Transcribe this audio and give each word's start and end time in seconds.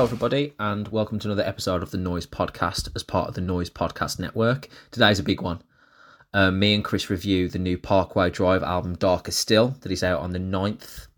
Hello, 0.00 0.06
everybody, 0.08 0.54
and 0.58 0.88
welcome 0.88 1.18
to 1.18 1.28
another 1.28 1.46
episode 1.46 1.82
of 1.82 1.90
the 1.90 1.98
Noise 1.98 2.24
Podcast 2.24 2.88
as 2.96 3.02
part 3.02 3.28
of 3.28 3.34
the 3.34 3.42
Noise 3.42 3.68
Podcast 3.68 4.18
Network. 4.18 4.70
Today's 4.90 5.18
a 5.18 5.22
big 5.22 5.42
one. 5.42 5.62
Uh, 6.32 6.50
me 6.50 6.72
and 6.72 6.82
Chris 6.82 7.10
review 7.10 7.50
the 7.50 7.58
new 7.58 7.76
Parkway 7.76 8.30
Drive 8.30 8.62
album 8.62 8.94
Darker 8.94 9.30
Still 9.30 9.76
that 9.82 9.92
is 9.92 10.02
out 10.02 10.20
on 10.20 10.30
the 10.30 10.38
9th 10.38 11.08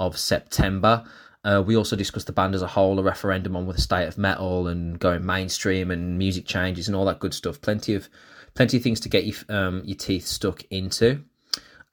of 0.00 0.18
September. 0.18 1.04
Uh, 1.44 1.62
we 1.64 1.76
also 1.76 1.94
discuss 1.94 2.24
the 2.24 2.32
band 2.32 2.56
as 2.56 2.62
a 2.62 2.66
whole, 2.66 2.98
a 2.98 3.04
referendum 3.04 3.54
on 3.54 3.66
with 3.66 3.76
the 3.76 3.82
state 3.82 4.08
of 4.08 4.18
metal 4.18 4.66
and 4.66 4.98
going 4.98 5.24
mainstream 5.24 5.92
and 5.92 6.18
music 6.18 6.44
changes 6.44 6.88
and 6.88 6.96
all 6.96 7.04
that 7.04 7.20
good 7.20 7.34
stuff. 7.34 7.60
Plenty 7.60 7.94
of 7.94 8.08
plenty 8.54 8.78
of 8.78 8.82
things 8.82 8.98
to 8.98 9.08
get 9.08 9.22
you, 9.22 9.34
um, 9.48 9.80
your 9.84 9.96
teeth 9.96 10.26
stuck 10.26 10.64
into. 10.72 11.22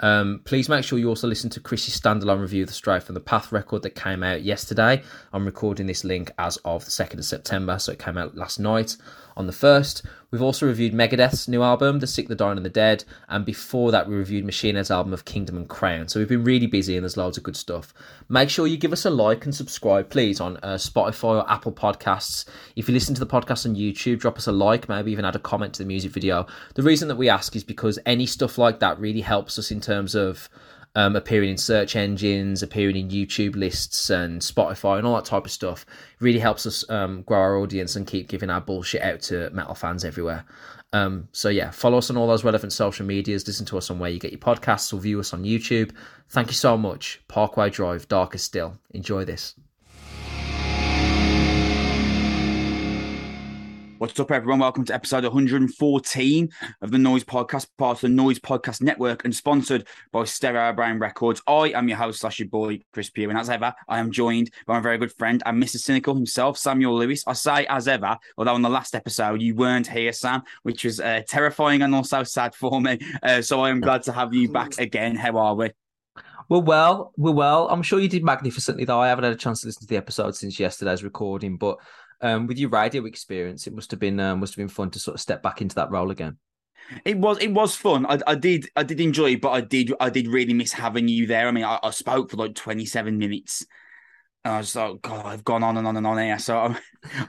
Um, 0.01 0.41
please 0.45 0.67
make 0.67 0.83
sure 0.83 0.99
you 0.99 1.07
also 1.09 1.27
listen 1.27 1.49
to 1.51 1.59
Chris's 1.59 1.99
standalone 1.99 2.41
review 2.41 2.63
of 2.63 2.69
the 2.69 2.73
Stray 2.73 2.99
from 2.99 3.13
the 3.13 3.21
Path 3.21 3.51
record 3.51 3.83
that 3.83 3.91
came 3.91 4.23
out 4.23 4.41
yesterday. 4.41 5.03
I'm 5.31 5.45
recording 5.45 5.87
this 5.87 6.03
link 6.03 6.31
as 6.37 6.57
of 6.65 6.83
the 6.83 6.91
2nd 6.91 7.19
of 7.19 7.25
September, 7.25 7.77
so 7.79 7.91
it 7.91 7.99
came 7.99 8.17
out 8.17 8.35
last 8.35 8.59
night 8.59 8.97
on 9.35 9.47
the 9.47 9.53
1st. 9.53 10.03
We've 10.31 10.41
also 10.41 10.65
reviewed 10.65 10.93
Megadeth's 10.93 11.49
new 11.49 11.61
album, 11.61 11.99
The 11.99 12.07
Sick, 12.07 12.29
the 12.29 12.35
Dying, 12.35 12.55
and 12.55 12.65
the 12.65 12.69
Dead, 12.69 13.03
and 13.27 13.45
before 13.45 13.91
that, 13.91 14.07
we 14.07 14.15
reviewed 14.15 14.45
Machine 14.45 14.75
Head's 14.75 14.89
album 14.89 15.11
of 15.11 15.25
Kingdom 15.25 15.57
and 15.57 15.67
Crown. 15.67 16.07
So 16.07 16.19
we've 16.19 16.29
been 16.29 16.45
really 16.45 16.67
busy 16.67 16.95
and 16.95 17.03
there's 17.03 17.17
loads 17.17 17.37
of 17.37 17.43
good 17.43 17.57
stuff. 17.57 17.93
Make 18.29 18.49
sure 18.49 18.65
you 18.65 18.77
give 18.77 18.93
us 18.93 19.05
a 19.05 19.09
like 19.09 19.43
and 19.43 19.53
subscribe, 19.53 20.09
please, 20.09 20.39
on 20.39 20.55
uh, 20.57 20.75
Spotify 20.75 21.43
or 21.43 21.51
Apple 21.51 21.73
Podcasts. 21.73 22.45
If 22.77 22.87
you 22.87 22.93
listen 22.93 23.13
to 23.15 23.19
the 23.23 23.27
podcast 23.27 23.65
on 23.65 23.75
YouTube, 23.75 24.19
drop 24.19 24.37
us 24.37 24.47
a 24.47 24.53
like, 24.53 24.87
maybe 24.87 25.11
even 25.11 25.25
add 25.25 25.35
a 25.35 25.39
comment 25.39 25.73
to 25.73 25.83
the 25.83 25.87
music 25.87 26.11
video. 26.11 26.47
The 26.75 26.83
reason 26.83 27.09
that 27.09 27.17
we 27.17 27.27
ask 27.27 27.53
is 27.57 27.65
because 27.65 27.99
any 28.05 28.25
stuff 28.25 28.57
like 28.57 28.79
that 28.79 28.99
really 28.99 29.21
helps 29.21 29.59
us 29.59 29.69
in 29.69 29.81
terms 29.81 30.15
of 30.15 30.49
um, 30.95 31.15
appearing 31.15 31.49
in 31.49 31.57
search 31.57 31.95
engines, 31.95 32.61
appearing 32.61 32.95
in 32.95 33.09
YouTube 33.09 33.55
lists 33.55 34.09
and 34.09 34.41
Spotify 34.41 34.97
and 34.97 35.07
all 35.07 35.15
that 35.15 35.25
type 35.25 35.45
of 35.45 35.51
stuff. 35.51 35.85
Really 36.19 36.39
helps 36.39 36.65
us 36.65 36.87
um, 36.89 37.23
grow 37.23 37.39
our 37.39 37.57
audience 37.57 37.95
and 37.95 38.05
keep 38.05 38.27
giving 38.27 38.49
our 38.49 38.61
bullshit 38.61 39.01
out 39.01 39.21
to 39.23 39.49
metal 39.51 39.75
fans 39.75 40.03
everywhere. 40.03 40.45
Um, 40.93 41.29
so 41.31 41.49
yeah, 41.49 41.71
follow 41.71 41.97
us 41.97 42.09
on 42.09 42.17
all 42.17 42.27
those 42.27 42.43
relevant 42.43 42.73
social 42.73 43.05
medias. 43.05 43.47
Listen 43.47 43.65
to 43.67 43.77
us 43.77 43.89
on 43.89 43.99
where 43.99 44.09
you 44.09 44.19
get 44.19 44.31
your 44.31 44.39
podcasts 44.39 44.93
or 44.93 44.99
view 44.99 45.19
us 45.19 45.33
on 45.33 45.43
YouTube. 45.43 45.91
Thank 46.29 46.47
you 46.49 46.55
so 46.55 46.77
much. 46.77 47.21
Parkway 47.27 47.69
Drive, 47.69 48.07
Darker 48.07 48.37
Still. 48.37 48.77
Enjoy 48.91 49.23
this. 49.23 49.55
What's 54.01 54.19
up, 54.19 54.31
everyone? 54.31 54.57
Welcome 54.57 54.83
to 54.85 54.95
episode 54.95 55.25
114 55.25 56.49
of 56.81 56.89
the 56.89 56.97
Noise 56.97 57.23
Podcast, 57.23 57.67
part 57.77 57.97
of 57.97 58.01
the 58.01 58.09
Noise 58.09 58.39
Podcast 58.39 58.81
Network, 58.81 59.23
and 59.25 59.35
sponsored 59.35 59.87
by 60.11 60.23
Stereo 60.23 60.73
Brain 60.73 60.97
Records. 60.97 61.39
I 61.45 61.71
am 61.75 61.87
your 61.87 61.99
host 61.99 62.21
slash 62.21 62.39
your 62.39 62.47
boy, 62.47 62.79
Chris 62.93 63.11
Pugh, 63.11 63.29
and 63.29 63.37
as 63.37 63.51
ever, 63.51 63.71
I 63.87 63.99
am 63.99 64.11
joined 64.11 64.49
by 64.65 64.73
my 64.73 64.79
very 64.79 64.97
good 64.97 65.13
friend 65.13 65.43
and 65.45 65.61
Mr. 65.61 65.77
Cynical 65.77 66.15
himself, 66.15 66.57
Samuel 66.57 66.97
Lewis. 66.97 67.23
I 67.27 67.33
say 67.33 67.67
as 67.67 67.87
ever, 67.87 68.17
although 68.39 68.55
on 68.55 68.63
the 68.63 68.69
last 68.71 68.95
episode 68.95 69.39
you 69.39 69.53
weren't 69.53 69.85
here, 69.85 70.13
Sam, 70.13 70.41
which 70.63 70.83
was 70.83 70.99
uh, 70.99 71.21
terrifying 71.27 71.83
and 71.83 71.93
also 71.93 72.23
sad 72.23 72.55
for 72.55 72.81
me. 72.81 72.97
Uh, 73.21 73.43
so 73.43 73.61
I 73.61 73.69
am 73.69 73.81
glad 73.81 74.01
to 74.05 74.13
have 74.13 74.33
you 74.33 74.51
back 74.51 74.79
again. 74.79 75.15
How 75.15 75.37
are 75.37 75.53
we? 75.53 75.69
We're 76.49 76.59
well, 76.59 77.13
we're 77.17 77.31
well. 77.31 77.69
I'm 77.69 77.81
sure 77.81 77.99
you 77.99 78.09
did 78.09 78.25
magnificently, 78.25 78.83
though. 78.83 78.99
I 78.99 79.09
haven't 79.09 79.23
had 79.23 79.33
a 79.33 79.37
chance 79.37 79.61
to 79.61 79.67
listen 79.67 79.83
to 79.83 79.87
the 79.87 79.95
episode 79.95 80.35
since 80.35 80.59
yesterday's 80.59 81.03
recording, 81.03 81.55
but 81.55 81.77
um, 82.21 82.47
with 82.47 82.57
your 82.57 82.69
radio 82.69 83.05
experience, 83.05 83.67
it 83.67 83.73
must 83.73 83.91
have 83.91 83.99
been 83.99 84.19
uh, 84.19 84.35
must 84.35 84.53
have 84.53 84.57
been 84.57 84.67
fun 84.67 84.91
to 84.91 84.99
sort 84.99 85.15
of 85.15 85.21
step 85.21 85.41
back 85.41 85.61
into 85.61 85.75
that 85.75 85.91
role 85.91 86.11
again. 86.11 86.37
It 87.05 87.17
was 87.17 87.37
it 87.39 87.51
was 87.51 87.75
fun. 87.75 88.05
I, 88.05 88.19
I 88.27 88.35
did 88.35 88.69
I 88.75 88.83
did 88.83 88.99
enjoy 88.99 89.31
it, 89.33 89.41
but 89.41 89.51
I 89.51 89.61
did 89.61 89.93
I 89.99 90.09
did 90.09 90.27
really 90.27 90.53
miss 90.53 90.73
having 90.73 91.07
you 91.07 91.27
there. 91.27 91.47
I 91.47 91.51
mean, 91.51 91.63
I, 91.63 91.79
I 91.81 91.91
spoke 91.91 92.31
for 92.31 92.37
like 92.37 92.55
twenty 92.55 92.85
seven 92.85 93.17
minutes. 93.17 93.65
And 94.43 94.55
I 94.55 94.57
was 94.57 94.75
like, 94.75 95.03
God, 95.03 95.23
I've 95.23 95.43
gone 95.43 95.61
on 95.61 95.77
and 95.77 95.85
on 95.85 95.97
and 95.97 96.07
on 96.07 96.17
here, 96.17 96.39
so 96.39 96.57
I'm 96.57 96.77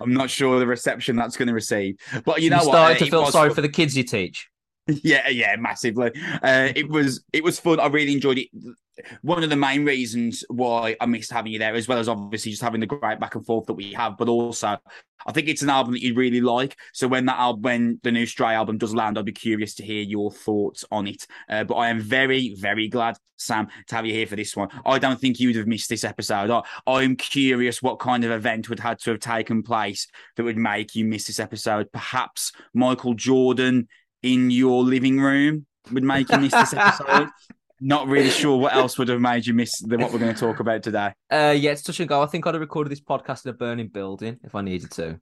I'm 0.00 0.14
not 0.14 0.30
sure 0.30 0.58
the 0.58 0.66
reception 0.66 1.16
that's 1.16 1.36
going 1.36 1.48
to 1.48 1.54
receive. 1.54 1.96
But 2.24 2.42
you 2.42 2.50
know, 2.50 2.56
you 2.56 2.62
started 2.62 2.94
what? 2.94 2.98
to 2.98 3.10
feel 3.10 3.26
sorry 3.26 3.48
fun. 3.50 3.54
for 3.56 3.60
the 3.62 3.68
kids 3.68 3.96
you 3.96 4.04
teach. 4.04 4.48
Yeah, 5.04 5.28
yeah, 5.28 5.54
massively. 5.60 6.10
Uh, 6.42 6.70
it 6.74 6.88
was 6.88 7.22
it 7.32 7.44
was 7.44 7.60
fun. 7.60 7.78
I 7.78 7.86
really 7.86 8.14
enjoyed 8.14 8.38
it 8.38 8.48
one 9.22 9.42
of 9.42 9.50
the 9.50 9.56
main 9.56 9.84
reasons 9.84 10.44
why 10.48 10.96
I 11.00 11.06
missed 11.06 11.32
having 11.32 11.52
you 11.52 11.58
there, 11.58 11.74
as 11.74 11.88
well 11.88 11.98
as 11.98 12.08
obviously 12.08 12.50
just 12.50 12.62
having 12.62 12.80
the 12.80 12.86
great 12.86 13.20
back 13.20 13.34
and 13.34 13.44
forth 13.44 13.66
that 13.66 13.74
we 13.74 13.92
have, 13.92 14.16
but 14.18 14.28
also 14.28 14.78
I 15.26 15.32
think 15.32 15.48
it's 15.48 15.62
an 15.62 15.70
album 15.70 15.92
that 15.92 16.02
you 16.02 16.14
really 16.14 16.40
like. 16.40 16.76
So 16.92 17.08
when 17.08 17.26
that 17.26 17.38
album, 17.38 17.62
when 17.62 18.00
the 18.02 18.12
new 18.12 18.26
Stray 18.26 18.54
album 18.54 18.78
does 18.78 18.94
land, 18.94 19.18
I'd 19.18 19.24
be 19.24 19.32
curious 19.32 19.74
to 19.76 19.84
hear 19.84 20.02
your 20.02 20.30
thoughts 20.30 20.84
on 20.90 21.06
it. 21.06 21.26
Uh, 21.48 21.64
but 21.64 21.74
I 21.74 21.88
am 21.88 22.00
very, 22.00 22.54
very 22.58 22.88
glad, 22.88 23.16
Sam, 23.36 23.68
to 23.88 23.94
have 23.94 24.06
you 24.06 24.12
here 24.12 24.26
for 24.26 24.36
this 24.36 24.56
one. 24.56 24.68
I 24.84 24.98
don't 24.98 25.20
think 25.20 25.38
you 25.38 25.48
would 25.48 25.56
have 25.56 25.66
missed 25.66 25.88
this 25.88 26.04
episode. 26.04 26.50
I, 26.50 26.62
I'm 26.86 27.16
curious 27.16 27.82
what 27.82 27.98
kind 27.98 28.24
of 28.24 28.30
event 28.30 28.68
would 28.68 28.80
have 28.80 28.98
to 28.98 29.10
have 29.10 29.20
taken 29.20 29.62
place 29.62 30.06
that 30.36 30.44
would 30.44 30.58
make 30.58 30.94
you 30.94 31.04
miss 31.04 31.26
this 31.26 31.40
episode. 31.40 31.92
Perhaps 31.92 32.52
Michael 32.74 33.14
Jordan 33.14 33.88
in 34.22 34.50
your 34.50 34.82
living 34.82 35.20
room 35.20 35.66
would 35.90 36.04
make 36.04 36.30
you 36.30 36.38
miss 36.38 36.52
this 36.52 36.74
episode. 36.76 37.28
Not 37.82 38.06
really 38.06 38.30
sure 38.30 38.56
what 38.56 38.74
else 38.74 38.96
would 38.96 39.08
have 39.08 39.20
made 39.20 39.46
you 39.46 39.54
miss 39.54 39.80
the, 39.80 39.98
what 39.98 40.12
we're 40.12 40.18
going 40.18 40.34
to 40.34 40.40
talk 40.40 40.60
about 40.60 40.82
today. 40.82 41.12
Uh, 41.30 41.54
yeah, 41.56 41.72
it's 41.72 41.82
touch 41.82 42.00
and 42.00 42.08
go. 42.08 42.22
I 42.22 42.26
think 42.26 42.46
I'd 42.46 42.54
have 42.54 42.60
recorded 42.60 42.90
this 42.90 43.00
podcast 43.00 43.44
in 43.44 43.50
a 43.50 43.54
burning 43.54 43.88
building 43.88 44.38
if 44.44 44.54
I 44.54 44.62
needed 44.62 44.90
to. 44.92 45.20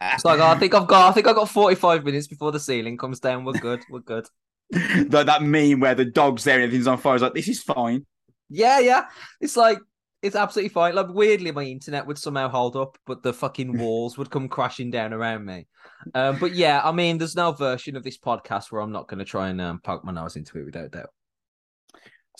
It's 0.00 0.24
like 0.24 0.40
oh, 0.40 0.46
I 0.46 0.58
think 0.58 0.74
I've 0.74 0.86
got 0.86 1.08
I 1.08 1.12
think 1.12 1.26
I've 1.26 1.36
got 1.36 1.48
45 1.48 2.04
minutes 2.04 2.26
before 2.26 2.52
the 2.52 2.60
ceiling 2.60 2.98
comes 2.98 3.20
down. 3.20 3.44
We're 3.44 3.52
good. 3.52 3.80
We're 3.88 4.00
good. 4.00 4.26
that, 4.70 5.26
that 5.26 5.42
meme 5.42 5.80
where 5.80 5.94
the 5.94 6.04
dog's 6.04 6.44
there 6.44 6.56
and 6.56 6.64
everything's 6.64 6.86
on 6.86 6.98
fire 6.98 7.16
is 7.16 7.22
like, 7.22 7.34
this 7.34 7.48
is 7.48 7.62
fine. 7.62 8.06
Yeah, 8.48 8.80
yeah. 8.80 9.04
It's 9.40 9.56
like 9.56 9.78
it's 10.22 10.36
absolutely 10.36 10.68
fine. 10.68 10.94
Like 10.94 11.08
weirdly, 11.08 11.50
my 11.52 11.64
internet 11.64 12.06
would 12.06 12.18
somehow 12.18 12.48
hold 12.48 12.76
up, 12.76 12.98
but 13.06 13.22
the 13.22 13.32
fucking 13.32 13.78
walls 13.78 14.18
would 14.18 14.30
come 14.30 14.48
crashing 14.48 14.90
down 14.90 15.12
around 15.12 15.44
me. 15.44 15.66
Um, 16.14 16.38
but 16.38 16.52
yeah, 16.54 16.80
I 16.84 16.92
mean, 16.92 17.18
there's 17.18 17.36
no 17.36 17.52
version 17.52 17.96
of 17.96 18.02
this 18.02 18.18
podcast 18.18 18.70
where 18.70 18.82
I'm 18.82 18.92
not 18.92 19.08
going 19.08 19.18
to 19.18 19.24
try 19.24 19.48
and 19.48 19.60
um, 19.60 19.80
poke 19.80 20.04
my 20.04 20.12
nose 20.12 20.36
into 20.36 20.58
it 20.58 20.64
without 20.64 20.90
doubt. 20.90 21.10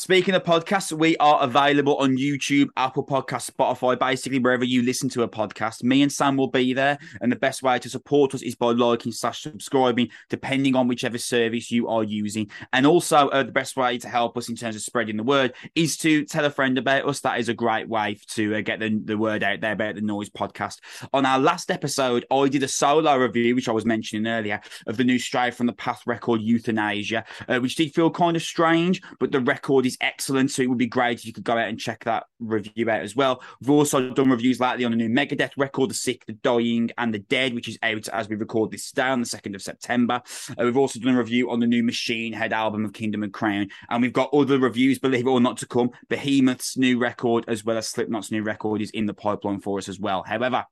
Speaking 0.00 0.34
of 0.34 0.44
podcasts, 0.44 0.92
we 0.92 1.14
are 1.18 1.42
available 1.42 1.98
on 1.98 2.16
YouTube, 2.16 2.68
Apple 2.78 3.04
Podcasts, 3.04 3.50
Spotify, 3.50 3.98
basically 3.98 4.38
wherever 4.38 4.64
you 4.64 4.80
listen 4.80 5.10
to 5.10 5.24
a 5.24 5.28
podcast. 5.28 5.84
Me 5.84 6.00
and 6.00 6.10
Sam 6.10 6.38
will 6.38 6.48
be 6.48 6.72
there. 6.72 6.96
And 7.20 7.30
the 7.30 7.36
best 7.36 7.62
way 7.62 7.78
to 7.78 7.90
support 7.90 8.34
us 8.34 8.40
is 8.40 8.54
by 8.54 8.70
liking 8.70 9.12
slash 9.12 9.42
subscribing, 9.42 10.08
depending 10.30 10.74
on 10.74 10.88
whichever 10.88 11.18
service 11.18 11.70
you 11.70 11.86
are 11.88 12.02
using. 12.02 12.50
And 12.72 12.86
also, 12.86 13.28
uh, 13.28 13.42
the 13.42 13.52
best 13.52 13.76
way 13.76 13.98
to 13.98 14.08
help 14.08 14.38
us 14.38 14.48
in 14.48 14.56
terms 14.56 14.74
of 14.74 14.80
spreading 14.80 15.18
the 15.18 15.22
word 15.22 15.52
is 15.74 15.98
to 15.98 16.24
tell 16.24 16.46
a 16.46 16.50
friend 16.50 16.78
about 16.78 17.06
us. 17.06 17.20
That 17.20 17.38
is 17.38 17.50
a 17.50 17.54
great 17.54 17.86
way 17.86 18.16
to 18.28 18.56
uh, 18.56 18.62
get 18.62 18.80
the, 18.80 18.98
the 19.04 19.18
word 19.18 19.42
out 19.42 19.60
there 19.60 19.72
about 19.72 19.96
the 19.96 20.00
Noise 20.00 20.30
podcast. 20.30 20.78
On 21.12 21.26
our 21.26 21.38
last 21.38 21.70
episode, 21.70 22.24
I 22.30 22.48
did 22.48 22.62
a 22.62 22.68
solo 22.68 23.18
review, 23.18 23.54
which 23.54 23.68
I 23.68 23.72
was 23.72 23.84
mentioning 23.84 24.26
earlier, 24.32 24.62
of 24.86 24.96
the 24.96 25.04
new 25.04 25.18
Stray 25.18 25.50
from 25.50 25.66
the 25.66 25.74
Path 25.74 26.00
record, 26.06 26.40
Euthanasia, 26.40 27.22
uh, 27.50 27.58
which 27.58 27.76
did 27.76 27.94
feel 27.94 28.10
kind 28.10 28.34
of 28.34 28.42
strange, 28.42 29.02
but 29.18 29.30
the 29.30 29.40
record 29.40 29.89
is 29.90 29.98
excellent. 30.00 30.50
So 30.50 30.62
it 30.62 30.68
would 30.68 30.78
be 30.78 30.86
great 30.86 31.18
if 31.18 31.26
you 31.26 31.32
could 31.32 31.44
go 31.44 31.52
out 31.52 31.68
and 31.68 31.78
check 31.78 32.04
that 32.04 32.24
review 32.38 32.88
out 32.88 33.02
as 33.02 33.14
well. 33.14 33.42
We've 33.60 33.70
also 33.70 34.10
done 34.10 34.30
reviews 34.30 34.60
lately 34.60 34.84
on 34.84 34.92
the 34.92 34.96
new 34.96 35.08
Megadeth 35.08 35.52
record, 35.56 35.90
The 35.90 35.94
Sick, 35.94 36.24
The 36.26 36.32
Dying, 36.32 36.90
and 36.96 37.12
The 37.12 37.18
Dead, 37.18 37.54
which 37.54 37.68
is 37.68 37.78
out 37.82 38.08
as 38.08 38.28
we 38.28 38.36
record 38.36 38.70
this 38.70 38.90
today 38.90 39.08
on 39.08 39.20
the 39.20 39.26
2nd 39.26 39.54
of 39.54 39.62
September. 39.62 40.22
Uh, 40.50 40.64
we've 40.64 40.76
also 40.76 40.98
done 41.00 41.14
a 41.14 41.18
review 41.18 41.50
on 41.50 41.60
the 41.60 41.66
new 41.66 41.82
Machine 41.82 42.32
Head 42.32 42.52
album 42.52 42.84
of 42.84 42.92
Kingdom 42.92 43.22
and 43.22 43.32
Crown. 43.32 43.68
And 43.88 44.02
we've 44.02 44.12
got 44.12 44.32
other 44.32 44.58
reviews, 44.58 44.98
believe 44.98 45.26
it 45.26 45.30
or 45.30 45.40
not, 45.40 45.58
to 45.58 45.66
come. 45.66 45.90
Behemoth's 46.08 46.76
new 46.76 46.98
record, 46.98 47.44
as 47.48 47.64
well 47.64 47.76
as 47.76 47.88
Slipknot's 47.88 48.30
new 48.30 48.42
record, 48.42 48.80
is 48.80 48.90
in 48.90 49.06
the 49.06 49.14
pipeline 49.14 49.60
for 49.60 49.78
us 49.78 49.88
as 49.88 49.98
well. 49.98 50.22
However, 50.22 50.64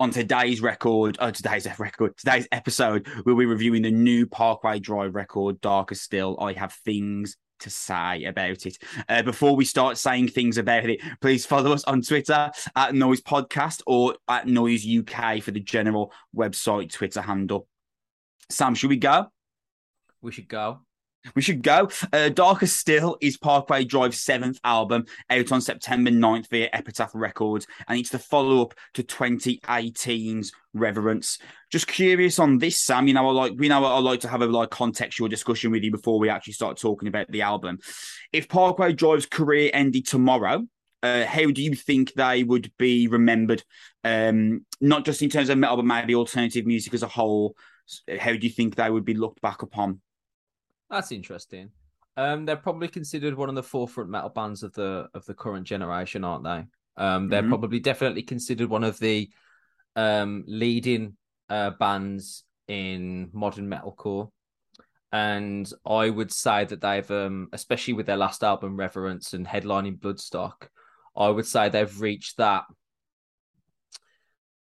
on 0.00 0.10
today's 0.10 0.60
record, 0.60 1.16
oh, 1.20 1.30
today's 1.30 1.66
record, 1.78 2.16
today's 2.16 2.48
episode, 2.52 3.06
we'll 3.24 3.36
be 3.36 3.46
reviewing 3.46 3.82
the 3.82 3.90
new 3.90 4.26
Parkway 4.26 4.78
Drive 4.78 5.14
record, 5.14 5.60
Darker 5.60 5.94
Still. 5.94 6.38
I 6.40 6.52
have 6.54 6.72
things 6.72 7.36
to 7.64 7.70
say 7.70 8.24
about 8.24 8.66
it. 8.66 8.78
Uh, 9.08 9.22
before 9.22 9.56
we 9.56 9.64
start 9.64 9.98
saying 9.98 10.28
things 10.28 10.58
about 10.58 10.88
it, 10.88 11.00
please 11.20 11.44
follow 11.44 11.72
us 11.72 11.84
on 11.84 12.02
Twitter 12.02 12.50
at 12.76 12.94
Noise 12.94 13.22
Podcast 13.22 13.82
or 13.86 14.14
at 14.28 14.46
Noise 14.46 14.86
UK 14.86 15.42
for 15.42 15.50
the 15.50 15.60
general 15.60 16.12
website 16.34 16.92
Twitter 16.92 17.20
handle. 17.20 17.66
Sam, 18.48 18.74
should 18.74 18.90
we 18.90 18.96
go? 18.96 19.26
We 20.22 20.32
should 20.32 20.48
go. 20.48 20.80
We 21.34 21.42
should 21.42 21.62
go. 21.62 21.88
Uh, 22.12 22.28
Darker 22.28 22.66
Still 22.66 23.16
is 23.20 23.36
Parkway 23.36 23.84
Drive's 23.84 24.20
seventh 24.20 24.60
album, 24.62 25.06
out 25.30 25.52
on 25.52 25.60
September 25.60 26.10
9th 26.10 26.48
via 26.50 26.68
Epitaph 26.72 27.12
Records, 27.14 27.66
and 27.88 27.98
it's 27.98 28.10
the 28.10 28.18
follow 28.18 28.62
up 28.62 28.74
to 28.94 29.02
2018's 29.02 30.52
Reverence. 30.74 31.38
Just 31.70 31.86
curious 31.86 32.38
on 32.38 32.58
this, 32.58 32.80
Sam. 32.80 33.08
You 33.08 33.14
know, 33.14 33.28
I 33.28 33.32
like 33.32 33.52
we 33.56 33.68
know 33.68 33.84
I 33.84 33.98
like 34.00 34.20
to 34.20 34.28
have 34.28 34.42
a 34.42 34.46
like 34.46 34.70
contextual 34.70 35.30
discussion 35.30 35.70
with 35.70 35.82
you 35.82 35.90
before 35.90 36.18
we 36.18 36.28
actually 36.28 36.52
start 36.52 36.78
talking 36.78 37.08
about 37.08 37.30
the 37.30 37.42
album. 37.42 37.78
If 38.32 38.48
Parkway 38.48 38.92
Drive's 38.92 39.26
career 39.26 39.70
ended 39.72 40.06
tomorrow, 40.06 40.66
uh, 41.02 41.24
how 41.24 41.50
do 41.50 41.62
you 41.62 41.74
think 41.74 42.12
they 42.14 42.44
would 42.44 42.72
be 42.78 43.08
remembered? 43.08 43.62
Um, 44.02 44.66
not 44.80 45.04
just 45.04 45.22
in 45.22 45.30
terms 45.30 45.48
of 45.48 45.58
metal, 45.58 45.76
but 45.76 45.86
maybe 45.86 46.14
alternative 46.14 46.66
music 46.66 46.92
as 46.94 47.02
a 47.02 47.08
whole. 47.08 47.56
How 48.18 48.32
do 48.32 48.46
you 48.46 48.50
think 48.50 48.74
they 48.74 48.90
would 48.90 49.04
be 49.04 49.14
looked 49.14 49.40
back 49.40 49.62
upon? 49.62 50.00
That's 50.94 51.10
interesting. 51.10 51.70
Um, 52.16 52.44
they're 52.44 52.56
probably 52.56 52.86
considered 52.86 53.34
one 53.34 53.48
of 53.48 53.56
the 53.56 53.62
forefront 53.64 54.08
metal 54.08 54.28
bands 54.28 54.62
of 54.62 54.72
the 54.74 55.08
of 55.14 55.26
the 55.26 55.34
current 55.34 55.66
generation, 55.66 56.22
aren't 56.22 56.44
they? 56.44 56.64
Um, 56.96 57.28
they're 57.28 57.42
Mhm. 57.42 57.48
probably 57.48 57.80
definitely 57.80 58.22
considered 58.22 58.70
one 58.70 58.84
of 58.84 58.98
the 59.00 59.28
um, 59.96 60.44
leading 60.46 61.16
uh, 61.48 61.70
bands 61.70 62.44
in 62.68 63.30
modern 63.32 63.68
metalcore. 63.68 64.30
And 65.12 65.70
I 65.84 66.10
would 66.10 66.32
say 66.32 66.64
that 66.64 66.80
they've, 66.80 67.10
um, 67.10 67.48
especially 67.52 67.94
with 67.94 68.06
their 68.06 68.16
last 68.16 68.42
album, 68.42 68.76
Reverence, 68.76 69.34
and 69.34 69.46
headlining 69.46 69.98
Bloodstock, 69.98 70.68
I 71.16 71.28
would 71.28 71.46
say 71.46 71.68
they've 71.68 72.00
reached 72.00 72.36
that 72.38 72.64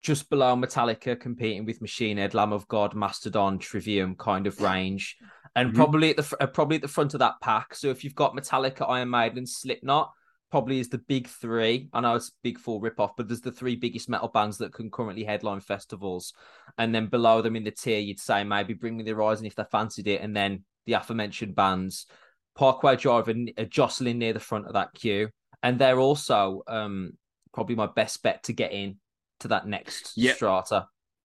just 0.02 0.28
below 0.28 0.56
Metallica, 0.56 1.18
competing 1.18 1.64
with 1.64 1.80
Machine 1.80 2.16
Head, 2.16 2.34
Lamb 2.34 2.52
of 2.52 2.66
God, 2.68 2.94
Mastodon, 2.94 3.58
Trivium 3.58 4.16
kind 4.16 4.46
of 4.46 4.60
range, 4.60 5.16
and 5.54 5.70
Mhm. 5.72 5.74
probably 5.74 6.10
at 6.10 6.16
the 6.16 6.36
uh, 6.40 6.46
probably 6.46 6.76
at 6.76 6.82
the 6.82 6.88
front 6.88 7.14
of 7.14 7.20
that 7.20 7.34
pack. 7.40 7.74
So 7.74 7.88
if 7.88 8.04
you've 8.04 8.14
got 8.14 8.34
Metallica, 8.34 8.88
Iron 8.88 9.10
Maiden, 9.10 9.46
Slipknot, 9.46 10.12
probably 10.50 10.78
is 10.80 10.88
the 10.88 10.98
big 10.98 11.28
three. 11.28 11.88
I 11.92 12.00
know 12.00 12.14
it's 12.14 12.32
big 12.42 12.58
four 12.58 12.80
rip 12.80 13.00
off, 13.00 13.16
but 13.16 13.28
there's 13.28 13.40
the 13.40 13.52
three 13.52 13.76
biggest 13.76 14.08
metal 14.08 14.28
bands 14.28 14.58
that 14.58 14.72
can 14.72 14.90
currently 14.90 15.24
headline 15.24 15.60
festivals. 15.60 16.32
And 16.78 16.94
then 16.94 17.06
below 17.06 17.42
them 17.42 17.56
in 17.56 17.64
the 17.64 17.70
tier, 17.70 18.00
you'd 18.00 18.20
say 18.20 18.44
maybe 18.44 18.74
Bring 18.74 18.96
Me 18.96 19.02
the 19.04 19.12
Horizon 19.12 19.46
if 19.46 19.54
they 19.54 19.64
fancied 19.70 20.06
it, 20.08 20.20
and 20.20 20.36
then 20.36 20.64
the 20.86 20.94
aforementioned 20.94 21.54
bands, 21.54 22.06
Parkway 22.54 22.96
Drive 22.96 23.28
and 23.28 23.52
jostling 23.68 24.18
near 24.18 24.32
the 24.32 24.40
front 24.40 24.66
of 24.66 24.74
that 24.74 24.92
queue. 24.94 25.30
And 25.62 25.78
they're 25.78 26.00
also 26.00 26.62
um, 26.66 27.12
probably 27.54 27.76
my 27.76 27.86
best 27.86 28.22
bet 28.22 28.42
to 28.44 28.52
get 28.52 28.72
in 28.72 28.98
to 29.40 29.48
that 29.48 29.66
next 29.66 30.12
Yep. 30.16 30.36
strata. 30.36 30.86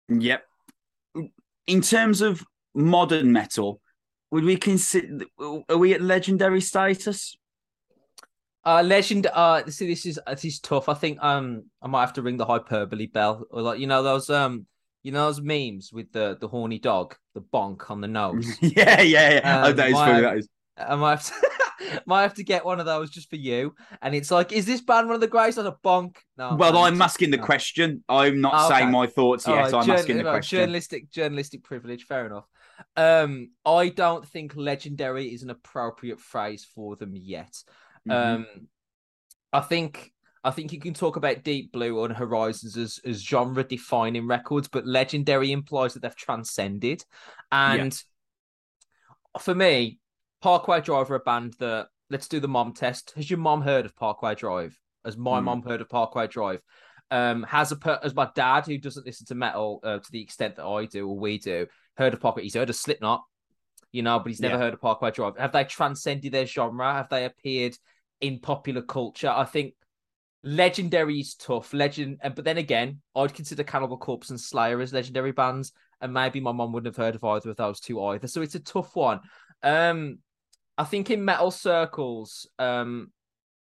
Yep. 0.09 0.43
In 1.67 1.81
terms 1.81 2.21
of 2.21 2.45
modern 2.75 3.33
metal, 3.33 3.81
would 4.31 4.45
we 4.45 4.57
consider 4.57 5.25
are 5.69 5.77
we 5.79 5.95
at 5.95 6.01
legendary 6.03 6.61
status? 6.61 7.37
Uh, 8.65 8.83
legend. 8.83 9.29
Uh, 9.33 9.65
see, 9.69 9.87
this 9.87 10.05
is 10.07 10.19
this 10.27 10.45
is 10.45 10.59
tough. 10.61 10.89
I 10.89 10.95
think 10.95 11.23
um, 11.23 11.65
I 11.81 11.87
might 11.87 12.01
have 12.01 12.15
to 12.15 12.23
ring 12.23 12.37
the 12.37 12.45
hyperbole 12.47 13.07
bell, 13.07 13.45
or 13.51 13.63
like 13.63 13.79
you 13.79 13.87
know 13.87 14.03
those 14.03 14.29
um, 14.29 14.67
you 15.05 15.13
know 15.13 15.27
those 15.27 15.41
memes 15.41 15.93
with 15.93 16.11
the 16.11 16.37
the 16.41 16.49
horny 16.49 16.81
dog, 16.81 17.15
the 17.35 17.41
bonk 17.43 17.91
on 17.91 18.01
the 18.01 18.09
nose. 18.09 18.47
yeah, 18.61 19.01
yeah, 19.03 19.35
yeah. 19.35 19.63
oh, 19.65 19.71
Um, 19.71 19.77
that 19.77 19.89
is 19.91 19.95
funny. 19.95 20.21
That 20.21 20.39
is. 20.39 20.49
I 20.77 20.97
might 20.97 21.11
have 21.21 21.25
to, 21.27 22.03
might 22.07 22.23
have 22.23 22.35
to 22.35 22.45
get 22.45 22.65
one 22.65 22.81
of 22.81 22.87
those 22.87 23.09
just 23.11 23.31
for 23.31 23.37
you. 23.37 23.75
And 24.03 24.15
it's 24.17 24.31
like, 24.33 24.53
is 24.53 24.67
this 24.67 24.81
band 24.81 25.07
one 25.07 25.15
of 25.15 25.21
the 25.21 25.29
greatest? 25.29 25.59
As 25.59 25.65
a 25.67 25.77
bonk. 25.85 26.17
No. 26.37 26.57
Well, 26.57 26.73
man, 26.73 26.83
I'm 26.95 27.01
asking 27.03 27.31
the 27.31 27.39
question. 27.39 28.03
I'm 28.09 28.41
not 28.41 28.53
Oh, 28.57 28.69
saying 28.69 28.89
okay. 28.89 28.91
my 28.93 29.07
thoughts 29.07 29.47
yet. 29.47 29.55
right, 29.55 29.73
I'm 29.75 29.89
asking 29.91 30.17
the 30.19 30.25
question. 30.25 30.59
Journalistic, 30.59 31.11
journalistic 31.11 31.63
privilege. 31.63 32.05
Fair 32.05 32.27
enough. 32.27 32.45
Um, 32.97 33.51
I 33.65 33.89
don't 33.89 34.27
think 34.27 34.57
legendary 34.57 35.27
is 35.27 35.43
an 35.43 35.51
appropriate 35.51 36.21
phrase 36.21 36.65
for 36.65 36.97
them 36.97 37.15
yet. 37.15 37.63
Mhm. 38.07 38.13
Um, 38.15 38.47
I 39.53 39.61
think 39.61 40.13
I 40.45 40.51
think 40.53 40.73
you 40.73 40.79
can 40.79 40.95
talk 40.95 41.17
about 41.17 41.43
Deep 41.43 41.73
Blue 41.73 42.05
and 42.05 42.15
Horizons 42.15 42.77
as, 42.77 43.01
as 43.05 43.21
genre 43.21 43.65
defining 43.65 44.29
records, 44.29 44.69
but 44.69 44.87
legendary 44.87 45.51
implies 45.51 45.95
that 45.95 46.03
they've 46.03 46.15
transcended. 46.15 47.05
And 47.51 48.01
for 49.41 49.55
me, 49.55 49.99
Parkway 50.41 50.81
Drive 50.81 51.11
are 51.11 51.17
a 51.17 51.21
band 51.21 51.55
that 51.59 51.89
let's 52.11 52.29
do 52.29 52.39
the 52.39 52.47
mom 52.47 52.75
test. 52.75 53.13
Has 53.17 53.29
your 53.29 53.41
mom 53.41 53.63
heard 53.63 53.87
of 53.87 53.97
Parkway 53.97 54.37
Drive? 54.37 54.79
Has 55.05 55.17
my 55.17 55.41
Hmm. 55.41 55.47
mom 55.47 55.63
heard 55.63 55.81
of 55.81 55.89
Parkway 55.89 56.29
Drive? 56.29 56.63
Um, 57.11 57.45
has 57.45 57.71
a 57.71 57.77
per- 57.77 58.01
has 58.03 58.15
my 58.15 58.29
dad 58.35 58.67
who 58.67 58.79
doesn't 58.79 59.07
listen 59.07 59.27
to 59.27 59.35
metal 59.35 59.81
uh, 59.85 59.99
to 59.99 60.13
the 60.13 60.21
extent 60.21 60.57
that 60.57 60.65
I 60.65 60.87
do 60.87 61.09
or 61.09 61.19
we 61.19 61.39
do 61.39 61.67
heard 61.97 62.15
of 62.15 62.21
Parkway? 62.21 62.43
He's 62.43 62.55
heard 62.55 62.69
of 62.69 62.77
Slipknot, 62.77 63.23
you 63.93 64.03
know, 64.03 64.19
but 64.19 64.29
he's 64.29 64.41
never 64.41 64.57
Yeah. 64.57 64.63
heard 64.63 64.75
of 64.75 64.81
Parkway 64.81 65.13
Drive. 65.13 65.37
Have 65.39 65.53
they 65.53 65.65
transcended 65.65 66.33
their 66.33 66.47
genre? 66.47 66.93
Have 66.93 67.09
they 67.09 67.25
appeared 67.25 67.77
in 68.21 68.41
popular 68.41 68.83
culture? 68.83 69.29
I 69.29 69.45
think 69.45 69.75
legendary 70.43 71.21
is 71.21 71.35
tough. 71.35 71.73
Legend, 71.73 72.19
and 72.23 72.35
but 72.35 72.45
then 72.45 72.59
again, 72.59 73.01
I'd 73.15 73.35
consider 73.35 73.63
Cannibal 73.63 73.99
Corpse 73.99 74.31
and 74.31 74.41
Slayer 74.41 74.81
as 74.81 74.93
legendary 74.93 75.33
bands, 75.33 75.73
and 76.01 76.13
maybe 76.13 76.41
my 76.41 76.53
mom 76.53 76.73
wouldn't 76.73 76.95
have 76.95 77.05
heard 77.05 77.15
of 77.15 77.25
either 77.25 77.51
of 77.51 77.57
those 77.57 77.81
two 77.81 78.03
either. 78.03 78.27
So 78.27 78.43
it's 78.43 78.55
a 78.55 78.61
tough 78.61 78.95
one. 78.97 79.21
Um, 79.63 80.19
I 80.79 80.85
think 80.85 81.11
in 81.11 81.25
metal 81.25 81.51
circles, 81.51 82.49
um, 82.59 83.13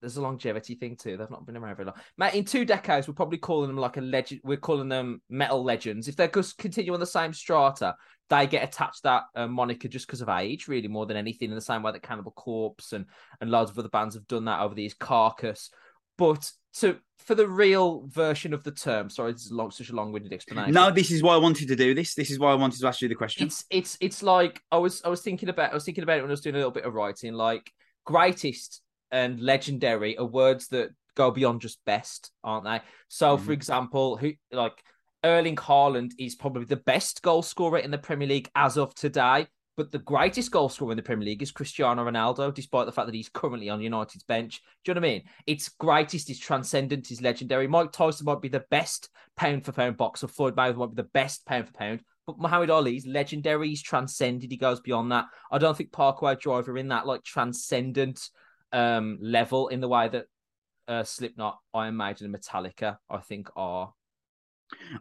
there's 0.01 0.17
a 0.17 0.21
longevity 0.21 0.75
thing 0.75 0.95
too. 0.95 1.15
They've 1.15 1.29
not 1.29 1.45
been 1.45 1.55
around 1.55 1.75
very 1.75 1.85
long. 1.85 1.95
Matt, 2.17 2.35
in 2.35 2.43
two 2.43 2.65
decades, 2.65 3.07
we're 3.07 3.13
probably 3.13 3.37
calling 3.37 3.67
them 3.67 3.77
like 3.77 3.97
a 3.97 4.01
legend. 4.01 4.41
We're 4.43 4.57
calling 4.57 4.89
them 4.89 5.21
metal 5.29 5.63
legends. 5.63 6.07
If 6.07 6.15
they 6.15 6.27
just 6.27 6.57
continue 6.57 6.93
on 6.93 6.99
the 6.99 7.05
same 7.05 7.33
strata, 7.33 7.95
they 8.29 8.47
get 8.47 8.63
attached 8.63 9.03
that 9.03 9.23
uh, 9.35 9.47
moniker 9.47 9.87
just 9.87 10.07
because 10.07 10.21
of 10.21 10.29
age, 10.29 10.67
really 10.67 10.87
more 10.87 11.05
than 11.05 11.17
anything. 11.17 11.49
In 11.49 11.55
the 11.55 11.61
same 11.61 11.83
way 11.83 11.91
that 11.91 12.01
Cannibal 12.01 12.31
Corpse 12.31 12.93
and 12.93 13.05
and 13.39 13.51
loads 13.51 13.71
of 13.71 13.77
other 13.77 13.89
bands 13.89 14.15
have 14.15 14.27
done 14.27 14.45
that 14.45 14.61
over 14.61 14.73
these 14.73 14.93
Carcass. 14.93 15.69
But 16.17 16.51
to 16.79 16.97
for 17.19 17.35
the 17.35 17.47
real 17.47 18.07
version 18.07 18.53
of 18.53 18.63
the 18.63 18.71
term, 18.71 19.09
sorry, 19.09 19.33
this 19.33 19.45
is 19.45 19.51
long, 19.51 19.69
such 19.69 19.89
a 19.89 19.95
long-winded 19.95 20.33
explanation. 20.33 20.73
No, 20.73 20.89
this 20.89 21.11
is 21.11 21.21
why 21.21 21.35
I 21.35 21.37
wanted 21.37 21.67
to 21.67 21.75
do 21.75 21.93
this. 21.93 22.15
This 22.15 22.31
is 22.31 22.39
why 22.39 22.51
I 22.51 22.55
wanted 22.55 22.79
to 22.79 22.87
ask 22.87 23.01
you 23.01 23.07
the 23.07 23.15
question. 23.15 23.45
it's 23.45 23.65
it's 23.69 23.97
it's 24.01 24.23
like 24.23 24.61
I 24.71 24.77
was 24.77 25.01
I 25.05 25.09
was 25.09 25.21
thinking 25.21 25.49
about 25.49 25.71
I 25.71 25.73
was 25.75 25.85
thinking 25.85 26.03
about 26.03 26.17
it 26.17 26.21
when 26.21 26.31
I 26.31 26.33
was 26.33 26.41
doing 26.41 26.55
a 26.55 26.57
little 26.57 26.71
bit 26.71 26.85
of 26.85 26.93
writing. 26.95 27.33
Like 27.33 27.71
greatest 28.05 28.81
and 29.11 29.39
legendary 29.39 30.17
are 30.17 30.25
words 30.25 30.67
that 30.69 30.91
go 31.15 31.31
beyond 31.31 31.61
just 31.61 31.83
best, 31.85 32.31
aren't 32.43 32.65
they? 32.65 32.79
So, 33.09 33.37
for 33.37 33.51
Mhm. 33.51 33.55
example, 33.55 34.17
who 34.17 34.33
like 34.51 34.83
Erling 35.23 35.57
Haaland 35.57 36.13
is 36.17 36.35
probably 36.35 36.65
the 36.65 36.77
best 36.77 37.21
goal 37.21 37.41
scorer 37.41 37.77
in 37.77 37.91
the 37.91 37.97
Premier 37.97 38.27
League 38.27 38.49
as 38.55 38.77
of 38.77 38.95
today. 38.95 39.47
But 39.77 39.91
the 39.91 39.99
greatest 39.99 40.51
goal 40.51 40.67
scorer 40.67 40.91
in 40.91 40.97
the 40.97 41.03
Premier 41.03 41.25
League 41.25 41.41
is 41.41 41.51
Cristiano 41.51 42.03
Ronaldo, 42.03 42.53
despite 42.53 42.85
the 42.85 42.91
fact 42.91 43.07
that 43.07 43.15
he's 43.15 43.29
currently 43.29 43.69
on 43.69 43.81
United's 43.81 44.23
bench. 44.23 44.61
Do 44.83 44.91
you 44.91 44.95
know 44.95 45.01
what 45.01 45.07
I 45.07 45.11
mean? 45.11 45.23
It's 45.47 45.69
greatest, 45.69 46.29
it's 46.29 46.39
transcendent, 46.39 47.09
it's 47.09 47.21
legendary. 47.21 47.67
Mike 47.67 47.91
Tyson 47.91 48.25
might 48.25 48.41
be 48.41 48.49
the 48.49 48.65
best 48.69 49.09
pound 49.37 49.63
for 49.63 49.71
pound 49.71 49.97
boxer. 49.97 50.27
Floyd 50.27 50.55
Mayweather 50.55 50.77
might 50.77 50.95
be 50.95 51.01
the 51.01 51.09
best 51.13 51.45
pound 51.45 51.67
for 51.67 51.73
pound. 51.73 52.03
But 52.27 52.37
Muhammad 52.37 52.69
Ali's 52.69 53.07
legendary, 53.07 53.69
he's 53.69 53.81
transcended, 53.81 54.51
he 54.51 54.57
goes 54.57 54.81
beyond 54.81 55.11
that. 55.11 55.27
I 55.51 55.57
don't 55.57 55.75
think 55.75 55.91
Parkway 55.91 56.35
Driver 56.35 56.77
in 56.77 56.89
that 56.89 57.07
like 57.07 57.23
transcendent 57.23 58.29
um 58.73 59.17
level 59.21 59.67
in 59.69 59.81
the 59.81 59.87
way 59.87 60.07
that 60.09 60.25
uh 60.87 61.03
Slipknot, 61.03 61.59
Iron 61.73 61.97
Maiden, 61.97 62.25
and 62.25 62.35
Metallica, 62.35 62.97
I 63.09 63.17
think, 63.19 63.49
are. 63.55 63.93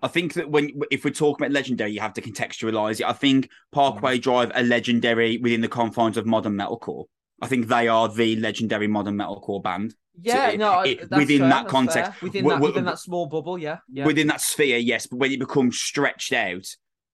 I 0.03 0.09
think 0.09 0.35
that 0.35 0.51
when 0.51 0.81
if 0.91 1.05
we're 1.05 1.11
talking 1.12 1.45
about 1.47 1.53
legendary, 1.55 1.93
you 1.93 2.00
have 2.00 2.15
to 2.15 2.21
contextualize 2.23 3.00
it. 3.00 3.07
I 3.07 3.12
think 3.12 3.49
Parkway 3.73 4.19
Drive 4.19 4.50
are 4.55 4.62
legendary 4.62 5.39
within 5.39 5.61
the 5.61 5.69
confines 5.69 6.17
of 6.17 6.27
modern 6.27 6.55
metalcore. 6.55 7.05
I 7.41 7.47
think 7.47 7.69
they 7.69 7.89
are 7.89 8.09
the 8.09 8.37
legendary 8.37 8.89
modern 8.89 9.17
metalcore 9.17 9.62
band. 9.62 9.95
Yeah, 10.21 10.49
it- 10.50 10.59
no, 10.59 10.81
it- 10.81 11.09
within 11.11 11.39
fair, 11.39 11.49
that 11.50 11.69
context, 11.69 12.21
within 12.21 12.43
w- 12.43 12.49
that 12.50 12.61
w- 12.61 12.73
within 12.73 12.85
that 12.85 12.99
small 12.99 13.27
bubble, 13.27 13.59
yeah, 13.59 13.79
yeah. 13.91 14.05
Within 14.05 14.27
that 14.27 14.41
sphere, 14.41 14.77
yes, 14.79 15.07
but 15.07 15.19
when 15.19 15.33
it 15.33 15.39
becomes 15.39 15.79
stretched 15.79 16.33
out, 16.33 16.67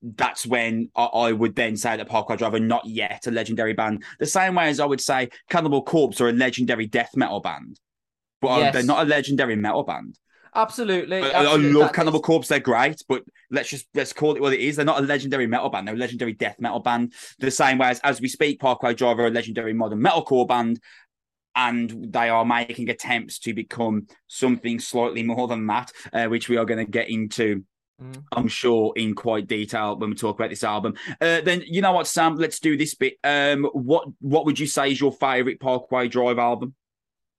that's 0.03 0.47
when 0.47 0.91
I, 0.95 1.05
I 1.05 1.33
would 1.33 1.55
then 1.57 1.77
say 1.77 1.97
that 1.97 2.09
Parkway 2.09 2.37
Drive 2.37 2.55
are 2.55 2.61
not 2.61 2.85
yet 2.87 3.27
a 3.27 3.31
legendary 3.31 3.73
band. 3.73 4.05
The 4.19 4.27
same 4.27 4.55
way 4.55 4.69
as 4.69 4.81
I 4.81 4.85
would 4.87 5.01
say 5.01 5.31
Cannibal 5.51 5.83
Corpse 5.83 6.21
are 6.21 6.29
a 6.29 6.33
legendary 6.33 6.87
death 6.87 7.11
metal 7.17 7.41
band, 7.41 7.81
but 8.41 8.49
uh, 8.49 8.59
Yes. 8.59 8.75
they're 8.75 8.83
not 8.83 9.05
a 9.07 9.09
legendary 9.09 9.57
metal 9.57 9.83
band. 9.85 10.19
absolutely. 10.55 11.23
I, 11.23 11.45
I 11.45 11.57
love 11.57 11.73
That 11.89 11.93
Cannibal 11.95 12.21
is- 12.21 12.25
Corpse; 12.27 12.49
they're 12.49 12.61
great, 12.61 13.03
but 13.09 13.23
let's 13.51 13.69
just 13.69 13.87
let's 13.95 14.13
call 14.13 14.37
it 14.37 14.43
what 14.43 14.53
it 14.53 14.61
is. 14.61 14.77
They're 14.77 14.85
not 14.85 14.99
a 15.03 15.07
legendary 15.07 15.47
metal 15.47 15.71
band; 15.71 15.87
they're 15.89 15.95
a 15.95 15.99
legendary 15.99 16.33
death 16.35 16.57
metal 16.61 16.81
band. 16.81 17.13
The 17.39 17.51
same 17.51 17.79
way 17.79 17.89
as 17.89 18.01
as 18.01 18.21
we 18.21 18.29
speak, 18.29 18.61
Parkway 18.61 18.95
Driver, 18.95 19.23
are 19.25 19.29
a 19.29 19.31
legendary 19.31 19.73
modern 19.73 20.01
metalcore 20.01 20.47
band, 20.47 20.79
and 21.55 22.13
they 22.13 22.29
are 22.29 22.45
making 22.45 22.91
attempts 22.91 23.39
to 23.41 23.55
become 23.55 24.07
something 24.29 24.79
slightly 24.79 25.23
more 25.23 25.49
than 25.49 25.67
that, 25.69 25.91
uh, 26.13 26.27
which 26.27 26.49
we 26.49 26.57
are 26.59 26.65
going 26.67 26.85
to 26.85 26.91
get 26.91 27.09
into. 27.09 27.65
Mm. 28.03 28.25
I'm 28.33 28.49
sure 28.49 28.93
in 28.97 29.15
quite 29.15 29.47
detail 29.47 29.97
when 29.97 30.11
we 30.11 30.17
talk 30.17 30.39
about 30.39 30.51
this 30.51 30.65
album. 30.65 30.95
Uh, 31.21 31.41
then 31.41 31.63
you 31.67 31.81
know 31.81 31.93
what, 31.93 32.07
Sam? 32.07 32.37
Let's 32.37 32.61
do 32.61 32.77
this 32.77 32.95
bit. 32.95 33.15
Um, 33.25 33.65
what 33.73 34.07
what 34.21 34.45
would 34.45 34.59
you 34.59 34.67
say 34.67 34.93
is 34.93 35.01
your 35.01 35.13
favorite 35.13 35.61
Parkway 35.61 36.09
Drive 36.09 36.39
album? 36.39 36.75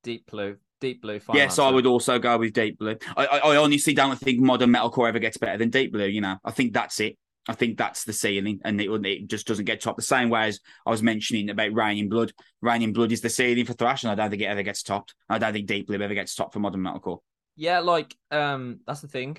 Deep 0.04 0.26
Blue, 0.30 0.58
Deep 0.82 1.02
Blue. 1.02 1.20
Yes, 1.34 1.60
I 1.60 1.70
would 1.70 1.86
also 1.86 2.18
go 2.18 2.38
with 2.38 2.54
Deep 2.54 2.80
Blue. 2.80 2.98
I, 3.16 3.26
I, 3.26 3.38
I 3.38 3.58
honestly 3.58 3.94
don't 3.94 4.18
think 4.18 4.40
modern 4.40 4.72
metalcore 4.72 5.08
ever 5.08 5.20
gets 5.20 5.38
better 5.38 5.58
than 5.58 5.70
Deep 5.70 5.94
Blue. 5.94 6.08
You 6.08 6.22
know, 6.22 6.38
I 6.44 6.52
think 6.52 6.74
that's 6.74 7.00
it. 7.00 7.18
I 7.50 7.54
think 7.54 7.78
that's 7.78 8.04
the 8.04 8.14
ceiling, 8.14 8.60
and 8.66 8.82
it, 8.82 8.90
it 9.06 9.28
just 9.30 9.48
doesn't 9.48 9.66
get 9.66 9.80
topped. 9.80 9.98
The 9.98 10.04
same 10.04 10.30
way 10.30 10.48
as 10.48 10.60
I 10.86 10.90
was 10.90 11.02
mentioning 11.02 11.50
about 11.50 11.74
Reign 11.74 11.98
in 11.98 12.10
Blood. 12.10 12.34
Reign 12.62 12.82
in 12.82 12.94
Blood 12.94 13.12
is 13.12 13.22
the 13.22 13.30
ceiling 13.30 13.66
for 13.66 13.74
thrash, 13.74 14.04
and 14.04 14.12
I 14.12 14.16
don't 14.16 14.30
think 14.30 14.42
it 14.42 14.46
ever 14.46 14.64
gets 14.64 14.84
topped. 14.84 15.14
I 15.30 15.38
don't 15.38 15.54
think 15.54 15.68
Deep 15.68 15.88
Blue 15.88 16.02
ever 16.02 16.14
gets 16.14 16.36
topped 16.36 16.54
for 16.54 16.60
modern 16.60 16.82
metalcore. 16.82 17.20
Yeah, 17.56 17.80
like 17.80 18.14
um, 18.32 18.82
that's 18.86 19.02
the 19.02 19.08
thing. 19.08 19.38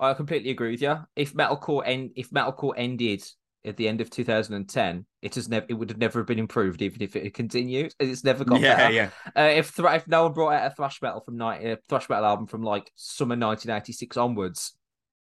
I 0.00 0.14
completely 0.14 0.50
agree 0.50 0.70
with 0.72 0.82
you. 0.82 0.96
If 1.14 1.34
metalcore 1.34 1.82
end, 1.84 2.12
if 2.16 2.30
metalcore 2.30 2.74
ended 2.76 3.22
at 3.64 3.76
the 3.76 3.86
end 3.86 4.00
of 4.00 4.08
2010, 4.08 5.06
it 5.20 5.34
has 5.34 5.48
never, 5.48 5.66
it 5.68 5.74
would 5.74 5.90
have 5.90 5.98
never 5.98 6.24
been 6.24 6.38
improved, 6.38 6.80
even 6.80 7.02
if 7.02 7.14
it 7.14 7.24
had 7.24 7.34
continued. 7.34 7.92
It's 8.00 8.24
never 8.24 8.44
got 8.44 8.60
yeah, 8.60 8.76
better. 8.76 8.94
yeah. 8.94 9.10
Uh, 9.36 9.50
if 9.54 9.68
thra- 9.68 9.96
if 9.96 10.08
no 10.08 10.22
one 10.24 10.32
brought 10.32 10.54
out 10.54 10.72
a 10.72 10.74
thrash 10.74 11.02
metal 11.02 11.20
from 11.20 11.36
night 11.36 11.66
uh, 11.66 11.76
thrash 11.88 12.08
metal 12.08 12.24
album 12.24 12.46
from 12.46 12.62
like 12.62 12.90
summer 12.96 13.36
1986 13.36 14.16
onwards, 14.16 14.72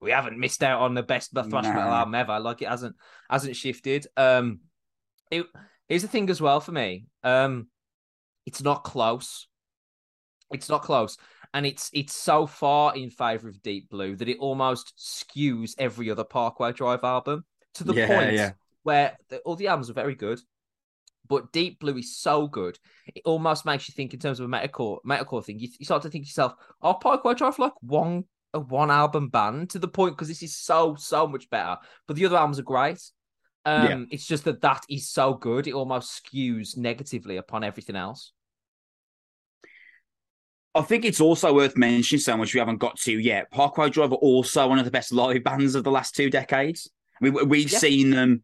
we 0.01 0.11
haven't 0.11 0.39
missed 0.39 0.63
out 0.63 0.81
on 0.81 0.95
the 0.95 1.03
best 1.03 1.33
thrash 1.33 1.51
metal 1.51 1.83
album 1.83 2.15
ever. 2.15 2.41
Like 2.41 2.63
it 2.63 2.69
hasn't 2.69 2.97
hasn't 3.29 3.57
shifted. 3.57 4.07
Um, 4.17 4.61
it, 5.31 5.47
here's 5.89 6.03
the 6.03 6.09
thing 6.09 6.31
as 6.31 6.41
well 6.41 6.61
for 6.61 6.73
me. 6.73 7.05
Um, 7.23 7.69
it's 8.47 8.63
not 8.63 8.85
close. 8.85 9.47
It's 10.51 10.69
not 10.69 10.83
close. 10.83 11.19
And 11.55 11.67
it's 11.67 11.91
it's 11.93 12.15
so 12.15 12.47
far 12.47 12.95
in 12.97 13.11
favor 13.11 13.49
of 13.49 13.63
Deep 13.63 13.91
Blue 13.91 14.17
that 14.17 14.29
it 14.29 14.39
almost 14.39 14.95
skews 14.99 15.75
every 15.79 16.11
other 16.11 16.25
Parkway 16.25 16.73
Drive 16.73 17.05
album 17.05 17.45
to 17.75 17.85
the 17.85 17.95
Yeah, 17.95 18.07
point 18.07 18.31
yeah. 18.31 18.53
where 18.83 19.17
the, 19.29 19.39
all 19.41 19.57
the 19.57 19.69
albums 19.69 19.91
are 19.91 19.95
very 19.95 20.15
good, 20.15 20.41
but 21.29 21.53
Deep 21.53 21.79
Blue 21.81 21.97
is 21.99 22.17
so 22.17 22.47
good 22.47 22.79
it 23.15 23.23
almost 23.25 23.65
makes 23.65 23.89
you 23.89 23.93
think 23.93 24.15
in 24.15 24.21
terms 24.21 24.41
of 24.41 24.47
a 24.47 24.49
metalcore 24.49 24.99
metalcore 25.07 25.45
thing. 25.45 25.59
You, 25.59 25.69
you 25.79 25.85
start 25.85 26.03
to 26.03 26.11
think 26.11 26.25
to 26.25 26.29
yourself, 26.29 26.55
"Oh, 26.81 26.95
Parkway 26.95 27.35
Drive 27.35 27.59
like 27.59 27.73
one 27.81 28.25
a 28.55 28.61
one 28.61 28.91
album 28.91 29.29
band?" 29.29 29.71
To 29.71 29.79
the 29.79 29.89
point 29.89 30.15
because 30.17 30.29
this 30.29 30.43
is 30.43 30.57
so 30.57 30.95
so 30.97 31.27
much 31.27 31.49
better, 31.51 31.79
but 32.07 32.17
the 32.17 32.27
other 32.27 32.37
albums 32.37 32.59
are 32.59 32.63
great. 32.63 33.01
Um, 33.65 34.09
Yeah. 34.09 34.15
it's 34.15 34.27
just 34.27 34.45
that 34.45 34.61
that 34.63 34.85
is 34.89 35.09
so 35.09 35.35
good, 35.35 35.67
it 35.69 35.75
almost 35.75 36.25
skews 36.25 36.77
negatively 36.77 37.37
upon 37.37 37.63
everything 37.65 37.97
else. 37.97 38.33
I 40.75 40.83
think 40.83 41.05
it's 41.05 41.21
also 41.21 41.53
worth 41.55 41.77
mentioning 41.77 42.21
so 42.21 42.37
much 42.37 42.55
we 42.55 42.61
haven't 42.61 42.79
got 42.79 42.99
to 43.01 43.13
yet. 43.13 43.51
Parkway 43.51 43.91
Drive 43.91 44.13
are 44.13 44.17
also 44.17 44.67
one 44.69 44.79
of 44.79 44.85
the 44.85 44.91
best 44.91 45.13
live 45.13 45.45
bands 45.51 45.75
of 45.75 45.85
the 45.85 45.91
last 45.91 46.15
two 46.15 46.31
decades. 46.31 46.91
We, 47.21 47.31
we've 47.31 47.71
Yeah. 47.71 47.79
seen 47.79 48.11
them 48.11 48.43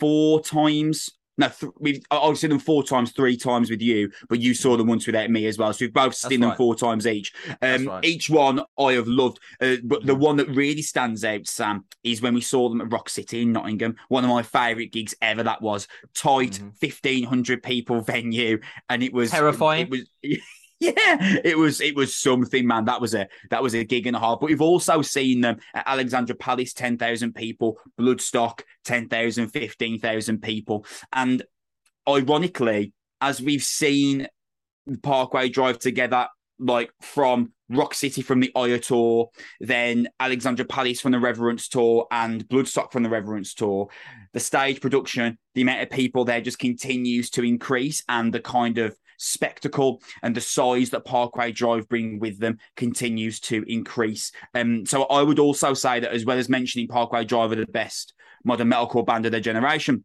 four 0.00 0.40
times. 0.42 1.08
No, 1.38 1.48
th- 1.48 1.72
we've 1.80 2.02
I've 2.10 2.36
seen 2.36 2.50
them 2.50 2.58
four 2.58 2.82
times, 2.82 3.12
three 3.12 3.38
times 3.38 3.70
with 3.70 3.80
you, 3.80 4.10
but 4.28 4.38
you 4.38 4.52
saw 4.52 4.76
them 4.76 4.86
once 4.88 5.06
without 5.06 5.30
me 5.30 5.46
as 5.46 5.56
well. 5.56 5.72
So 5.72 5.86
we've 5.86 5.92
both 5.94 6.14
seen 6.14 6.40
them 6.40 6.54
four 6.56 6.74
times 6.74 7.06
each. 7.06 7.32
Um, 7.62 7.86
right. 7.86 8.04
Each 8.04 8.28
one 8.28 8.60
I 8.78 8.92
have 8.92 9.06
loved, 9.08 9.38
uh, 9.60 9.76
but 9.82 10.04
the 10.04 10.14
one 10.14 10.36
that 10.36 10.48
really 10.48 10.82
stands 10.82 11.24
out, 11.24 11.46
Sam, 11.46 11.84
is 12.04 12.20
when 12.20 12.34
we 12.34 12.42
saw 12.42 12.68
them 12.68 12.82
at 12.82 12.92
Rock 12.92 13.08
City 13.08 13.42
in 13.42 13.52
Nottingham. 13.52 13.96
One 14.08 14.24
of 14.24 14.30
my 14.30 14.42
favourite 14.42 14.92
gigs 14.92 15.14
ever. 15.22 15.42
That 15.42 15.62
was 15.62 15.88
tight, 16.14 16.60
Mhm. 16.60 16.76
fifteen 16.76 17.24
hundred 17.24 17.62
people 17.62 18.00
venue, 18.02 18.58
and 18.90 19.02
it 19.02 19.14
was 19.14 19.30
Terrifying. 19.30 19.86
It 19.86 19.90
was. 19.90 20.10
Yeah, 20.82 21.38
it 21.44 21.56
was 21.56 21.80
it 21.80 21.94
was 21.94 22.12
something, 22.12 22.66
man. 22.66 22.86
That 22.86 23.00
was 23.00 23.14
a 23.14 23.28
that 23.50 23.62
was 23.62 23.74
a 23.74 23.84
gig 23.84 24.08
and 24.08 24.16
a 24.16 24.18
half. 24.18 24.40
But 24.40 24.46
we've 24.46 24.60
also 24.60 25.00
seen 25.00 25.40
them 25.40 25.58
at 25.74 25.84
Alexandra 25.86 26.34
Palace, 26.34 26.72
ten 26.72 26.98
thousand 26.98 27.36
people, 27.36 27.78
Bloodstock, 28.00 28.62
10,000, 28.84 29.48
15,000 29.48 30.42
people, 30.42 30.84
and 31.12 31.44
ironically, 32.08 32.92
as 33.20 33.40
we've 33.40 33.62
seen 33.62 34.26
Parkway 35.04 35.48
Drive 35.50 35.78
together, 35.78 36.26
like 36.58 36.90
from 37.00 37.52
Rock 37.68 37.94
City 37.94 38.20
from 38.22 38.40
the 38.40 38.50
Ire 38.56 38.78
tour, 38.78 39.30
then 39.60 40.08
Alexandra 40.18 40.64
Palace 40.64 41.00
from 41.00 41.12
the 41.12 41.20
Reverence 41.20 41.68
tour, 41.68 42.08
and 42.10 42.46
Bloodstock 42.48 42.90
from 42.90 43.04
the 43.04 43.08
Reverence 43.08 43.54
tour. 43.54 43.88
The 44.32 44.40
stage 44.40 44.80
production, 44.80 45.38
the 45.54 45.62
amount 45.62 45.82
of 45.82 45.90
people 45.90 46.24
there 46.24 46.40
just 46.40 46.58
continues 46.58 47.30
to 47.30 47.44
increase, 47.44 48.02
and 48.08 48.34
the 48.34 48.40
kind 48.40 48.78
of 48.78 48.96
spectacle 49.22 50.02
and 50.22 50.34
the 50.34 50.40
size 50.40 50.90
that 50.90 51.04
Parkway 51.04 51.52
Drive 51.52 51.88
bring 51.88 52.18
with 52.18 52.38
them 52.38 52.58
continues 52.76 53.40
to 53.40 53.64
increase. 53.66 54.32
Um, 54.54 54.84
so 54.84 55.04
I 55.04 55.22
would 55.22 55.38
also 55.38 55.74
say 55.74 56.00
that 56.00 56.12
as 56.12 56.24
well 56.24 56.38
as 56.38 56.48
mentioning 56.48 56.88
Parkway 56.88 57.24
Drive 57.24 57.52
are 57.52 57.56
the 57.56 57.66
best 57.66 58.14
modern 58.44 58.68
metalcore 58.68 59.06
band 59.06 59.24
of 59.24 59.32
their 59.32 59.40
generation, 59.40 60.04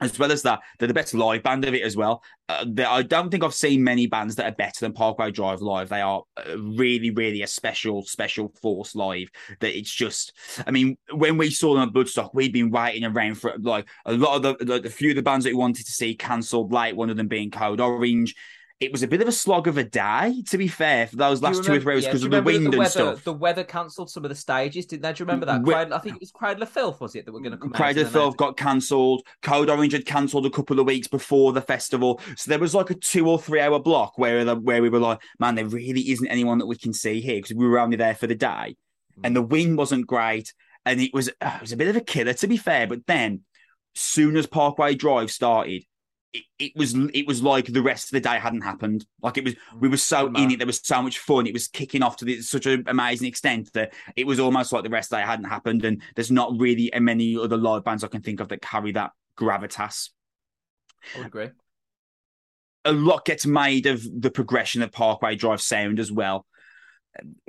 as 0.00 0.18
well 0.18 0.30
as 0.30 0.42
that, 0.42 0.60
they're 0.78 0.88
the 0.88 0.94
best 0.94 1.14
live 1.14 1.42
band 1.42 1.64
of 1.64 1.74
it 1.74 1.82
as 1.82 1.96
well. 1.96 2.22
Uh, 2.48 2.64
I 2.86 3.02
don't 3.02 3.30
think 3.30 3.42
I've 3.42 3.54
seen 3.54 3.82
many 3.82 4.06
bands 4.06 4.36
that 4.36 4.46
are 4.46 4.54
better 4.54 4.80
than 4.80 4.92
Parkway 4.92 5.30
Drive 5.30 5.62
live. 5.62 5.88
They 5.88 6.00
are 6.00 6.22
uh, 6.36 6.58
really, 6.58 7.10
really 7.10 7.42
a 7.42 7.46
special, 7.46 8.02
special 8.04 8.52
force 8.60 8.94
live. 8.94 9.28
That 9.60 9.76
it's 9.76 9.90
just, 9.90 10.32
I 10.66 10.70
mean, 10.70 10.96
when 11.12 11.38
we 11.38 11.50
saw 11.50 11.74
them 11.74 11.88
at 11.88 11.94
Bloodstock, 11.94 12.34
we'd 12.34 12.52
been 12.52 12.70
waiting 12.70 13.04
around 13.04 13.36
for 13.36 13.54
like 13.58 13.88
a 14.04 14.12
lot 14.12 14.36
of 14.36 14.42
the, 14.58 14.64
like, 14.64 14.84
a 14.84 14.90
few 14.90 15.10
of 15.10 15.16
the 15.16 15.22
bands 15.22 15.44
that 15.44 15.50
we 15.50 15.58
wanted 15.58 15.86
to 15.86 15.92
see 15.92 16.14
cancelled 16.14 16.72
late. 16.72 16.94
One 16.94 17.10
of 17.10 17.16
them 17.16 17.28
being 17.28 17.50
Code 17.50 17.80
Orange. 17.80 18.34
It 18.78 18.92
was 18.92 19.02
a 19.02 19.08
bit 19.08 19.22
of 19.22 19.28
a 19.28 19.32
slog 19.32 19.68
of 19.68 19.78
a 19.78 19.84
day, 19.84 20.42
to 20.48 20.58
be 20.58 20.68
fair, 20.68 21.06
for 21.06 21.16
those 21.16 21.40
last 21.40 21.64
two 21.64 21.72
or 21.72 21.80
three 21.80 21.94
hours 21.94 22.04
because 22.04 22.20
do 22.20 22.26
of 22.26 22.30
the 22.30 22.36
remember 22.36 22.52
wind 22.52 22.66
and 22.66 22.76
weather, 22.76 22.90
stuff. 22.90 23.24
The 23.24 23.32
weather 23.32 23.64
cancelled 23.64 24.10
some 24.10 24.22
of 24.22 24.28
the 24.28 24.34
stages, 24.34 24.84
didn't 24.84 25.02
they? 25.02 25.14
Do 25.14 25.22
you 25.22 25.26
remember 25.26 25.46
that? 25.46 25.62
We- 25.62 25.72
Cradle, 25.72 25.94
I 25.94 25.98
think 25.98 26.16
it 26.16 26.20
was 26.20 26.30
Cradle 26.30 26.62
of 26.62 26.68
Filth, 26.68 27.00
was 27.00 27.14
it, 27.14 27.24
that 27.24 27.32
we 27.32 27.40
were 27.40 27.42
going 27.42 27.52
to 27.52 27.58
come 27.58 27.72
and 27.72 27.96
of 27.98 28.12
Filth 28.12 28.36
got 28.36 28.58
cancelled. 28.58 29.22
Code 29.40 29.70
Orange 29.70 29.94
had 29.94 30.04
cancelled 30.04 30.44
a 30.44 30.50
couple 30.50 30.78
of 30.78 30.84
weeks 30.86 31.08
before 31.08 31.54
the 31.54 31.62
festival, 31.62 32.20
so 32.36 32.50
there 32.50 32.58
was 32.58 32.74
like 32.74 32.90
a 32.90 32.94
two 32.94 33.26
or 33.26 33.38
three 33.38 33.60
hour 33.60 33.78
block 33.78 34.18
where 34.18 34.44
the, 34.44 34.56
where 34.56 34.82
we 34.82 34.90
were 34.90 35.00
like, 35.00 35.20
man, 35.38 35.54
there 35.54 35.64
really 35.64 36.10
isn't 36.10 36.28
anyone 36.28 36.58
that 36.58 36.66
we 36.66 36.76
can 36.76 36.92
see 36.92 37.22
here 37.22 37.36
because 37.36 37.56
we 37.56 37.66
were 37.66 37.78
only 37.78 37.96
there 37.96 38.14
for 38.14 38.26
the 38.26 38.34
day, 38.34 38.76
and 39.24 39.34
the 39.34 39.40
wind 39.40 39.78
wasn't 39.78 40.06
great, 40.06 40.52
and 40.84 41.00
it 41.00 41.14
was 41.14 41.30
uh, 41.40 41.52
it 41.54 41.62
was 41.62 41.72
a 41.72 41.78
bit 41.78 41.88
of 41.88 41.96
a 41.96 42.02
killer 42.02 42.34
to 42.34 42.46
be 42.46 42.58
fair. 42.58 42.86
But 42.86 43.06
then, 43.06 43.44
soon 43.94 44.36
as 44.36 44.46
Parkway 44.46 44.94
Drive 44.94 45.30
started. 45.30 45.82
It, 46.36 46.44
it 46.58 46.72
was 46.76 46.94
it 47.14 47.26
was 47.26 47.42
like 47.42 47.66
the 47.66 47.82
rest 47.82 48.06
of 48.06 48.10
the 48.10 48.20
day 48.20 48.38
hadn't 48.38 48.62
happened. 48.62 49.06
Like 49.22 49.38
it 49.38 49.44
was, 49.44 49.54
we 49.80 49.88
were 49.88 49.96
so 49.96 50.26
in 50.26 50.50
it. 50.50 50.58
There 50.58 50.66
was 50.66 50.80
so 50.84 51.00
much 51.00 51.18
fun. 51.18 51.46
It 51.46 51.52
was 51.52 51.68
kicking 51.68 52.02
off 52.02 52.16
to 52.18 52.24
the, 52.24 52.42
such 52.42 52.66
an 52.66 52.84
amazing 52.86 53.28
extent 53.28 53.72
that 53.72 53.94
it 54.16 54.26
was 54.26 54.40
almost 54.40 54.72
like 54.72 54.82
the 54.84 54.90
rest 54.90 55.12
of 55.12 55.16
the 55.16 55.22
day 55.22 55.26
hadn't 55.26 55.46
happened. 55.46 55.84
And 55.84 56.02
there's 56.14 56.30
not 56.30 56.52
really 56.58 56.90
many 57.00 57.36
other 57.36 57.56
live 57.56 57.84
bands 57.84 58.04
I 58.04 58.08
can 58.08 58.22
think 58.22 58.40
of 58.40 58.48
that 58.48 58.62
carry 58.62 58.92
that 58.92 59.12
gravitas. 59.38 60.10
I 61.14 61.18
would 61.18 61.26
agree. 61.28 61.48
A 62.84 62.92
lot 62.92 63.24
gets 63.24 63.46
made 63.46 63.86
of 63.86 64.04
the 64.20 64.30
progression 64.30 64.82
of 64.82 64.92
Parkway 64.92 65.34
Drive 65.34 65.60
sound 65.60 65.98
as 65.98 66.12
well. 66.12 66.46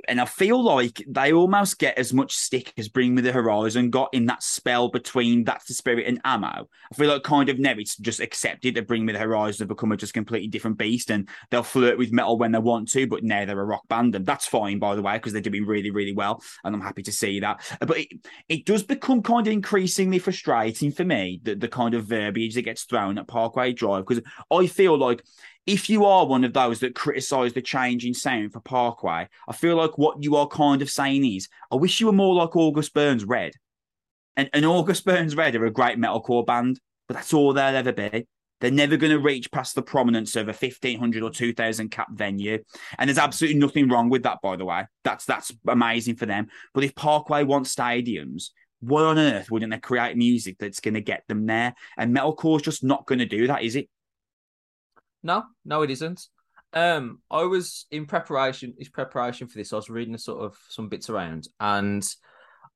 And 0.06 0.20
I 0.20 0.24
feel 0.24 0.62
like 0.62 1.04
they 1.06 1.32
almost 1.32 1.78
get 1.78 1.98
as 1.98 2.14
much 2.14 2.34
stick 2.34 2.72
as 2.78 2.88
Bring 2.88 3.14
Me 3.14 3.22
the 3.22 3.32
Horizon 3.32 3.90
got 3.90 4.08
in 4.12 4.26
that 4.26 4.42
spell 4.42 4.88
between 4.88 5.44
That's 5.44 5.66
the 5.66 5.74
Spirit 5.74 6.06
and 6.06 6.20
Ammo. 6.24 6.46
I 6.46 6.94
feel 6.94 7.08
like 7.08 7.22
kind 7.22 7.48
of 7.48 7.58
now 7.58 7.74
it's 7.76 7.96
just 7.96 8.20
accepted 8.20 8.74
that 8.74 8.86
Bring 8.86 9.04
Me 9.04 9.12
the 9.12 9.18
Horizon 9.18 9.64
have 9.64 9.68
become 9.68 9.92
a 9.92 9.96
just 9.96 10.14
completely 10.14 10.48
different 10.48 10.78
beast 10.78 11.10
and 11.10 11.28
they'll 11.50 11.62
flirt 11.62 11.98
with 11.98 12.12
metal 12.12 12.38
when 12.38 12.52
they 12.52 12.58
want 12.58 12.88
to, 12.92 13.06
but 13.06 13.24
now 13.24 13.44
they're 13.44 13.60
a 13.60 13.64
rock 13.64 13.86
band. 13.88 14.14
And 14.14 14.24
that's 14.24 14.46
fine, 14.46 14.78
by 14.78 14.94
the 14.94 15.02
way, 15.02 15.14
because 15.14 15.32
they're 15.32 15.42
doing 15.42 15.66
really, 15.66 15.90
really 15.90 16.14
well. 16.14 16.42
And 16.64 16.74
I'm 16.74 16.80
happy 16.80 17.02
to 17.02 17.12
see 17.12 17.40
that. 17.40 17.60
But 17.80 17.98
it, 17.98 18.08
it 18.48 18.66
does 18.66 18.82
become 18.82 19.22
kind 19.22 19.46
of 19.46 19.52
increasingly 19.52 20.18
frustrating 20.18 20.92
for 20.92 21.04
me, 21.04 21.40
the, 21.42 21.54
the 21.54 21.68
kind 21.68 21.94
of 21.94 22.06
verbiage 22.06 22.54
that 22.54 22.62
gets 22.62 22.84
thrown 22.84 23.18
at 23.18 23.28
Parkway 23.28 23.72
Drive, 23.72 24.06
because 24.06 24.22
I 24.50 24.66
feel 24.66 24.96
like 24.96 25.22
if 25.68 25.90
you 25.90 26.06
are 26.06 26.24
one 26.24 26.44
of 26.44 26.54
those 26.54 26.80
that 26.80 26.94
criticize 26.94 27.52
the 27.52 27.60
change 27.60 28.06
in 28.06 28.14
sound 28.14 28.54
for 28.54 28.60
Parkway, 28.60 29.28
I 29.46 29.52
feel 29.52 29.76
like 29.76 29.98
what 29.98 30.22
you 30.24 30.34
are 30.36 30.48
kind 30.48 30.80
of 30.80 30.88
saying 30.88 31.26
is, 31.26 31.46
I 31.70 31.76
wish 31.76 32.00
you 32.00 32.06
were 32.06 32.12
more 32.12 32.34
like 32.34 32.56
August 32.56 32.94
Burns 32.94 33.22
Red. 33.22 33.52
And, 34.34 34.48
and 34.54 34.64
August 34.64 35.04
Burns 35.04 35.36
Red 35.36 35.54
are 35.56 35.66
a 35.66 35.70
great 35.70 35.98
metalcore 35.98 36.46
band, 36.46 36.80
but 37.06 37.16
that's 37.18 37.34
all 37.34 37.52
they'll 37.52 37.76
ever 37.76 37.92
be. 37.92 38.26
They're 38.62 38.70
never 38.70 38.96
going 38.96 39.12
to 39.12 39.18
reach 39.18 39.52
past 39.52 39.74
the 39.74 39.82
prominence 39.82 40.36
of 40.36 40.48
a 40.48 40.52
1500 40.52 41.22
or 41.22 41.30
2000 41.30 41.90
cap 41.90 42.08
venue. 42.14 42.64
And 42.98 43.06
there's 43.06 43.18
absolutely 43.18 43.60
nothing 43.60 43.90
wrong 43.90 44.08
with 44.08 44.22
that, 44.22 44.38
by 44.42 44.56
the 44.56 44.64
way. 44.64 44.86
That's 45.04 45.26
that's 45.26 45.52
amazing 45.68 46.16
for 46.16 46.24
them. 46.24 46.46
But 46.72 46.84
if 46.84 46.94
Parkway 46.94 47.44
wants 47.44 47.74
stadiums, 47.74 48.48
why 48.80 49.02
on 49.02 49.18
earth 49.18 49.50
wouldn't 49.50 49.70
they 49.70 49.78
create 49.78 50.16
music 50.16 50.56
that's 50.58 50.80
going 50.80 50.94
to 50.94 51.02
get 51.02 51.24
them 51.28 51.44
there? 51.44 51.74
And 51.98 52.16
metalcore's 52.16 52.62
just 52.62 52.82
not 52.82 53.06
going 53.06 53.18
to 53.18 53.26
do 53.26 53.48
that, 53.48 53.62
is 53.62 53.76
it? 53.76 53.90
No, 55.22 55.44
no, 55.64 55.82
it 55.82 55.90
isn't. 55.90 56.26
Um, 56.72 57.20
I 57.30 57.42
was 57.44 57.86
in 57.90 58.06
preparation. 58.06 58.74
Is 58.78 58.88
preparation 58.88 59.48
for 59.48 59.58
this? 59.58 59.72
I 59.72 59.76
was 59.76 59.88
reading 59.90 60.14
a 60.14 60.18
sort 60.18 60.42
of 60.44 60.56
some 60.68 60.88
bits 60.88 61.08
around, 61.10 61.48
and 61.58 62.06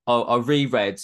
I, 0.07 0.15
I 0.15 0.37
reread 0.39 0.99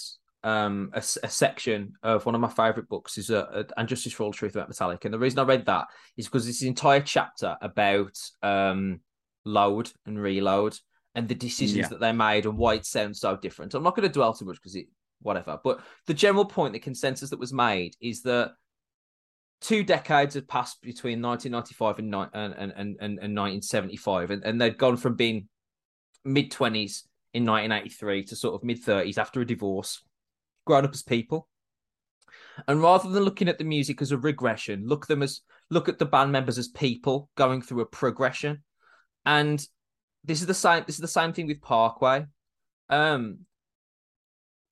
um 0.45 0.91
a 0.95 1.03
section 1.03 1.95
of 2.05 2.25
one 2.25 2.37
of 2.37 2.41
my 2.41 2.49
favorite 2.49 2.89
books 2.89 3.19
is 3.19 3.29
a, 3.29 3.41
a 3.53 3.65
and 3.77 3.89
justice 3.89 4.13
for 4.13 4.23
all 4.23 4.33
truth 4.33 4.55
about 4.55 4.71
Metallica 4.71 5.07
and 5.07 5.13
the 5.13 5.19
reason 5.19 5.41
i 5.41 5.43
read 5.43 5.67
that 5.67 5.87
is 6.17 6.27
because 6.27 6.47
this 6.47 6.63
entire 6.63 7.01
chapter 7.01 7.57
about 7.61 8.17
um 8.45 9.01
load 9.45 9.91
and 10.07 10.17
reload 10.17 10.79
and 11.17 11.27
the 11.27 11.35
decisions 11.35 11.77
Yeah. 11.79 11.89
that 11.89 11.99
they 11.99 12.13
made 12.13 12.47
and 12.47 12.57
why 12.57 12.75
it 12.75 12.87
sounds 12.87 13.19
so 13.19 13.37
different 13.37 13.75
i'm 13.75 13.83
not 13.83 13.97
going 13.97 14.07
to 14.09 14.15
dwell 14.15 14.33
too 14.33 14.45
much 14.45 14.59
because 14.59 14.77
it 14.77 14.87
whatever 15.23 15.59
but 15.65 15.81
the 16.07 16.15
general 16.15 16.45
point 16.45 16.73
the 16.73 16.79
consensus 16.79 17.31
that 17.31 17.41
was 17.41 17.53
made 17.53 17.95
is 18.01 18.23
that 18.23 18.53
two 19.61 19.83
decades 19.83 20.35
had 20.35 20.49
passed 20.49 20.81
between 20.83 21.21
1995 21.21 21.99
and 21.99 22.15
and 22.15 22.55
and 22.55 22.73
and, 22.77 22.97
and, 23.01 23.19
and 23.19 23.37
1975 23.37 24.31
and, 24.31 24.45
and 24.45 24.61
they'd 24.61 24.79
gone 24.79 24.97
from 24.97 25.15
being 25.15 25.49
mid 26.25 26.51
20s 26.51 27.05
in 27.35 27.45
1983 27.45 28.25
to 28.25 28.37
sort 28.37 28.55
of 28.55 28.65
mid 28.65 28.85
30s 28.85 29.19
after 29.19 29.41
a 29.41 29.47
divorce 29.47 30.03
grown 30.65 30.85
up 30.85 30.93
as 30.93 31.03
people. 31.03 31.49
And 32.67 32.83
rather 32.83 33.09
than 33.09 33.23
looking 33.23 33.49
at 33.49 33.59
the 33.59 33.65
music 33.65 34.03
as 34.03 34.13
a 34.13 34.19
regression 34.19 34.87
look 34.87 35.07
them 35.07 35.23
as 35.23 35.41
look 35.71 35.89
at 35.89 35.99
the 35.99 36.07
band 36.07 36.33
members 36.33 36.59
as 36.59 36.69
people 36.69 37.31
going 37.37 37.63
through 37.63 37.81
a 37.81 37.87
progression. 37.87 38.63
And 39.25 39.65
this 40.25 40.41
is 40.41 40.47
the 40.47 40.55
same 40.55 40.85
this 40.87 40.97
is 40.97 41.01
the 41.01 41.09
same 41.09 41.33
thing 41.33 41.47
with 41.47 41.61
parkway. 41.61 42.27
Um 42.91 43.41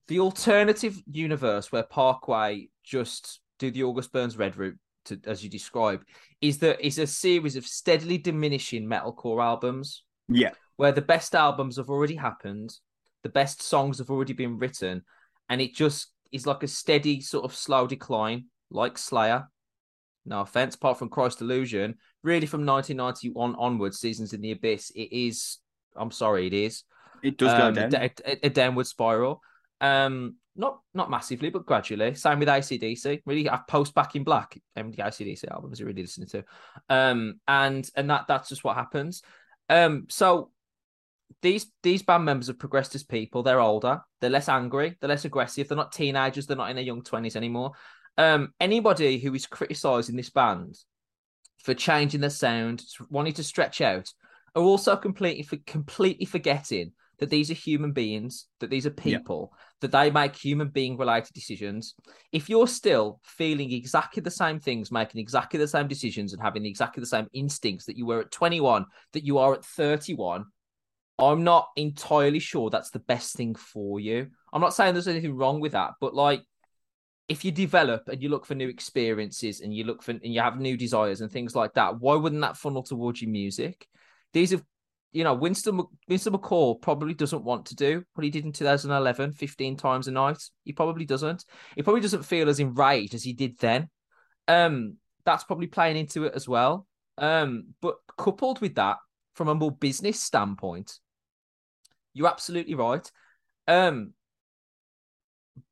the 0.09 0.21
alternative 0.21 1.02
universe 1.11 1.73
where 1.73 1.83
parkway 1.83 2.69
just 2.85 3.40
do 3.58 3.70
the 3.70 3.82
august 3.82 4.12
burns 4.12 4.36
red 4.36 4.56
route 4.56 4.78
to, 5.06 5.20
as 5.26 5.42
you 5.42 5.50
describe 5.50 6.02
is 6.40 6.58
that 6.58 6.84
is 6.84 6.98
a 6.98 7.06
series 7.06 7.56
of 7.56 7.66
steadily 7.66 8.18
diminishing 8.18 8.86
metalcore 8.86 9.42
albums 9.42 10.02
Yeah. 10.28 10.50
where 10.76 10.92
the 10.92 11.02
best 11.02 11.34
albums 11.34 11.76
have 11.76 11.88
already 11.88 12.16
happened, 12.16 12.75
the 13.22 13.28
best 13.28 13.62
songs 13.62 13.98
have 13.98 14.10
already 14.10 14.32
been 14.32 14.58
written, 14.58 15.02
and 15.48 15.60
it 15.60 15.75
just 15.75 16.12
is 16.32 16.46
like 16.46 16.62
a 16.62 16.68
steady 16.68 17.20
sort 17.20 17.44
of 17.44 17.54
slow 17.54 17.86
decline, 17.86 18.46
like 18.70 18.98
Slayer. 18.98 19.48
No 20.28 20.40
offense, 20.40 20.75
apart 20.75 20.98
from 20.98 21.08
Christ 21.08 21.40
Illusion, 21.40 21.94
really 22.25 22.46
from 22.46 22.66
1991 22.66 23.54
onwards, 23.54 24.00
Seasons 24.00 24.32
in 24.32 24.40
the 24.40 24.50
Abyss, 24.50 24.90
it 24.90 25.12
is 25.16 25.58
I'm 25.96 26.10
sorry, 26.10 26.46
it 26.46 26.52
is. 26.52 26.84
It 27.22 27.38
does 27.38 27.52
um, 27.52 27.75
go 27.75 27.88
down. 27.88 27.94
A, 27.94 28.10
a, 28.25 28.46
a, 28.46 28.50
downward 28.50 28.86
spiral. 28.86 29.40
Um, 29.80 30.36
not 30.56 30.80
not 30.94 31.10
massively, 31.10 31.50
but 31.50 31.66
gradually. 31.66 32.14
Same 32.14 32.38
with 32.38 32.48
ACDC. 32.48 33.22
Really, 33.25 33.48
I 33.48 33.60
post 33.68 33.94
back 33.94 34.16
in 34.16 34.25
black. 34.25 34.58
Um, 34.76 34.90
the 34.90 35.02
ACDC 35.02 35.50
albums 35.50 35.80
are 35.80 35.86
really 35.86 36.02
listening 36.02 36.28
to. 36.28 36.44
Um, 36.88 37.40
and 37.46 37.88
and 37.96 38.10
that 38.10 38.26
that's 38.26 38.48
just 38.48 38.64
what 38.64 38.76
happens. 38.76 39.22
Um, 39.68 40.06
so 40.08 40.50
these 41.42 41.66
these 41.82 42.02
band 42.02 42.25
members 42.25 42.48
have 42.48 42.58
progressed 42.58 42.94
as 42.94 43.04
people. 43.04 43.42
They're 43.42 43.60
older. 43.60 44.00
They're 44.20 44.30
less 44.30 44.48
angry. 44.48 44.96
They're 45.00 45.08
less 45.08 45.25
aggressive. 45.25 45.68
They're 45.68 45.76
not 45.76 45.92
teenagers. 45.92 46.46
They're 46.46 46.56
not 46.56 46.70
in 46.70 46.76
their 46.76 46.84
young 46.84 47.02
twenties 47.02 47.36
anymore. 47.36 47.72
Um, 48.18 48.54
anybody 48.60 49.18
who 49.18 49.34
is 49.34 49.46
criticizing 49.46 50.16
this 50.16 50.30
band 50.30 50.78
for 51.58 51.75
changing 51.75 52.20
their 52.20 52.30
sound, 52.30 52.82
wanting 53.10 53.34
to 53.34 53.44
stretch 53.44 53.80
out, 53.80 54.12
are 54.54 54.62
also 54.62 54.96
completely 54.96 55.42
for, 55.42 55.58
completely 55.66 56.25
forgetting 56.25 56.92
that 57.18 57.30
these 57.30 57.50
are 57.50 57.54
human 57.54 57.92
beings, 57.92 58.46
that 58.61 58.70
these 58.70 58.87
are 58.87 58.90
people, 58.90 59.52
yeah. 59.52 59.58
that 59.80 59.92
they 59.92 60.11
make 60.11 60.37
human 60.37 60.68
being 60.68 60.96
related 60.96 61.32
decisions. 61.32 61.94
If 62.32 62.49
you're 62.49 62.66
still 62.66 63.20
feeling 63.25 63.73
exactly 63.73 64.20
the 64.20 64.30
same 64.30 64.61
things, 64.61 64.92
making 64.92 65.20
exactly 65.20 65.58
the 65.58 65.68
same 65.68 65.88
decisions, 65.88 66.32
and 66.32 66.42
having 66.42 66.66
exactly 66.66 67.00
the 67.00 67.06
same 67.06 67.26
instincts 67.32 67.87
that 67.87 67.96
you 67.96 68.06
were 68.06 68.20
at 68.20 68.30
21, 68.30 68.85
that 69.12 69.25
you 69.25 69.38
are 69.38 69.54
at 69.54 69.64
31, 69.64 70.44
I'm 71.18 71.44
not 71.44 71.68
entirely 71.76 72.38
sure 72.38 72.68
that's 72.68 72.90
the 72.90 72.99
best 72.99 73.37
thing 73.37 73.54
for 73.54 73.99
you. 73.99 74.28
I'm 74.52 74.61
not 74.61 74.75
saying 74.75 74.92
there's 74.92 75.08
anything 75.08 75.37
wrong 75.37 75.61
with 75.61 75.73
that, 75.73 75.92
but 76.00 76.14
like 76.14 76.42
if 77.28 77.44
you 77.44 77.50
develop 77.50 78.08
and 78.08 78.23
you 78.23 78.28
look 78.28 78.46
for 78.46 78.54
new 78.54 78.68
experiences 78.68 79.61
and 79.61 79.75
you 79.75 79.85
look 79.85 80.02
for 80.02 80.12
and 80.12 80.20
you 80.23 80.40
have 80.40 80.61
new 80.61 80.76
desires 80.76 81.20
and 81.20 81.30
things 81.30 81.56
like 81.56 81.75
that, 81.75 81.99
why 82.00 82.14
wouldn't 82.14 82.42
that 82.42 82.56
funnel 82.56 82.82
towards 82.82 83.20
your 83.20 83.30
music? 83.30 83.87
These 84.32 84.52
have, 84.52 84.62
you 85.16 85.25
know, 85.25 85.32
Winston 85.32 85.80
Winston 86.08 86.35
McCall 86.35 86.78
probably 86.78 87.14
doesn't 87.14 87.42
want 87.42 87.64
to 87.66 87.75
do 87.75 88.04
what 88.12 88.25
he 88.25 88.28
did 88.28 88.44
in 88.44 88.52
2011, 88.52 89.32
15 89.32 89.76
times 89.78 90.08
a 90.08 90.11
night. 90.11 90.42
He 90.62 90.75
probably 90.75 91.06
doesn't. 91.06 91.42
He 91.75 91.82
probably 91.82 92.02
doesn't 92.02 92.25
feel 92.25 92.50
as 92.50 92.61
enraged 92.61 93.14
as 93.14 93.25
he 93.25 93.32
did 93.32 93.58
then. 93.58 93.88
Um, 94.46 94.99
that's 95.25 95.44
probably 95.44 95.68
playing 95.68 95.96
into 95.96 96.25
it 96.25 96.35
as 96.35 96.46
well. 96.46 96.87
Um, 97.16 97.68
but 97.80 97.96
coupled 98.18 98.61
with 98.61 98.75
that, 98.75 98.99
from 99.35 99.49
a 99.49 99.54
more 99.54 99.73
business 99.73 100.20
standpoint, 100.20 100.99
you're 102.12 102.28
absolutely 102.28 102.75
right. 102.75 103.11
Um, 103.66 104.12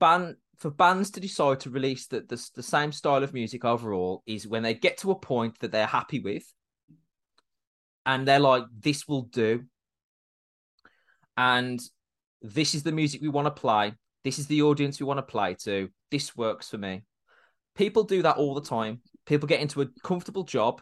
ban 0.00 0.38
for 0.56 0.70
bands 0.70 1.10
to 1.10 1.20
decide 1.20 1.60
to 1.60 1.70
release 1.70 2.06
the, 2.06 2.20
the, 2.20 2.42
the 2.54 2.62
same 2.62 2.92
style 2.92 3.22
of 3.22 3.34
music 3.34 3.62
overall 3.66 4.22
is 4.26 4.48
when 4.48 4.62
they 4.62 4.72
get 4.72 4.96
to 4.98 5.10
a 5.10 5.18
point 5.18 5.58
that 5.58 5.70
they're 5.70 5.86
happy 5.86 6.20
with 6.20 6.50
and 8.06 8.26
they're 8.26 8.40
like 8.40 8.64
this 8.78 9.06
will 9.08 9.22
do. 9.22 9.64
And 11.36 11.80
this 12.42 12.74
is 12.74 12.82
the 12.82 12.92
music 12.92 13.20
we 13.20 13.28
want 13.28 13.46
to 13.46 13.60
play. 13.60 13.94
This 14.22 14.38
is 14.38 14.46
the 14.46 14.62
audience 14.62 15.00
we 15.00 15.06
want 15.06 15.18
to 15.18 15.22
play 15.22 15.54
to. 15.64 15.88
This 16.10 16.36
works 16.36 16.68
for 16.70 16.78
me. 16.78 17.02
People 17.74 18.04
do 18.04 18.22
that 18.22 18.36
all 18.36 18.54
the 18.54 18.60
time. 18.60 19.00
People 19.26 19.48
get 19.48 19.60
into 19.60 19.82
a 19.82 19.88
comfortable 20.02 20.44
job 20.44 20.80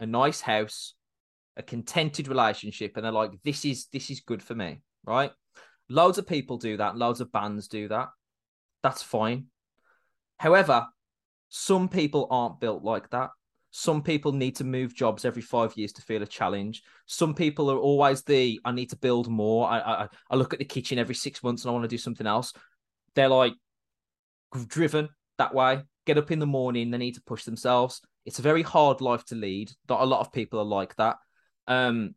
a 0.00 0.06
nice 0.06 0.40
house 0.40 0.94
a 1.56 1.62
contented 1.62 2.26
relationship 2.26 2.96
and 2.96 3.04
they're 3.04 3.12
like 3.12 3.30
this 3.44 3.64
is 3.64 3.86
this 3.92 4.10
is 4.10 4.20
good 4.20 4.42
for 4.42 4.56
me 4.56 4.80
right? 5.04 5.30
Loads 5.88 6.18
of 6.18 6.26
people 6.26 6.56
do 6.56 6.78
that. 6.78 6.96
Loads 6.96 7.20
of 7.20 7.30
bands 7.30 7.68
do 7.68 7.88
that. 7.88 8.08
That's 8.82 9.02
fine. 9.02 9.46
However, 10.38 10.86
some 11.50 11.88
people 11.88 12.26
aren't 12.30 12.60
built 12.60 12.82
like 12.82 13.10
that. 13.10 13.30
Some 13.76 14.02
people 14.02 14.30
need 14.30 14.54
to 14.56 14.64
move 14.64 14.94
jobs 14.94 15.24
every 15.24 15.42
five 15.42 15.76
years 15.76 15.92
to 15.94 16.02
feel 16.02 16.22
a 16.22 16.26
challenge. 16.26 16.82
Some 17.06 17.34
people 17.34 17.68
are 17.70 17.78
always 17.78 18.22
the 18.22 18.60
I 18.64 18.70
need 18.70 18.90
to 18.90 18.96
build 18.96 19.28
more. 19.28 19.68
I 19.68 19.80
I, 19.80 20.08
I 20.30 20.36
look 20.36 20.52
at 20.52 20.60
the 20.60 20.64
kitchen 20.64 20.98
every 20.98 21.16
six 21.16 21.42
months 21.42 21.64
and 21.64 21.70
I 21.70 21.72
want 21.72 21.82
to 21.82 21.88
do 21.88 21.98
something 21.98 22.26
else. 22.26 22.52
They're 23.14 23.28
like 23.28 23.54
driven 24.68 25.08
that 25.38 25.52
way. 25.52 25.82
Get 26.06 26.18
up 26.18 26.30
in 26.30 26.38
the 26.38 26.46
morning. 26.46 26.90
They 26.90 26.98
need 26.98 27.16
to 27.16 27.22
push 27.22 27.42
themselves. 27.42 28.00
It's 28.24 28.38
a 28.38 28.42
very 28.42 28.62
hard 28.62 29.00
life 29.00 29.24
to 29.26 29.34
lead. 29.34 29.72
Not 29.88 30.02
a 30.02 30.06
lot 30.06 30.20
of 30.20 30.32
people 30.32 30.60
are 30.60 30.64
like 30.64 30.94
that. 30.96 31.16
Um, 31.66 32.14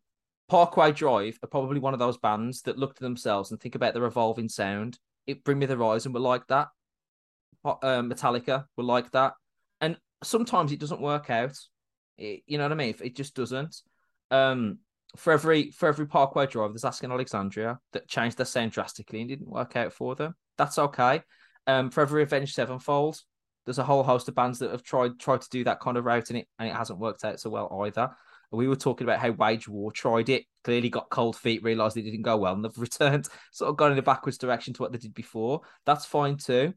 Parkway 0.48 0.92
Drive 0.92 1.40
are 1.42 1.50
probably 1.50 1.80
one 1.80 1.94
of 1.94 2.00
those 2.00 2.18
bands 2.18 2.62
that 2.62 2.78
look 2.78 2.96
to 2.96 3.04
themselves 3.04 3.52
and 3.52 3.60
think 3.60 3.76
about 3.76 3.94
their 3.94 4.06
evolving 4.06 4.48
sound 4.48 5.00
it 5.28 5.44
Bring 5.44 5.60
Me 5.60 5.66
the 5.66 5.76
Horizon 5.76 6.14
were 6.14 6.20
like 6.20 6.48
that. 6.48 6.70
Um, 7.66 8.10
Metallica 8.10 8.66
were 8.78 8.84
like 8.84 9.12
that, 9.12 9.34
and 9.82 9.98
sometimes 10.24 10.72
it 10.72 10.80
doesn't 10.80 11.02
work 11.02 11.30
out. 11.30 11.58
It, 12.18 12.44
you 12.48 12.58
know 12.58 12.66
what 12.66 12.72
I 12.72 12.76
mean? 12.76 12.96
It 13.04 13.16
just 13.16 13.36
doesn't. 13.36 13.76
Um, 14.32 14.80
for 15.16 15.34
every 15.34 15.72
for 15.72 15.88
every 15.88 16.06
Parkway 16.06 16.48
Drive, 16.48 16.72
there's 16.72 16.86
Asking 16.86 17.12
Alexandria 17.12 17.80
that 17.94 18.08
changed 18.08 18.38
their 18.38 18.46
sound 18.46 18.72
drastically 18.72 19.22
and 19.22 19.30
didn't 19.30 19.50
work 19.50 19.76
out 19.76 19.94
for 19.94 20.16
them. 20.16 20.36
That's 20.58 20.78
okay. 20.78 21.22
Um, 21.66 21.90
for 21.90 22.02
every 22.02 22.24
Avenged 22.24 22.56
Sevenfold, 22.56 23.20
there's 23.66 23.80
a 23.80 23.84
whole 23.84 24.04
host 24.04 24.28
of 24.28 24.36
bands 24.36 24.60
that 24.60 24.72
have 24.72 24.84
tried 24.84 25.20
tried 25.20 25.42
to 25.42 25.50
do 25.50 25.64
that 25.66 25.80
kind 25.80 25.98
of 25.98 26.06
route 26.06 26.30
and 26.30 26.40
it 26.40 26.48
and 26.60 26.70
it 26.70 26.76
hasn't 26.76 27.00
worked 27.00 27.24
out 27.24 27.40
so 27.40 27.50
well 27.50 27.84
either. 27.86 28.10
We 28.52 28.70
were 28.70 28.78
talking 28.78 29.06
about 29.06 29.20
how 29.20 29.32
Wage 29.32 29.68
War 29.68 29.92
tried 29.92 30.30
it, 30.30 30.46
clearly 30.64 30.90
got 30.90 31.10
cold 31.10 31.36
feet, 31.36 31.64
realised 31.64 31.98
it 31.98 32.04
didn't 32.04 32.22
go 32.22 32.38
well, 32.38 32.54
and 32.54 32.64
they've 32.66 32.78
returned, 32.78 33.28
sort 33.52 33.70
of 33.70 33.78
gone 33.78 33.92
in 33.92 33.98
a 33.98 34.04
backwards 34.04 34.38
direction 34.38 34.74
to 34.74 34.82
what 34.82 34.92
they 34.92 34.98
did 34.98 35.14
before. 35.14 35.62
That's 35.86 36.06
fine 36.06 36.38
too. 36.38 36.74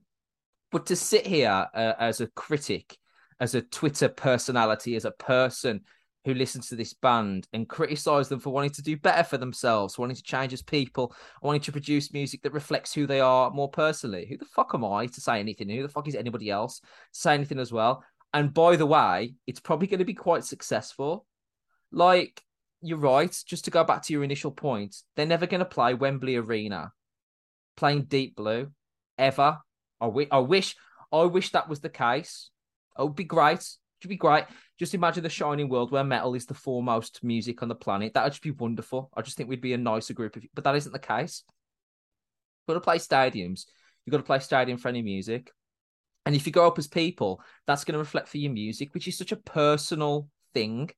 But 0.72 0.86
to 0.86 0.96
sit 0.96 1.26
here 1.26 1.66
uh, 1.74 1.94
as 1.98 2.20
a 2.20 2.28
critic, 2.28 2.96
as 3.40 3.54
a 3.54 3.62
Twitter 3.62 4.08
personality, 4.08 4.94
as 4.94 5.04
a 5.04 5.10
person 5.10 5.80
who 6.26 6.34
listens 6.34 6.68
to 6.68 6.76
this 6.76 6.92
band 6.92 7.48
and 7.54 7.68
criticize 7.68 8.28
them 8.28 8.40
for 8.40 8.50
wanting 8.50 8.70
to 8.70 8.82
do 8.82 8.96
better 8.96 9.24
for 9.24 9.38
themselves, 9.38 9.98
wanting 9.98 10.16
to 10.16 10.22
change 10.22 10.52
as 10.52 10.60
people, 10.60 11.14
wanting 11.42 11.62
to 11.62 11.72
produce 11.72 12.12
music 12.12 12.42
that 12.42 12.52
reflects 12.52 12.92
who 12.92 13.06
they 13.06 13.20
are 13.20 13.50
more 13.50 13.70
personally. 13.70 14.26
Who 14.28 14.36
the 14.36 14.44
fuck 14.44 14.72
am 14.74 14.84
I 14.84 15.06
to 15.06 15.20
say 15.20 15.40
anything? 15.40 15.70
Who 15.70 15.82
the 15.82 15.88
fuck 15.88 16.06
is 16.06 16.14
anybody 16.14 16.50
else 16.50 16.80
to 16.80 16.86
say 17.12 17.34
anything 17.34 17.58
as 17.58 17.72
well? 17.72 18.04
And 18.34 18.52
by 18.52 18.76
the 18.76 18.86
way, 18.86 19.34
it's 19.46 19.60
probably 19.60 19.86
going 19.86 20.00
to 20.00 20.04
be 20.04 20.14
quite 20.14 20.44
successful 20.44 21.26
like, 21.90 22.42
you're 22.82 22.98
right. 22.98 23.36
Just 23.46 23.64
to 23.64 23.70
go 23.70 23.84
back 23.84 24.02
to 24.02 24.12
your 24.12 24.24
initial 24.24 24.50
point, 24.50 24.96
they're 25.16 25.26
never 25.26 25.46
going 25.46 25.60
to 25.60 25.64
play 25.64 25.94
Wembley 25.94 26.36
Arena 26.36 26.92
playing 27.76 28.04
Deep 28.04 28.36
Blue 28.36 28.70
ever. 29.18 29.58
I, 30.00 30.06
wish, 30.06 30.76
I 31.12 31.22
wish 31.22 31.50
that 31.50 31.68
was 31.68 31.80
the 31.80 31.88
case. 31.88 32.50
Oh, 32.96 33.04
it 33.04 33.06
would 33.08 33.16
be 33.16 33.24
great. 33.24 33.60
It 33.60 34.04
would 34.04 34.10
be 34.10 34.16
great. 34.16 34.44
Just 34.78 34.94
imagine 34.94 35.22
the 35.22 35.28
shining 35.28 35.68
world 35.68 35.90
where 35.90 36.04
metal 36.04 36.34
is 36.34 36.46
the 36.46 36.54
foremost 36.54 37.22
music 37.22 37.62
on 37.62 37.68
the 37.68 37.74
planet. 37.74 38.14
That 38.14 38.24
would 38.24 38.32
just 38.32 38.42
be 38.42 38.50
wonderful. 38.50 39.10
I 39.14 39.22
just 39.22 39.36
think 39.36 39.48
we'd 39.48 39.60
be 39.60 39.74
a 39.74 39.78
nicer 39.78 40.14
group 40.14 40.36
of, 40.36 40.44
but 40.54 40.64
that 40.64 40.76
isn't 40.76 40.92
the 40.92 40.98
case. 40.98 41.44
You've 42.66 42.74
got 42.74 42.80
to 42.80 42.84
play 42.84 42.98
stadiums. 42.98 43.66
You've 44.04 44.12
got 44.12 44.18
to 44.18 44.24
play 44.24 44.38
stadium 44.38 44.78
friendly 44.78 45.02
music. 45.02 45.52
And 46.26 46.34
if 46.34 46.46
you 46.46 46.52
go 46.52 46.66
up 46.66 46.78
as 46.78 46.88
people, 46.88 47.42
that's 47.66 47.84
going 47.84 47.94
to 47.94 47.98
reflect 47.98 48.28
for 48.28 48.38
your 48.38 48.52
music, 48.52 48.94
which 48.94 49.08
is 49.08 49.18
such 49.18 49.32
a 49.32 49.36
personal 49.36 50.28
thing 50.54 50.90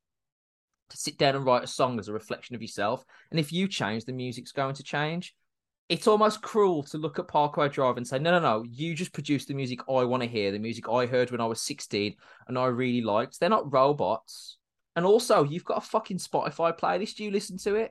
to 0.91 0.97
sit 0.97 1.19
down 1.19 1.35
and 1.35 1.45
write 1.45 1.65
a 1.65 1.69
song 1.69 1.99
as 1.99 2.09
a 2.09 2.13
reflection 2.13 2.55
of 2.55 2.63
yourself. 2.63 3.05
And 3.31 3.41
if 3.41 3.53
you 3.53 3.67
change, 3.67 4.05
the 4.05 4.13
music's 4.13 4.53
going 4.53 4.75
to 4.75 4.83
change. 4.83 5.35
It's 5.93 6.07
almost 6.07 6.41
cruel 6.41 6.83
to 6.85 6.97
look 6.97 7.19
at 7.19 7.29
Parkway 7.29 7.69
Drive 7.69 7.99
and 7.99 8.09
say, 8.09 8.19
no, 8.19 8.31
no, 8.31 8.41
no, 8.41 8.65
you 8.67 8.95
just 8.95 9.13
produce 9.13 9.45
the 9.45 9.53
music 9.53 9.81
I 9.91 10.05
want 10.05 10.23
to 10.23 10.29
hear, 10.29 10.51
the 10.51 10.59
music 10.59 10.89
I 10.89 11.05
heard 11.05 11.31
when 11.31 11.43
I 11.43 11.45
was 11.45 11.61
16 11.61 12.17
and 12.49 12.59
I 12.59 12.65
really 12.69 13.03
liked. 13.03 13.39
They're 13.39 13.51
not 13.51 13.71
robots. 13.71 14.57
And 14.97 15.05
also, 15.05 15.45
you've 15.45 15.67
got 15.67 15.77
a 15.77 15.87
fucking 15.87 16.17
Spotify 16.17 16.75
playlist. 16.75 17.19
You 17.19 17.31
listen 17.31 17.59
to 17.59 17.75
it. 17.75 17.91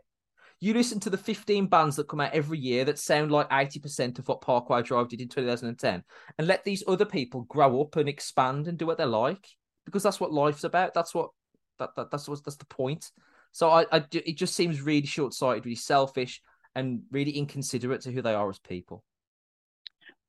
You 0.59 0.73
listen 0.73 0.99
to 1.01 1.11
the 1.11 1.17
15 1.17 1.67
bands 1.67 1.95
that 1.95 2.07
come 2.07 2.21
out 2.21 2.33
every 2.33 2.57
year 2.57 2.85
that 2.85 2.97
sound 2.97 3.31
like 3.31 3.47
80% 3.51 4.17
of 4.17 4.27
what 4.27 4.41
Parkway 4.41 4.81
Drive 4.81 5.09
did 5.09 5.21
in 5.21 5.29
2010 5.29 6.03
and 6.39 6.47
let 6.47 6.63
these 6.63 6.83
other 6.87 7.05
people 7.05 7.41
grow 7.41 7.81
up 7.81 7.97
and 7.97 8.09
expand 8.09 8.67
and 8.67 8.79
do 8.79 8.87
what 8.87 8.97
they 8.97 9.05
like 9.05 9.47
because 9.85 10.01
that's 10.01 10.19
what 10.19 10.33
life's 10.33 10.63
about. 10.63 10.95
That's 10.95 11.13
what 11.13 11.29
that, 11.77 11.91
that 11.95 12.09
that's 12.09 12.27
what 12.27 12.43
that's 12.43 12.57
the 12.57 12.65
point. 12.65 13.11
So 13.51 13.69
I, 13.69 13.85
I 13.91 14.03
it 14.11 14.37
just 14.37 14.55
seems 14.55 14.81
really 14.81 15.05
short 15.05 15.35
sighted, 15.35 15.65
really 15.65 15.75
selfish, 15.75 16.41
and 16.75 17.01
really 17.11 17.31
inconsiderate 17.31 18.01
to 18.01 18.11
who 18.11 18.21
they 18.21 18.33
are 18.33 18.49
as 18.49 18.59
people. 18.59 19.03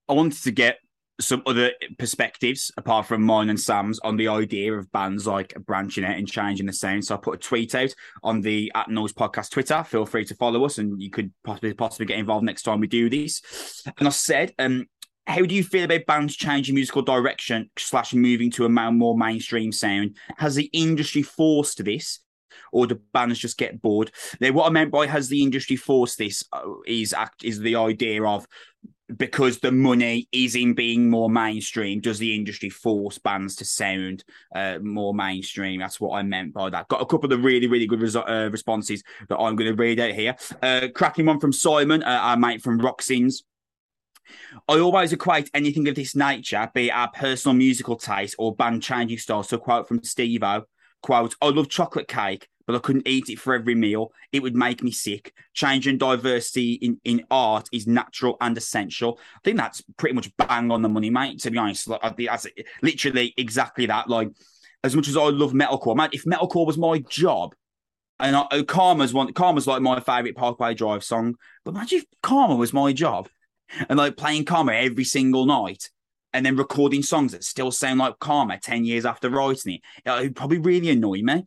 I 0.08 0.14
wanted 0.14 0.42
to 0.42 0.50
get 0.50 0.78
some 1.20 1.42
other 1.46 1.72
perspectives 1.98 2.72
apart 2.76 3.06
from 3.06 3.22
mine 3.22 3.50
and 3.50 3.60
Sam's 3.60 3.98
on 4.00 4.16
the 4.16 4.28
idea 4.28 4.72
of 4.72 4.90
bands 4.92 5.26
like 5.26 5.54
branching 5.66 6.04
out 6.04 6.16
and 6.16 6.26
changing 6.26 6.66
the 6.66 6.72
sound. 6.72 7.04
So 7.04 7.14
I 7.14 7.18
put 7.18 7.34
a 7.34 7.38
tweet 7.38 7.74
out 7.74 7.94
on 8.22 8.40
the 8.40 8.72
at 8.74 8.88
Noise 8.88 9.12
Podcast 9.12 9.50
Twitter. 9.50 9.84
Feel 9.84 10.06
free 10.06 10.24
to 10.24 10.34
follow 10.34 10.64
us, 10.64 10.78
and 10.78 11.00
you 11.00 11.10
could 11.10 11.32
possibly 11.44 11.74
possibly 11.74 12.06
get 12.06 12.18
involved 12.18 12.44
next 12.44 12.62
time 12.62 12.80
we 12.80 12.86
do 12.86 13.08
this. 13.08 13.82
And 13.98 14.08
I 14.08 14.10
said, 14.10 14.52
um, 14.58 14.86
how 15.26 15.42
do 15.42 15.54
you 15.54 15.62
feel 15.62 15.84
about 15.84 16.06
bands 16.06 16.34
changing 16.34 16.74
musical 16.74 17.02
direction 17.02 17.70
slash 17.78 18.12
moving 18.12 18.50
to 18.52 18.64
a 18.64 18.68
more 18.68 19.16
mainstream 19.16 19.70
sound? 19.70 20.16
Has 20.38 20.56
the 20.56 20.70
industry 20.72 21.22
forced 21.22 21.84
this, 21.84 22.20
or 22.72 22.86
do 22.86 23.00
bands 23.12 23.38
just 23.38 23.58
get 23.58 23.80
bored? 23.82 24.10
Now, 24.40 24.52
what 24.52 24.66
I 24.66 24.70
meant 24.70 24.90
by 24.90 25.06
has 25.06 25.28
the 25.28 25.42
industry 25.42 25.76
forced 25.76 26.18
this 26.18 26.44
uh, 26.52 26.62
is 26.86 27.12
act 27.12 27.44
is 27.44 27.60
the 27.60 27.76
idea 27.76 28.24
of 28.24 28.46
because 29.16 29.58
the 29.58 29.72
money 29.72 30.28
is 30.32 30.54
in 30.54 30.74
being 30.74 31.10
more 31.10 31.28
mainstream, 31.28 32.00
does 32.00 32.18
the 32.18 32.34
industry 32.34 32.70
force 32.70 33.18
bands 33.18 33.56
to 33.56 33.64
sound 33.64 34.24
uh, 34.54 34.78
more 34.80 35.14
mainstream? 35.14 35.80
That's 35.80 36.00
what 36.00 36.16
I 36.16 36.22
meant 36.22 36.52
by 36.52 36.70
that. 36.70 36.88
Got 36.88 37.02
a 37.02 37.06
couple 37.06 37.32
of 37.32 37.44
really, 37.44 37.66
really 37.66 37.86
good 37.86 38.00
resu- 38.00 38.28
uh, 38.28 38.50
responses 38.50 39.02
that 39.28 39.38
I'm 39.38 39.56
going 39.56 39.70
to 39.70 39.76
read 39.76 40.00
out 40.00 40.12
here. 40.12 40.36
Uh, 40.62 40.88
cracking 40.94 41.26
one 41.26 41.40
from 41.40 41.52
Simon, 41.52 42.02
uh, 42.02 42.06
our 42.06 42.36
mate 42.36 42.62
from 42.62 42.78
Roxins. 42.78 43.44
I 44.68 44.78
always 44.78 45.12
equate 45.12 45.50
anything 45.52 45.88
of 45.88 45.94
this 45.94 46.14
nature, 46.14 46.70
be 46.72 46.88
it 46.88 46.90
our 46.90 47.10
personal 47.10 47.54
musical 47.54 47.96
taste 47.96 48.36
or 48.38 48.54
band 48.54 48.82
changing 48.82 49.18
styles, 49.18 49.48
to 49.48 49.56
a 49.56 49.58
quote 49.58 49.88
from 49.88 50.02
Steve 50.04 50.42
O. 50.42 50.64
Quote, 51.02 51.34
I 51.42 51.48
love 51.48 51.68
chocolate 51.68 52.08
cake, 52.08 52.48
but 52.66 52.76
I 52.76 52.78
couldn't 52.78 53.08
eat 53.08 53.28
it 53.28 53.38
for 53.38 53.54
every 53.54 53.74
meal. 53.74 54.12
It 54.32 54.42
would 54.42 54.54
make 54.54 54.82
me 54.82 54.92
sick. 54.92 55.32
Change 55.52 55.86
and 55.86 55.98
diversity 55.98 56.74
in, 56.74 57.00
in 57.04 57.24
art 57.30 57.68
is 57.72 57.86
natural 57.86 58.36
and 58.40 58.56
essential. 58.56 59.18
I 59.36 59.40
think 59.44 59.56
that's 59.56 59.82
pretty 59.96 60.14
much 60.14 60.34
bang 60.36 60.70
on 60.70 60.82
the 60.82 60.88
money, 60.88 61.10
mate. 61.10 61.40
To 61.40 61.50
be 61.50 61.58
honest, 61.58 61.88
like, 61.88 62.00
I 62.02 62.14
that's 62.16 62.46
literally 62.82 63.34
exactly 63.36 63.86
that. 63.86 64.08
Like, 64.08 64.30
as 64.84 64.94
much 64.94 65.08
as 65.08 65.16
I 65.16 65.24
love 65.24 65.52
metalcore, 65.52 65.96
man, 65.96 66.10
if 66.12 66.24
metalcore 66.24 66.66
was 66.66 66.78
my 66.78 66.98
job, 66.98 67.54
and 68.20 68.36
I, 68.36 68.62
Karma's 68.62 69.12
one, 69.12 69.32
Karma's 69.32 69.66
like 69.66 69.82
my 69.82 69.98
favorite 69.98 70.36
Parkway 70.36 70.74
Drive 70.74 71.02
song. 71.02 71.34
But 71.64 71.74
imagine 71.74 71.98
if 71.98 72.04
Karma 72.22 72.54
was 72.54 72.72
my 72.72 72.92
job, 72.92 73.28
and 73.88 73.98
like 73.98 74.16
playing 74.16 74.44
Karma 74.44 74.72
every 74.74 75.04
single 75.04 75.46
night 75.46 75.90
and 76.32 76.44
then 76.44 76.56
recording 76.56 77.02
songs 77.02 77.32
that 77.32 77.44
still 77.44 77.70
sound 77.70 77.98
like 77.98 78.18
Karma 78.18 78.58
10 78.58 78.84
years 78.84 79.04
after 79.04 79.30
writing 79.30 79.74
it. 79.74 79.80
It 80.04 80.22
would 80.22 80.36
probably 80.36 80.58
really 80.58 80.90
annoy 80.90 81.22
me. 81.22 81.44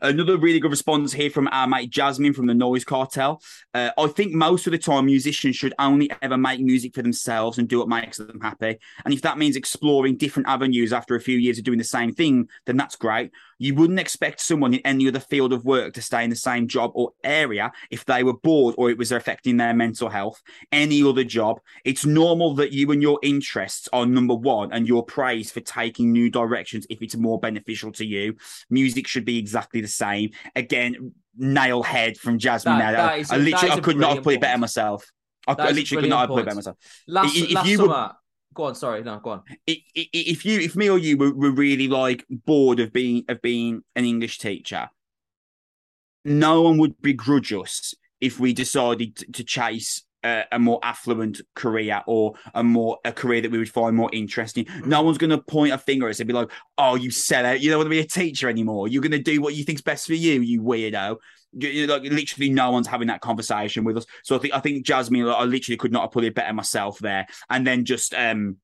Another 0.00 0.36
really 0.36 0.60
good 0.60 0.70
response 0.70 1.12
here 1.12 1.30
from 1.30 1.48
our 1.50 1.66
mate 1.66 1.90
Jasmine 1.90 2.32
from 2.32 2.46
the 2.46 2.54
Noise 2.54 2.84
Cartel. 2.84 3.42
Uh, 3.74 3.90
I 3.98 4.06
think 4.06 4.32
most 4.32 4.66
of 4.66 4.70
the 4.70 4.78
time 4.78 5.06
musicians 5.06 5.56
should 5.56 5.74
only 5.78 6.10
ever 6.22 6.36
make 6.36 6.60
music 6.60 6.94
for 6.94 7.02
themselves 7.02 7.58
and 7.58 7.68
do 7.68 7.78
what 7.78 7.88
makes 7.88 8.18
them 8.18 8.40
happy. 8.40 8.78
And 9.04 9.12
if 9.12 9.22
that 9.22 9.38
means 9.38 9.56
exploring 9.56 10.16
different 10.16 10.48
avenues 10.48 10.92
after 10.92 11.14
a 11.14 11.20
few 11.20 11.38
years 11.38 11.58
of 11.58 11.64
doing 11.64 11.78
the 11.78 11.84
same 11.84 12.12
thing, 12.12 12.48
then 12.66 12.76
that's 12.76 12.96
great. 12.96 13.32
You 13.62 13.76
wouldn't 13.76 14.00
expect 14.00 14.40
someone 14.40 14.74
in 14.74 14.80
any 14.84 15.06
other 15.06 15.20
field 15.20 15.52
of 15.52 15.64
work 15.64 15.94
to 15.94 16.02
stay 16.02 16.24
in 16.24 16.30
the 16.30 16.34
same 16.36 16.66
job 16.66 16.90
or 16.94 17.12
area 17.22 17.70
if 17.92 18.04
they 18.04 18.24
were 18.24 18.32
bored 18.32 18.74
or 18.76 18.90
it 18.90 18.98
was 18.98 19.12
affecting 19.12 19.56
their 19.56 19.72
mental 19.72 20.08
health. 20.08 20.42
Any 20.72 21.00
other 21.04 21.22
job, 21.22 21.60
it's 21.84 22.04
normal 22.04 22.54
that 22.56 22.72
you 22.72 22.90
and 22.90 23.00
your 23.00 23.20
interests 23.22 23.88
are 23.92 24.04
number 24.04 24.34
one 24.34 24.72
and 24.72 24.88
you're 24.88 25.04
praised 25.04 25.54
for 25.54 25.60
taking 25.60 26.10
new 26.10 26.28
directions 26.28 26.88
if 26.90 27.02
it's 27.02 27.14
more 27.14 27.38
beneficial 27.38 27.92
to 27.92 28.04
you. 28.04 28.34
Music 28.68 29.06
should 29.06 29.24
be 29.24 29.38
exactly 29.38 29.80
the 29.80 29.86
same. 29.86 30.30
Again, 30.56 31.12
nail 31.36 31.84
head 31.84 32.18
from 32.18 32.40
Jasmine. 32.40 32.80
That- 32.80 32.92
that 32.92 33.18
is 33.20 33.30
I 33.30 33.36
literally, 33.36 33.70
I 33.70 33.78
could 33.80 33.96
not 33.96 34.14
have 34.16 34.24
put 34.24 34.34
it 34.34 34.40
better 34.40 34.58
myself. 34.58 35.08
I, 35.46 35.52
I 35.52 35.70
literally 35.70 36.02
could 36.02 36.10
not 36.10 36.20
have 36.22 36.28
put 36.30 36.40
it 36.40 36.44
better 36.46 36.56
myself. 36.56 36.76
Last, 37.06 37.36
If 37.36 37.52
last 37.52 37.66
you 37.68 37.78
were- 37.78 37.84
summer. 37.86 38.12
Go 38.54 38.64
on, 38.64 38.74
sorry, 38.74 39.02
no, 39.02 39.18
go 39.20 39.30
on. 39.30 39.42
If 39.66 40.44
you 40.44 40.60
if 40.60 40.76
me 40.76 40.90
or 40.90 40.98
you 40.98 41.16
were, 41.16 41.32
were 41.32 41.50
really 41.50 41.88
like 41.88 42.24
bored 42.28 42.80
of 42.80 42.92
being 42.92 43.24
of 43.28 43.40
being 43.40 43.82
an 43.96 44.04
English 44.04 44.38
teacher, 44.38 44.90
no 46.24 46.62
one 46.62 46.78
would 46.78 47.00
begrudge 47.00 47.52
us 47.52 47.94
if 48.20 48.38
we 48.38 48.52
decided 48.52 49.16
to 49.16 49.44
chase 49.44 50.04
a, 50.24 50.44
a 50.52 50.58
more 50.58 50.78
affluent 50.82 51.40
career 51.54 52.02
or 52.06 52.34
a 52.54 52.62
more 52.62 52.98
a 53.04 53.12
career 53.12 53.40
that 53.40 53.50
we 53.50 53.58
would 53.58 53.70
find 53.70 53.96
more 53.96 54.10
interesting. 54.12 54.66
No 54.84 55.02
one's 55.02 55.18
going 55.18 55.30
to 55.30 55.38
point 55.38 55.72
a 55.72 55.78
finger 55.78 56.06
at 56.06 56.12
us 56.12 56.20
and 56.20 56.26
be 56.26 56.34
like, 56.34 56.50
"Oh, 56.78 56.94
you 56.94 57.10
sell 57.10 57.46
out. 57.46 57.60
You 57.60 57.70
don't 57.70 57.78
want 57.78 57.86
to 57.86 57.90
be 57.90 58.00
a 58.00 58.06
teacher 58.06 58.48
anymore. 58.48 58.88
You're 58.88 59.02
going 59.02 59.12
to 59.12 59.18
do 59.18 59.40
what 59.40 59.54
you 59.54 59.64
think's 59.64 59.82
best 59.82 60.06
for 60.06 60.14
you, 60.14 60.40
you 60.40 60.62
weirdo." 60.62 61.16
Like 61.54 62.02
literally, 62.02 62.50
no 62.50 62.70
one's 62.70 62.86
having 62.86 63.08
that 63.08 63.20
conversation 63.20 63.84
with 63.84 63.96
us. 63.96 64.06
So 64.24 64.36
I 64.36 64.38
think 64.38 64.54
I 64.54 64.60
think 64.60 64.86
Jasmine, 64.86 65.28
I 65.28 65.44
literally 65.44 65.76
could 65.76 65.92
not 65.92 66.02
have 66.02 66.12
put 66.12 66.24
it 66.24 66.34
better 66.34 66.52
myself 66.52 66.98
there. 66.98 67.26
And 67.50 67.66
then 67.66 67.84
just 67.84 68.14
um 68.14 68.56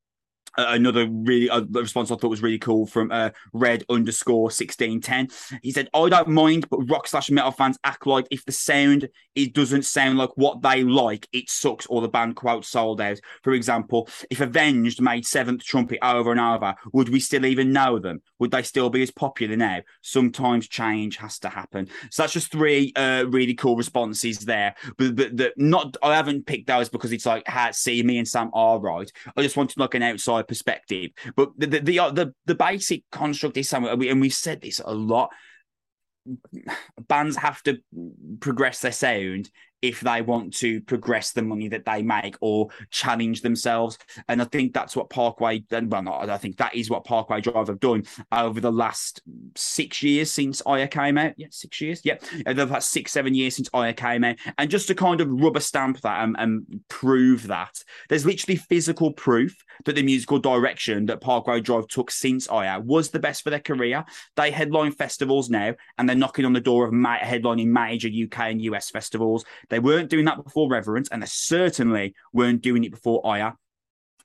another 0.59 1.09
really 1.09 1.49
uh, 1.49 1.62
response 1.71 2.11
I 2.11 2.16
thought 2.16 2.31
was 2.31 2.42
really 2.42 2.59
cool 2.59 2.87
from 2.87 3.11
uh, 3.11 3.31
red 3.53 3.85
underscore 3.88 4.51
sixteen 4.51 5.01
ten. 5.01 5.29
He 5.62 5.71
said, 5.71 5.88
"I 5.94 6.09
don't 6.09 6.29
mind, 6.29 6.68
but 6.68 6.88
rock 6.88 7.07
slash 7.07 7.31
metal 7.31 7.53
fans 7.53 7.79
act 7.85 8.07
like 8.07 8.27
if 8.31 8.44
the 8.44 8.53
sound 8.53 9.09
it 9.35 9.55
doesn't 9.55 9.85
sound 9.85 10.18
like 10.18 10.31
what 10.35 10.62
they 10.62 10.83
like, 10.83 11.29
it 11.33 11.49
sucks, 11.49 11.87
or 11.87 12.01
the 12.01 12.09
band 12.09 12.35
quote 12.35 12.64
sold 12.64 13.01
out. 13.01 13.21
For 13.42 13.53
example, 13.53 14.09
if 14.31 14.40
Avenged 14.40 15.01
made 15.01 15.25
Seventh 15.25 15.62
Trumpet 15.62 16.01
over 16.03 16.33
and 16.33 16.40
over, 16.40 16.75
would 16.92 17.09
we 17.09 17.21
still 17.21 17.47
even 17.47 17.73
know 17.73 18.01
them? 18.01 18.21
Would 18.40 18.51
they 18.51 18.62
still 18.62 18.90
be 18.90 19.03
as 19.03 19.12
popular 19.12 19.57
now? 19.57 19.83
Sometimes 20.03 20.66
change 20.66 21.18
has 21.18 21.38
to 21.40 21.49
happen. 21.49 21.88
So 22.11 22.23
that's 22.23 22.33
just 22.33 22.51
three 22.51 22.92
uh, 22.97 23.27
really 23.29 23.55
cool 23.55 23.77
responses 23.77 24.40
there. 24.40 24.75
But, 24.97 25.14
but 25.14 25.37
the, 25.37 25.53
not 25.57 25.97
I 26.03 26.16
haven't 26.16 26.47
picked 26.47 26.66
those 26.66 26.88
because 26.88 27.12
it's 27.12 27.27
like, 27.27 27.47
see, 27.73 28.03
me 28.03 28.18
and 28.18 28.27
Sam 28.27 28.51
are 28.55 28.81
right. 28.81 29.11
I 29.37 29.42
just 29.42 29.57
wanted 29.57 29.79
like 29.79 29.94
an 29.94 30.03
outside 30.03 30.47
perspective. 30.48 31.11
But 31.37 31.50
the 31.56 31.66
the 31.66 31.80
the, 31.80 31.98
uh, 31.98 32.11
the, 32.11 32.34
the 32.46 32.54
basic 32.54 33.04
construct 33.12 33.56
is 33.56 33.72
we- 33.96 34.11
and 34.11 34.20
we've 34.20 34.32
said 34.34 34.61
this 34.61 34.80
a 34.84 34.94
lot. 34.94 35.30
Bands 37.08 37.37
have 37.37 37.62
to 37.62 37.78
progress 38.40 38.80
their 38.80 38.92
sound 38.92 39.50
if 39.83 40.01
they 40.01 40.23
want 40.23 40.55
to 40.55 40.81
progress 40.83 41.33
the 41.33 41.43
money 41.43 41.69
that 41.69 41.85
they 41.85 42.03
make 42.03 42.37
or 42.41 42.69
challenge 42.91 43.43
themselves. 43.43 43.99
And 44.29 44.43
I 44.43 44.45
think 44.45 44.75
that's 44.75 44.97
what 44.97 45.11
Parkway, 45.11 45.64
well, 45.71 46.03
not, 46.03 46.29
I 46.29 46.38
think 46.38 46.57
that 46.57 46.75
is 46.75 46.91
what 46.91 47.05
Parkway 47.05 47.41
Drive 47.41 47.69
have 47.69 47.81
done 47.81 48.05
over 48.33 48.61
the 48.61 48.73
last 48.73 49.23
six 49.55 50.03
years 50.03 50.33
since 50.33 50.62
Ire 50.67 50.88
came 50.88 51.19
out. 51.19 51.35
Yeah, 51.37 51.49
six 51.51 51.81
years. 51.81 52.01
Yeah, 52.05 52.17
over 52.47 52.64
the 52.64 52.73
past 52.73 52.91
six, 52.91 53.12
seven 53.12 53.35
years 53.35 53.57
since 53.57 53.69
Ire 53.73 53.93
came 53.93 54.25
out. 54.25 54.37
And 54.59 54.71
just 54.71 54.88
to 54.88 54.95
kind 54.95 55.21
of 55.21 55.29
rubber 55.31 55.61
stamp 55.61 56.01
that 56.01 56.25
and, 56.25 56.37
and 56.38 56.81
prove 56.88 57.47
that, 57.47 57.83
there's 58.09 58.27
literally 58.27 58.57
physical 58.57 59.12
proof 59.12 59.64
that 59.85 59.95
the 59.95 60.03
musical 60.03 60.38
direction 60.38 61.07
that 61.07 61.21
Parkway 61.21 61.61
Drive 61.61 61.87
took 61.88 62.11
since 62.11 62.49
Ire 62.49 62.81
was 62.81 63.11
the 63.11 63.21
best 63.21 63.43
for 63.45 63.51
their 63.51 63.61
career. 63.61 64.05
They 64.37 64.51
headline 64.51 64.93
festivals 64.93 65.51
now, 65.51 65.75
and 65.97 66.09
they're 66.09 66.17
knocking 66.17 66.45
on 66.45 66.53
the 66.53 66.61
door 66.61 66.87
of 66.87 66.93
headlining 66.93 67.67
major 67.67 68.09
UK 68.09 68.51
and 68.51 68.62
US 68.62 68.91
festivals. 68.91 69.45
They 69.70 69.78
weren't 69.78 70.11
doing 70.11 70.24
that 70.26 70.42
before 70.42 70.68
Reverence, 70.68 71.09
and 71.11 71.22
they 71.22 71.26
certainly 71.26 72.14
weren't 72.33 72.62
doing 72.62 72.85
it 72.85 72.90
before 72.90 73.26
Ire. 73.26 73.54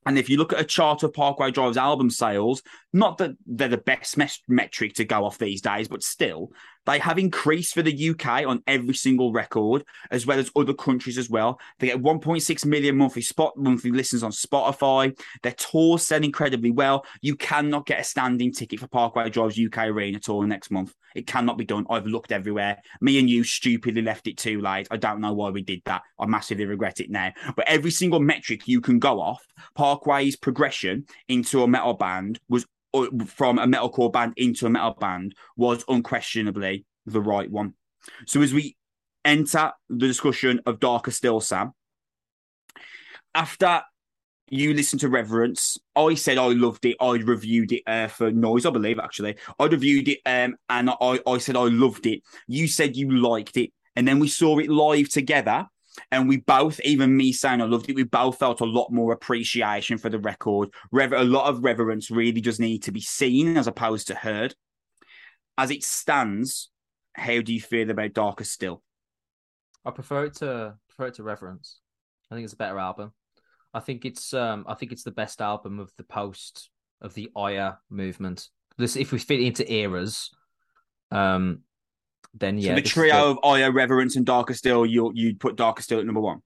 And 0.05 0.17
if 0.17 0.29
you 0.29 0.37
look 0.37 0.53
at 0.53 0.59
a 0.59 0.65
chart 0.65 1.03
of 1.03 1.13
Parkway 1.13 1.51
Drive's 1.51 1.77
album 1.77 2.09
sales, 2.09 2.61
not 2.91 3.17
that 3.19 3.31
they're 3.45 3.69
the 3.69 3.77
best 3.77 4.17
mes- 4.17 4.41
metric 4.47 4.95
to 4.95 5.05
go 5.05 5.23
off 5.25 5.37
these 5.37 5.61
days, 5.61 5.87
but 5.87 6.03
still, 6.03 6.51
they 6.85 6.99
have 6.99 7.17
increased 7.17 7.73
for 7.73 7.81
the 7.81 8.09
UK 8.09 8.45
on 8.45 8.61
every 8.67 8.93
single 8.93 9.31
record, 9.31 9.83
as 10.11 10.25
well 10.25 10.39
as 10.39 10.51
other 10.55 10.73
countries 10.73 11.17
as 11.17 11.29
well. 11.29 11.59
They 11.79 11.87
get 11.87 12.01
1.6 12.01 12.65
million 12.65 12.97
monthly 12.97 13.21
spot 13.21 13.53
monthly 13.57 13.91
listens 13.91 14.23
on 14.23 14.31
Spotify. 14.31 15.17
Their 15.41 15.53
tours 15.53 16.05
sell 16.05 16.23
incredibly 16.23 16.71
well. 16.71 17.05
You 17.21 17.35
cannot 17.35 17.85
get 17.85 17.99
a 17.99 18.03
standing 18.03 18.51
ticket 18.51 18.79
for 18.79 18.87
Parkway 18.87 19.29
Drive's 19.29 19.59
UK 19.59 19.87
arena 19.87 20.19
tour 20.19 20.45
next 20.45 20.71
month. 20.71 20.93
It 21.15 21.27
cannot 21.27 21.57
be 21.57 21.65
done. 21.65 21.85
I've 21.89 22.07
looked 22.07 22.31
everywhere. 22.31 22.77
Me 23.01 23.19
and 23.19 23.29
you 23.29 23.43
stupidly 23.43 24.01
left 24.01 24.27
it 24.27 24.37
too 24.37 24.61
late. 24.61 24.87
I 24.89 24.97
don't 24.97 25.21
know 25.21 25.33
why 25.33 25.49
we 25.49 25.61
did 25.61 25.81
that. 25.85 26.01
I 26.19 26.25
massively 26.25 26.65
regret 26.65 26.99
it 26.99 27.09
now. 27.09 27.31
But 27.55 27.67
every 27.67 27.91
single 27.91 28.19
metric 28.19 28.67
you 28.67 28.81
can 28.81 28.99
go 28.99 29.21
off, 29.21 29.45
Parkway's 29.75 30.35
progression 30.35 31.05
into 31.27 31.63
a 31.63 31.67
metal 31.67 31.93
band 31.93 32.39
was 32.49 32.65
from 33.27 33.59
a 33.59 33.65
metalcore 33.65 34.11
band 34.11 34.33
into 34.37 34.65
a 34.65 34.69
metal 34.69 34.95
band 34.99 35.35
was 35.57 35.83
unquestionably 35.87 36.85
the 37.05 37.21
right 37.21 37.49
one. 37.49 37.73
So 38.27 38.41
as 38.41 38.53
we 38.53 38.77
enter 39.25 39.71
the 39.89 40.07
discussion 40.07 40.61
of 40.65 40.79
Darker 40.79 41.11
Still, 41.11 41.39
Sam, 41.39 41.71
after 43.33 43.81
you 44.49 44.73
listened 44.73 45.01
to 45.01 45.09
Reverence, 45.09 45.77
I 45.95 46.13
said 46.13 46.37
I 46.37 46.47
loved 46.47 46.85
it. 46.85 46.97
I 46.99 47.13
reviewed 47.13 47.71
it 47.71 47.81
uh, 47.87 48.07
for 48.07 48.31
Noise, 48.31 48.65
I 48.65 48.69
believe, 48.69 48.99
actually. 48.99 49.37
I 49.59 49.65
reviewed 49.65 50.09
it 50.09 50.19
um, 50.25 50.55
and 50.69 50.89
I, 50.89 51.19
I 51.25 51.37
said 51.39 51.55
I 51.55 51.63
loved 51.63 52.05
it. 52.05 52.21
You 52.47 52.67
said 52.67 52.95
you 52.95 53.09
liked 53.09 53.57
it. 53.57 53.71
And 53.95 54.07
then 54.07 54.19
we 54.19 54.27
saw 54.27 54.59
it 54.59 54.69
live 54.69 55.09
together. 55.09 55.67
And 56.11 56.27
we 56.27 56.37
both, 56.37 56.79
even 56.81 57.15
me 57.15 57.31
saying 57.31 57.61
I 57.61 57.65
loved 57.65 57.89
it, 57.89 57.95
we 57.95 58.03
both 58.03 58.39
felt 58.39 58.61
a 58.61 58.65
lot 58.65 58.91
more 58.91 59.13
appreciation 59.13 59.97
for 59.97 60.09
the 60.09 60.19
record. 60.19 60.69
Rever- 60.91 61.17
a 61.17 61.23
lot 61.23 61.47
of 61.47 61.63
reverence 61.63 62.09
really 62.09 62.41
does 62.41 62.59
need 62.59 62.83
to 62.83 62.91
be 62.91 63.01
seen 63.01 63.57
as 63.57 63.67
opposed 63.67 64.07
to 64.07 64.15
heard. 64.15 64.55
As 65.57 65.69
it 65.69 65.83
stands, 65.83 66.69
how 67.13 67.41
do 67.41 67.53
you 67.53 67.61
feel 67.61 67.91
about 67.91 68.13
Darker 68.13 68.43
Still? 68.43 68.81
I 69.85 69.91
prefer 69.91 70.25
it 70.25 70.35
to 70.35 70.75
prefer 70.87 71.07
it 71.07 71.15
to 71.15 71.23
Reverence. 71.23 71.79
I 72.31 72.35
think 72.35 72.45
it's 72.45 72.53
a 72.53 72.57
better 72.57 72.79
album. 72.79 73.13
I 73.73 73.79
think 73.79 74.05
it's 74.05 74.33
um 74.33 74.65
I 74.67 74.75
think 74.75 74.91
it's 74.91 75.03
the 75.03 75.11
best 75.11 75.41
album 75.41 75.79
of 75.79 75.91
the 75.97 76.03
post 76.03 76.69
of 77.01 77.13
the 77.13 77.29
Ire 77.35 77.77
movement. 77.89 78.49
This 78.77 78.95
if 78.95 79.11
we 79.11 79.19
fit 79.19 79.41
into 79.41 79.71
eras, 79.71 80.31
um, 81.11 81.59
then 82.33 82.57
yeah, 82.57 82.71
so 82.71 82.75
the 82.75 82.81
trio 82.81 83.31
of 83.31 83.39
Ire, 83.43 83.71
Reverence, 83.71 84.15
and 84.15 84.25
Darker 84.25 84.53
Still, 84.53 84.85
you 84.85 85.11
you'd 85.13 85.39
put 85.39 85.55
Darker 85.55 85.83
Still 85.83 85.99
at 85.99 86.05
number 86.05 86.21
one. 86.21 86.39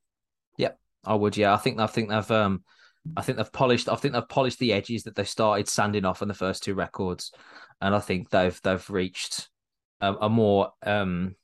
Yep, 0.57 0.77
I 1.05 1.15
would, 1.15 1.37
yeah. 1.37 1.53
I 1.53 1.57
think 1.57 1.79
I 1.79 1.87
think 1.87 2.09
they've 2.09 2.31
um 2.31 2.63
I 3.15 3.21
think 3.21 3.37
they've 3.37 3.53
polished 3.53 3.87
I 3.87 3.95
think 3.95 4.13
they've 4.13 4.27
polished 4.27 4.59
the 4.59 4.73
edges 4.73 5.03
that 5.03 5.15
they 5.15 5.23
started 5.23 5.67
sanding 5.67 6.05
off 6.05 6.21
on 6.21 6.27
the 6.27 6.33
first 6.33 6.63
two 6.63 6.73
records. 6.73 7.31
And 7.79 7.95
I 7.95 7.99
think 7.99 8.29
they've 8.29 8.59
they've 8.63 8.89
reached 8.89 9.49
a, 10.01 10.13
a 10.13 10.29
more 10.29 10.71
um 10.83 11.35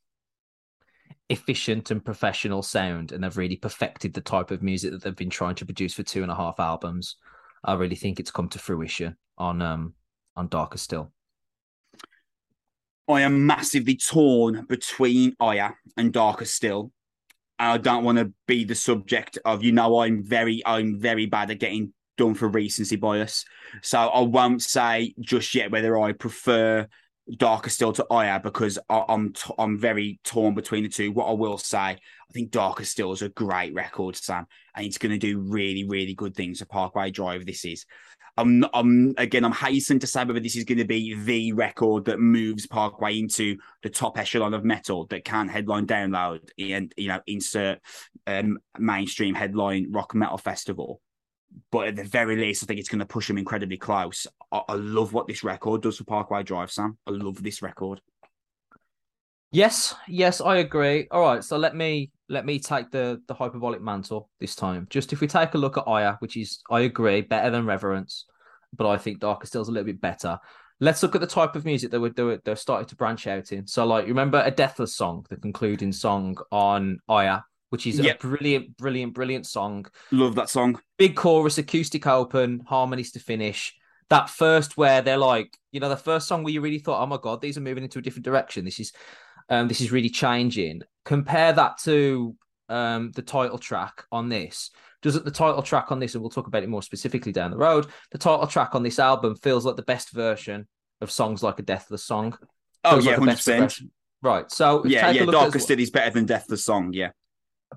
efficient 1.29 1.89
and 1.89 2.03
professional 2.03 2.61
sound, 2.61 3.11
and 3.11 3.23
they've 3.23 3.37
really 3.37 3.55
perfected 3.55 4.13
the 4.13 4.21
type 4.21 4.51
of 4.51 4.61
music 4.61 4.91
that 4.91 5.03
they've 5.03 5.15
been 5.15 5.29
trying 5.29 5.55
to 5.55 5.65
produce 5.65 5.93
for 5.93 6.03
two 6.03 6.21
and 6.21 6.31
a 6.31 6.35
half 6.35 6.59
albums. 6.59 7.15
I 7.63 7.75
really 7.75 7.95
think 7.95 8.19
it's 8.19 8.31
come 8.31 8.49
to 8.49 8.59
fruition 8.59 9.15
on 9.37 9.61
um 9.61 9.93
on 10.35 10.47
Darker 10.49 10.77
Still. 10.77 11.13
I 13.07 13.21
am 13.21 13.45
massively 13.45 13.97
torn 13.97 14.65
between 14.65 15.35
Ire 15.39 15.77
and 15.97 16.13
Darker 16.13 16.45
Still. 16.45 16.91
I 17.59 17.77
don't 17.77 18.03
want 18.03 18.17
to 18.17 18.33
be 18.47 18.63
the 18.63 18.75
subject 18.75 19.37
of, 19.45 19.63
you 19.63 19.71
know, 19.71 19.99
I'm 19.99 20.23
very, 20.23 20.61
I'm 20.65 20.99
very 20.99 21.25
bad 21.25 21.51
at 21.51 21.59
getting 21.59 21.93
done 22.17 22.33
for 22.33 22.47
recency 22.47 22.95
bias. 22.95 23.45
So 23.81 23.99
I 23.99 24.21
won't 24.21 24.61
say 24.61 25.13
just 25.19 25.53
yet 25.53 25.71
whether 25.71 25.99
I 25.99 26.13
prefer 26.13 26.87
Darker 27.37 27.69
Still 27.69 27.93
to 27.93 28.05
Ire 28.11 28.39
because 28.39 28.79
I, 28.89 29.05
am 29.07 29.33
t- 29.33 29.53
I'm 29.57 29.77
very 29.77 30.19
torn 30.23 30.55
between 30.55 30.83
the 30.83 30.89
two. 30.89 31.11
What 31.11 31.27
I 31.27 31.33
will 31.33 31.57
say, 31.57 31.77
I 31.79 31.97
think 32.33 32.51
Darker 32.51 32.85
Still 32.85 33.11
is 33.13 33.21
a 33.21 33.29
great 33.29 33.73
record, 33.73 34.15
Sam, 34.15 34.45
and 34.75 34.85
it's 34.85 34.97
going 34.97 35.13
to 35.13 35.17
do 35.17 35.39
really, 35.39 35.85
really 35.85 36.15
good 36.15 36.35
things 36.35 36.59
for 36.59 36.65
Parkway 36.65 37.11
Drive. 37.11 37.45
This 37.45 37.65
is. 37.65 37.85
I'm, 38.35 38.65
I'm 38.73 39.13
again. 39.17 39.45
I'm 39.45 39.51
hastened 39.51 40.01
to 40.01 40.07
say 40.07 40.23
whether 40.25 40.39
this 40.39 40.55
is 40.55 40.63
going 40.63 40.79
to 40.79 40.85
be 40.85 41.13
the 41.13 41.53
record 41.53 42.05
that 42.05 42.19
moves 42.19 42.65
Parkway 42.65 43.19
into 43.19 43.57
the 43.83 43.89
top 43.89 44.17
echelon 44.17 44.53
of 44.53 44.63
metal 44.63 45.05
that 45.07 45.23
can 45.23 45.47
headline 45.47 45.85
download 45.85 46.39
and 46.57 46.91
you 46.97 47.09
know 47.09 47.19
insert 47.27 47.79
um, 48.25 48.57
mainstream 48.79 49.35
headline 49.35 49.91
rock 49.91 50.15
metal 50.15 50.37
festival 50.37 50.99
but 51.71 51.87
at 51.87 51.95
the 51.95 52.03
very 52.03 52.35
least, 52.35 52.63
I 52.63 52.65
think 52.65 52.79
it's 52.79 52.89
going 52.89 52.99
to 52.99 53.05
push 53.05 53.27
them 53.27 53.37
incredibly 53.37 53.77
close. 53.77 54.27
I, 54.51 54.61
I, 54.69 54.73
love 54.73 55.13
what 55.13 55.27
this 55.27 55.43
record 55.43 55.81
does 55.81 55.97
for 55.97 56.03
Parkway 56.03 56.43
Drive, 56.43 56.71
Sam. 56.71 56.97
I 57.07 57.11
love 57.11 57.41
this 57.41 57.61
record. 57.61 58.01
Yes, 59.53 59.95
yes, 60.07 60.41
I 60.41 60.57
agree. 60.57 61.07
All 61.11 61.21
right, 61.21 61.43
so 61.43 61.57
let 61.57 61.75
me 61.75 62.11
let 62.27 62.45
me 62.45 62.59
take 62.59 62.91
the 62.91 63.21
the 63.27 63.33
hyperbolic 63.33 63.81
mantle 63.81 64.29
this 64.39 64.55
time. 64.55 64.87
Just 64.89 65.13
if 65.13 65.21
we 65.21 65.27
take 65.27 65.53
a 65.53 65.57
look 65.57 65.77
at 65.77 65.87
Ire, 65.87 66.17
which 66.19 66.35
is 66.35 66.59
I 66.69 66.81
agree 66.81 67.21
better 67.21 67.49
than 67.49 67.65
Reverence, 67.65 68.25
but 68.75 68.89
I 68.89 68.97
think 68.97 69.19
Darker 69.19 69.45
Still's 69.45 69.69
a 69.69 69.71
little 69.71 69.85
bit 69.85 70.01
better. 70.01 70.39
Let's 70.79 71.03
look 71.03 71.15
at 71.15 71.21
the 71.21 71.27
type 71.27 71.55
of 71.55 71.65
music 71.65 71.91
that 71.91 72.01
we're 72.01 72.09
doing. 72.09 72.39
They're 72.43 72.55
starting 72.55 72.87
to 72.87 72.95
branch 72.95 73.27
out 73.27 73.51
in. 73.51 73.67
So, 73.67 73.85
like, 73.85 74.07
remember 74.07 74.41
a 74.43 74.51
Deathless 74.51 74.95
song, 74.95 75.25
the 75.29 75.37
concluding 75.37 75.91
song 75.91 76.35
on 76.51 76.99
Ire 77.07 77.43
which 77.73 77.87
is 77.87 77.97
yep. 77.97 78.23
a 78.23 78.27
brilliant, 78.27 78.77
brilliant, 78.77 79.15
brilliant 79.15 79.47
song. 79.47 79.83
Love 80.11 80.35
that 80.35 80.47
song. 80.47 80.79
Big 80.99 81.15
chorus, 81.15 81.57
acoustic 81.57 82.05
open, 82.05 82.61
harmonies 82.67 83.11
to 83.13 83.19
finish. 83.19 83.73
That 84.11 84.29
first 84.29 84.77
where 84.77 85.01
they're 85.01 85.17
like, 85.17 85.57
you 85.71 85.79
know, 85.79 85.89
the 85.89 85.97
first 85.97 86.27
song 86.27 86.43
where 86.43 86.53
you 86.53 86.61
really 86.61 86.77
thought, 86.77 87.01
oh 87.01 87.07
my 87.07 87.17
god, 87.19 87.41
these 87.41 87.57
are 87.57 87.61
moving 87.61 87.83
into 87.83 87.97
a 87.97 88.01
different 88.03 88.25
direction. 88.25 88.63
This 88.63 88.79
is, 88.79 88.91
um, 89.49 89.67
this 89.67 89.81
is 89.81 89.91
really 89.91 90.09
changing. 90.09 90.81
Compare 91.05 91.53
that 91.53 91.77
to 91.79 92.35
um 92.69 93.11
the 93.11 93.21
title 93.21 93.57
track 93.57 94.05
on 94.11 94.29
this. 94.29 94.71
Does 95.01 95.15
it 95.15 95.25
the 95.25 95.31
title 95.31 95.61
track 95.61 95.91
on 95.91 95.99
this, 95.99 96.15
and 96.15 96.21
we'll 96.21 96.29
talk 96.29 96.47
about 96.47 96.63
it 96.63 96.69
more 96.69 96.81
specifically 96.81 97.31
down 97.31 97.51
the 97.51 97.57
road. 97.57 97.87
The 98.11 98.17
title 98.17 98.47
track 98.47 98.73
on 98.75 98.83
this 98.83 98.99
album 98.99 99.35
feels 99.35 99.65
like 99.65 99.75
the 99.75 99.81
best 99.83 100.11
version 100.11 100.67
of 101.01 101.11
songs 101.11 101.43
like 101.43 101.59
a 101.59 101.63
Deathless 101.63 102.05
song. 102.05 102.37
Oh 102.83 102.99
yeah, 102.99 103.15
hundred 103.15 103.35
percent. 103.35 103.79
Right. 104.21 104.49
So 104.49 104.85
yeah, 104.85 105.11
yeah, 105.11 105.25
Darker 105.25 105.59
Still 105.59 105.79
is 105.79 105.89
better 105.89 106.11
than 106.11 106.25
Deathless 106.25 106.63
song. 106.63 106.93
Yeah 106.93 107.11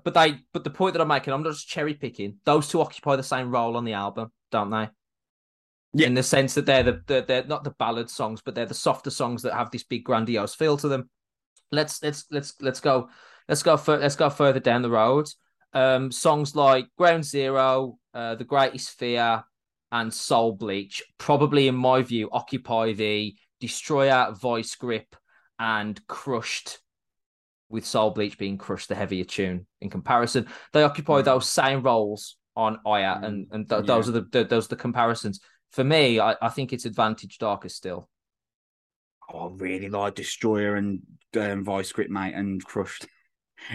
but 0.03 0.13
they 0.13 0.39
but 0.53 0.63
the 0.63 0.69
point 0.69 0.93
that 0.93 1.01
I'm 1.01 1.07
making, 1.07 1.33
I'm 1.33 1.43
not 1.43 1.53
just 1.53 1.67
cherry 1.67 1.93
picking. 1.93 2.37
Those 2.45 2.67
two 2.67 2.81
occupy 2.81 3.15
the 3.15 3.23
same 3.23 3.51
role 3.51 3.77
on 3.77 3.85
the 3.85 3.93
album, 3.93 4.31
don't 4.51 4.69
they? 4.69 4.89
Yeah. 5.93 6.07
In 6.07 6.13
the 6.13 6.23
sense 6.23 6.53
that 6.55 6.65
they're 6.65 6.83
the 6.83 7.01
they're, 7.07 7.21
they're 7.21 7.43
not 7.45 7.63
the 7.63 7.71
ballad 7.71 8.09
songs, 8.09 8.41
but 8.43 8.55
they're 8.55 8.65
the 8.65 8.73
softer 8.73 9.09
songs 9.09 9.43
that 9.43 9.53
have 9.53 9.71
this 9.71 9.83
big 9.83 10.03
grandiose 10.03 10.55
feel 10.55 10.77
to 10.77 10.87
them. 10.87 11.09
Let's 11.71 12.01
let's 12.01 12.25
let's 12.31 12.53
let's 12.61 12.79
go 12.79 13.09
let's 13.47 13.63
go 13.63 13.77
for, 13.77 13.97
let's 13.97 14.15
go 14.15 14.29
further 14.29 14.59
down 14.59 14.81
the 14.81 14.89
road. 14.89 15.27
Um, 15.73 16.11
songs 16.11 16.55
like 16.55 16.87
Ground 16.97 17.25
Zero, 17.25 17.97
uh, 18.13 18.35
The 18.35 18.43
Greatest 18.43 18.91
Fear, 18.97 19.43
and 19.91 20.13
Soul 20.13 20.53
Bleach 20.53 21.03
probably, 21.17 21.67
in 21.67 21.75
my 21.75 22.01
view, 22.01 22.29
occupy 22.31 22.93
the 22.93 23.35
Destroyer, 23.59 24.33
Vice 24.39 24.75
Grip, 24.75 25.15
and 25.59 26.05
Crushed 26.07 26.79
with 27.69 27.85
Soul 27.85 28.11
Bleach 28.11 28.37
being 28.37 28.57
crushed 28.57 28.89
the 28.89 28.95
heavier 28.95 29.25
tune 29.25 29.65
in 29.81 29.89
comparison. 29.89 30.47
They 30.73 30.83
occupy 30.83 31.21
mm. 31.21 31.25
those 31.25 31.49
same 31.49 31.81
roles 31.81 32.37
on 32.55 32.79
Ire, 32.85 33.19
mm. 33.21 33.25
and 33.25 33.47
and 33.51 33.69
th- 33.69 33.81
yeah. 33.81 33.85
those 33.87 34.09
are 34.09 34.13
the, 34.13 34.27
the, 34.31 34.43
those 34.45 34.65
are 34.65 34.69
the 34.69 34.75
comparisons. 34.77 35.39
For 35.71 35.83
me, 35.83 36.19
I, 36.19 36.35
I 36.41 36.49
think 36.49 36.71
it's 36.71 36.85
advantage 36.85 37.37
darker 37.39 37.69
still. 37.69 38.09
Oh, 39.31 39.49
I 39.49 39.51
really 39.55 39.89
like 39.89 40.15
Destroyer 40.15 40.75
and 40.75 41.01
um, 41.41 41.63
Vice 41.63 41.91
Grip, 41.91 42.09
mate, 42.09 42.33
and 42.33 42.63
Crushed. 42.63 43.05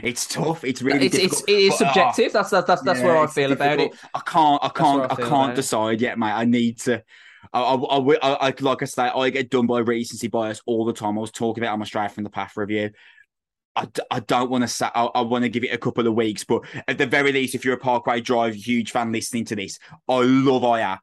It's 0.00 0.28
tough. 0.28 0.62
It's 0.62 0.80
really 0.80 1.06
it's, 1.06 1.16
difficult. 1.16 1.42
It's, 1.42 1.50
it 1.50 1.58
is 1.58 1.70
but, 1.70 1.78
subjective. 1.78 2.30
Oh, 2.30 2.32
that's 2.38 2.50
that's 2.50 2.66
that's, 2.66 2.82
that's 2.82 3.00
yeah, 3.00 3.04
where 3.04 3.16
I 3.16 3.26
feel 3.26 3.50
about 3.50 3.80
it. 3.80 3.92
I 4.14 4.20
can't. 4.20 4.62
I 4.62 4.68
can't. 4.68 5.10
I, 5.10 5.14
I 5.14 5.28
can't 5.28 5.56
decide 5.56 6.00
yet, 6.00 6.16
mate. 6.20 6.30
I 6.30 6.44
need 6.44 6.78
to. 6.82 7.02
I, 7.52 7.60
I, 7.60 7.98
I, 7.98 8.48
I, 8.48 8.54
like 8.60 8.82
I 8.82 8.84
say, 8.84 9.02
I 9.02 9.30
get 9.30 9.50
done 9.50 9.66
by 9.66 9.80
recency 9.80 10.28
bias 10.28 10.62
all 10.66 10.84
the 10.84 10.92
time. 10.92 11.18
I 11.18 11.20
was 11.20 11.32
talking 11.32 11.64
about 11.64 11.72
on 11.72 11.80
my 11.80 11.84
Stray 11.84 12.06
from 12.08 12.22
the 12.22 12.30
Path 12.30 12.56
review. 12.56 12.90
I, 13.74 13.88
I 14.10 14.20
don't 14.20 14.50
want 14.50 14.62
to 14.62 14.68
say 14.68 14.86
I, 14.94 15.04
I 15.06 15.20
want 15.22 15.44
to 15.44 15.48
give 15.48 15.64
it 15.64 15.72
a 15.72 15.78
couple 15.78 16.06
of 16.06 16.14
weeks, 16.14 16.44
but 16.44 16.62
at 16.86 16.98
the 16.98 17.06
very 17.06 17.32
least, 17.32 17.54
if 17.54 17.64
you're 17.64 17.74
a 17.74 17.78
Parkway 17.78 18.20
Drive 18.20 18.54
huge 18.54 18.92
fan 18.92 19.12
listening 19.12 19.46
to 19.46 19.56
this, 19.56 19.78
I 20.08 20.20
love 20.20 20.64
Ire, 20.64 21.00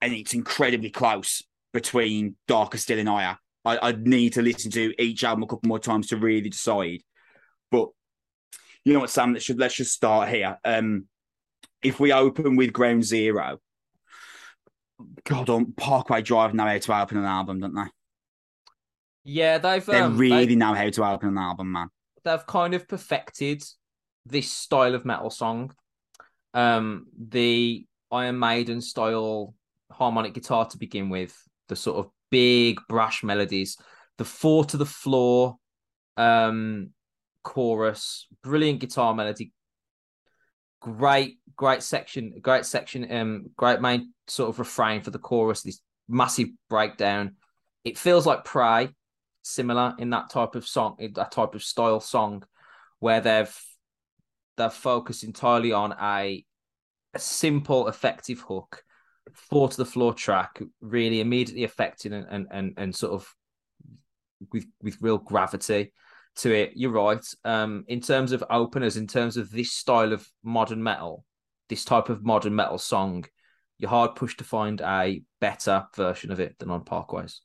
and 0.00 0.12
it's 0.12 0.34
incredibly 0.34 0.90
close 0.90 1.42
between 1.72 2.36
Darker 2.48 2.78
Still 2.78 2.98
and 2.98 3.08
Ire. 3.08 3.38
I, 3.66 3.88
I 3.88 3.92
need 3.92 4.34
to 4.34 4.42
listen 4.42 4.70
to 4.70 4.94
each 5.02 5.24
album 5.24 5.42
a 5.42 5.46
couple 5.46 5.68
more 5.68 5.80
times 5.80 6.06
to 6.08 6.16
really 6.16 6.48
decide. 6.48 7.02
But 7.70 7.88
you 8.84 8.92
know 8.92 9.00
what, 9.00 9.10
Sam? 9.10 9.32
Let's 9.32 9.44
just, 9.44 9.58
let's 9.58 9.74
just 9.74 9.92
start 9.92 10.28
here. 10.28 10.56
Um, 10.64 11.06
if 11.82 11.98
we 11.98 12.12
open 12.12 12.54
with 12.54 12.72
Ground 12.72 13.04
Zero, 13.04 13.58
God, 15.24 15.50
on 15.50 15.72
Parkway 15.72 16.22
Drive 16.22 16.54
know 16.54 16.64
how 16.64 16.78
to 16.78 17.02
open 17.02 17.18
an 17.18 17.24
album, 17.24 17.60
don't 17.60 17.74
they? 17.74 17.90
Yeah, 19.24 19.58
they've 19.58 19.84
they 19.84 19.98
um, 19.98 20.16
really 20.16 20.54
know 20.54 20.72
how 20.72 20.88
to 20.88 21.04
open 21.04 21.30
an 21.30 21.38
album, 21.38 21.72
man. 21.72 21.88
They've 22.24 22.46
kind 22.46 22.74
of 22.74 22.86
perfected 22.86 23.64
this 24.24 24.50
style 24.50 24.94
of 24.94 25.04
metal 25.04 25.30
song. 25.30 25.72
Um, 26.54 27.06
the 27.18 27.86
Iron 28.12 28.38
Maiden 28.38 28.80
style 28.80 29.54
harmonic 29.90 30.34
guitar 30.34 30.66
to 30.66 30.78
begin 30.78 31.08
with, 31.08 31.36
the 31.68 31.76
sort 31.76 31.98
of 31.98 32.10
big 32.30 32.78
brash 32.88 33.22
melodies, 33.22 33.76
the 34.18 34.24
four 34.24 34.64
to 34.66 34.76
the 34.76 34.86
floor 34.86 35.56
um 36.16 36.90
chorus, 37.42 38.26
brilliant 38.42 38.80
guitar 38.80 39.14
melody, 39.14 39.52
great, 40.80 41.38
great 41.56 41.82
section, 41.82 42.34
great 42.40 42.66
section, 42.66 43.10
um, 43.12 43.50
great 43.56 43.80
main 43.80 44.12
sort 44.26 44.48
of 44.48 44.58
refrain 44.58 45.00
for 45.00 45.10
the 45.10 45.18
chorus, 45.18 45.62
this 45.62 45.80
massive 46.08 46.48
breakdown. 46.68 47.36
It 47.84 47.98
feels 47.98 48.26
like 48.26 48.44
Prey, 48.44 48.88
similar 49.42 49.94
in 49.98 50.10
that 50.10 50.30
type 50.30 50.54
of 50.56 50.66
song, 50.66 50.96
that 51.14 51.30
type 51.30 51.54
of 51.54 51.62
style 51.62 52.00
song, 52.00 52.42
where 52.98 53.20
they've 53.20 53.56
they're 54.56 54.70
focused 54.70 55.22
entirely 55.22 55.72
on 55.72 55.94
a, 56.00 56.44
a 57.14 57.18
simple, 57.18 57.88
effective 57.88 58.40
hook, 58.40 58.82
four 59.32 59.68
to 59.68 59.76
the 59.76 59.84
floor 59.84 60.14
track, 60.14 60.60
really 60.80 61.20
immediately 61.20 61.64
affecting 61.64 62.12
and, 62.12 62.26
and 62.30 62.46
and 62.50 62.72
and 62.76 62.94
sort 62.94 63.12
of 63.12 63.34
with 64.52 64.66
with 64.82 64.98
real 65.00 65.18
gravity 65.18 65.92
to 66.36 66.54
it. 66.54 66.72
You're 66.74 66.92
right. 66.92 67.24
Um, 67.44 67.84
in 67.88 68.00
terms 68.00 68.32
of 68.32 68.44
openers, 68.50 68.96
in 68.96 69.06
terms 69.06 69.36
of 69.36 69.50
this 69.50 69.72
style 69.72 70.12
of 70.12 70.26
modern 70.42 70.82
metal, 70.82 71.24
this 71.68 71.84
type 71.84 72.08
of 72.08 72.24
modern 72.24 72.54
metal 72.54 72.78
song, 72.78 73.24
you're 73.78 73.90
hard 73.90 74.14
pushed 74.14 74.38
to 74.38 74.44
find 74.44 74.80
a 74.80 75.22
better 75.40 75.86
version 75.96 76.30
of 76.30 76.40
it 76.40 76.58
than 76.58 76.70
on 76.70 76.84
Parkways. 76.84 77.40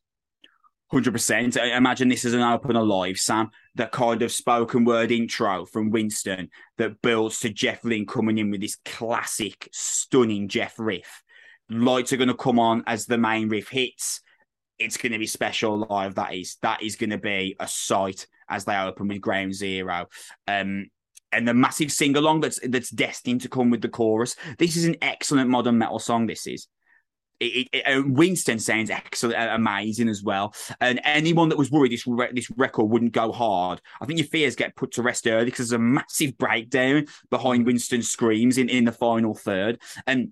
Hundred 0.91 1.13
percent. 1.13 1.56
I 1.56 1.78
imagine 1.78 2.10
this 2.10 2.26
is 2.26 2.34
an 2.34 2.41
open 2.41 2.76
alive, 2.76 3.17
Sam. 3.17 3.50
The 3.76 3.88
kind 3.88 4.22
of 4.22 4.32
spoken 4.32 4.84
word 4.84 5.10
intro 5.10 5.65
from 5.65 5.89
Winston 5.89 6.50
that 6.78 7.02
builds 7.02 7.39
to 7.39 7.50
Jeff 7.50 7.86
Ling 7.86 8.06
coming 8.06 8.38
in 8.39 8.52
with 8.52 8.60
this 8.60 8.78
classic, 8.84 9.70
stunning 9.72 10.50
Jeff 10.50 10.78
riff. 10.78 11.24
Lights 11.71 12.13
are 12.13 12.17
going 12.17 12.27
to 12.27 12.36
come 12.36 12.60
on 12.60 12.84
as 12.86 13.05
the 13.05 13.17
main 13.17 13.49
riff 13.49 13.69
hits. 13.69 14.21
It's 14.77 14.97
going 14.97 15.13
to 15.13 15.19
be 15.19 15.27
special 15.27 15.88
live. 15.89 16.15
That 16.15 16.34
is 16.34 16.57
that 16.62 16.81
is 16.81 16.95
going 16.95 17.12
to 17.12 17.17
be 17.17 17.55
a 17.60 17.67
sight 17.67 18.27
as 18.49 18.65
they 18.65 18.75
open 18.75 19.07
with 19.07 19.21
Ground 19.21 19.53
Zero. 19.53 20.07
Um, 20.47 20.88
and 21.31 21.47
the 21.47 21.53
massive 21.53 21.91
sing 21.91 22.17
along 22.17 22.41
that's 22.41 22.60
that's 22.67 22.89
destined 22.89 23.41
to 23.41 23.49
come 23.49 23.69
with 23.69 23.81
the 23.81 23.89
chorus. 23.89 24.36
This 24.57 24.75
is 24.75 24.86
an 24.86 24.97
excellent 25.01 25.49
modern 25.49 25.77
metal 25.77 25.99
song. 25.99 26.27
This 26.27 26.45
is 26.45 26.67
it, 27.41 27.67
it, 27.73 27.81
uh, 27.81 28.03
Winston 28.05 28.60
sounds 28.60 28.91
excellent, 28.91 29.38
uh, 29.38 29.55
amazing 29.55 30.10
as 30.10 30.21
well. 30.23 30.53
And 30.79 31.01
anyone 31.03 31.49
that 31.49 31.57
was 31.57 31.71
worried 31.71 31.91
this 31.91 32.05
re- 32.05 32.31
this 32.31 32.49
record 32.51 32.86
wouldn't 32.86 33.13
go 33.13 33.31
hard, 33.31 33.81
I 33.99 34.05
think 34.05 34.19
your 34.19 34.27
fears 34.27 34.55
get 34.55 34.75
put 34.75 34.91
to 34.93 35.01
rest 35.01 35.27
early 35.27 35.45
because 35.45 35.69
there's 35.69 35.79
a 35.79 35.84
massive 35.84 36.38
breakdown 36.38 37.07
behind 37.29 37.65
Winston's 37.65 38.10
screams 38.10 38.57
in, 38.57 38.69
in 38.69 38.86
the 38.86 38.91
final 38.91 39.34
third. 39.34 39.81
And 40.05 40.31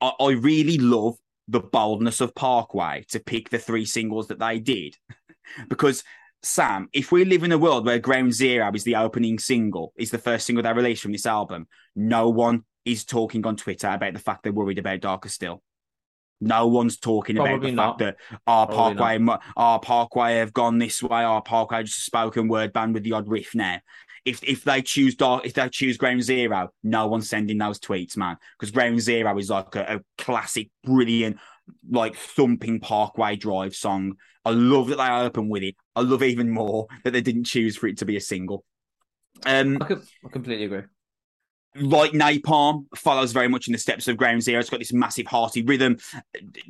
I, 0.00 0.12
I 0.20 0.30
really 0.32 0.78
love 0.78 1.16
the 1.48 1.60
boldness 1.60 2.20
of 2.20 2.34
Parkway 2.34 3.04
to 3.08 3.20
pick 3.20 3.50
the 3.50 3.58
three 3.58 3.84
singles 3.84 4.28
that 4.28 4.38
they 4.38 4.58
did 4.60 4.96
because 5.68 6.04
Sam, 6.42 6.88
if 6.92 7.12
we 7.12 7.24
live 7.24 7.42
in 7.42 7.52
a 7.52 7.58
world 7.58 7.84
where 7.84 7.98
Ground 7.98 8.32
Zero 8.32 8.70
is 8.74 8.84
the 8.84 8.96
opening 8.96 9.38
single, 9.38 9.92
is 9.96 10.10
the 10.10 10.18
first 10.18 10.46
single 10.46 10.62
they 10.62 10.72
released 10.72 11.02
from 11.02 11.12
this 11.12 11.26
album, 11.26 11.66
no 11.94 12.30
one 12.30 12.64
is 12.84 13.04
talking 13.04 13.44
on 13.46 13.56
Twitter 13.56 13.88
about 13.88 14.14
the 14.14 14.18
fact 14.20 14.42
they're 14.42 14.52
worried 14.52 14.78
about 14.78 15.00
Darker 15.00 15.28
Still. 15.28 15.62
No 16.40 16.68
one's 16.68 16.96
talking 16.98 17.36
Probably 17.36 17.52
about 17.52 17.62
the 17.62 17.72
not. 17.72 17.98
fact 17.98 17.98
that 17.98 18.40
our 18.46 18.66
Probably 18.66 19.18
Parkway, 19.18 19.36
our 19.56 19.80
Parkway 19.80 20.36
have 20.36 20.54
gone 20.54 20.78
this 20.78 21.02
way. 21.02 21.22
Our 21.22 21.42
Parkway 21.42 21.82
just 21.82 21.98
a 21.98 22.02
spoken 22.02 22.48
word 22.48 22.72
band 22.72 22.94
with 22.94 23.02
the 23.02 23.12
odd 23.12 23.28
riff 23.28 23.54
now. 23.54 23.78
If 24.24 24.42
if 24.44 24.64
they 24.64 24.82
choose 24.82 25.14
dark, 25.14 25.46
if 25.46 25.54
they 25.54 25.68
choose 25.68 25.96
Ground 25.96 26.22
Zero, 26.22 26.70
no 26.82 27.06
one's 27.06 27.28
sending 27.28 27.58
those 27.58 27.78
tweets, 27.78 28.16
man, 28.16 28.36
because 28.58 28.70
Ground 28.70 29.00
Zero 29.00 29.36
is 29.38 29.50
like 29.50 29.74
a, 29.76 29.96
a 29.96 30.22
classic, 30.22 30.70
brilliant, 30.84 31.38
like 31.90 32.16
thumping 32.16 32.80
Parkway 32.80 33.36
Drive 33.36 33.74
song. 33.74 34.14
I 34.44 34.50
love 34.50 34.88
that 34.88 34.96
they 34.96 35.08
open 35.08 35.48
with 35.48 35.62
it. 35.62 35.76
I 35.94 36.00
love 36.00 36.22
even 36.22 36.50
more 36.50 36.86
that 37.04 37.12
they 37.12 37.20
didn't 37.20 37.44
choose 37.44 37.76
for 37.76 37.86
it 37.86 37.98
to 37.98 38.06
be 38.06 38.16
a 38.16 38.20
single. 38.20 38.64
Um, 39.44 39.78
I, 39.80 39.84
could, 39.84 40.02
I 40.24 40.28
completely 40.30 40.64
agree. 40.64 40.82
Like 41.76 42.12
Napalm, 42.12 42.86
follows 42.96 43.32
very 43.32 43.48
much 43.48 43.68
in 43.68 43.72
the 43.72 43.78
steps 43.78 44.08
of 44.08 44.16
Ground 44.16 44.42
Zero. 44.42 44.58
It's 44.58 44.70
got 44.70 44.80
this 44.80 44.92
massive 44.92 45.26
hearty 45.26 45.62
rhythm. 45.62 45.98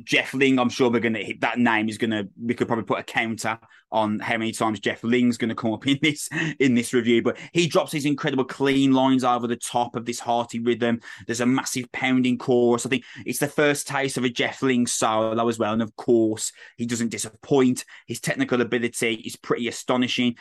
Jeff 0.05 0.35
Ling, 0.35 0.59
I'm 0.59 0.69
sure 0.69 0.91
we're 0.91 1.01
going 1.01 1.15
to 1.15 1.25
hit 1.25 1.41
that 1.41 1.59
name 1.59 1.89
is 1.89 1.99
going 1.99 2.11
to. 2.11 2.29
We 2.41 2.55
could 2.55 2.67
probably 2.67 2.85
put 2.85 2.99
a 2.99 3.03
counter 3.03 3.59
on 3.93 4.21
how 4.21 4.37
many 4.37 4.53
times 4.53 4.79
Jeff 4.79 5.03
Ling's 5.03 5.37
going 5.37 5.49
to 5.49 5.55
come 5.55 5.73
up 5.73 5.87
in 5.87 5.99
this 6.03 6.29
in 6.59 6.75
this 6.75 6.93
review. 6.93 7.23
But 7.23 7.39
he 7.53 7.67
drops 7.67 7.93
these 7.93 8.05
incredible 8.05 8.45
clean 8.45 8.93
lines 8.93 9.25
over 9.25 9.47
the 9.47 9.57
top 9.57 9.97
of 9.97 10.05
this 10.05 10.21
hearty 10.21 10.61
rhythm. 10.61 11.01
There's 11.27 11.41
a 11.41 11.47
massive 11.47 11.91
pounding 11.93 12.37
chorus. 12.39 12.85
I 12.85 12.91
think 12.91 13.05
it's 13.25 13.39
the 13.39 13.49
first 13.49 13.89
taste 13.89 14.19
of 14.19 14.25
a 14.25 14.29
Jeff 14.29 14.63
Ling 14.63 14.87
solo 14.87 15.49
as 15.49 15.59
well. 15.59 15.73
And 15.73 15.83
of 15.83 15.97
course, 15.97 16.53
he 16.77 16.85
doesn't 16.85 17.09
disappoint. 17.11 17.85
His 18.07 18.21
technical 18.21 18.61
ability 18.61 19.15
is 19.15 19.37
pretty 19.37 19.67
astonishing 19.67 20.37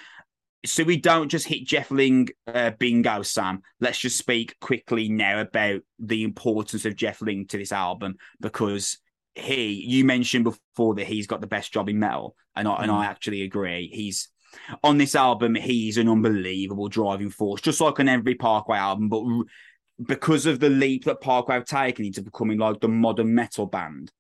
so 0.66 0.84
we 0.84 0.98
don't 0.98 1.30
just 1.30 1.48
hit 1.48 1.66
Jeff 1.66 1.90
Ling 1.90 2.30
uh, 2.48 2.72
bingo, 2.72 3.22
Sam. 3.22 3.62
Let's 3.80 3.98
just 3.98 4.18
speak 4.18 4.60
quickly 4.60 5.08
now 5.08 5.40
about 5.40 5.82
the 6.00 6.24
importance 6.24 6.86
of 6.86 6.96
Jeff 6.96 7.22
Ling 7.22 7.48
to 7.48 7.58
this 7.58 7.72
album 7.72 8.16
because 8.42 8.98
he, 9.36 9.86
you 9.86 10.04
mentioned 10.04 10.44
before 10.44 10.96
that 10.96 11.08
he's 11.08 11.28
got 11.28 11.40
the 11.40 11.48
best 11.48 11.72
job 11.72 11.88
in 11.88 12.00
metal, 12.00 12.36
and 12.56 12.68
I, 12.68 12.84
and 12.84 12.92
I 12.92 13.06
actually 13.06 13.44
agree. 13.44 13.90
He's 13.94 14.30
on 14.84 14.98
this 14.98 15.16
album, 15.16 15.56
he's 15.56 15.98
an 15.98 16.10
unbelievable 16.10 16.90
driving 16.90 17.30
force, 17.30 17.62
just 17.62 17.80
like 17.80 18.00
on 18.00 18.10
every 18.10 18.36
Parkway 18.36 18.78
album, 18.78 19.08
but 19.08 19.24
r- 19.24 19.46
because 20.06 20.46
of 20.46 20.60
the 20.60 20.70
leap 20.70 21.06
that 21.06 21.22
Parkway 21.22 21.56
have 21.56 21.66
taken 21.66 22.06
into 22.06 22.22
becoming 22.22 22.58
like 22.58 22.82
the 22.82 22.88
modern 22.88 23.34
metal 23.34 23.66
band, 23.66 24.12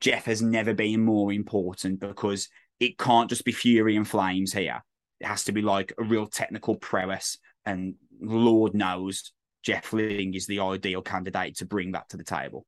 Jeff 0.00 0.24
has 0.24 0.42
never 0.42 0.74
been 0.74 1.04
more 1.04 1.32
important 1.32 2.00
because 2.00 2.48
it 2.80 2.98
can't 2.98 3.28
just 3.28 3.44
be 3.44 3.52
Fury 3.52 3.96
and 3.96 4.08
Flames 4.08 4.52
here 4.52 4.82
it 5.20 5.26
has 5.26 5.44
to 5.44 5.52
be 5.52 5.62
like 5.62 5.92
a 5.98 6.04
real 6.04 6.26
technical 6.26 6.76
prowess. 6.76 7.38
And 7.64 7.94
Lord 8.20 8.74
knows 8.74 9.32
Jeff 9.62 9.92
Ling 9.92 10.34
is 10.34 10.46
the 10.46 10.60
ideal 10.60 11.02
candidate 11.02 11.56
to 11.56 11.66
bring 11.66 11.92
that 11.92 12.08
to 12.10 12.16
the 12.16 12.24
table. 12.24 12.66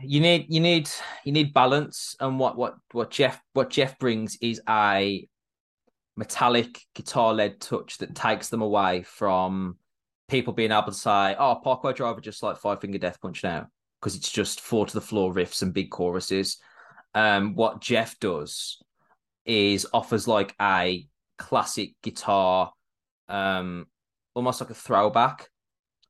You 0.00 0.20
need 0.20 0.46
you 0.48 0.60
need 0.60 0.90
you 1.24 1.32
need 1.32 1.54
balance, 1.54 2.16
and 2.20 2.38
what 2.38 2.56
what 2.56 2.74
what 2.92 3.10
Jeff 3.10 3.40
what 3.52 3.70
Jeff 3.70 3.98
brings 3.98 4.36
is 4.40 4.60
a 4.68 5.26
metallic 6.16 6.80
guitar 6.94 7.32
led 7.32 7.60
touch 7.60 7.98
that 7.98 8.14
takes 8.14 8.48
them 8.48 8.60
away 8.60 9.02
from 9.02 9.78
people 10.28 10.52
being 10.52 10.72
able 10.72 10.84
to 10.86 10.92
say, 10.92 11.36
"Oh, 11.38 11.60
Parkway 11.62 11.92
Driver 11.92 12.20
just 12.20 12.42
like 12.42 12.58
Five 12.58 12.80
Finger 12.80 12.98
Death 12.98 13.20
Punch 13.20 13.42
now," 13.44 13.68
because 14.00 14.16
it's 14.16 14.30
just 14.30 14.60
four 14.60 14.84
to 14.84 14.94
the 14.94 15.00
floor 15.00 15.32
riffs 15.32 15.62
and 15.62 15.72
big 15.72 15.90
choruses. 15.90 16.58
Um, 17.14 17.54
what 17.54 17.80
Jeff 17.80 18.18
does 18.18 18.82
is 19.44 19.86
offers 19.92 20.26
like 20.28 20.54
a 20.60 21.06
classic 21.42 21.94
guitar, 22.02 22.72
um, 23.28 23.86
almost 24.34 24.60
like 24.60 24.70
a 24.70 24.74
throwback, 24.74 25.48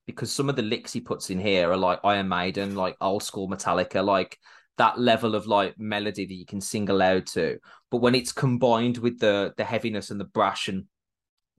because 0.07 0.33
some 0.33 0.49
of 0.49 0.57
the 0.57 0.63
licks 0.63 0.93
he 0.93 1.01
puts 1.01 1.31
in 1.31 1.41
here 1.41 1.71
are 1.71 1.77
like 1.77 2.01
Iron 2.05 2.29
Maiden, 2.29 2.75
like 2.75 2.97
old 3.01 3.23
school 3.23 3.49
Metallica, 3.49 4.05
like 4.05 4.39
that 4.79 4.99
level 4.99 5.35
of 5.35 5.47
like 5.47 5.79
melody 5.79 6.27
that 6.27 6.35
you 6.35 6.47
can 6.47 6.61
sing 6.61 6.89
aloud 6.89 7.27
to. 7.27 7.59
But 7.91 8.03
when 8.03 8.15
it's 8.15 8.33
combined 8.33 8.99
with 8.99 9.19
the 9.19 9.55
the 9.57 9.65
heaviness 9.65 10.11
and 10.11 10.21
the 10.21 10.25
brash 10.25 10.69
and 10.69 10.85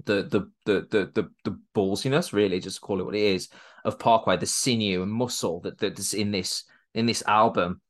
the 0.05 0.23
the 0.23 0.51
the 0.65 0.87
the 0.91 1.11
the, 1.13 1.29
the 1.43 1.59
ballsiness, 1.73 2.33
really, 2.33 2.59
just 2.59 2.81
call 2.81 2.99
it 2.99 3.05
what 3.05 3.15
it 3.15 3.21
is, 3.35 3.49
of 3.85 3.99
Parkway, 3.99 4.37
the 4.37 4.45
sinew 4.45 5.03
and 5.03 5.11
muscle 5.11 5.61
that 5.61 5.77
that's 5.77 6.13
in 6.13 6.31
this 6.31 6.65
in 6.93 7.05
this 7.05 7.23
album. 7.27 7.81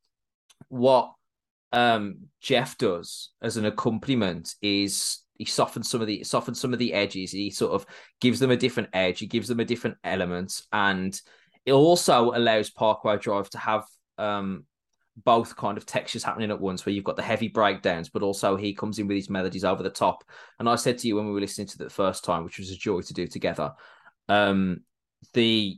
What 0.70 1.14
um 1.72 2.30
Jeff 2.42 2.78
does 2.78 3.32
as 3.42 3.58
an 3.58 3.66
accompaniment 3.66 4.54
is 4.62 5.23
he 5.38 5.46
softens 5.46 5.90
some 5.90 6.02
of 6.02 6.08
the 6.08 6.24
softens 6.24 6.60
some 6.60 6.74
of 6.74 6.80
the 6.80 6.94
edges. 6.94 7.32
He 7.32 7.50
sort 7.50 7.74
of 7.74 7.86
gives 8.22 8.40
them 8.40 8.52
a 8.52 8.58
different 8.58 8.90
edge. 8.94 9.20
He 9.20 9.28
gives 9.28 9.48
them 9.48 9.60
a 9.60 9.66
different 9.66 9.98
element, 10.04 10.62
and 10.72 11.20
it 11.66 11.74
also 11.74 12.32
allows 12.32 12.70
Parkway 12.70 13.18
Drive 13.18 13.50
to 13.52 13.58
have 13.58 13.86
um 14.18 14.66
both 15.16 15.56
kind 15.56 15.78
of 15.78 15.86
textures 15.86 16.24
happening 16.24 16.50
at 16.50 16.60
once, 16.60 16.86
where 16.86 16.94
you've 16.94 17.04
got 17.04 17.16
the 17.16 17.22
heavy 17.22 17.48
breakdowns, 17.48 18.10
but 18.10 18.24
also 18.24 18.56
he 18.56 18.74
comes 18.74 18.98
in 18.98 19.08
with 19.08 19.16
his 19.16 19.30
melodies 19.30 19.64
over 19.64 19.84
the 19.84 19.90
top. 19.90 20.24
And 20.60 20.68
I 20.68 20.76
said 20.76 20.98
to 21.00 21.08
you 21.08 21.16
when 21.16 21.28
we 21.28 21.34
were 21.34 21.40
listening 21.40 21.68
to 21.68 21.78
the 21.78 21.90
first 21.90 22.24
time, 22.24 22.44
which 22.44 22.58
was 22.58 22.72
a 22.72 22.76
joy 22.76 23.02
to 23.02 23.14
do 23.14 23.28
together, 23.28 23.74
um, 24.30 24.82
the 25.34 25.78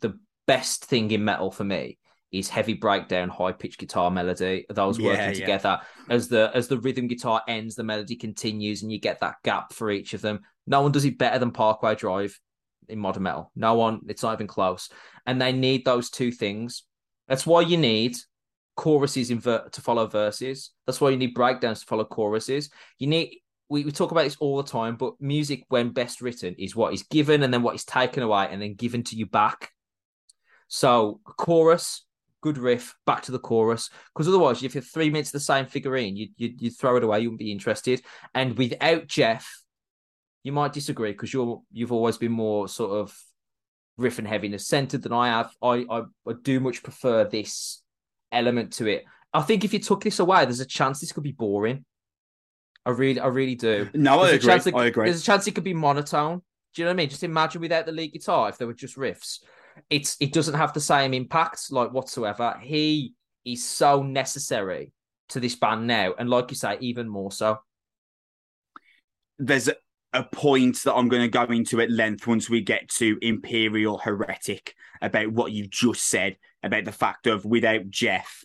the 0.00 0.18
best 0.46 0.84
thing 0.84 1.10
in 1.10 1.24
metal 1.24 1.50
for 1.50 1.64
me 1.64 1.98
is 2.38 2.48
heavy 2.48 2.74
breakdown, 2.74 3.28
high 3.28 3.52
pitched 3.52 3.78
guitar 3.78 4.10
melody. 4.10 4.66
Those 4.68 4.98
Yeah, 4.98 5.06
working 5.06 5.24
yeah. 5.26 5.32
together 5.32 5.80
as 6.08 6.28
the 6.28 6.50
as 6.54 6.68
the 6.68 6.78
rhythm 6.78 7.06
guitar 7.06 7.42
ends, 7.48 7.74
the 7.74 7.84
melody 7.84 8.16
continues, 8.16 8.82
and 8.82 8.90
you 8.90 8.98
get 8.98 9.20
that 9.20 9.36
gap 9.44 9.72
for 9.72 9.90
each 9.90 10.14
of 10.14 10.22
them. 10.22 10.40
No 10.66 10.82
one 10.82 10.92
does 10.92 11.04
it 11.04 11.18
better 11.18 11.38
than 11.38 11.50
Parkway 11.50 11.94
Drive 11.94 12.38
in 12.88 12.98
modern 12.98 13.24
metal. 13.24 13.50
No 13.54 13.74
one, 13.74 14.00
it's 14.08 14.22
not 14.22 14.34
even 14.34 14.46
close. 14.46 14.88
And 15.26 15.40
they 15.40 15.52
need 15.52 15.84
those 15.84 16.10
two 16.10 16.30
things. 16.30 16.84
That's 17.28 17.46
why 17.46 17.62
you 17.62 17.76
need 17.76 18.16
choruses 18.76 19.30
in 19.30 19.40
ver- 19.40 19.68
to 19.70 19.80
follow 19.80 20.06
verses. 20.06 20.70
That's 20.86 21.00
why 21.00 21.10
you 21.10 21.16
need 21.16 21.34
breakdowns 21.34 21.80
to 21.80 21.86
follow 21.86 22.04
choruses. 22.04 22.70
You 22.98 23.06
need 23.08 23.38
we, 23.68 23.84
we 23.84 23.90
talk 23.90 24.12
about 24.12 24.24
this 24.24 24.36
all 24.38 24.56
the 24.56 24.68
time, 24.68 24.96
but 24.96 25.14
music 25.20 25.64
when 25.68 25.90
best 25.90 26.20
written 26.20 26.54
is 26.56 26.76
what 26.76 26.94
is 26.94 27.02
given 27.02 27.42
and 27.42 27.52
then 27.52 27.62
what 27.62 27.74
is 27.74 27.84
taken 27.84 28.22
away 28.22 28.48
and 28.50 28.62
then 28.62 28.74
given 28.74 29.02
to 29.04 29.16
you 29.16 29.26
back. 29.26 29.70
So 30.68 31.20
chorus, 31.24 32.04
good 32.42 32.58
riff, 32.58 32.94
back 33.06 33.22
to 33.22 33.32
the 33.32 33.38
chorus. 33.38 33.90
Because 34.14 34.28
otherwise, 34.28 34.62
if 34.62 34.74
you're 34.74 34.82
three 34.82 35.10
minutes 35.10 35.30
of 35.30 35.34
the 35.34 35.40
same 35.40 35.66
figurine, 35.66 36.16
you 36.16 36.28
you 36.36 36.54
you 36.58 36.70
throw 36.70 36.96
it 36.96 37.04
away. 37.04 37.20
You 37.20 37.28
wouldn't 37.30 37.40
be 37.40 37.52
interested. 37.52 38.02
And 38.34 38.56
without 38.56 39.06
Jeff, 39.06 39.62
you 40.42 40.52
might 40.52 40.72
disagree 40.72 41.12
because 41.12 41.32
you're 41.32 41.62
you've 41.72 41.92
always 41.92 42.18
been 42.18 42.32
more 42.32 42.68
sort 42.68 42.92
of 42.92 43.16
riff 43.98 44.18
and 44.18 44.28
heaviness 44.28 44.66
centered 44.66 45.02
than 45.02 45.12
I 45.12 45.28
have. 45.28 45.50
I, 45.62 45.84
I 45.90 46.00
I 46.28 46.32
do 46.42 46.60
much 46.60 46.82
prefer 46.82 47.24
this 47.24 47.82
element 48.32 48.72
to 48.74 48.86
it. 48.86 49.04
I 49.32 49.42
think 49.42 49.64
if 49.64 49.72
you 49.72 49.78
took 49.80 50.02
this 50.04 50.18
away, 50.18 50.44
there's 50.44 50.60
a 50.60 50.66
chance 50.66 51.00
this 51.00 51.12
could 51.12 51.22
be 51.24 51.32
boring. 51.32 51.84
I 52.84 52.90
really, 52.90 53.18
I 53.20 53.26
really 53.26 53.56
do. 53.56 53.88
No, 53.94 54.20
I 54.20 54.30
There's 54.38 54.44
agree. 54.44 54.72
it- 54.72 54.76
I 54.76 54.86
agree. 54.86 55.04
There's 55.06 55.20
a 55.22 55.24
chance 55.24 55.46
it 55.46 55.54
could 55.54 55.64
be 55.64 55.74
monotone. 55.74 56.40
Do 56.74 56.82
you 56.82 56.84
know 56.84 56.90
what 56.90 56.94
I 56.94 56.96
mean? 56.98 57.08
Just 57.08 57.24
imagine 57.24 57.60
without 57.60 57.84
the 57.86 57.92
lead 57.92 58.12
guitar, 58.12 58.48
if 58.48 58.58
there 58.58 58.66
were 58.66 58.74
just 58.74 58.96
riffs, 58.96 59.40
it's 59.90 60.16
it 60.20 60.32
doesn't 60.32 60.54
have 60.54 60.72
the 60.72 60.80
same 60.80 61.14
impact 61.14 61.70
like 61.70 61.92
whatsoever. 61.92 62.58
He 62.60 63.14
is 63.44 63.64
so 63.64 64.02
necessary 64.02 64.92
to 65.28 65.40
this 65.40 65.54
band 65.54 65.86
now, 65.86 66.14
and 66.18 66.28
like 66.28 66.50
you 66.50 66.56
say, 66.56 66.76
even 66.80 67.08
more 67.08 67.32
so. 67.32 67.58
There's 69.38 69.68
a, 69.68 69.74
point 70.32 70.82
that 70.84 70.94
I'm 70.94 71.10
going 71.10 71.22
to 71.22 71.28
go 71.28 71.44
into 71.52 71.78
at 71.82 71.90
length 71.90 72.26
once 72.26 72.48
we 72.48 72.62
get 72.62 72.88
to 72.92 73.18
Imperial 73.20 73.98
Heretic 73.98 74.74
about 75.02 75.28
what 75.28 75.52
you've 75.52 75.68
just 75.68 76.06
said 76.06 76.38
about 76.62 76.86
the 76.86 76.92
fact 76.92 77.26
of 77.26 77.44
without 77.44 77.90
Jeff, 77.90 78.42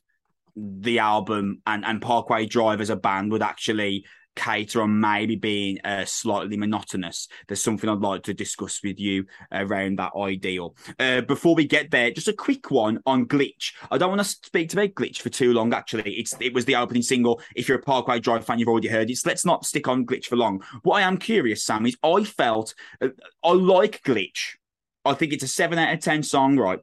the 0.57 0.99
album 0.99 1.61
and, 1.65 1.85
and 1.85 2.01
Parkway 2.01 2.45
Drive 2.45 2.81
as 2.81 2.89
a 2.89 2.97
band 2.97 3.31
would 3.31 3.41
actually 3.41 4.05
cater 4.35 4.81
on 4.81 4.99
maybe 4.99 5.35
being 5.35 5.79
uh, 5.83 6.05
slightly 6.05 6.57
monotonous. 6.57 7.27
There's 7.47 7.61
something 7.61 7.89
I'd 7.89 7.99
like 7.99 8.23
to 8.23 8.33
discuss 8.33 8.81
with 8.83 8.99
you 8.99 9.25
around 9.51 9.99
that 9.99 10.13
ideal. 10.17 10.75
Uh, 10.99 11.21
before 11.21 11.55
we 11.55 11.65
get 11.65 11.91
there, 11.91 12.11
just 12.11 12.27
a 12.27 12.33
quick 12.33 12.71
one 12.71 12.99
on 13.05 13.27
Glitch. 13.27 13.73
I 13.89 13.97
don't 13.97 14.09
want 14.09 14.21
to 14.21 14.25
speak 14.25 14.73
about 14.73 14.93
Glitch 14.93 15.21
for 15.21 15.29
too 15.29 15.53
long. 15.53 15.73
Actually, 15.73 16.13
it's 16.13 16.33
it 16.39 16.53
was 16.53 16.65
the 16.65 16.75
opening 16.75 17.03
single. 17.03 17.41
If 17.55 17.67
you're 17.67 17.79
a 17.79 17.81
Parkway 17.81 18.19
Drive 18.19 18.45
fan, 18.45 18.59
you've 18.59 18.67
already 18.67 18.87
heard 18.87 19.09
it. 19.09 19.17
So 19.17 19.29
let's 19.29 19.45
not 19.45 19.65
stick 19.65 19.87
on 19.87 20.05
Glitch 20.05 20.25
for 20.25 20.35
long. 20.35 20.63
What 20.83 20.95
I 20.95 21.01
am 21.01 21.17
curious, 21.17 21.63
Sam, 21.63 21.85
is 21.85 21.97
I 22.03 22.23
felt 22.23 22.73
uh, 23.01 23.09
I 23.43 23.51
like 23.51 24.01
Glitch. 24.03 24.55
I 25.03 25.13
think 25.13 25.33
it's 25.33 25.43
a 25.43 25.47
seven 25.47 25.79
out 25.79 25.93
of 25.93 25.99
ten 25.99 26.23
song, 26.23 26.57
right? 26.57 26.79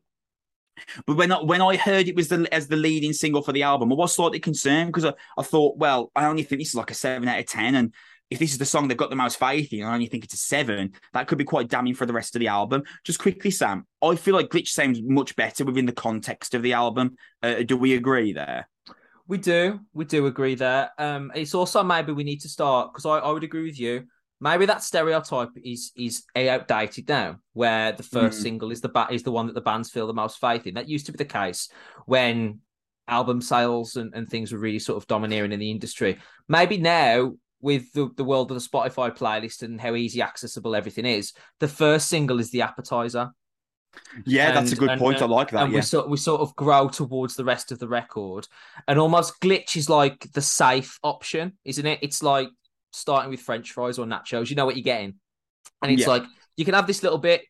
But 1.06 1.16
when 1.16 1.32
I, 1.32 1.42
when 1.42 1.60
I 1.60 1.76
heard 1.76 2.08
it 2.08 2.16
was 2.16 2.28
the 2.28 2.48
as 2.52 2.68
the 2.68 2.76
leading 2.76 3.12
single 3.12 3.42
for 3.42 3.52
the 3.52 3.62
album, 3.62 3.92
I 3.92 3.96
was 3.96 4.14
slightly 4.14 4.40
concerned 4.40 4.88
because 4.88 5.04
I, 5.04 5.12
I 5.36 5.42
thought, 5.42 5.76
well, 5.76 6.10
I 6.14 6.26
only 6.26 6.42
think 6.42 6.60
this 6.60 6.68
is 6.68 6.74
like 6.74 6.90
a 6.90 6.94
seven 6.94 7.28
out 7.28 7.38
of 7.38 7.46
ten, 7.46 7.74
and 7.74 7.94
if 8.30 8.38
this 8.38 8.52
is 8.52 8.58
the 8.58 8.64
song 8.64 8.88
they've 8.88 8.96
got 8.96 9.10
the 9.10 9.16
most 9.16 9.38
faith 9.38 9.72
in, 9.72 9.84
I 9.84 9.94
only 9.94 10.06
think 10.06 10.24
it's 10.24 10.34
a 10.34 10.38
seven. 10.38 10.92
That 11.14 11.28
could 11.28 11.38
be 11.38 11.44
quite 11.44 11.68
damning 11.68 11.94
for 11.94 12.06
the 12.06 12.12
rest 12.12 12.36
of 12.36 12.40
the 12.40 12.48
album. 12.48 12.82
Just 13.04 13.18
quickly, 13.18 13.50
Sam, 13.50 13.86
I 14.02 14.16
feel 14.16 14.34
like 14.34 14.50
Glitch 14.50 14.68
sounds 14.68 15.00
much 15.02 15.34
better 15.34 15.64
within 15.64 15.86
the 15.86 15.92
context 15.92 16.54
of 16.54 16.62
the 16.62 16.74
album. 16.74 17.16
Uh, 17.42 17.62
do 17.62 17.76
we 17.76 17.94
agree 17.94 18.32
there? 18.32 18.68
We 19.26 19.38
do, 19.38 19.80
we 19.92 20.04
do 20.04 20.26
agree 20.26 20.54
there. 20.54 20.90
Um, 20.98 21.32
it's 21.34 21.54
also 21.54 21.82
maybe 21.82 22.12
we 22.12 22.24
need 22.24 22.40
to 22.40 22.48
start 22.48 22.92
because 22.92 23.06
I, 23.06 23.18
I 23.18 23.30
would 23.30 23.44
agree 23.44 23.64
with 23.64 23.78
you. 23.78 24.06
Maybe 24.40 24.66
that 24.66 24.82
stereotype 24.82 25.50
is 25.62 25.90
is 25.96 26.24
outdated 26.36 27.08
now, 27.08 27.38
where 27.54 27.92
the 27.92 28.02
first 28.04 28.38
Mm. 28.38 28.42
single 28.42 28.70
is 28.70 28.80
the 28.80 28.88
ba- 28.88 29.08
is 29.10 29.22
the 29.24 29.32
one 29.32 29.46
that 29.46 29.54
the 29.54 29.60
bands 29.60 29.90
feel 29.90 30.06
the 30.06 30.12
most 30.14 30.38
faith 30.40 30.66
in. 30.66 30.74
That 30.74 30.88
used 30.88 31.06
to 31.06 31.12
be 31.12 31.18
the 31.18 31.24
case 31.24 31.68
when 32.06 32.60
album 33.08 33.40
sales 33.40 33.96
and, 33.96 34.12
and 34.14 34.28
things 34.28 34.52
were 34.52 34.58
really 34.58 34.78
sort 34.78 34.96
of 35.02 35.06
domineering 35.08 35.52
in 35.52 35.58
the 35.58 35.70
industry. 35.70 36.18
Maybe 36.48 36.76
now 36.78 37.32
with 37.60 37.90
the, 37.92 38.08
the 38.16 38.22
world 38.24 38.50
of 38.52 38.56
the 38.62 38.68
Spotify 38.68 39.10
playlist 39.16 39.62
and 39.62 39.80
how 39.80 39.94
easy 39.96 40.22
accessible 40.22 40.76
everything 40.76 41.06
is, 41.06 41.32
the 41.58 41.66
first 41.66 42.08
single 42.08 42.38
is 42.38 42.50
the 42.52 42.62
appetizer. 42.62 43.30
Yeah, 44.26 44.52
that's 44.52 44.70
a 44.72 44.76
good 44.76 44.90
and- 44.90 45.00
point. 45.00 45.20
I 45.22 45.24
like 45.26 45.50
that. 45.50 45.62
and 45.64 45.72
Yeah. 45.72 45.78
we 45.78 45.82
sort 45.82 46.08
we 46.10 46.16
sort 46.18 46.40
of 46.42 46.54
grow 46.54 46.88
towards 46.88 47.34
the 47.34 47.44
rest 47.44 47.72
of 47.72 47.78
the 47.80 47.88
record, 47.88 48.46
and 48.86 48.98
almost 48.98 49.40
glitch 49.40 49.76
is 49.76 49.88
like 49.88 50.30
the 50.32 50.42
safe 50.42 50.98
option, 51.02 51.58
isn't 51.64 51.86
it? 51.86 51.98
It's 52.02 52.22
like 52.22 52.48
starting 52.92 53.30
with 53.30 53.40
French 53.40 53.72
fries 53.72 53.98
or 53.98 54.06
nachos. 54.06 54.50
You 54.50 54.56
know 54.56 54.66
what 54.66 54.76
you're 54.76 54.82
getting, 54.82 55.14
and 55.82 55.92
it's 55.92 56.02
Yeah. 56.02 56.08
like 56.08 56.24
you 56.56 56.64
can 56.64 56.74
have 56.74 56.86
this 56.86 57.02
little 57.02 57.18
bit. 57.18 57.42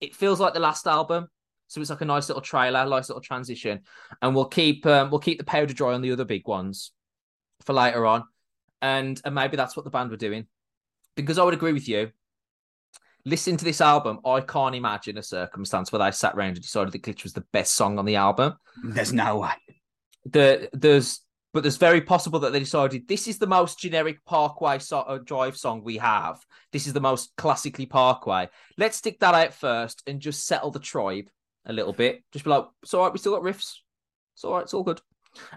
It 0.00 0.14
feels 0.14 0.40
like 0.40 0.54
the 0.54 0.60
last 0.60 0.86
album, 0.86 1.28
so 1.68 1.80
it's 1.80 1.90
like 1.90 2.00
a 2.00 2.04
nice 2.04 2.28
little 2.28 2.42
trailer, 2.42 2.84
nice 2.86 3.08
little 3.08 3.22
transition, 3.22 3.80
and 4.20 4.34
we'll 4.34 4.46
keep 4.46 4.84
um, 4.86 5.10
we'll 5.10 5.20
keep 5.20 5.38
the 5.38 5.44
powder 5.44 5.72
dry 5.74 5.94
on 5.94 6.02
the 6.02 6.12
other 6.12 6.24
big 6.24 6.46
ones 6.46 6.92
for 7.62 7.72
later 7.72 8.04
on, 8.06 8.24
and 8.82 9.20
and 9.24 9.34
maybe 9.34 9.56
that's 9.56 9.76
what 9.76 9.84
the 9.84 9.90
band 9.90 10.10
were 10.10 10.16
doing, 10.16 10.46
because 11.14 11.38
I 11.38 11.44
would 11.44 11.54
agree 11.54 11.72
with 11.72 11.88
you. 11.88 12.12
Listening 13.24 13.56
to 13.56 13.64
this 13.64 13.80
album, 13.80 14.20
I 14.24 14.40
can't 14.40 14.76
imagine 14.76 15.18
a 15.18 15.22
circumstance 15.22 15.90
where 15.90 15.98
they 15.98 16.12
sat 16.12 16.34
around 16.36 16.50
and 16.50 16.62
decided 16.62 16.92
that 16.92 17.02
Glitch 17.02 17.24
was 17.24 17.32
the 17.32 17.44
best 17.52 17.74
song 17.74 17.98
on 17.98 18.04
the 18.04 18.14
album. 18.14 18.54
There's 18.84 19.12
no 19.12 19.38
way. 19.40 19.50
The 20.26 20.68
there's 20.72 21.20
but 21.56 21.62
there's 21.62 21.78
very 21.78 22.02
possible 22.02 22.38
that 22.40 22.52
they 22.52 22.58
decided 22.58 23.08
this 23.08 23.26
is 23.26 23.38
the 23.38 23.46
most 23.46 23.78
generic 23.78 24.22
Parkway 24.26 24.78
so- 24.78 24.98
uh, 24.98 25.16
Drive 25.16 25.56
song 25.56 25.82
we 25.82 25.96
have. 25.96 26.38
This 26.70 26.86
is 26.86 26.92
the 26.92 27.00
most 27.00 27.34
classically 27.38 27.86
Parkway. 27.86 28.50
Let's 28.76 28.98
stick 28.98 29.18
that 29.20 29.34
out 29.34 29.54
first 29.54 30.02
and 30.06 30.20
just 30.20 30.46
settle 30.46 30.70
the 30.70 30.80
tribe 30.80 31.30
a 31.64 31.72
little 31.72 31.94
bit. 31.94 32.22
Just 32.30 32.44
be 32.44 32.50
like, 32.50 32.66
it's 32.82 32.92
all 32.92 33.04
right, 33.04 33.12
we 33.12 33.18
still 33.18 33.32
got 33.32 33.42
riffs. 33.42 33.76
It's 34.34 34.44
all 34.44 34.52
right, 34.52 34.64
it's 34.64 34.74
all 34.74 34.82
good. 34.82 35.00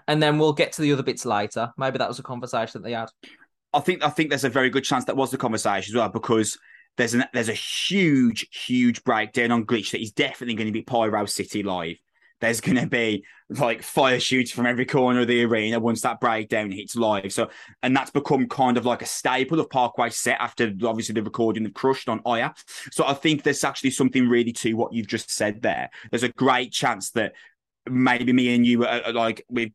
And 0.08 0.22
then 0.22 0.38
we'll 0.38 0.54
get 0.54 0.72
to 0.72 0.80
the 0.80 0.90
other 0.94 1.02
bits 1.02 1.26
later. 1.26 1.70
Maybe 1.76 1.98
that 1.98 2.08
was 2.08 2.18
a 2.18 2.22
conversation 2.22 2.80
that 2.80 2.88
they 2.88 2.94
had. 2.94 3.10
I 3.74 3.80
think 3.80 4.02
I 4.02 4.08
think 4.08 4.30
there's 4.30 4.44
a 4.44 4.48
very 4.48 4.70
good 4.70 4.84
chance 4.84 5.04
that 5.04 5.18
was 5.18 5.30
the 5.30 5.36
conversation 5.36 5.92
as 5.92 5.98
well 5.98 6.08
because 6.08 6.56
there's 6.96 7.12
an 7.12 7.24
there's 7.34 7.50
a 7.50 7.52
huge 7.52 8.46
huge 8.50 9.04
breakdown 9.04 9.52
on 9.52 9.66
glitch 9.66 9.90
that 9.90 10.00
is 10.00 10.12
definitely 10.12 10.54
going 10.54 10.66
to 10.66 10.72
be 10.72 10.80
Pyro 10.80 11.26
City 11.26 11.62
live. 11.62 11.96
There's 12.40 12.60
going 12.60 12.78
to 12.78 12.86
be 12.86 13.24
like 13.48 13.82
fire 13.82 14.20
shoots 14.20 14.50
from 14.50 14.66
every 14.66 14.86
corner 14.86 15.20
of 15.20 15.26
the 15.26 15.44
arena 15.44 15.80
once 15.80 16.00
that 16.02 16.20
breakdown 16.20 16.70
hits 16.70 16.96
live. 16.96 17.32
So 17.32 17.50
and 17.82 17.96
that's 17.96 18.10
become 18.10 18.48
kind 18.48 18.76
of 18.76 18.86
like 18.86 19.02
a 19.02 19.06
staple 19.06 19.60
of 19.60 19.70
Parkway 19.70 20.10
set 20.10 20.40
after 20.40 20.72
obviously 20.84 21.14
the 21.14 21.22
recording 21.22 21.66
of 21.66 21.74
Crushed 21.74 22.08
on 22.08 22.22
Ire. 22.26 22.54
So 22.92 23.06
I 23.06 23.14
think 23.14 23.42
there's 23.42 23.64
actually 23.64 23.90
something 23.90 24.28
really 24.28 24.52
to 24.52 24.74
what 24.74 24.92
you've 24.92 25.08
just 25.08 25.30
said 25.30 25.62
there. 25.62 25.90
There's 26.10 26.22
a 26.22 26.28
great 26.30 26.72
chance 26.72 27.10
that 27.10 27.32
maybe 27.88 28.32
me 28.32 28.54
and 28.54 28.64
you 28.64 28.84
are, 28.84 29.02
are 29.06 29.12
like 29.12 29.44
with, 29.48 29.72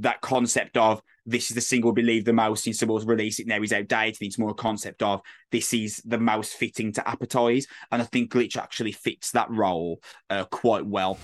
that 0.00 0.20
concept 0.20 0.76
of 0.76 1.02
this 1.26 1.50
is 1.50 1.54
the 1.54 1.60
single 1.60 1.92
believe 1.92 2.24
the 2.24 2.32
most 2.32 2.66
in, 2.66 2.72
so 2.72 2.86
we'll 2.86 3.00
release 3.00 3.38
it 3.38 3.46
now 3.46 3.60
is 3.62 3.72
outdated. 3.72 4.22
It's 4.22 4.38
more 4.38 4.50
a 4.50 4.54
concept 4.54 5.02
of 5.02 5.20
this 5.52 5.72
is 5.74 6.02
the 6.04 6.18
most 6.18 6.54
fitting 6.54 6.92
to 6.94 7.02
appetize. 7.02 7.66
And 7.92 8.00
I 8.00 8.04
think 8.06 8.32
Glitch 8.32 8.56
actually 8.56 8.92
fits 8.92 9.32
that 9.32 9.50
role 9.50 10.00
uh, 10.30 10.44
quite 10.46 10.86
well. 10.86 11.18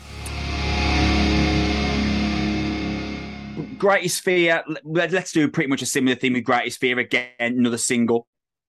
Greatest 3.79 4.23
Fear, 4.23 4.65
let- 4.85 5.13
let's 5.13 5.33
do 5.33 5.49
pretty 5.49 5.69
much 5.69 5.83
a 5.83 5.87
similar 5.87 6.17
thing 6.17 6.33
with 6.33 6.45
Greatest 6.45 6.81
Fear 6.81 6.99
again, 6.99 7.31
another 7.39 7.79
single. 7.79 8.27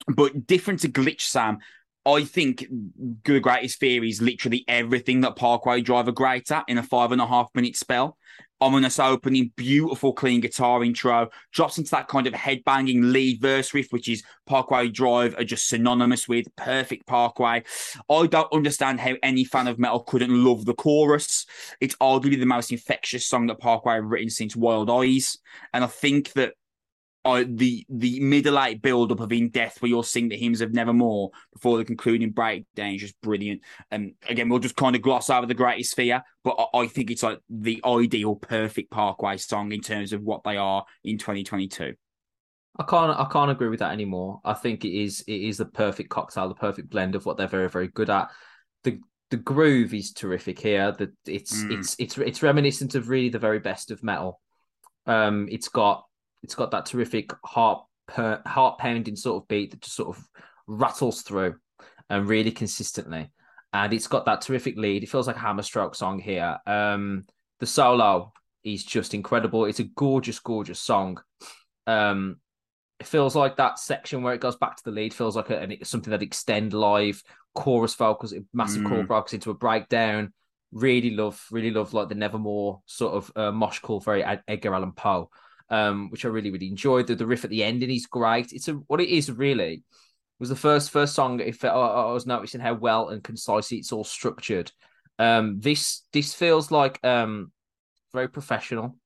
But 0.07 0.47
different 0.47 0.81
to 0.81 0.89
Glitch 0.89 1.23
Sam, 1.23 1.59
I 2.07 2.25
think 2.25 2.67
the 3.25 3.41
Greatest 3.41 3.79
Fear 3.79 4.05
is 4.05 4.21
literally 4.21 4.65
everything 4.69 5.23
that 5.23 5.37
Parkway 5.37 5.81
Driver 5.81 6.13
great 6.13 6.51
at 6.51 6.65
in 6.69 6.79
a 6.79 6.83
five 6.83 7.13
and 7.13 7.21
a 7.21 7.27
half 7.27 7.49
minute 7.55 7.77
spell. 7.77 8.19
Ominous 8.65 8.99
opening, 8.99 9.53
beautiful 9.57 10.15
clean 10.15 10.41
guitar 10.41 10.83
intro, 10.83 11.29
drops 11.53 11.77
into 11.77 11.91
that 11.91 12.09
kind 12.09 12.27
of 12.27 12.33
headbanging 12.33 13.13
lead 13.13 13.39
verse 13.39 13.75
riff, 13.75 13.89
which 13.91 14.09
is 14.09 14.23
Parkway 14.47 14.89
Drive 14.89 15.35
are 15.37 15.45
just 15.45 15.69
synonymous 15.69 16.27
with 16.27 16.47
perfect 16.57 17.07
Parkway. 17.07 17.63
I 18.09 18.27
don't 18.27 18.51
understand 18.55 19.01
how 19.01 19.17
any 19.23 19.45
fan 19.45 19.69
of 19.69 19.79
metal 19.79 20.01
couldn't 20.01 20.43
love 20.43 20.65
the 20.65 20.73
chorus. 20.73 21.45
It's 21.83 21.95
arguably 21.97 22.41
the 22.41 22.47
most 22.47 22.73
infectious 22.73 23.27
song 23.27 23.49
that 23.49 23.61
Parkway 23.61 23.97
have 23.97 24.07
written 24.07 24.31
since 24.31 24.57
Wild 24.57 24.89
Eyes. 24.89 25.37
And 25.75 25.85
I 25.85 25.89
think 25.89 26.33
that 26.33 26.55
uh, 27.25 27.45
the 27.47 27.87
the 27.89 28.21
middle 28.21 28.61
eight 28.61 28.83
build 28.83 29.11
up 29.13 29.21
of 29.21 29.33
In 29.33 29.49
Death, 29.51 29.81
where 29.81 29.89
you'll 29.89 30.03
sing 30.03 30.29
the 30.29 30.37
hymns 30.37 30.61
of 30.61 30.73
Nevermore 30.73 31.31
before 31.53 31.79
the 31.79 31.85
concluding 31.85 32.31
breakdown, 32.31 32.95
is 32.95 33.01
just 33.01 33.21
brilliant. 33.23 33.63
And 33.91 34.15
again, 34.29 34.49
we'll 34.49 34.59
just 34.59 34.77
kind 34.77 34.95
of 34.95 35.03
gloss 35.03 35.31
over 35.31 35.47
the 35.47 35.55
greatest 35.55 35.97
fear, 35.97 36.23
but 36.43 36.57
I, 36.59 36.81
I 36.81 36.87
think 36.87 37.11
it's 37.11 37.23
like 37.23 37.39
the 37.49 37.81
ideal, 37.85 38.37
perfect 38.37 38.91
Parkway 38.91 39.37
song 39.39 39.73
in 39.73 39.81
terms 39.81 40.13
of 40.13 40.23
what 40.23 40.43
they 40.45 40.57
are 40.57 40.85
in 41.03 41.19
2022. 41.19 41.95
I 42.77 42.83
can't 42.83 43.19
I 43.19 43.27
can't 43.31 43.51
agree 43.51 43.69
with 43.69 43.79
that 43.79 43.93
anymore. 43.93 44.41
I 44.45 44.55
think 44.55 44.85
it 44.85 44.93
is 44.93 45.23
it 45.27 45.33
is 45.33 45.59
the 45.59 45.65
perfect 45.67 46.11
cocktail, 46.11 46.49
the 46.49 46.55
perfect 46.55 46.91
blend 46.91 47.15
of 47.15 47.25
what 47.25 47.37
they're 47.37 47.47
very 47.47 47.69
very 47.69 47.89
good 47.89 48.11
at. 48.11 48.31
The 48.83 48.99
the 49.31 49.37
groove 49.37 49.95
is 49.95 50.13
terrific 50.13 50.59
here. 50.59 50.93
That 50.93 51.13
it's 51.25 51.63
Mm. 51.63 51.79
it's 51.79 51.97
it's 51.99 52.19
it's 52.19 52.43
reminiscent 52.43 52.95
of 52.95 53.09
really 53.09 53.29
the 53.29 53.39
very 53.39 53.61
best 53.61 53.91
of 53.91 54.03
metal. 54.03 54.41
Um, 55.07 55.49
it's 55.51 55.69
got 55.69 56.05
it's 56.45 56.55
got 56.55 56.71
that 56.71 56.87
terrific 56.87 57.33
heart 57.45 57.85
per, 58.07 58.41
heart 58.47 58.79
pounding 58.79 59.17
sort 59.17 59.43
of 59.43 59.49
beat 59.49 59.71
that 59.71 59.81
just 59.81 59.97
sort 59.97 60.17
of 60.17 60.29
rattles 60.67 61.23
through 61.23 61.57
and 62.11 62.29
really 62.29 62.53
consistently. 62.53 63.33
And 63.73 63.93
it's 63.93 64.07
got 64.07 64.27
that 64.27 64.43
terrific 64.43 64.77
lead. 64.77 65.03
It 65.03 65.09
feels 65.09 65.27
like 65.27 65.37
a 65.37 65.41
hammer 65.41 65.63
stroke 65.63 65.95
song 65.95 66.21
here. 66.21 66.59
Um, 66.67 67.25
the 67.61 67.67
solo 67.67 68.33
is 68.63 68.85
just 68.85 69.15
incredible. 69.15 69.65
It's 69.65 69.81
a 69.81 69.85
gorgeous, 69.85 70.39
gorgeous 70.39 70.79
song. 70.79 71.19
Um, 71.87 72.37
it 73.01 73.07
feels 73.07 73.35
like 73.35 73.57
that 73.57 73.79
section 73.79 74.23
where 74.23 74.35
it 74.35 74.41
goes 74.41 74.57
back 74.57 74.77
to 74.77 74.85
the 74.85 74.93
lead 74.93 75.13
feels 75.13 75.35
like 75.35 75.51
a, 75.51 75.59
an, 75.59 75.77
something 75.83 76.11
that 76.11 76.23
extend 76.23 76.73
live 76.73 77.23
chorus 77.55 77.95
vocals, 77.95 78.35
massive 78.53 78.83
Mm. 78.83 78.89
chorus 78.89 79.07
vocals 79.07 79.33
into 79.33 79.51
a 79.51 79.55
breakdown. 79.55 80.33
Really 80.73 81.11
love, 81.11 81.45
really 81.51 81.71
love 81.71 81.95
like 81.95 82.09
the 82.09 82.15
Nevermore 82.15 82.81
sort 82.87 83.15
of 83.15 83.33
uh, 83.35 83.51
mosh 83.51 83.81
call, 83.81 84.01
very 84.01 84.25
Edgar 84.47 84.75
Allan 84.75 84.93
Poe, 84.93 85.31
um, 85.71 86.11
which 86.11 86.25
I 86.25 86.29
really 86.29 86.51
really 86.51 86.69
enjoyed. 86.69 87.07
The, 87.07 87.15
the 87.15 87.27
riff 87.27 87.45
at 87.45 87.51
the 87.51 87.65
ending 87.65 87.91
is 87.91 88.07
great. 88.07 88.53
It's 88.53 88.69
a 88.69 88.75
what 88.75 89.01
it 89.01 89.09
is 89.09 89.31
really 89.31 89.83
was 90.39 90.49
the 90.49 90.57
first 90.57 90.91
first 90.91 91.15
song. 91.15 91.41
If 91.41 91.65
I, 91.65 91.69
I 91.69 92.13
was 92.13 92.27
noticing 92.27 92.61
how 92.61 92.75
well 92.75 93.09
and 93.09 93.23
concisely 93.23 93.79
it's 93.79 93.93
all 93.93 94.05
structured. 94.05 94.71
Um, 95.19 95.61
this 95.61 96.03
this 96.13 96.35
feels 96.35 96.71
like 96.71 96.99
um 97.05 97.53
very 98.13 98.29
professional 98.29 98.97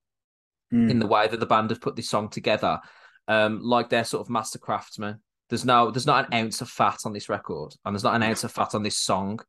Mm. 0.71 0.91
in 0.91 0.99
the 0.99 1.07
way 1.07 1.27
that 1.27 1.41
the 1.41 1.47
band 1.47 1.71
have 1.71 1.81
put 1.81 1.97
this 1.97 2.11
song 2.11 2.29
together. 2.29 2.79
Um, 3.27 3.63
like 3.63 3.89
they're 3.89 4.05
sort 4.05 4.21
of 4.21 4.29
master 4.29 4.59
craftsmen. 4.59 5.21
There's 5.49 5.65
no 5.65 5.91
there's 5.91 6.07
not 6.07 6.27
an 6.27 6.35
ounce 6.45 6.61
of 6.61 6.69
fat 6.69 6.99
on 7.07 7.15
this 7.15 7.31
record, 7.31 7.75
and 7.85 7.95
there's 7.95 8.05
not 8.05 8.15
an 8.15 8.23
ounce 8.23 8.45
of 8.45 8.53
fat 8.53 8.75
on 8.75 8.83
this 8.83 8.99
song. 8.99 9.41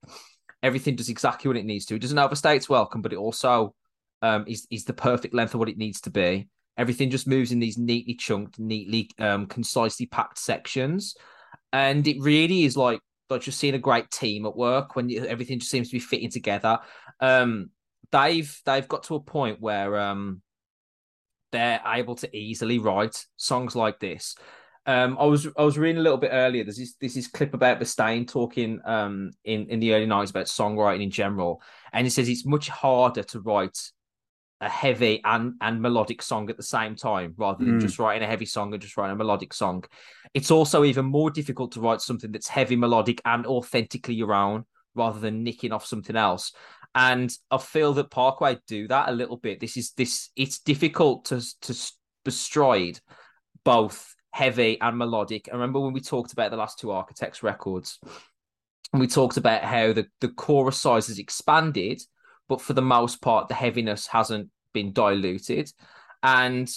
Everything 0.64 0.96
does 0.96 1.10
exactly 1.10 1.50
what 1.50 1.58
it 1.58 1.66
needs 1.66 1.86
to. 1.88 1.96
It 1.96 2.02
doesn't 2.02 2.18
overstay 2.18 2.56
its 2.56 2.70
welcome, 2.70 3.02
but 3.02 3.12
it 3.12 3.18
also 3.18 3.76
um, 4.22 4.46
is 4.48 4.66
is 4.72 4.86
the 4.86 4.94
perfect 4.94 5.34
length 5.34 5.54
of 5.56 5.60
what 5.60 5.68
it 5.68 5.78
needs 5.78 6.00
to 6.02 6.10
be. 6.10 6.48
Everything 6.80 7.10
just 7.10 7.28
moves 7.28 7.52
in 7.52 7.60
these 7.60 7.78
neatly 7.78 8.16
chunked, 8.16 8.58
neatly 8.58 9.10
um, 9.20 9.46
concisely 9.48 10.06
packed 10.06 10.40
sections, 10.40 11.14
and 11.74 12.08
it 12.08 12.22
really 12.22 12.64
is 12.64 12.78
like 12.78 13.02
like 13.30 13.42
just 13.42 13.60
seeing 13.60 13.76
a 13.76 13.80
great 13.80 14.10
team 14.10 14.46
at 14.46 14.56
work 14.56 14.96
when 14.96 15.12
everything 15.28 15.60
just 15.60 15.70
seems 15.70 15.90
to 15.90 15.96
be 15.98 16.00
fitting 16.00 16.32
together. 16.32 16.80
Um, 17.20 17.72
they've 18.14 18.62
they've 18.66 18.88
got 18.88 19.04
to 19.04 19.16
a 19.16 19.20
point 19.20 19.60
where 19.60 20.00
um, 20.00 20.42
they're 21.52 21.82
able 21.86 22.16
to 22.16 22.36
easily 22.36 22.80
write 22.80 23.26
songs 23.36 23.76
like 23.76 24.00
this. 24.00 24.36
Um, 24.86 25.18
I 25.20 25.26
was 25.26 25.48
I 25.58 25.64
was 25.64 25.78
reading 25.78 26.00
a 26.00 26.04
little 26.04 26.18
bit 26.18 26.32
earlier. 26.32 26.64
There's 26.64 26.78
this 26.78 26.96
this 26.96 27.18
is 27.18 27.28
clip 27.28 27.54
about 27.54 27.80
Mustaine 27.80 28.26
talking 28.26 28.80
um 28.86 29.32
in 29.44 29.68
in 29.68 29.82
the 29.82 29.94
early 29.94 30.06
nineties 30.06 30.32
about 30.32 30.46
songwriting 30.46 31.04
in 31.04 31.12
general, 31.12 31.62
and 31.92 32.06
he 32.06 32.10
says 32.10 32.30
it's 32.30 32.46
much 32.46 32.70
harder 32.70 33.24
to 33.24 33.42
write 33.42 33.78
a 34.62 34.70
heavy 34.70 35.22
and 35.24 35.54
and 35.62 35.82
melodic 35.82 36.22
song 36.22 36.50
at 36.50 36.58
the 36.58 36.64
same 36.64 36.96
time 36.96 37.34
rather 37.38 37.64
than 37.64 37.78
Mm. 37.78 37.82
just 37.82 38.00
writing 38.00 38.24
a 38.24 38.28
heavy 38.28 38.46
song 38.46 38.74
and 38.74 38.82
just 38.82 38.98
writing 38.98 39.14
a 39.14 39.18
melodic 39.18 39.54
song. 39.54 39.84
It's 40.34 40.52
also 40.52 40.84
even 40.84 41.06
more 41.06 41.32
difficult 41.32 41.72
to 41.74 41.82
write 41.82 42.02
something 42.02 42.32
that's 42.32 42.48
heavy 42.48 42.76
melodic 42.76 43.22
and 43.26 43.46
authentically 43.46 44.16
your 44.16 44.34
own 44.34 44.66
rather 44.96 45.20
than 45.20 45.44
nicking 45.44 45.72
off 45.72 45.86
something 45.86 46.16
else. 46.16 46.52
And 46.96 47.32
I 47.52 47.58
feel 47.58 47.94
that 47.94 48.10
Parkway 48.12 48.58
do 48.68 48.88
that 48.90 49.10
a 49.10 49.14
little 49.14 49.38
bit. 49.38 49.60
This 49.60 49.78
is 49.78 49.92
this. 49.92 50.30
It's 50.36 50.60
difficult 50.60 51.26
to 51.26 51.42
to 51.62 51.92
bestride 52.26 53.00
both 53.64 54.16
heavy 54.32 54.80
and 54.82 54.98
melodic. 54.98 55.48
I 55.50 55.54
remember 55.56 55.80
when 55.80 55.94
we 55.94 56.02
talked 56.02 56.34
about 56.34 56.52
the 56.52 56.58
last 56.58 56.80
two 56.80 56.92
Architects 56.92 57.44
records, 57.44 58.00
and 58.92 59.00
we 59.00 59.08
talked 59.08 59.38
about 59.38 59.64
how 59.64 59.94
the 59.94 60.08
the 60.20 60.30
chorus 60.30 60.82
size 60.82 61.08
has 61.08 61.20
expanded, 61.20 62.02
but 62.50 62.60
for 62.60 62.74
the 62.74 62.82
most 62.82 63.22
part, 63.22 63.48
the 63.48 63.54
heaviness 63.54 64.08
hasn't 64.08 64.50
been 64.74 64.92
diluted. 64.92 65.72
And 66.22 66.70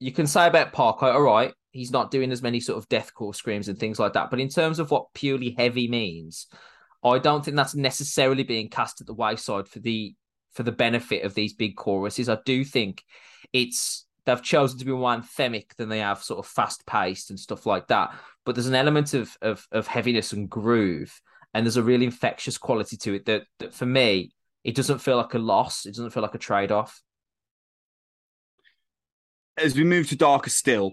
you 0.00 0.10
can 0.10 0.26
say 0.26 0.46
about 0.46 0.72
Parkway, 0.72 1.10
all 1.10 1.22
right, 1.22 1.52
he's 1.70 1.92
not 1.92 2.10
doing 2.10 2.32
as 2.32 2.42
many 2.42 2.58
sort 2.58 2.78
of 2.78 2.88
deathcore 2.88 3.34
screams 3.34 3.68
and 3.68 3.78
things 3.78 3.98
like 3.98 4.14
that. 4.14 4.30
But 4.30 4.40
in 4.40 4.48
terms 4.48 4.78
of 4.78 4.90
what 4.90 5.12
purely 5.14 5.54
heavy 5.56 5.88
means, 5.88 6.46
I 7.04 7.18
don't 7.18 7.44
think 7.44 7.56
that's 7.56 7.74
necessarily 7.74 8.42
being 8.42 8.68
cast 8.68 9.00
at 9.00 9.06
the 9.06 9.14
wayside 9.14 9.68
for 9.68 9.78
the 9.78 10.14
for 10.54 10.62
the 10.62 10.72
benefit 10.72 11.24
of 11.24 11.34
these 11.34 11.52
big 11.52 11.76
choruses. 11.76 12.28
I 12.28 12.38
do 12.44 12.64
think 12.64 13.04
it's 13.52 14.06
they've 14.24 14.42
chosen 14.42 14.78
to 14.78 14.84
be 14.84 14.92
more 14.92 15.14
anthemic 15.14 15.74
than 15.76 15.88
they 15.88 16.00
have 16.00 16.22
sort 16.22 16.38
of 16.38 16.46
fast 16.46 16.84
paced 16.86 17.30
and 17.30 17.38
stuff 17.38 17.66
like 17.66 17.86
that. 17.88 18.14
But 18.44 18.54
there's 18.54 18.66
an 18.66 18.74
element 18.74 19.14
of, 19.14 19.36
of 19.42 19.66
of 19.70 19.86
heaviness 19.86 20.32
and 20.32 20.48
groove, 20.48 21.20
and 21.54 21.64
there's 21.64 21.76
a 21.76 21.82
really 21.82 22.06
infectious 22.06 22.58
quality 22.58 22.96
to 22.98 23.14
it 23.14 23.26
that, 23.26 23.42
that 23.58 23.74
for 23.74 23.86
me, 23.86 24.32
it 24.64 24.74
doesn't 24.74 24.98
feel 24.98 25.16
like 25.16 25.34
a 25.34 25.38
loss. 25.38 25.86
It 25.86 25.90
doesn't 25.90 26.10
feel 26.10 26.22
like 26.22 26.34
a 26.34 26.38
trade 26.38 26.72
off. 26.72 27.00
As 29.56 29.74
we 29.74 29.84
move 29.84 30.08
to 30.08 30.16
Darker 30.16 30.50
Still, 30.50 30.92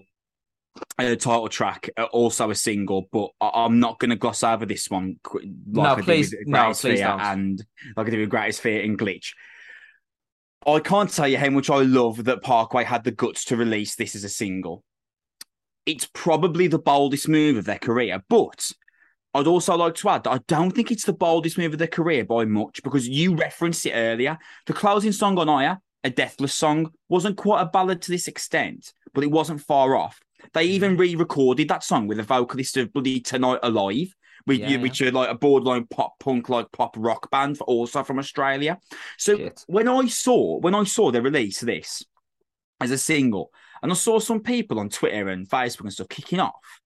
a 0.98 1.12
uh, 1.12 1.16
title 1.16 1.48
track, 1.48 1.90
uh, 1.96 2.04
also 2.04 2.50
a 2.50 2.54
single, 2.54 3.08
but 3.12 3.30
I- 3.40 3.64
am 3.64 3.80
not 3.80 3.98
going 3.98 4.10
to 4.10 4.16
gloss 4.16 4.42
over 4.42 4.66
this 4.66 4.90
one. 4.90 5.16
Like 5.32 5.44
no, 5.66 5.82
I 5.82 6.00
please, 6.00 6.34
no, 6.46 6.72
please 6.72 7.00
don't. 7.00 7.20
And 7.20 7.64
like 7.96 8.06
I 8.06 8.10
did 8.10 8.20
with 8.20 8.30
Greatest 8.30 8.60
Fear 8.60 8.82
and 8.82 8.98
Glitch. 8.98 9.32
I 10.66 10.80
can't 10.80 11.12
tell 11.12 11.28
you 11.28 11.38
how 11.38 11.50
much 11.50 11.70
I 11.70 11.82
love 11.82 12.24
that 12.24 12.42
Parkway 12.42 12.82
had 12.82 13.04
the 13.04 13.12
guts 13.12 13.44
to 13.46 13.56
release 13.56 13.94
this 13.94 14.16
as 14.16 14.24
a 14.24 14.28
single. 14.28 14.82
It's 15.86 16.08
probably 16.12 16.66
the 16.66 16.80
boldest 16.80 17.28
move 17.28 17.56
of 17.56 17.64
their 17.64 17.78
career, 17.78 18.22
but 18.28 18.72
I'd 19.36 19.46
also 19.46 19.76
like 19.76 19.94
to 19.96 20.08
add 20.08 20.24
that 20.24 20.30
I 20.30 20.40
don't 20.48 20.70
think 20.70 20.90
it's 20.90 21.04
the 21.04 21.12
boldest 21.12 21.58
move 21.58 21.72
of 21.74 21.78
their 21.78 21.88
career 21.88 22.24
by 22.24 22.46
much 22.46 22.82
because 22.82 23.06
you 23.06 23.34
referenced 23.36 23.84
it 23.84 23.92
earlier. 23.92 24.38
The 24.66 24.72
closing 24.72 25.12
song 25.12 25.38
on 25.38 25.48
Ire, 25.48 25.78
a 26.04 26.10
Deathless 26.10 26.54
song, 26.54 26.90
wasn't 27.08 27.36
quite 27.36 27.60
a 27.60 27.66
ballad 27.66 28.00
to 28.02 28.10
this 28.10 28.28
extent, 28.28 28.92
but 29.12 29.24
it 29.24 29.30
wasn't 29.30 29.60
far 29.60 29.94
off. 29.94 30.18
They 30.54 30.64
even 30.64 30.96
mm. 30.96 31.00
re-recorded 31.00 31.68
that 31.68 31.84
song 31.84 32.06
with 32.06 32.18
a 32.18 32.22
vocalist 32.22 32.76
of 32.78 32.92
Bloody 32.92 33.20
Tonight 33.20 33.60
Alive, 33.62 34.14
which, 34.46 34.60
yeah, 34.60 34.78
which 34.78 35.02
are 35.02 35.10
like 35.10 35.28
a 35.28 35.34
borderline 35.34 35.86
pop 35.86 36.18
punk, 36.18 36.48
like 36.48 36.72
pop 36.72 36.94
rock 36.96 37.30
band, 37.30 37.60
also 37.62 38.04
from 38.04 38.18
Australia. 38.18 38.78
So 39.18 39.36
Shit. 39.36 39.64
when 39.66 39.88
I 39.88 40.06
saw 40.06 40.58
when 40.60 40.74
I 40.74 40.84
saw 40.84 41.10
the 41.10 41.20
release 41.20 41.62
of 41.62 41.66
this 41.66 42.02
as 42.80 42.90
a 42.90 42.98
single, 42.98 43.50
and 43.82 43.92
I 43.92 43.94
saw 43.96 44.18
some 44.18 44.40
people 44.40 44.78
on 44.78 44.88
Twitter 44.88 45.28
and 45.28 45.48
Facebook 45.48 45.82
and 45.82 45.92
stuff 45.92 46.08
kicking 46.08 46.40
off. 46.40 46.80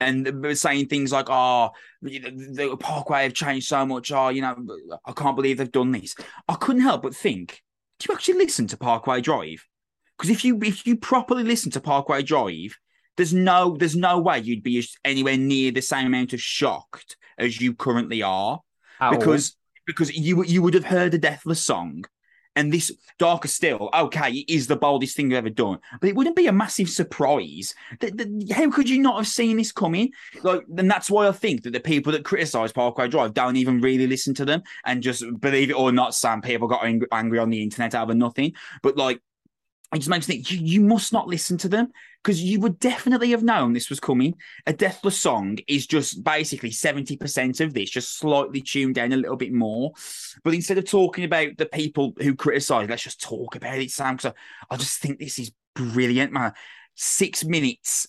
And 0.00 0.56
saying 0.56 0.86
things 0.86 1.10
like, 1.10 1.26
"Oh, 1.28 1.70
the, 2.02 2.76
Parkway 2.78 3.24
have 3.24 3.34
changed 3.34 3.66
so 3.66 3.84
much. 3.84 4.12
Oh, 4.12 4.28
you 4.28 4.42
know, 4.42 4.56
I 5.04 5.12
can't 5.12 5.34
believe 5.34 5.58
they've 5.58 5.72
done 5.72 5.90
this." 5.90 6.14
I 6.46 6.54
couldn't 6.54 6.82
help 6.82 7.02
but 7.02 7.16
think, 7.16 7.60
do 7.98 8.06
you 8.08 8.14
actually 8.14 8.38
listen 8.38 8.68
to 8.68 8.76
Parkway 8.76 9.20
Drive? 9.20 9.66
Because 10.16 10.30
if 10.30 10.44
you 10.44 10.58
if 10.62 10.86
you 10.86 10.96
properly 10.96 11.42
listen 11.42 11.72
to 11.72 11.80
Parkway 11.80 12.22
Drive, 12.22 12.76
there's 13.16 13.34
no 13.34 13.76
there's 13.76 13.96
no 13.96 14.18
way 14.18 14.38
you'd 14.38 14.62
be 14.62 14.86
anywhere 15.04 15.36
near 15.36 15.72
the 15.72 15.82
same 15.82 16.06
amount 16.06 16.32
of 16.32 16.40
shocked 16.40 17.16
as 17.36 17.60
you 17.60 17.74
currently 17.74 18.22
are 18.22 18.60
because 19.10 19.56
because 19.86 20.14
you 20.16 20.44
you 20.44 20.62
would 20.62 20.74
have 20.74 20.84
heard 20.84 21.14
a 21.14 21.18
deathless 21.18 21.64
song 21.64 22.04
and 22.58 22.72
this 22.72 22.92
darker 23.18 23.48
still 23.48 23.88
okay 23.94 24.44
is 24.48 24.66
the 24.66 24.76
boldest 24.76 25.16
thing 25.16 25.30
you've 25.30 25.38
ever 25.38 25.48
done. 25.48 25.78
But 26.00 26.10
it 26.10 26.16
wouldn't 26.16 26.36
be 26.36 26.48
a 26.48 26.52
massive 26.52 26.90
surprise 26.90 27.74
how 28.52 28.70
could 28.70 28.88
you 28.88 29.00
not 29.00 29.16
have 29.16 29.28
seen 29.28 29.56
this 29.56 29.72
coming? 29.72 30.12
Like 30.42 30.64
and 30.76 30.90
that's 30.90 31.10
why 31.10 31.28
i 31.28 31.32
think 31.32 31.62
that 31.62 31.72
the 31.72 31.80
people 31.80 32.12
that 32.12 32.24
criticize 32.24 32.72
parkway 32.72 33.08
drive 33.08 33.34
don't 33.34 33.56
even 33.56 33.80
really 33.80 34.06
listen 34.06 34.34
to 34.34 34.44
them 34.44 34.62
and 34.84 35.02
just 35.02 35.24
believe 35.40 35.70
it 35.70 35.74
or 35.74 35.92
not 35.92 36.14
some 36.14 36.42
people 36.42 36.68
got 36.68 36.84
angry, 36.84 37.08
angry 37.12 37.38
on 37.38 37.50
the 37.50 37.62
internet 37.62 37.94
out 37.94 38.10
of 38.10 38.16
nothing. 38.16 38.52
But 38.82 38.96
like 38.96 39.20
it 39.94 39.98
just 39.98 40.10
makes 40.10 40.28
me 40.28 40.36
think 40.36 40.50
you, 40.50 40.58
you 40.58 40.80
must 40.82 41.12
not 41.12 41.28
listen 41.28 41.56
to 41.58 41.68
them 41.68 41.90
because 42.22 42.42
you 42.42 42.60
would 42.60 42.78
definitely 42.78 43.30
have 43.30 43.42
known 43.42 43.72
this 43.72 43.88
was 43.88 44.00
coming. 44.00 44.34
A 44.66 44.72
Deathless 44.72 45.18
song 45.18 45.58
is 45.66 45.86
just 45.86 46.22
basically 46.22 46.70
70% 46.70 47.60
of 47.60 47.72
this, 47.72 47.88
just 47.88 48.18
slightly 48.18 48.60
tuned 48.60 48.96
down 48.96 49.12
a 49.12 49.16
little 49.16 49.36
bit 49.36 49.52
more. 49.52 49.92
But 50.44 50.52
instead 50.52 50.76
of 50.76 50.84
talking 50.84 51.24
about 51.24 51.56
the 51.56 51.66
people 51.66 52.12
who 52.20 52.34
criticize, 52.34 52.88
let's 52.88 53.04
just 53.04 53.22
talk 53.22 53.56
about 53.56 53.78
it, 53.78 53.90
Sam, 53.90 54.16
because 54.16 54.32
I, 54.70 54.74
I 54.74 54.76
just 54.76 55.00
think 55.00 55.18
this 55.18 55.38
is 55.38 55.52
brilliant, 55.74 56.32
man. 56.32 56.52
Six 56.94 57.44
minutes, 57.44 58.06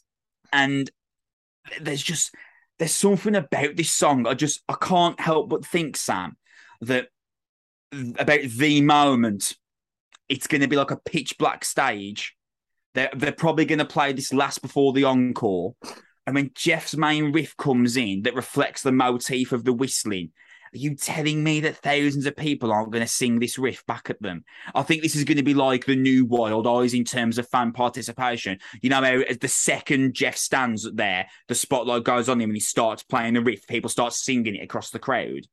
and 0.52 0.90
there's 1.80 2.04
just 2.04 2.34
there's 2.78 2.92
something 2.92 3.36
about 3.36 3.76
this 3.78 3.92
song. 3.92 4.28
I 4.28 4.34
just 4.34 4.64
I 4.68 4.76
can't 4.82 5.20
help 5.20 5.50
but 5.50 5.66
think, 5.66 5.96
Sam, 5.96 6.36
that 6.82 7.08
about 8.18 8.42
the 8.42 8.82
moment 8.82 9.56
it's 10.30 10.48
going 10.48 10.62
to 10.62 10.68
be 10.68 10.76
like 10.76 10.92
a 10.92 10.98
pitch 10.98 11.38
black 11.38 11.66
stage. 11.66 12.36
They're, 12.94 13.10
they're 13.16 13.32
probably 13.32 13.66
going 13.66 13.80
to 13.80 13.86
play 13.86 14.14
this 14.14 14.34
last 14.34 14.62
before 14.62 14.94
the 14.94 15.04
encore. 15.04 15.76
And 16.26 16.36
when 16.36 16.52
Jeff's 16.54 16.96
main 16.96 17.32
riff 17.32 17.58
comes 17.58 17.98
in 17.98 18.24
that 18.24 18.36
reflects 18.36 18.84
the 18.84 18.92
motif 18.92 19.52
of 19.52 19.64
the 19.64 19.74
whistling, 19.74 20.32
are 20.74 20.78
you 20.78 20.96
telling 20.96 21.44
me 21.44 21.62
that 21.62 21.78
thousands 21.78 22.28
of 22.28 22.36
people 22.36 22.72
aren't 22.72 22.92
going 22.92 23.04
to 23.04 23.12
sing 23.12 23.40
this 23.40 23.58
riff 23.58 23.84
back 23.88 24.12
at 24.12 24.22
them? 24.22 24.44
I 24.76 24.84
think 24.84 25.02
this 25.02 25.16
is 25.16 25.24
going 25.24 25.38
to 25.38 25.44
be 25.44 25.56
like 25.56 25.86
the 25.86 25.96
new 25.96 26.26
Wild 26.26 26.68
Eyes 26.68 26.94
in 26.94 27.04
terms 27.04 27.40
of 27.40 27.50
fan 27.50 27.72
participation. 27.72 28.60
You 28.82 28.92
know, 28.92 29.24
the 29.42 29.48
second 29.48 30.14
Jeff 30.14 30.38
stands 30.38 30.88
there, 30.94 31.28
the 31.48 31.56
spotlight 31.56 32.04
goes 32.04 32.30
on 32.30 32.40
him 32.40 32.52
and 32.52 32.56
he 32.56 32.62
starts 32.62 33.02
playing 33.02 33.34
the 33.34 33.42
riff, 33.42 33.66
people 33.66 33.90
start 33.90 34.14
singing 34.14 34.56
it 34.56 34.64
across 34.64 34.92
the 34.92 35.00
crowd. 35.00 35.48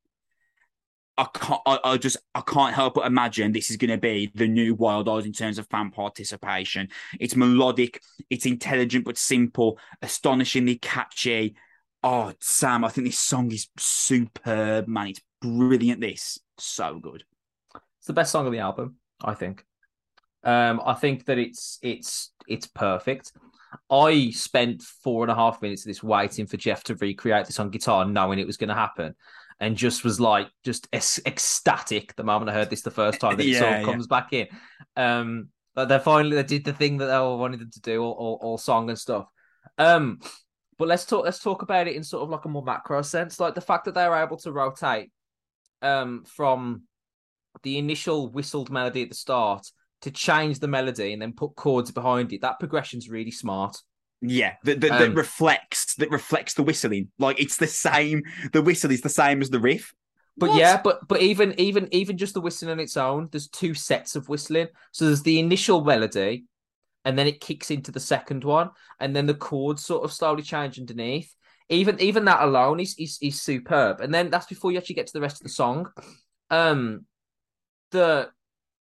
I 1.19 1.27
can't. 1.33 1.61
I, 1.65 1.79
I, 1.83 1.97
just. 1.97 2.19
I 2.35 2.43
can't 2.43 2.75
help 2.75 2.95
but 2.95 3.07
imagine 3.07 3.53
this 3.53 3.71
is 3.71 3.77
going 3.77 3.91
to 3.91 3.99
be 3.99 4.31
the 4.35 4.47
new 4.47 4.75
Wild 4.75 5.09
Eyes 5.09 5.25
in 5.25 5.33
terms 5.33 5.59
of 5.59 5.67
fan 5.69 5.91
participation. 5.91 6.89
It's 7.19 7.35
melodic. 7.35 8.03
It's 8.29 8.45
intelligent 8.45 9.05
but 9.05 9.17
simple. 9.17 9.79
Astonishingly 10.03 10.77
catchy. 10.77 11.57
Oh, 12.03 12.33
Sam, 12.41 12.85
I 12.85 12.89
think 12.89 13.07
this 13.07 13.19
song 13.19 13.51
is 13.51 13.69
superb, 13.79 14.89
man. 14.89 15.09
It's 15.09 15.23
brilliant. 15.41 16.01
This 16.01 16.39
so 16.59 16.99
good. 16.99 17.25
It's 17.75 18.07
the 18.07 18.13
best 18.13 18.33
song 18.33 18.47
of 18.47 18.53
the 18.53 18.59
album, 18.59 18.97
I 19.25 19.35
think. 19.35 19.65
Um, 20.45 20.83
I 20.85 20.95
think 20.95 21.25
that 21.27 21.39
it's 21.39 21.79
it's 21.83 22.33
it's 22.47 22.67
perfect. 22.67 23.33
I 23.91 24.31
spent 24.31 24.83
four 24.83 25.25
and 25.25 25.33
a 25.33 25.35
half 25.35 25.63
minutes 25.63 25.83
of 25.83 25.89
this 25.89 26.03
waiting 26.03 26.47
for 26.47 26.57
Jeff 26.57 26.85
to 26.85 26.95
recreate 26.95 27.47
this 27.47 27.59
on 27.59 27.71
guitar, 27.71 28.05
knowing 28.05 28.39
it 28.39 28.47
was 28.47 28.59
going 28.59 28.69
to 28.69 28.75
happen 28.75 29.15
and 29.61 29.77
just 29.77 30.05
was 30.05 30.21
like 30.21 30.49
just 30.65 30.89
ecstatic 30.93 32.15
the 32.17 32.25
moment 32.25 32.51
I 32.51 32.55
heard 32.55 32.71
this 32.71 32.83
the 32.83 32.91
first 32.91 33.21
time 33.21 33.37
that 33.37 33.47
yeah, 33.47 33.57
it 33.57 33.59
sort 33.59 33.73
of 33.73 33.81
yeah. 33.81 33.85
comes 33.85 34.07
back 34.07 34.33
in. 34.33 34.49
Um, 34.97 35.49
but 35.75 35.89
they 35.89 35.99
finally 35.99 36.37
they 36.37 36.43
did 36.43 36.65
the 36.65 36.73
thing 36.73 36.99
that 36.99 37.07
they 37.07 37.13
all 37.13 37.39
wanted 37.39 37.61
them 37.61 37.71
to 37.71 37.81
do, 37.81 38.03
all, 38.03 38.13
all, 38.13 38.39
all 38.43 38.59
song 38.59 38.89
and 38.89 38.99
stuff. 38.99 39.27
Um, 39.79 40.21
but 40.79 40.89
let's 40.89 41.07
talk 41.07 41.25
let's 41.25 41.41
talk 41.41 41.63
about 41.63 41.89
it 41.89 41.97
in 41.97 42.05
sort 42.05 42.23
of 42.23 42.31
like 42.31 42.45
a 42.45 42.49
more 42.49 42.65
macro 42.65 43.03
sense, 43.03 43.41
like 43.41 43.55
the 43.55 43.61
fact 43.61 43.85
that 43.87 43.95
they 43.95 44.07
were 44.09 44.23
able 44.23 44.37
to 44.39 44.53
rotate 44.53 45.11
um 45.83 46.25
from 46.25 46.83
the 47.63 47.79
initial 47.79 48.31
whistled 48.31 48.71
melody 48.71 49.03
at 49.03 49.11
the 49.11 49.15
start 49.15 49.67
to 50.03 50.11
change 50.11 50.59
the 50.59 50.69
melody 50.69 51.13
and 51.13 51.21
then 51.21 51.33
put 51.33 51.55
chords 51.57 51.91
behind 51.91 52.33
it. 52.33 52.43
That 52.43 52.59
progression's 52.59 53.09
really 53.09 53.31
smart. 53.31 53.77
Yeah, 54.29 54.55
that, 54.65 54.81
that, 54.81 54.91
um, 54.91 54.99
that, 55.01 55.15
reflects 55.15 55.95
that 55.97 56.11
reflects 56.11 56.55
the 56.55 56.63
whistling. 56.63 57.09
Like 57.19 57.41
it's 57.41 57.57
the 57.57 57.67
same. 57.67 58.23
The 58.53 58.63
whistle 58.63 58.91
is 58.91 59.01
the 59.01 59.09
same 59.09 59.41
as 59.41 59.51
the 59.51 59.61
riff. 59.61 59.95
But 60.37 60.51
what? 60.51 60.59
yeah, 60.59 60.81
but 60.83 61.07
but 61.09 61.23
even 61.23 61.59
even 61.59 61.89
even 61.93 62.19
just 62.19 62.35
the 62.35 62.41
whistling 62.41 62.71
on 62.71 62.81
its 62.81 62.97
own, 62.97 63.29
there's 63.31 63.49
two 63.49 63.75
sets 63.75 64.17
of 64.17 64.29
whistling. 64.29 64.69
So 64.93 65.07
there's 65.07 65.23
the 65.23 65.39
initial 65.39 65.83
melody, 65.83 66.45
and 67.05 67.19
then 67.19 67.27
it 67.27 67.41
kicks 67.41 67.71
into 67.71 67.91
the 67.91 68.01
second 68.01 68.45
one, 68.45 68.71
and 69.01 69.17
then 69.17 69.27
the 69.27 69.35
chords 69.35 69.85
sort 69.85 70.05
of 70.05 70.13
slowly 70.13 70.43
change 70.43 70.79
underneath. 70.79 71.35
Even 71.69 72.01
even 72.01 72.27
that 72.27 72.43
alone 72.43 72.81
is 72.81 72.95
is, 72.99 73.19
is 73.23 73.41
superb. 73.41 74.01
And 74.01 74.13
then 74.13 74.31
that's 74.31 74.47
before 74.47 74.73
you 74.73 74.79
actually 74.79 74.97
get 74.97 75.07
to 75.07 75.13
the 75.15 75.23
rest 75.23 75.41
of 75.41 75.45
the 75.45 75.49
song. 75.49 75.91
Um, 76.51 77.07
the 77.91 78.31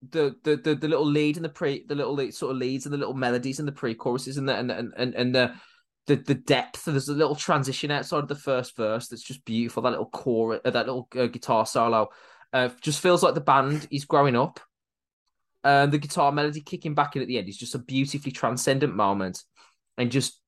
the, 0.10 0.36
the 0.44 0.56
the 0.58 0.76
the 0.76 0.88
little 0.88 1.06
lead 1.06 1.36
and 1.36 1.46
the 1.46 1.50
pre 1.50 1.86
the 1.86 1.96
little 1.96 2.18
sort 2.32 2.52
of 2.52 2.58
leads 2.58 2.86
and 2.86 2.94
the 2.94 2.98
little 2.98 3.14
melodies 3.14 3.60
and 3.60 3.68
the 3.68 3.72
pre-choruses 3.72 4.38
and 4.38 4.50
the 4.50 4.56
and 4.56 4.72
and 4.72 4.94
and, 4.98 5.14
and 5.16 5.36
the 5.36 5.54
the 6.08 6.16
the 6.16 6.36
depth. 6.36 6.86
There's 6.86 7.10
a 7.10 7.14
little 7.14 7.36
transition 7.36 7.92
outside 7.92 8.24
of 8.24 8.28
the 8.28 8.36
first 8.36 8.76
verse 8.76 9.08
that's 9.08 9.24
just 9.24 9.46
beautiful. 9.46 9.84
That 9.84 9.92
little 9.92 10.10
core, 10.10 10.60
uh, 10.66 10.70
that 10.70 10.88
little 10.88 11.08
uh, 11.16 11.28
guitar 11.28 11.66
solo, 11.66 12.10
uh, 12.52 12.70
just 12.82 13.00
feels 13.00 13.22
like 13.22 13.36
the 13.36 13.42
band 13.42 13.88
is 13.92 14.06
growing 14.06 14.36
up. 14.36 14.60
And 15.64 15.92
the 15.92 16.00
guitar 16.00 16.32
melody 16.32 16.62
kicking 16.62 16.96
back 16.96 17.16
in 17.16 17.22
at 17.22 17.28
the 17.28 17.38
end 17.38 17.48
is 17.48 17.58
just 17.58 17.76
a 17.76 17.80
beautifully 17.80 18.32
transcendent 18.32 18.96
moment, 18.96 19.44
and 19.98 20.12
just 20.12 20.42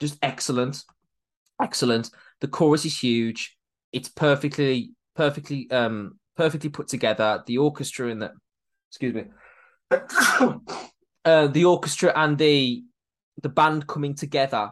just 0.00 0.18
excellent, 0.20 0.82
excellent. 1.62 2.10
The 2.40 2.48
chorus 2.48 2.84
is 2.84 2.98
huge. 2.98 3.56
It's 3.92 4.08
perfectly 4.08 4.90
perfectly 5.14 5.70
um 5.70 6.18
perfectly 6.36 6.70
put 6.70 6.88
together. 6.88 7.44
The 7.46 7.58
orchestra 7.58 8.08
in 8.08 8.18
the 8.18 8.32
excuse 8.92 9.14
me, 9.14 9.24
uh, 11.24 11.46
the 11.46 11.64
orchestra 11.64 12.12
and 12.14 12.36
the 12.36 12.84
the 13.42 13.48
band 13.48 13.86
coming 13.86 14.14
together 14.14 14.70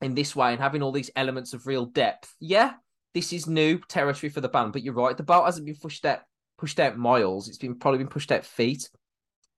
in 0.00 0.14
this 0.14 0.34
way 0.34 0.52
and 0.52 0.60
having 0.60 0.82
all 0.82 0.90
these 0.90 1.10
elements 1.14 1.52
of 1.52 1.66
real 1.66 1.84
depth. 1.84 2.34
Yeah, 2.40 2.72
this 3.12 3.32
is 3.32 3.46
new 3.46 3.78
territory 3.88 4.30
for 4.30 4.40
the 4.40 4.48
band, 4.48 4.72
but 4.72 4.82
you're 4.82 4.94
right. 4.94 5.16
The 5.16 5.22
boat 5.22 5.44
hasn't 5.44 5.66
been 5.66 5.76
pushed 5.76 6.06
out 6.06 6.20
pushed 6.58 6.80
out 6.80 6.96
miles. 6.96 7.48
It's 7.48 7.58
been 7.58 7.78
probably 7.78 7.98
been 7.98 8.08
pushed 8.08 8.32
out 8.32 8.46
feet, 8.46 8.88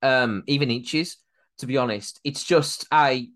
um, 0.02 0.42
even 0.46 0.70
inches. 0.70 1.18
To 1.58 1.66
be 1.66 1.76
honest, 1.76 2.20
it's 2.24 2.42
just 2.42 2.86
a 2.92 3.28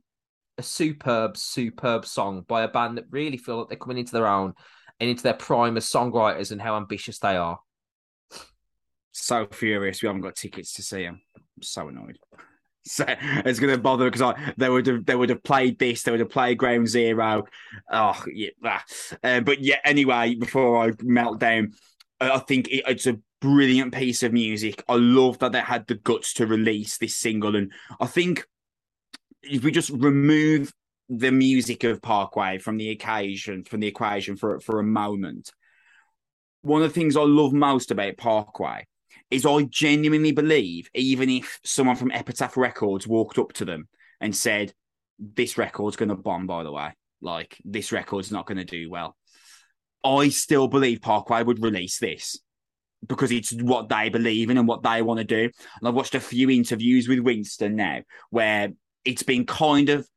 a 0.59 0.63
superb, 0.63 1.37
superb 1.37 2.05
song 2.05 2.45
by 2.49 2.63
a 2.63 2.69
band 2.69 2.99
that 2.99 3.05
really 3.11 3.37
feel 3.37 3.59
like 3.59 3.69
they're 3.69 3.79
coming 3.79 3.99
into 3.99 4.13
their 4.13 4.27
own 4.27 4.55
and 4.99 5.09
into 5.09 5.23
their 5.23 5.35
prime 5.35 5.77
as 5.77 5.89
songwriters 5.89 6.51
and 6.51 6.61
how 6.61 6.77
ambitious 6.77 7.21
they 7.21 7.37
are. 7.37 7.61
So 9.13 9.47
furious 9.47 10.03
we 10.03 10.07
haven't 10.07 10.23
got 10.23 10.37
tickets 10.37 10.75
to 10.75 10.83
see 10.83 11.03
them. 11.03 11.21
I'm 11.37 11.63
so 11.63 11.89
annoyed. 11.89 12.19
So 12.85 13.05
it's 13.09 13.59
going 13.59 13.75
to 13.75 13.83
bother 13.83 14.07
because 14.07 14.23
I, 14.23 14.55
they 14.57 14.71
would 14.71 14.87
have 14.87 15.05
they 15.05 15.15
would 15.15 15.29
have 15.29 15.43
played 15.43 15.79
this, 15.79 16.03
they 16.03 16.11
would 16.11 16.21
have 16.21 16.31
played 16.31 16.57
Ground 16.57 16.89
Zero. 16.89 17.45
Oh 17.93 18.25
yeah, 18.33 18.49
uh, 19.23 19.41
but 19.41 19.61
yeah. 19.61 19.77
Anyway, 19.85 20.37
before 20.37 20.87
I 20.89 20.93
melt 21.03 21.39
down, 21.39 21.75
I 22.19 22.39
think 22.39 22.69
it, 22.69 22.85
it's 22.87 23.07
a 23.07 23.19
brilliant 23.43 23.93
piece 23.93 24.23
of 24.23 24.33
music. 24.33 24.83
I 24.89 24.95
love 24.95 25.39
that 25.41 25.53
they 25.53 25.61
had 25.61 25.87
the 25.87 25.97
guts 25.97 26.33
to 26.35 26.47
release 26.47 26.97
this 26.97 27.17
single, 27.17 27.57
and 27.57 27.73
I 28.01 28.07
think 28.07 28.47
if 29.43 29.63
we 29.65 29.71
just 29.71 29.91
remove 29.91 30.73
the 31.11 31.33
music 31.33 31.85
of 31.85 32.01
Parkway 32.01 32.57
from 32.57 32.79
the 32.79 32.91
occasion, 32.91 33.65
from 33.65 33.81
the 33.81 33.87
equation 33.89 34.37
for 34.37 34.61
for 34.61 34.79
a 34.79 34.85
moment, 34.85 35.53
one 36.63 36.83
of 36.83 36.89
the 36.89 36.99
things 36.99 37.17
I 37.17 37.23
love 37.23 37.53
most 37.53 37.91
about 37.91 38.17
Parkway 38.17 38.87
is 39.31 39.47
I 39.47 39.63
genuinely 39.65 40.33
believe, 40.33 40.89
even 40.95 41.29
if 41.29 41.61
someone 41.65 41.97
from 41.97 42.11
Epitaph 42.11 42.57
Records 42.57 43.07
walked 43.07 43.39
up 43.39 43.53
to 43.55 43.65
them 43.65 43.89
and 44.21 44.35
said, 44.35 44.73
"This 45.19 45.59
record's 45.59 45.97
going 45.97 46.09
to 46.09 46.17
bomb," 46.17 46.47
by 46.47 46.63
the 46.63 46.73
way, 46.73 46.93
like 47.21 47.59
this 47.65 47.93
record's 47.93 48.33
not 48.33 48.47
going 48.47 48.59
to 48.59 48.65
do 48.65 48.91
well, 48.91 49.17
I 50.05 50.29
still 50.29 50.69
believe 50.69 51.01
Parkway 51.01 51.43
would 51.43 51.63
release 51.63 51.99
this 51.99 52.41
because 53.07 53.31
it's 53.31 53.53
what 53.53 53.89
they 53.89 54.09
believe 54.09 54.51
in 54.51 54.59
and 54.59 54.67
what 54.67 54.83
they 54.83 55.03
want 55.03 55.19
to 55.19 55.25
do. 55.25 55.43
And 55.45 55.89
I've 55.89 55.95
watched 55.95 56.15
a 56.15 56.21
few 56.21 56.51
interviews 56.51 57.09
with 57.09 57.21
Winston 57.21 57.77
now 57.77 58.01
where 58.31 58.71
it's 59.05 59.23
been 59.23 59.47
kind 59.47 59.89
of 59.89 60.09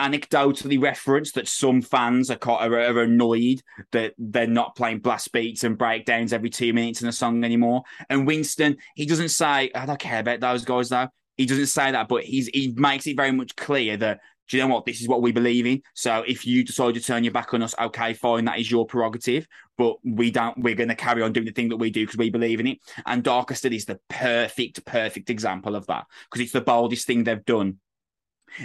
anecdotally 0.00 0.80
referenced 0.80 1.34
that 1.34 1.48
some 1.48 1.82
fans 1.82 2.30
are, 2.30 2.38
are, 2.46 2.74
are 2.74 3.02
annoyed 3.02 3.62
that 3.92 4.14
they're 4.18 4.46
not 4.46 4.74
playing 4.76 5.00
blast 5.00 5.32
beats 5.32 5.64
and 5.64 5.78
breakdowns 5.78 6.32
every 6.32 6.50
two 6.50 6.72
minutes 6.72 7.02
in 7.02 7.08
a 7.08 7.12
song 7.12 7.44
anymore. 7.44 7.82
And 8.08 8.26
Winston, 8.26 8.76
he 8.96 9.06
doesn't 9.06 9.28
say, 9.28 9.70
I 9.74 9.86
don't 9.86 9.98
care 9.98 10.20
about 10.20 10.40
those 10.40 10.64
guys 10.64 10.88
though. 10.88 11.08
He 11.36 11.46
doesn't 11.46 11.66
say 11.66 11.92
that, 11.92 12.08
but 12.08 12.24
he's 12.24 12.48
he 12.48 12.74
makes 12.76 13.06
it 13.06 13.16
very 13.16 13.32
much 13.32 13.56
clear 13.56 13.96
that 13.98 14.20
do 14.50 14.56
you 14.56 14.64
know 14.64 14.74
what? 14.74 14.84
This 14.84 15.00
is 15.00 15.06
what 15.06 15.22
we 15.22 15.30
believe 15.30 15.64
in. 15.64 15.80
So 15.94 16.24
if 16.26 16.44
you 16.44 16.64
decide 16.64 16.94
to 16.94 17.00
turn 17.00 17.22
your 17.22 17.32
back 17.32 17.54
on 17.54 17.62
us, 17.62 17.72
okay, 17.80 18.14
fine, 18.14 18.44
that 18.46 18.58
is 18.58 18.68
your 18.68 18.84
prerogative. 18.84 19.46
But 19.78 19.96
we 20.04 20.32
don't. 20.32 20.58
We're 20.58 20.74
going 20.74 20.88
to 20.88 20.96
carry 20.96 21.22
on 21.22 21.32
doing 21.32 21.46
the 21.46 21.52
thing 21.52 21.68
that 21.68 21.76
we 21.76 21.90
do 21.90 22.02
because 22.04 22.18
we 22.18 22.30
believe 22.30 22.58
in 22.58 22.66
it. 22.66 22.78
And 23.06 23.22
Darker 23.22 23.54
Still 23.54 23.72
is 23.72 23.84
the 23.84 24.00
perfect, 24.08 24.84
perfect 24.84 25.30
example 25.30 25.76
of 25.76 25.86
that 25.86 26.06
because 26.24 26.42
it's 26.42 26.52
the 26.52 26.60
boldest 26.60 27.06
thing 27.06 27.22
they've 27.22 27.44
done. 27.44 27.78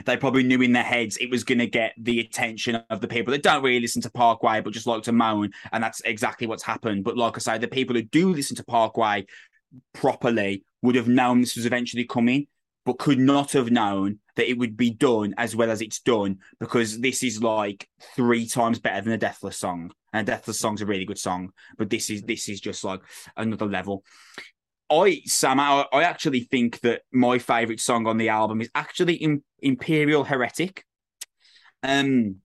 They 0.06 0.18
probably 0.18 0.44
knew 0.44 0.62
in 0.62 0.74
their 0.74 0.84
heads 0.84 1.18
it 1.18 1.30
was 1.30 1.44
going 1.44 1.60
to 1.60 1.68
get 1.68 1.94
the 1.98 2.20
attention 2.20 2.82
of 2.90 3.02
the 3.02 3.08
people 3.08 3.32
that 3.32 3.44
don't 3.44 3.64
really 3.64 3.80
listen 3.80 4.02
to 4.04 4.12
Parkway 4.12 4.62
but 4.62 4.74
just 4.74 4.88
like 4.88 5.04
to 5.04 5.12
moan, 5.12 5.52
and 5.72 5.84
that's 5.84 6.02
exactly 6.02 6.48
what's 6.48 6.64
happened. 6.64 7.04
But 7.04 7.18
like 7.18 7.36
I 7.36 7.40
say, 7.40 7.58
the 7.58 7.68
people 7.68 7.96
who 7.96 8.04
do 8.04 8.34
listen 8.34 8.56
to 8.58 8.64
Parkway 8.64 9.26
properly 9.94 10.64
would 10.82 10.96
have 10.96 11.08
known 11.08 11.42
this 11.42 11.56
was 11.56 11.66
eventually 11.66 12.06
coming 12.06 12.48
but 12.86 13.00
could 13.00 13.20
not 13.20 13.52
have 13.54 13.72
known 13.72 14.20
that 14.36 14.50
it 14.50 14.58
would 14.58 14.78
be 14.78 14.92
done 14.92 15.34
as 15.38 15.56
well 15.56 15.72
as 15.72 15.82
it's 15.82 16.00
done 16.00 16.38
because 16.60 17.00
this 17.00 17.24
is 17.24 17.42
like 17.42 17.90
three 18.16 18.48
times 18.48 18.80
better 18.80 19.02
than 19.02 19.14
a 19.14 19.18
Deathless 19.18 19.58
song. 19.58 19.92
And 20.14 20.28
a 20.28 20.32
Deathless 20.32 20.60
song's 20.60 20.82
a 20.82 20.86
really 20.86 21.06
good 21.06 21.18
song, 21.18 21.52
but 21.78 21.90
this 21.90 22.10
is 22.10 22.22
this 22.22 22.48
is 22.48 22.62
just 22.62 22.84
like 22.84 23.02
another 23.36 23.66
level. 23.66 24.04
I 24.92 25.22
Sam, 25.26 25.60
I, 25.60 25.86
I 25.92 26.04
actually 26.04 26.42
think 26.42 26.80
that 26.82 27.02
my 27.12 27.40
favorite 27.40 27.80
song 27.80 28.08
on 28.08 28.18
the 28.18 28.30
album 28.30 28.62
is 28.62 28.70
actually 28.76 29.16
in, 29.16 29.44
Imperial 29.60 30.24
Heretic. 30.24 30.86
Um, 31.82 32.38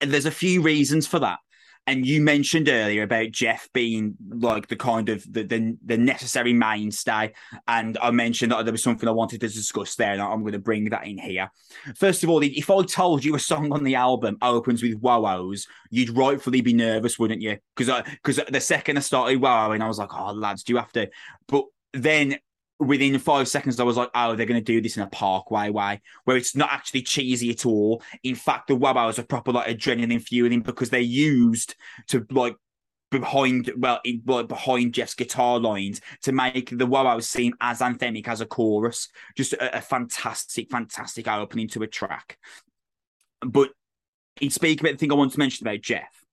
there's 0.00 0.26
a 0.26 0.30
few 0.30 0.62
reasons 0.62 1.06
for 1.06 1.18
that. 1.20 1.38
And 1.86 2.06
you 2.06 2.20
mentioned 2.20 2.68
earlier 2.68 3.02
about 3.02 3.32
Jeff 3.32 3.68
being 3.72 4.14
like 4.28 4.68
the 4.68 4.76
kind 4.76 5.08
of 5.08 5.24
the, 5.30 5.42
the, 5.42 5.76
the 5.84 5.98
necessary 5.98 6.52
mainstay, 6.52 7.32
and 7.66 7.98
I 8.00 8.10
mentioned 8.10 8.52
that 8.52 8.64
there 8.64 8.72
was 8.72 8.82
something 8.82 9.08
I 9.08 9.12
wanted 9.12 9.40
to 9.40 9.48
discuss 9.48 9.96
there, 9.96 10.12
and 10.12 10.22
I'm 10.22 10.42
going 10.42 10.52
to 10.52 10.58
bring 10.60 10.90
that 10.90 11.06
in 11.06 11.18
here. 11.18 11.50
First 11.96 12.22
of 12.22 12.30
all, 12.30 12.42
if 12.42 12.70
I 12.70 12.82
told 12.82 13.24
you 13.24 13.34
a 13.34 13.40
song 13.40 13.72
on 13.72 13.82
the 13.82 13.96
album 13.96 14.36
opens 14.40 14.82
with 14.82 15.00
"Wows," 15.00 15.66
you'd 15.90 16.16
rightfully 16.16 16.60
be 16.60 16.74
nervous, 16.74 17.18
wouldn't 17.18 17.42
you? 17.42 17.58
Because 17.76 18.04
because 18.22 18.40
the 18.48 18.60
second 18.60 18.98
I 18.98 19.00
started 19.00 19.40
"Wow," 19.40 19.72
I 19.72 19.88
was 19.88 19.98
like, 19.98 20.14
"Oh, 20.14 20.32
lads, 20.32 20.62
do 20.62 20.72
you 20.72 20.78
have 20.78 20.92
to?" 20.92 21.08
But 21.48 21.64
then 21.92 22.38
within 22.80 23.18
five 23.18 23.46
seconds, 23.46 23.78
I 23.78 23.84
was 23.84 23.96
like, 23.96 24.10
oh, 24.14 24.34
they're 24.34 24.46
going 24.46 24.60
to 24.60 24.64
do 24.64 24.80
this 24.80 24.96
in 24.96 25.02
a 25.02 25.08
parkway 25.08 25.68
way, 25.68 26.00
where 26.24 26.36
it's 26.36 26.56
not 26.56 26.72
actually 26.72 27.02
cheesy 27.02 27.50
at 27.50 27.66
all. 27.66 28.02
In 28.22 28.34
fact, 28.34 28.68
the 28.68 28.76
wabos 28.76 29.18
are 29.18 29.24
proper 29.24 29.52
like 29.52 29.68
adrenaline 29.68 30.22
fueling 30.22 30.62
because 30.62 30.90
they're 30.90 31.00
used 31.00 31.74
to 32.08 32.26
like 32.30 32.56
behind 33.10 33.70
well, 33.76 34.00
in, 34.04 34.22
well 34.24 34.44
behind 34.44 34.94
Jeff's 34.94 35.14
guitar 35.14 35.58
lines 35.58 36.00
to 36.22 36.32
make 36.32 36.70
the 36.70 36.86
wabos 36.86 37.24
seem 37.24 37.54
as 37.60 37.80
anthemic 37.80 38.26
as 38.26 38.40
a 38.40 38.46
chorus. 38.46 39.08
Just 39.36 39.52
a, 39.52 39.78
a 39.78 39.80
fantastic, 39.80 40.70
fantastic 40.70 41.28
opening 41.28 41.68
to 41.68 41.82
a 41.82 41.86
track. 41.86 42.38
But 43.42 43.70
in 44.40 44.50
speaking 44.50 44.80
about 44.80 44.92
the 44.92 44.98
thing 44.98 45.12
I 45.12 45.16
want 45.16 45.32
to 45.32 45.38
mention 45.38 45.66
about 45.66 45.82
Jeff, 45.82 46.24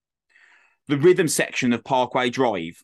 the 0.88 0.98
rhythm 0.98 1.28
section 1.28 1.74
of 1.74 1.84
Parkway 1.84 2.30
Drive 2.30 2.82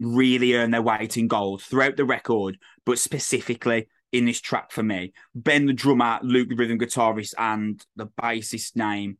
really 0.00 0.54
earn 0.54 0.70
their 0.70 0.82
weight 0.82 1.16
in 1.16 1.28
gold 1.28 1.62
throughout 1.62 1.96
the 1.96 2.04
record, 2.04 2.58
but 2.84 2.98
specifically 2.98 3.88
in 4.12 4.24
this 4.24 4.40
track 4.40 4.70
for 4.70 4.82
me. 4.82 5.12
Ben, 5.34 5.66
the 5.66 5.72
drummer, 5.72 6.18
Luke, 6.22 6.48
the 6.48 6.54
rhythm 6.54 6.78
guitarist, 6.78 7.34
and 7.38 7.84
the 7.96 8.06
bassist 8.06 8.76
name, 8.76 9.18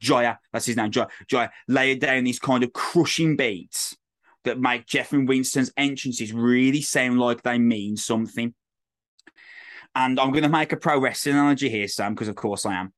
Joya, 0.00 0.38
that's 0.52 0.66
his 0.66 0.76
name, 0.76 0.90
Joya, 0.90 1.08
Joya, 1.28 1.50
lay 1.68 1.94
down 1.94 2.24
these 2.24 2.38
kind 2.38 2.64
of 2.64 2.72
crushing 2.72 3.36
beats 3.36 3.96
that 4.44 4.60
make 4.60 4.86
Jeff 4.86 5.12
and 5.12 5.26
Winston's 5.26 5.72
entrances 5.76 6.32
really 6.32 6.82
sound 6.82 7.18
like 7.18 7.42
they 7.42 7.58
mean 7.58 7.96
something. 7.96 8.54
And 9.94 10.18
I'm 10.18 10.32
going 10.32 10.42
to 10.42 10.48
make 10.48 10.72
a 10.72 10.76
pro 10.76 11.00
wrestling 11.00 11.36
analogy 11.36 11.68
here, 11.68 11.88
Sam, 11.88 12.14
because 12.14 12.28
of 12.28 12.34
course 12.34 12.66
I 12.66 12.74
am. 12.74 12.92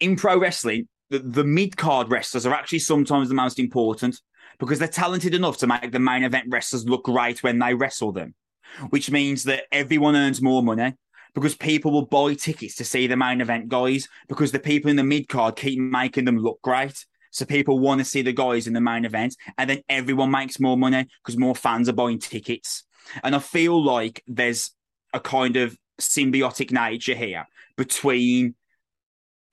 In 0.00 0.16
pro 0.16 0.38
wrestling, 0.38 0.88
the, 1.10 1.20
the 1.20 1.44
mid 1.44 1.76
card 1.76 2.10
wrestlers 2.10 2.46
are 2.46 2.54
actually 2.54 2.80
sometimes 2.80 3.28
the 3.28 3.34
most 3.34 3.58
important 3.58 4.20
because 4.58 4.78
they're 4.78 4.88
talented 4.88 5.34
enough 5.34 5.58
to 5.58 5.66
make 5.66 5.92
the 5.92 5.98
main 5.98 6.24
event 6.24 6.46
wrestlers 6.48 6.88
look 6.88 7.04
great 7.04 7.42
when 7.42 7.58
they 7.58 7.74
wrestle 7.74 8.12
them, 8.12 8.34
which 8.90 9.10
means 9.10 9.44
that 9.44 9.64
everyone 9.72 10.16
earns 10.16 10.42
more 10.42 10.62
money 10.62 10.94
because 11.34 11.54
people 11.54 11.92
will 11.92 12.06
buy 12.06 12.34
tickets 12.34 12.74
to 12.76 12.84
see 12.84 13.06
the 13.06 13.16
main 13.16 13.40
event 13.40 13.68
guys 13.68 14.08
because 14.28 14.52
the 14.52 14.58
people 14.58 14.90
in 14.90 14.96
the 14.96 15.04
mid 15.04 15.28
card 15.28 15.54
keep 15.56 15.78
making 15.78 16.24
them 16.24 16.38
look 16.38 16.60
great. 16.62 17.04
So 17.30 17.44
people 17.44 17.78
want 17.78 17.98
to 17.98 18.04
see 18.04 18.22
the 18.22 18.32
guys 18.32 18.66
in 18.66 18.72
the 18.72 18.80
main 18.80 19.04
event, 19.04 19.36
and 19.58 19.68
then 19.68 19.82
everyone 19.90 20.30
makes 20.30 20.58
more 20.58 20.78
money 20.78 21.06
because 21.22 21.36
more 21.36 21.54
fans 21.54 21.86
are 21.86 21.92
buying 21.92 22.18
tickets. 22.18 22.84
And 23.22 23.36
I 23.36 23.40
feel 23.40 23.82
like 23.84 24.22
there's 24.26 24.70
a 25.12 25.20
kind 25.20 25.56
of 25.56 25.76
symbiotic 26.00 26.70
nature 26.70 27.14
here 27.14 27.46
between 27.76 28.54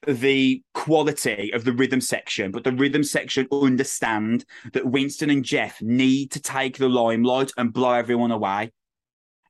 the 0.07 0.61
quality 0.73 1.51
of 1.53 1.63
the 1.63 1.73
rhythm 1.73 2.01
section, 2.01 2.51
but 2.51 2.63
the 2.63 2.71
rhythm 2.71 3.03
section 3.03 3.47
understand 3.51 4.45
that 4.73 4.85
Winston 4.85 5.29
and 5.29 5.43
Jeff 5.43 5.81
need 5.81 6.31
to 6.31 6.41
take 6.41 6.77
the 6.77 6.89
limelight 6.89 7.51
and 7.57 7.73
blow 7.73 7.93
everyone 7.93 8.31
away. 8.31 8.71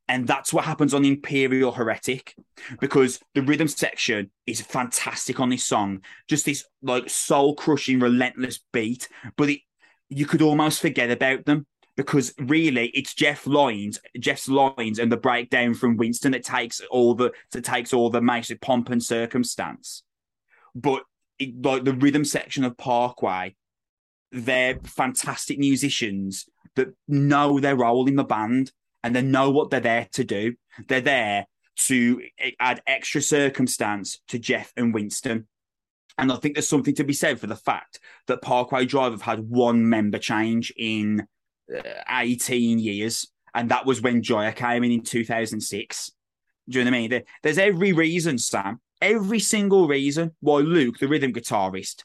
And 0.07 0.27
that's 0.27 0.51
what 0.51 0.65
happens 0.65 0.93
on 0.93 1.05
Imperial 1.05 1.71
Heretic 1.71 2.35
because 2.79 3.19
the 3.33 3.41
rhythm 3.41 3.67
section 3.67 4.31
is 4.45 4.61
fantastic 4.61 5.39
on 5.39 5.49
this 5.49 5.63
song. 5.63 6.01
Just 6.27 6.45
this 6.45 6.65
like 6.81 7.09
soul 7.09 7.55
crushing, 7.55 7.99
relentless 7.99 8.59
beat, 8.73 9.07
but 9.37 9.49
it, 9.49 9.61
you 10.09 10.25
could 10.25 10.41
almost 10.41 10.81
forget 10.81 11.09
about 11.09 11.45
them 11.45 11.65
because 11.95 12.33
really 12.37 12.87
it's 12.89 13.13
Jeff 13.13 13.47
lines, 13.47 13.99
Jeff's 14.19 14.49
lines 14.49 14.99
and 14.99 15.11
the 15.11 15.17
breakdown 15.17 15.73
from 15.73 15.95
Winston 15.95 16.33
that 16.33 16.43
takes 16.43 16.81
all 16.91 17.15
the 17.15 17.31
that 17.51 17.63
takes 17.63 17.93
all 17.93 18.09
the 18.09 18.21
massive 18.21 18.59
pomp 18.59 18.89
and 18.89 19.01
circumstance 19.01 20.03
but 20.75 21.03
it, 21.39 21.63
like 21.63 21.83
the 21.83 21.93
rhythm 21.93 22.25
section 22.25 22.63
of 22.63 22.77
Parkway, 22.77 23.55
they're 24.31 24.79
fantastic 24.83 25.59
musicians 25.59 26.45
that 26.75 26.93
know 27.07 27.59
their 27.59 27.75
role 27.75 28.07
in 28.07 28.15
the 28.15 28.23
band 28.23 28.71
and 29.03 29.15
they 29.15 29.21
know 29.21 29.51
what 29.51 29.69
they're 29.69 29.79
there 29.79 30.07
to 30.13 30.23
do. 30.23 30.55
They're 30.87 31.01
there 31.01 31.47
to 31.75 32.21
add 32.59 32.81
extra 32.87 33.21
circumstance 33.21 34.19
to 34.29 34.39
Jeff 34.39 34.71
and 34.75 34.93
Winston. 34.93 35.47
And 36.17 36.31
I 36.31 36.35
think 36.35 36.55
there's 36.55 36.67
something 36.67 36.95
to 36.95 37.03
be 37.03 37.13
said 37.13 37.39
for 37.39 37.47
the 37.47 37.55
fact 37.55 37.99
that 38.27 38.41
Parkway 38.41 38.85
Drive 38.85 39.11
have 39.11 39.23
had 39.23 39.39
one 39.39 39.89
member 39.89 40.19
change 40.19 40.71
in 40.77 41.27
uh, 41.75 41.81
18 42.09 42.79
years. 42.79 43.27
And 43.55 43.69
that 43.69 43.85
was 43.85 44.01
when 44.01 44.21
Joya 44.21 44.51
came 44.51 44.83
in 44.83 44.91
in 44.91 45.01
2006. 45.01 46.11
Do 46.69 46.79
you 46.79 46.85
know 46.85 46.91
what 46.91 46.97
I 46.97 47.07
mean? 47.07 47.23
There's 47.41 47.57
every 47.57 47.91
reason, 47.91 48.37
Sam, 48.37 48.79
every 49.03 49.39
single 49.39 49.87
reason 49.87 50.31
why 50.39 50.59
Luke, 50.59 50.97
the 50.97 51.07
rhythm 51.07 51.33
guitarist, 51.33 52.03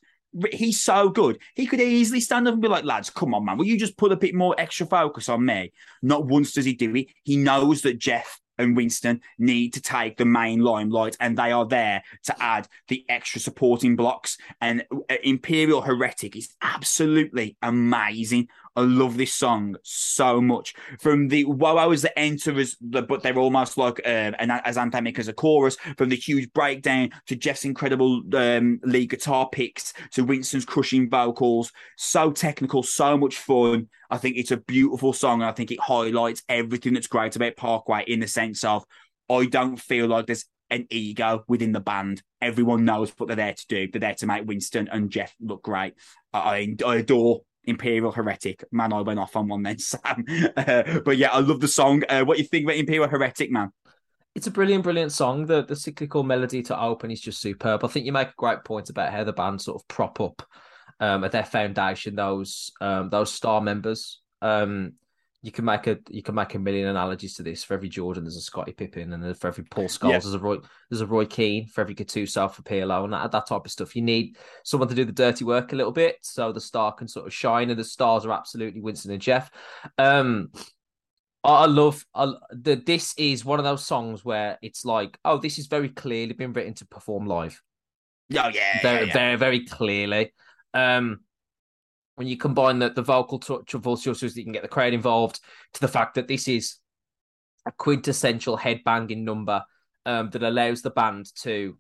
he's 0.53 0.81
so 0.81 1.09
good. 1.09 1.39
He 1.55 1.67
could 1.67 1.81
easily 1.81 2.21
stand 2.21 2.47
up 2.49 2.55
and 2.55 2.63
be 2.63 2.69
like, 2.69 2.85
lads, 2.85 3.09
come 3.09 3.35
on, 3.35 3.45
man. 3.45 3.57
Will 3.57 3.67
you 3.67 3.79
just 3.79 3.97
put 3.97 4.13
a 4.13 4.17
bit 4.17 4.35
more 4.35 4.55
extra 4.59 4.85
focus 4.85 5.29
on 5.29 5.45
me? 5.45 5.73
Not 6.03 6.27
once 6.27 6.53
does 6.53 6.65
he 6.65 6.75
do 6.75 6.95
it. 6.97 7.07
He 7.23 7.37
knows 7.37 7.83
that 7.83 7.99
Jeff 7.99 8.41
and 8.59 8.77
Winston 8.77 9.21
need 9.39 9.75
to 9.75 9.81
take 9.81 10.17
the 10.17 10.25
main 10.25 10.61
limelight, 10.61 11.17
and 11.21 11.39
they 11.39 11.53
are 11.53 11.65
there 11.65 12.03
to 12.25 12.43
add 12.43 12.67
the 12.89 13.05
extra 13.09 13.41
supporting 13.41 13.95
blocks. 13.97 14.37
And 14.61 14.85
uh, 14.93 15.15
Imperial 15.23 15.81
Heretic 15.81 16.37
is 16.37 16.51
absolutely 16.61 17.57
amazing. 17.63 18.49
I 18.79 18.83
love 18.83 19.17
this 19.17 19.35
song 19.35 19.75
so 19.83 20.41
much. 20.41 20.73
From 21.01 21.27
the 21.27 21.45
wows 21.47 22.03
that 22.03 22.17
enter 22.17 22.57
as 22.61 22.77
the, 22.81 23.03
but 23.03 23.25
they're 23.25 23.37
almost 23.37 23.77
like 23.77 24.01
uh, 24.07 24.31
an, 24.39 24.53
as 24.53 24.77
anthemic 24.77 25.19
as 25.19 25.27
a 25.27 25.33
chorus. 25.33 25.77
From 25.97 26.11
the 26.11 26.17
huge 26.17 26.53
breakdown 26.53 27.11
to 27.27 27.35
Jeff's 27.35 27.65
incredible 27.65 28.23
um, 28.35 28.79
lead 28.85 29.11
guitar 29.11 29.49
picks 29.51 29.93
to 30.13 30.23
Winston's 30.23 30.65
crushing 30.65 31.11
vocals, 31.11 31.73
so 31.97 32.31
technical, 32.31 32.85
so 32.85 33.19
much 33.19 33.37
fun. 33.37 33.89
I 34.11 34.17
think 34.17 34.37
it's 34.37 34.53
a 34.53 34.59
beautiful 34.59 35.13
song, 35.13 35.43
and 35.43 35.51
I 35.51 35.53
think 35.53 35.73
it 35.73 35.81
highlights 35.81 36.45
everything 36.49 36.95
that's 36.95 37.09
great 37.09 37.35
about 37.35 37.57
Parkway 37.57 38.05
in 38.07 38.21
the 38.21 38.29
sense 38.29 38.63
of 38.63 38.85
I 39.29 39.47
don't 39.47 39.77
feel 39.77 40.07
like 40.07 40.27
there's 40.27 40.45
an 40.71 40.87
ego 40.89 41.43
within 41.49 41.73
the 41.73 41.81
band. 41.81 42.23
Everyone 42.41 42.85
knows 42.85 43.11
what 43.17 43.27
they're 43.27 43.35
there 43.35 43.55
to 43.55 43.67
do. 43.67 43.89
They're 43.91 43.99
there 43.99 44.15
to 44.15 44.27
make 44.27 44.47
Winston 44.47 44.89
and 44.93 45.11
Jeff 45.11 45.35
look 45.41 45.65
great. 45.65 45.95
I, 46.33 46.77
I 46.87 46.97
adore 46.97 47.41
Imperial 47.69 48.13
Heretic. 48.13 48.65
Man, 48.73 48.93
I 48.93 49.01
went 49.03 49.21
off 49.21 49.37
on 49.37 49.49
one 49.49 49.63
then, 49.63 49.79
Sam. 49.79 50.25
Uh, 50.57 51.01
but 51.05 51.17
yeah, 51.17 51.31
I 51.31 51.41
love 51.41 51.61
the 51.61 51.69
song. 51.69 52.03
Uh, 52.09 52.25
what 52.25 52.39
you 52.39 52.45
think 52.45 52.65
about 52.65 52.77
Imperial 52.77 53.09
Heretic, 53.09 53.51
man? 53.51 53.73
It's 54.35 54.47
a 54.47 54.53
brilliant, 54.53 54.85
brilliant 54.85 55.13
song. 55.13 55.47
The 55.47 55.65
the 55.65 55.77
cyclical 55.77 56.23
melody 56.23 56.63
to 56.65 56.81
open 56.81 57.11
is 57.11 57.21
just 57.21 57.41
superb. 57.41 57.85
I 57.85 57.89
think 57.89 58.07
you 58.07 58.13
make 58.13 58.29
a 58.29 58.35
great 58.37 58.65
point 58.65 58.91
about 58.91 59.13
how 59.13 59.25
the 59.25 59.33
band 59.33 59.61
sort 59.61 59.81
of 59.81 59.89
prop 59.89 60.21
up 60.21 60.43
um, 61.01 61.25
at 61.25 61.33
their 61.33 61.45
foundation 61.45 62.15
those 62.15 62.71
um, 62.81 63.11
those 63.11 63.33
star 63.33 63.61
members. 63.61 64.21
Um, 64.41 64.93
you 65.43 65.53
can 65.53 65.65
make 65.65 65.87
a 65.87 65.99
you 66.09 66.23
can 66.23 66.35
make 66.35 66.55
a 66.55 66.59
million 66.59 66.89
analogies 66.89 67.35
to 67.35 67.45
this. 67.45 67.63
For 67.63 67.75
every 67.75 67.89
Jordan, 67.89 68.25
there's 68.25 68.37
a 68.37 68.41
Scottie 68.41 68.73
Pippen, 68.73 69.13
and 69.13 69.39
for 69.39 69.47
every 69.47 69.65
Paul 69.65 69.85
Scholes, 69.85 70.11
yeah. 70.11 70.19
there's 70.19 70.35
a 70.35 70.39
Roy 70.39 70.57
there's 70.91 71.01
a 71.01 71.07
Roy 71.07 71.27
Keane. 71.27 71.69
For 71.69 71.81
every 71.81 71.95
Gattuso, 71.95 72.53
for 72.53 72.63
Pirlo, 72.63 73.05
and 73.05 73.13
that, 73.13 73.31
that 73.31 73.47
type 73.47 73.65
of 73.65 73.71
stuff. 73.71 73.95
You 73.95 74.03
need 74.03 74.37
someone 74.65 74.89
to 74.89 74.97
do 74.97 75.05
the 75.05 75.13
dirty 75.13 75.45
work 75.45 75.73
a 75.73 75.77
little 75.77 75.93
bit, 75.93 76.17
so 76.23 76.53
the 76.53 76.61
star 76.61 76.93
can 76.93 77.07
sort 77.07 77.27
of 77.27 77.33
shine. 77.33 77.71
And 77.71 77.79
the 77.79 77.85
stars 77.85 78.27
are 78.27 78.33
absolutely 78.33 78.81
Winston 78.81 79.13
and 79.13 79.23
Jeff. 79.23 79.49
Um, 79.97 80.51
I 81.45 81.67
love 81.67 82.05
I, 82.15 82.33
the. 82.51 82.75
This 82.75 83.15
is 83.17 83.45
one 83.45 83.61
of 83.61 83.65
those 83.65 83.87
songs 83.87 84.25
where 84.25 84.59
it's 84.61 84.85
like, 84.85 85.19
oh, 85.25 85.39
this 85.39 85.59
is 85.59 85.69
very 85.69 85.89
clearly 85.89 86.33
been 86.33 86.53
written 86.53 86.75
to 86.75 86.87
perform 86.87 87.27
live. 87.27 87.63
Oh 88.33 88.49
yeah, 88.49 88.83
very, 88.83 89.01
yeah, 89.01 89.07
yeah. 89.07 89.13
very, 89.13 89.37
very 89.37 89.65
clearly. 89.67 90.33
Um, 90.75 91.21
when 92.19 92.27
you 92.27 92.37
combine 92.37 92.81
the, 92.81 92.91
the 92.91 93.01
vocal 93.01 93.39
touch 93.39 93.75
of 93.75 93.85
so 93.85 94.13
that 94.13 94.37
you 94.37 94.43
can 94.43 94.53
get 94.53 94.63
the 94.63 94.69
crowd 94.69 94.93
involved, 94.93 95.39
to 95.73 95.81
the 95.81 95.87
fact 95.87 96.17
that 96.17 96.27
this 96.27 96.49
is 96.49 96.79
a 97.65 97.71
quintessential 97.71 98.59
headbanging 98.59 99.23
number 99.23 99.63
um, 100.05 100.29
that 100.31 100.43
allows 100.43 100.83
the 100.83 100.91
band 100.91 101.27
to 101.43 101.79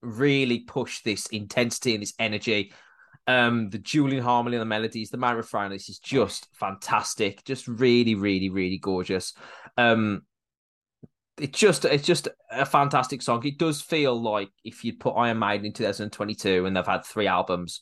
really 0.00 0.60
push 0.60 1.02
this 1.02 1.26
intensity 1.26 1.94
and 1.94 2.02
this 2.02 2.14
energy. 2.20 2.72
Um, 3.26 3.68
the 3.70 3.78
dueling 3.78 4.22
harmony 4.22 4.56
and 4.56 4.62
the 4.62 4.66
melodies, 4.66 5.10
the 5.10 5.16
main 5.16 5.34
refrain, 5.34 5.72
this 5.72 5.88
is 5.88 5.98
just 5.98 6.46
fantastic, 6.54 7.42
just 7.44 7.66
really, 7.66 8.14
really, 8.14 8.48
really 8.48 8.78
gorgeous. 8.78 9.34
Um, 9.76 10.22
it's 11.36 11.58
just 11.58 11.84
it's 11.84 12.06
just 12.06 12.28
a 12.52 12.64
fantastic 12.64 13.22
song. 13.22 13.44
It 13.44 13.58
does 13.58 13.80
feel 13.80 14.20
like 14.20 14.50
if 14.62 14.84
you'd 14.84 15.00
put 15.00 15.14
Iron 15.14 15.40
Maiden 15.40 15.66
in 15.66 15.72
2022 15.72 16.66
and 16.66 16.76
they've 16.76 16.86
had 16.86 17.04
three 17.04 17.26
albums, 17.26 17.80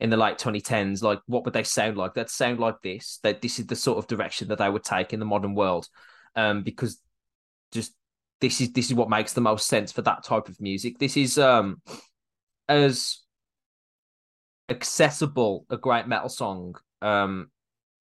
in 0.00 0.10
the 0.10 0.16
late 0.16 0.38
2010s, 0.38 1.02
like 1.02 1.20
what 1.26 1.44
would 1.44 1.54
they 1.54 1.62
sound 1.62 1.96
like? 1.96 2.14
They'd 2.14 2.28
sound 2.30 2.58
like 2.58 2.80
this. 2.82 3.20
That 3.22 3.42
this 3.42 3.58
is 3.58 3.66
the 3.66 3.76
sort 3.76 3.98
of 3.98 4.06
direction 4.06 4.48
that 4.48 4.58
they 4.58 4.70
would 4.70 4.84
take 4.84 5.12
in 5.12 5.20
the 5.20 5.26
modern 5.26 5.54
world, 5.54 5.86
um, 6.34 6.62
because 6.62 7.00
just 7.72 7.94
this 8.40 8.60
is 8.60 8.72
this 8.72 8.86
is 8.86 8.94
what 8.94 9.10
makes 9.10 9.34
the 9.34 9.40
most 9.40 9.66
sense 9.66 9.92
for 9.92 10.02
that 10.02 10.24
type 10.24 10.48
of 10.48 10.60
music. 10.60 10.98
This 10.98 11.16
is 11.16 11.38
um 11.38 11.82
as 12.68 13.18
accessible 14.70 15.66
a 15.68 15.76
great 15.76 16.06
metal 16.06 16.28
song 16.28 16.76
um 17.02 17.50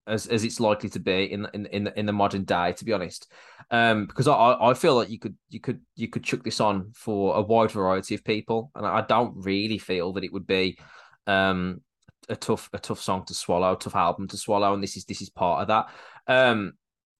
as 0.06 0.28
as 0.28 0.43
it's 0.43 0.60
likely 0.60 0.89
to 0.89 1.00
be 1.00 1.32
in 1.32 1.47
in 1.54 1.66
in 1.68 1.88
in 1.95 2.06
the 2.06 2.14
modern 2.14 2.43
day 2.43 2.74
to 2.74 2.86
be 2.86 2.93
honest 2.93 3.32
um 3.72 4.06
because 4.06 4.28
i 4.28 4.56
i 4.62 4.74
feel 4.74 4.95
like 4.95 5.10
you 5.10 5.18
could 5.18 5.36
you 5.50 5.60
could 5.60 5.82
you 5.95 6.08
could 6.08 6.24
chuck 6.24 6.43
this 6.43 6.60
on 6.60 6.91
for 6.93 7.36
a 7.36 7.41
wide 7.41 7.72
variety 7.72 8.14
of 8.14 8.24
people 8.24 8.72
and 8.76 8.86
i 8.86 9.02
don't 9.02 9.34
really 9.38 9.80
feel 9.80 10.14
that 10.14 10.24
it 10.24 10.32
would 10.32 10.45
be 10.45 10.78
um 11.26 11.82
a 12.28 12.36
tough 12.36 12.70
a 12.74 12.80
tough 12.80 13.01
song 13.01 13.26
to 13.26 13.34
swallow, 13.34 13.76
tough 13.76 13.95
album 13.95 14.28
to 14.30 14.38
swallow, 14.38 14.74
and 14.74 14.84
this 14.84 14.97
is 14.97 15.05
this 15.05 15.22
is 15.22 15.30
part 15.30 15.61
of 15.61 15.67
that. 15.67 15.89
Um, 16.28 16.74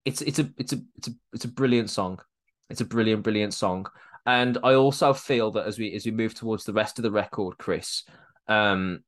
it's 0.04 0.22
it's 0.22 0.38
a 0.38 0.50
it's 0.58 0.72
a 0.72 0.80
it's 0.96 1.08
a 1.08 1.12
it's 1.32 1.44
a 1.44 1.48
brilliant 1.48 1.90
song. 1.90 2.20
It's 2.68 2.80
a 2.80 2.84
brilliant 2.84 3.22
brilliant 3.22 3.54
song, 3.54 3.86
and 4.26 4.58
I 4.62 4.74
also 4.74 5.12
feel 5.12 5.50
that 5.52 5.66
as 5.66 5.78
we 5.78 5.94
as 5.94 6.04
we 6.04 6.12
move 6.12 6.34
towards 6.34 6.64
the 6.64 6.72
rest 6.72 6.98
of 6.98 7.02
the 7.02 7.10
record, 7.10 7.58
Chris, 7.58 8.04
um, 8.48 9.00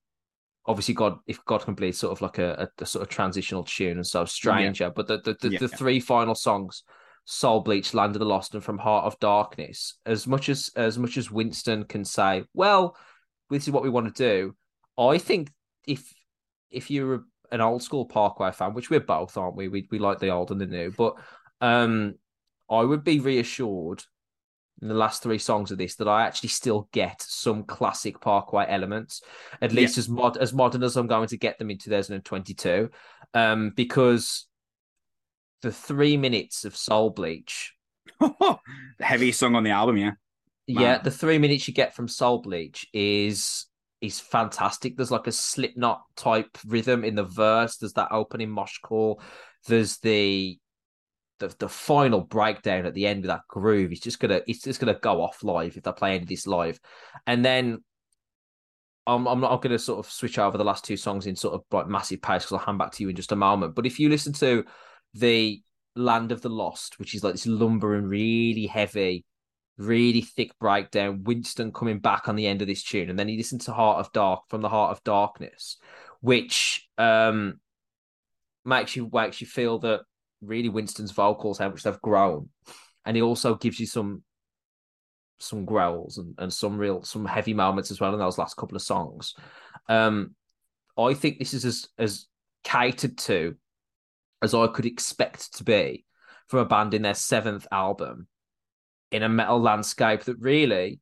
obviously 0.66 0.95
God 0.95 1.18
if 1.26 1.45
God 1.45 1.64
can 1.64 1.74
bleed 1.74 1.95
sort 1.95 2.12
of 2.12 2.22
like 2.22 2.38
a, 2.38 2.68
a, 2.78 2.82
a 2.82 2.86
sort 2.86 3.03
of 3.03 3.09
transitional 3.09 3.64
tune 3.64 3.99
and 3.99 4.07
so 4.07 4.24
stranger, 4.24 4.84
yeah. 4.84 4.90
but 4.95 5.07
the 5.07 5.18
the, 5.18 5.36
the, 5.40 5.51
yeah. 5.51 5.59
the 5.59 5.68
three 5.68 6.01
final 6.01 6.34
songs. 6.34 6.82
Soul 7.24 7.61
Bleach, 7.61 7.95
Land 7.95 8.16
of 8.16 8.18
the 8.18 8.26
Lost, 8.26 8.55
and 8.55 8.64
From 8.64 8.78
Heart 8.78 9.05
of 9.05 9.16
Darkness. 9.20 9.97
As 10.05 10.26
much 10.26 10.49
as 10.49 10.70
as 10.74 10.99
much 10.99 11.16
as 11.16 11.30
Winston 11.30 11.84
can 11.84 12.05
say, 12.05 12.43
well, 12.53 12.97
this 13.49 13.62
is 13.62 13.70
what 13.70 13.84
we 13.84 13.90
want 13.90 14.12
to 14.12 14.24
do. 14.24 14.57
I 14.99 15.18
think 15.18 15.51
if 15.87 16.12
if 16.70 16.91
you're 16.91 17.24
an 17.51 17.61
old 17.61 17.83
school 17.83 18.07
Parkway 18.07 18.53
fan, 18.53 18.74
which 18.74 18.91
we're 18.91 19.01
both, 19.01 19.37
aren't 19.37 19.57
we? 19.57 19.68
We 19.68 19.87
we 19.91 19.99
like 19.99 20.18
the 20.18 20.30
old 20.30 20.51
and 20.51 20.61
the 20.61 20.66
new, 20.66 20.91
but 20.91 21.14
um, 21.61 22.14
I 22.70 22.83
would 22.83 23.05
be 23.05 23.20
reassured 23.20 24.03
in 24.80 24.89
the 24.89 24.95
last 24.95 25.22
three 25.22 25.39
songs 25.39 25.70
of 25.70 25.78
this 25.78 25.95
that 25.97 26.09
I 26.09 26.24
actually 26.26 26.49
still 26.49 26.89
get 26.93 27.22
some 27.22 27.62
classic 27.64 28.20
Parkway 28.20 28.66
elements, 28.68 29.22
at 29.61 29.72
least 29.72 29.97
yeah. 29.97 30.01
as 30.01 30.09
mod 30.09 30.37
as 30.39 30.53
modern 30.53 30.83
as 30.83 30.97
I'm 30.97 31.07
going 31.07 31.28
to 31.28 31.37
get 31.37 31.59
them 31.59 31.70
in 31.70 31.78
2022, 31.78 32.91
um, 33.35 33.72
because 33.76 34.47
the 35.62 35.70
three 35.70 36.16
minutes 36.16 36.64
of 36.64 36.76
Soul 36.76 37.11
Bleach, 37.11 37.74
the 38.20 38.59
heaviest 39.01 39.39
song 39.39 39.55
on 39.55 39.62
the 39.62 39.70
album, 39.70 39.97
yeah. 39.97 40.12
Yeah, 40.66 40.99
the 40.99 41.11
three 41.11 41.39
minutes 41.39 41.68
you 41.68 41.74
get 41.74 41.95
from 41.95 42.09
Soul 42.09 42.41
Bleach 42.41 42.87
is 42.93 43.66
is 44.03 44.21
fantastic. 44.21 44.97
There's 44.97 45.11
like 45.11 45.27
a 45.27 45.33
Slipknot 45.33 46.03
type 46.17 46.59
rhythm 46.67 47.05
in 47.05 47.15
the 47.15 47.25
verse. 47.25 47.77
There's 47.77 47.95
that 47.95 48.13
opening 48.13 48.51
mosh 48.51 48.79
call. 48.79 49.23
There's 49.67 49.99
the 49.99 50.59
the, 51.39 51.55
the 51.59 51.69
final 51.69 52.21
breakdown 52.21 52.87
at 52.87 52.95
the 52.95 53.07
end 53.07 53.23
with 53.23 53.29
that 53.29 53.49
groove. 53.49 53.93
It's 53.93 54.01
just 54.01 54.21
gonna 54.21 54.43
it's 54.47 54.63
just 54.63 54.81
gonna 54.81 54.99
go 54.99 55.23
off 55.23 55.43
live 55.43 55.77
if 55.77 55.85
they're 55.85 55.93
playing 55.93 56.27
this 56.27 56.47
live, 56.47 56.79
and 57.27 57.45
then 57.45 57.83
I'm 59.07 59.27
I'm 59.27 59.41
not 59.41 59.63
gonna 59.63 59.79
sort 59.79 60.05
of 60.05 60.11
switch 60.11 60.39
over 60.39 60.59
the 60.59 60.65
last 60.65 60.85
two 60.85 60.97
songs 60.97 61.27
in 61.27 61.37
sort 61.37 61.55
of 61.55 61.63
like 61.71 61.89
massive 61.89 62.23
pace 62.23 62.43
because 62.43 62.53
I'll 62.53 62.67
hand 62.67 62.79
back 62.79 62.93
to 62.93 63.03
you 63.03 63.09
in 63.09 63.17
just 63.17 63.33
a 63.33 63.37
moment. 63.37 63.75
But 63.75 63.87
if 63.87 63.99
you 63.99 64.09
listen 64.09 64.33
to 64.35 64.65
the 65.15 65.63
Land 65.95 66.33
of 66.33 66.41
the 66.41 66.49
Lost, 66.49 66.99
which 66.99 67.15
is 67.15 67.23
like 67.23 67.35
this 67.35 67.47
lumbering, 67.47 68.05
really 68.05 68.67
heavy 68.67 69.25
really 69.79 70.20
thick 70.20 70.59
breakdown. 70.59 71.23
Winston 71.25 71.73
coming 71.73 71.99
back 71.99 72.29
on 72.29 72.37
the 72.37 72.47
end 72.47 72.62
of 72.62 72.68
this 72.68 72.83
tune, 72.83 73.11
and 73.11 73.18
then 73.18 73.29
he 73.29 73.37
listened 73.37 73.62
to 73.62 73.73
Heart 73.73 73.99
of 73.99 74.12
Dark 74.12 74.43
from 74.49 74.62
the 74.62 74.68
Heart 74.68 74.93
of 74.93 75.05
Darkness, 75.05 75.79
which 76.20 76.89
um 76.99 77.61
makes 78.64 78.95
you 78.95 79.11
makes 79.12 79.41
you 79.41 79.47
feel 79.47 79.79
that 79.81 80.03
really 80.41 80.68
Winston's 80.68 81.12
vocals 81.12 81.59
how 81.59 81.68
much 81.68 81.83
they've 81.83 82.01
grown, 82.03 82.49
and 83.05 83.16
he 83.16 83.23
also 83.23 83.55
gives 83.55 83.81
you 83.81 83.87
some 83.87 84.23
some 85.41 85.64
growls 85.64 86.18
and, 86.18 86.35
and 86.39 86.53
some 86.53 86.79
real 86.79 87.03
some 87.03 87.25
heavy 87.25 87.55
moments 87.55 87.91
as 87.91 88.01
well 88.01 88.12
in 88.12 88.18
those 88.18 88.39
last 88.39 88.57
couple 88.57 88.77
of 88.77 88.83
songs. 88.83 89.35
Um, 89.89 90.35
I 90.97 91.14
think 91.14 91.39
this 91.39 91.55
is 91.55 91.64
as 91.64 91.89
as 91.99 92.27
catered 92.64 93.18
to 93.18 93.57
as 94.41 94.55
I 94.55 94.66
could 94.68 94.87
expect 94.87 95.57
to 95.57 95.64
be 95.64 96.05
from 96.49 96.61
a 96.61 96.64
band 96.64 96.95
in 96.95 97.03
their 97.03 97.14
seventh 97.14 97.66
album 97.73 98.29
in 99.13 99.23
a 99.23 99.29
metal 99.29 99.61
landscape 99.61 100.23
that 100.25 100.39
really 100.41 101.01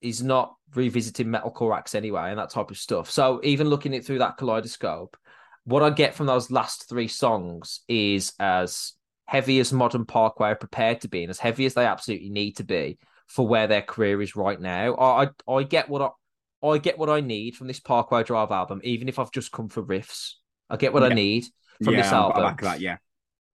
is 0.00 0.22
not 0.22 0.54
revisiting 0.74 1.26
metalcore 1.26 1.76
acts 1.76 1.94
anyway 1.94 2.30
and 2.30 2.38
that 2.38 2.50
type 2.50 2.70
of 2.70 2.78
stuff. 2.78 3.10
So 3.10 3.40
even 3.42 3.68
looking 3.68 3.94
it 3.94 4.04
through 4.04 4.18
that 4.18 4.36
kaleidoscope, 4.36 5.16
what 5.64 5.82
I 5.82 5.90
get 5.90 6.14
from 6.14 6.26
those 6.26 6.50
last 6.50 6.88
three 6.88 7.08
songs 7.08 7.80
is 7.88 8.32
as 8.38 8.94
heavy 9.26 9.60
as 9.60 9.72
Modern 9.72 10.04
Parkway 10.04 10.50
are 10.50 10.56
prepared 10.56 11.02
to 11.02 11.08
be, 11.08 11.22
and 11.22 11.30
as 11.30 11.38
heavy 11.38 11.66
as 11.66 11.74
they 11.74 11.86
absolutely 11.86 12.30
need 12.30 12.56
to 12.56 12.64
be 12.64 12.98
for 13.26 13.46
where 13.46 13.66
their 13.66 13.82
career 13.82 14.20
is 14.20 14.34
right 14.34 14.60
now. 14.60 14.94
I 14.94 15.28
I, 15.46 15.52
I 15.52 15.62
get 15.62 15.88
what 15.88 16.02
I 16.02 16.66
I 16.66 16.78
get 16.78 16.98
what 16.98 17.08
I 17.08 17.20
need 17.20 17.56
from 17.56 17.68
this 17.68 17.80
Parkway 17.80 18.24
Drive 18.24 18.50
album, 18.50 18.80
even 18.84 19.08
if 19.08 19.18
I've 19.18 19.32
just 19.32 19.52
come 19.52 19.68
for 19.68 19.82
riffs. 19.82 20.32
I 20.68 20.76
get 20.76 20.92
what 20.92 21.02
yeah. 21.02 21.10
I 21.10 21.14
need 21.14 21.44
from 21.82 21.94
yeah, 21.94 22.02
this 22.02 22.12
album. 22.12 22.56
That, 22.60 22.80
yeah. 22.80 22.96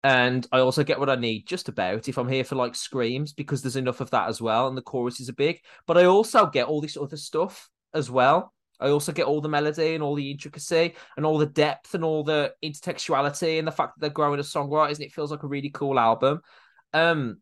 And 0.04 0.48
I 0.52 0.60
also 0.60 0.84
get 0.84 1.00
what 1.00 1.10
I 1.10 1.16
need 1.16 1.46
just 1.46 1.70
about 1.70 2.10
if 2.10 2.18
I'm 2.18 2.28
here 2.28 2.44
for 2.44 2.56
like 2.56 2.74
screams 2.74 3.34
because 3.34 3.62
there's 3.62 3.76
enough 3.76 4.02
of 4.02 4.10
that 4.12 4.30
as 4.30 4.42
well, 4.42 4.68
and 4.68 4.76
the 4.76 4.82
choruses 4.82 5.30
are 5.30 5.34
big. 5.34 5.62
But 5.86 5.98
I 5.98 6.06
also 6.06 6.48
get 6.48 6.68
all 6.68 6.82
this 6.82 6.98
other 6.98 7.18
stuff 7.18 7.70
as 7.94 8.10
well. 8.10 8.54
I 8.80 8.90
also 8.90 9.12
get 9.12 9.26
all 9.28 9.42
the 9.42 9.50
melody 9.50 9.94
and 9.94 10.04
all 10.04 10.16
the 10.16 10.32
intricacy 10.32 10.96
and 11.16 11.24
all 11.24 11.38
the 11.38 11.46
depth 11.46 11.94
and 11.94 12.04
all 12.04 12.24
the 12.24 12.54
intertextuality 12.64 13.60
and 13.60 13.68
the 13.68 13.72
fact 13.72 13.94
that 13.94 14.02
they're 14.02 14.10
growing 14.10 14.40
as 14.40 14.52
songwriters 14.52 14.96
and 14.96 15.02
it 15.02 15.14
feels 15.14 15.30
like 15.30 15.44
a 15.44 15.48
really 15.48 15.70
cool 15.70 16.00
album. 16.00 16.42
Um, 16.94 17.38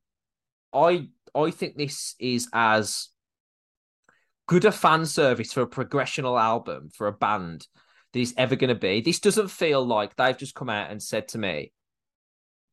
I 0.73 1.07
I 1.33 1.51
think 1.51 1.77
this 1.77 2.15
is 2.19 2.49
as 2.53 3.09
good 4.47 4.65
a 4.65 4.71
fan 4.71 5.05
service 5.05 5.53
for 5.53 5.61
a 5.61 5.67
progressional 5.67 6.39
album 6.39 6.89
for 6.89 7.07
a 7.07 7.13
band 7.13 7.67
that 8.11 8.19
is 8.19 8.33
ever 8.37 8.55
going 8.55 8.69
to 8.69 8.75
be. 8.75 8.99
This 8.99 9.19
doesn't 9.19 9.49
feel 9.49 9.85
like 9.85 10.15
they've 10.15 10.37
just 10.37 10.55
come 10.55 10.69
out 10.69 10.91
and 10.91 11.01
said 11.01 11.29
to 11.29 11.37
me, 11.37 11.71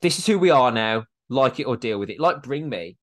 "This 0.03 0.19
is 0.19 0.27
who 0.27 0.39
we 0.39 0.51
are 0.51 0.71
now. 0.71 1.05
Like 1.29 1.59
it 1.61 1.65
or 1.65 1.77
deal 1.77 1.99
with 1.99 2.11
it." 2.11 2.21
Like 2.21 2.43
Bring 2.43 2.69
Me 2.69 2.97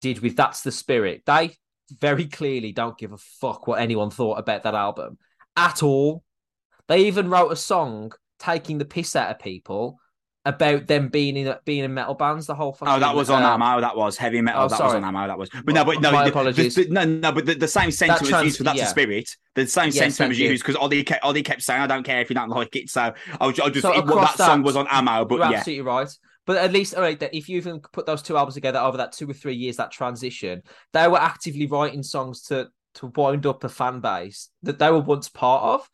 did 0.00 0.20
with 0.20 0.36
That's 0.36 0.62
the 0.62 0.72
Spirit. 0.72 1.22
They 1.26 1.56
very 2.00 2.26
clearly 2.26 2.72
don't 2.72 2.98
give 2.98 3.12
a 3.12 3.18
fuck 3.18 3.66
what 3.66 3.80
anyone 3.80 4.10
thought 4.10 4.38
about 4.38 4.62
that 4.64 4.74
album 4.74 5.18
at 5.56 5.82
all. 5.82 6.22
They 6.88 7.06
even 7.06 7.30
wrote 7.30 7.52
a 7.52 7.56
song 7.56 8.12
taking 8.38 8.78
the 8.78 8.84
piss 8.84 9.14
out 9.14 9.30
of 9.30 9.38
people 9.38 9.98
about 10.44 10.88
them 10.88 11.08
being 11.08 11.36
in 11.36 11.54
being 11.64 11.84
in 11.84 11.94
metal 11.94 12.14
bands. 12.14 12.46
The 12.48 12.54
whole 12.54 12.72
fucking, 12.72 12.92
Oh, 12.92 12.98
that 12.98 13.14
was 13.14 13.30
on 13.30 13.42
um, 13.44 13.62
amo. 13.62 13.80
That 13.80 13.96
was 13.96 14.16
heavy 14.16 14.40
metal. 14.40 14.62
oh, 14.64 14.68
that 14.68 14.80
was 14.80 14.94
on 14.94 15.04
amo. 15.04 15.28
That 15.28 15.38
was. 15.38 15.48
But 15.50 15.74
no, 15.74 15.84
but 15.84 16.00
no. 16.00 16.10
My 16.10 16.24
the- 16.24 16.30
apologies. 16.30 16.74
the- 16.74 16.84
the- 16.84 16.90
no, 16.92 17.04
no, 17.04 17.30
but 17.32 17.46
the, 17.46 17.54
the 17.54 17.68
same 17.68 17.92
sentiment 17.92 18.22
was 18.22 18.28
trans- 18.30 18.44
used 18.46 18.58
for 18.58 18.64
that's 18.64 18.78
yeah. 18.78 18.84
the 18.84 18.90
spirit. 18.90 19.36
The 19.54 19.66
same 19.68 19.86
Yes, 19.86 19.96
sentiment 19.98 20.30
was 20.30 20.38
used 20.40 20.64
because 20.64 20.74
Ollie 20.76 21.04
kept 21.04 21.22
Ollie 21.24 21.44
kept 21.44 21.62
saying, 21.62 21.80
"I 21.80 21.86
don't 21.86 22.02
care 22.02 22.20
if 22.20 22.28
you 22.28 22.34
don't 22.34 22.48
like 22.48 22.74
it." 22.74 22.90
So 22.90 23.14
I 23.40 23.46
was, 23.46 23.60
I 23.60 23.64
was 23.64 23.72
just 23.72 23.82
So 23.82 23.92
it, 23.92 24.04
well, 24.04 24.14
across 24.18 24.36
that 24.36 24.46
song 24.46 24.62
was 24.62 24.74
on 24.76 24.88
amo. 24.88 25.24
But 25.24 25.36
You're 25.36 25.50
yeah, 25.50 25.58
absolutely 25.58 25.82
right. 25.82 26.08
But 26.46 26.56
at 26.56 26.72
least, 26.72 26.94
all 26.94 27.02
right, 27.02 27.18
that 27.20 27.34
if 27.34 27.48
you 27.48 27.56
even 27.56 27.80
put 27.80 28.06
those 28.06 28.22
two 28.22 28.36
albums 28.36 28.54
together 28.54 28.80
over 28.80 28.96
that 28.96 29.12
two 29.12 29.30
or 29.30 29.34
three 29.34 29.54
years, 29.54 29.76
that 29.76 29.92
transition, 29.92 30.62
they 30.92 31.06
were 31.06 31.20
actively 31.20 31.66
writing 31.66 32.02
songs 32.02 32.42
to 32.44 32.68
to 32.94 33.06
wind 33.16 33.46
up 33.46 33.64
a 33.64 33.68
fan 33.68 34.00
base 34.00 34.50
that 34.62 34.78
they 34.78 34.90
were 34.90 35.00
once 35.00 35.28
part 35.28 35.62
of. 35.62 35.90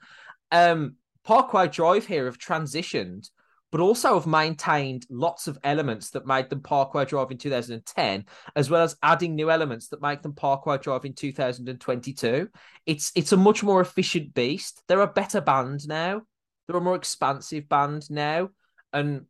Um, 0.51 0.97
Parkway 1.25 1.69
Drive 1.69 2.07
here 2.07 2.25
have 2.25 2.39
transitioned, 2.39 3.29
but 3.71 3.81
also 3.81 4.15
have 4.15 4.27
maintained 4.27 5.07
lots 5.11 5.47
of 5.47 5.59
elements 5.63 6.11
that 6.11 6.27
made 6.27 6.49
them 6.49 6.63
Parkway 6.63 7.05
Drive 7.05 7.31
in 7.31 7.39
2010, 7.39 8.25
as 8.57 8.71
well 8.71 8.83
as 8.83 8.97
adding 9.03 9.35
new 9.35 9.51
elements 9.51 9.89
that 9.89 10.03
make 10.03 10.23
them 10.23 10.35
Parkway 10.35 10.79
Drive 10.79 11.05
in 11.05 11.13
2022. 11.13 12.49
It's 12.87 13.13
it's 13.15 13.33
a 13.33 13.37
much 13.37 13.63
more 13.63 13.81
efficient 13.81 14.35
beast. 14.35 14.83
They're 14.89 15.01
a 15.01 15.07
better 15.07 15.41
band 15.41 15.87
now. 15.87 16.23
They're 16.67 16.79
a 16.79 16.81
more 16.81 16.97
expansive 16.97 17.69
band 17.69 18.11
now, 18.11 18.49
and 18.93 19.27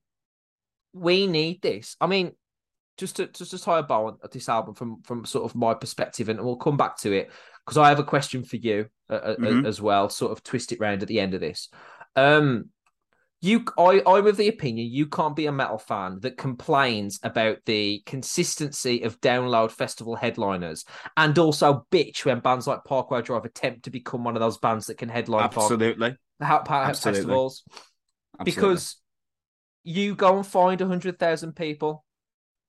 we 0.92 1.26
need 1.26 1.62
this. 1.62 1.96
I 2.00 2.06
mean, 2.06 2.32
just 2.96 3.16
to 3.16 3.26
just 3.28 3.52
to 3.52 3.58
tie 3.58 3.78
a 3.78 3.82
bow 3.82 4.06
on 4.06 4.18
this 4.32 4.48
album 4.48 4.74
from 4.74 5.02
from 5.02 5.24
sort 5.24 5.44
of 5.44 5.54
my 5.54 5.74
perspective, 5.74 6.28
and 6.28 6.40
we'll 6.40 6.56
come 6.56 6.76
back 6.76 6.96
to 6.98 7.12
it 7.12 7.30
because 7.64 7.78
I 7.78 7.88
have 7.88 7.98
a 7.98 8.04
question 8.04 8.42
for 8.44 8.56
you 8.56 8.86
uh, 9.10 9.14
uh, 9.14 9.36
Mhm. 9.36 9.66
as 9.66 9.80
well. 9.80 10.08
Sort 10.08 10.32
of 10.32 10.42
twist 10.42 10.72
it 10.72 10.80
round 10.80 11.02
at 11.02 11.08
the 11.08 11.20
end 11.20 11.34
of 11.34 11.40
this. 11.40 11.68
Um, 12.16 12.70
you, 13.40 13.64
I, 13.78 14.02
I'm 14.04 14.26
of 14.26 14.36
the 14.36 14.48
opinion 14.48 14.90
you 14.90 15.06
can't 15.06 15.36
be 15.36 15.46
a 15.46 15.52
metal 15.52 15.78
fan 15.78 16.18
that 16.22 16.36
complains 16.36 17.20
about 17.22 17.58
the 17.66 18.02
consistency 18.04 19.02
of 19.02 19.20
download 19.20 19.70
festival 19.70 20.16
headliners 20.16 20.84
and 21.16 21.38
also 21.38 21.86
bitch 21.92 22.24
when 22.24 22.40
bands 22.40 22.66
like 22.66 22.82
Parkway 22.82 23.22
Drive 23.22 23.44
attempt 23.44 23.84
to 23.84 23.90
become 23.90 24.24
one 24.24 24.34
of 24.34 24.40
those 24.40 24.58
bands 24.58 24.86
that 24.86 24.98
can 24.98 25.08
headline 25.08 25.50
park, 25.50 25.70
absolutely, 25.70 26.16
ha- 26.42 26.62
pa- 26.64 26.86
Absolutely. 26.86 27.20
festivals 27.20 27.62
absolutely. 28.40 28.44
because 28.44 28.96
you 29.88 30.14
go 30.14 30.36
and 30.36 30.46
find 30.46 30.80
hundred 30.80 31.18
thousand 31.18 31.56
people 31.56 32.04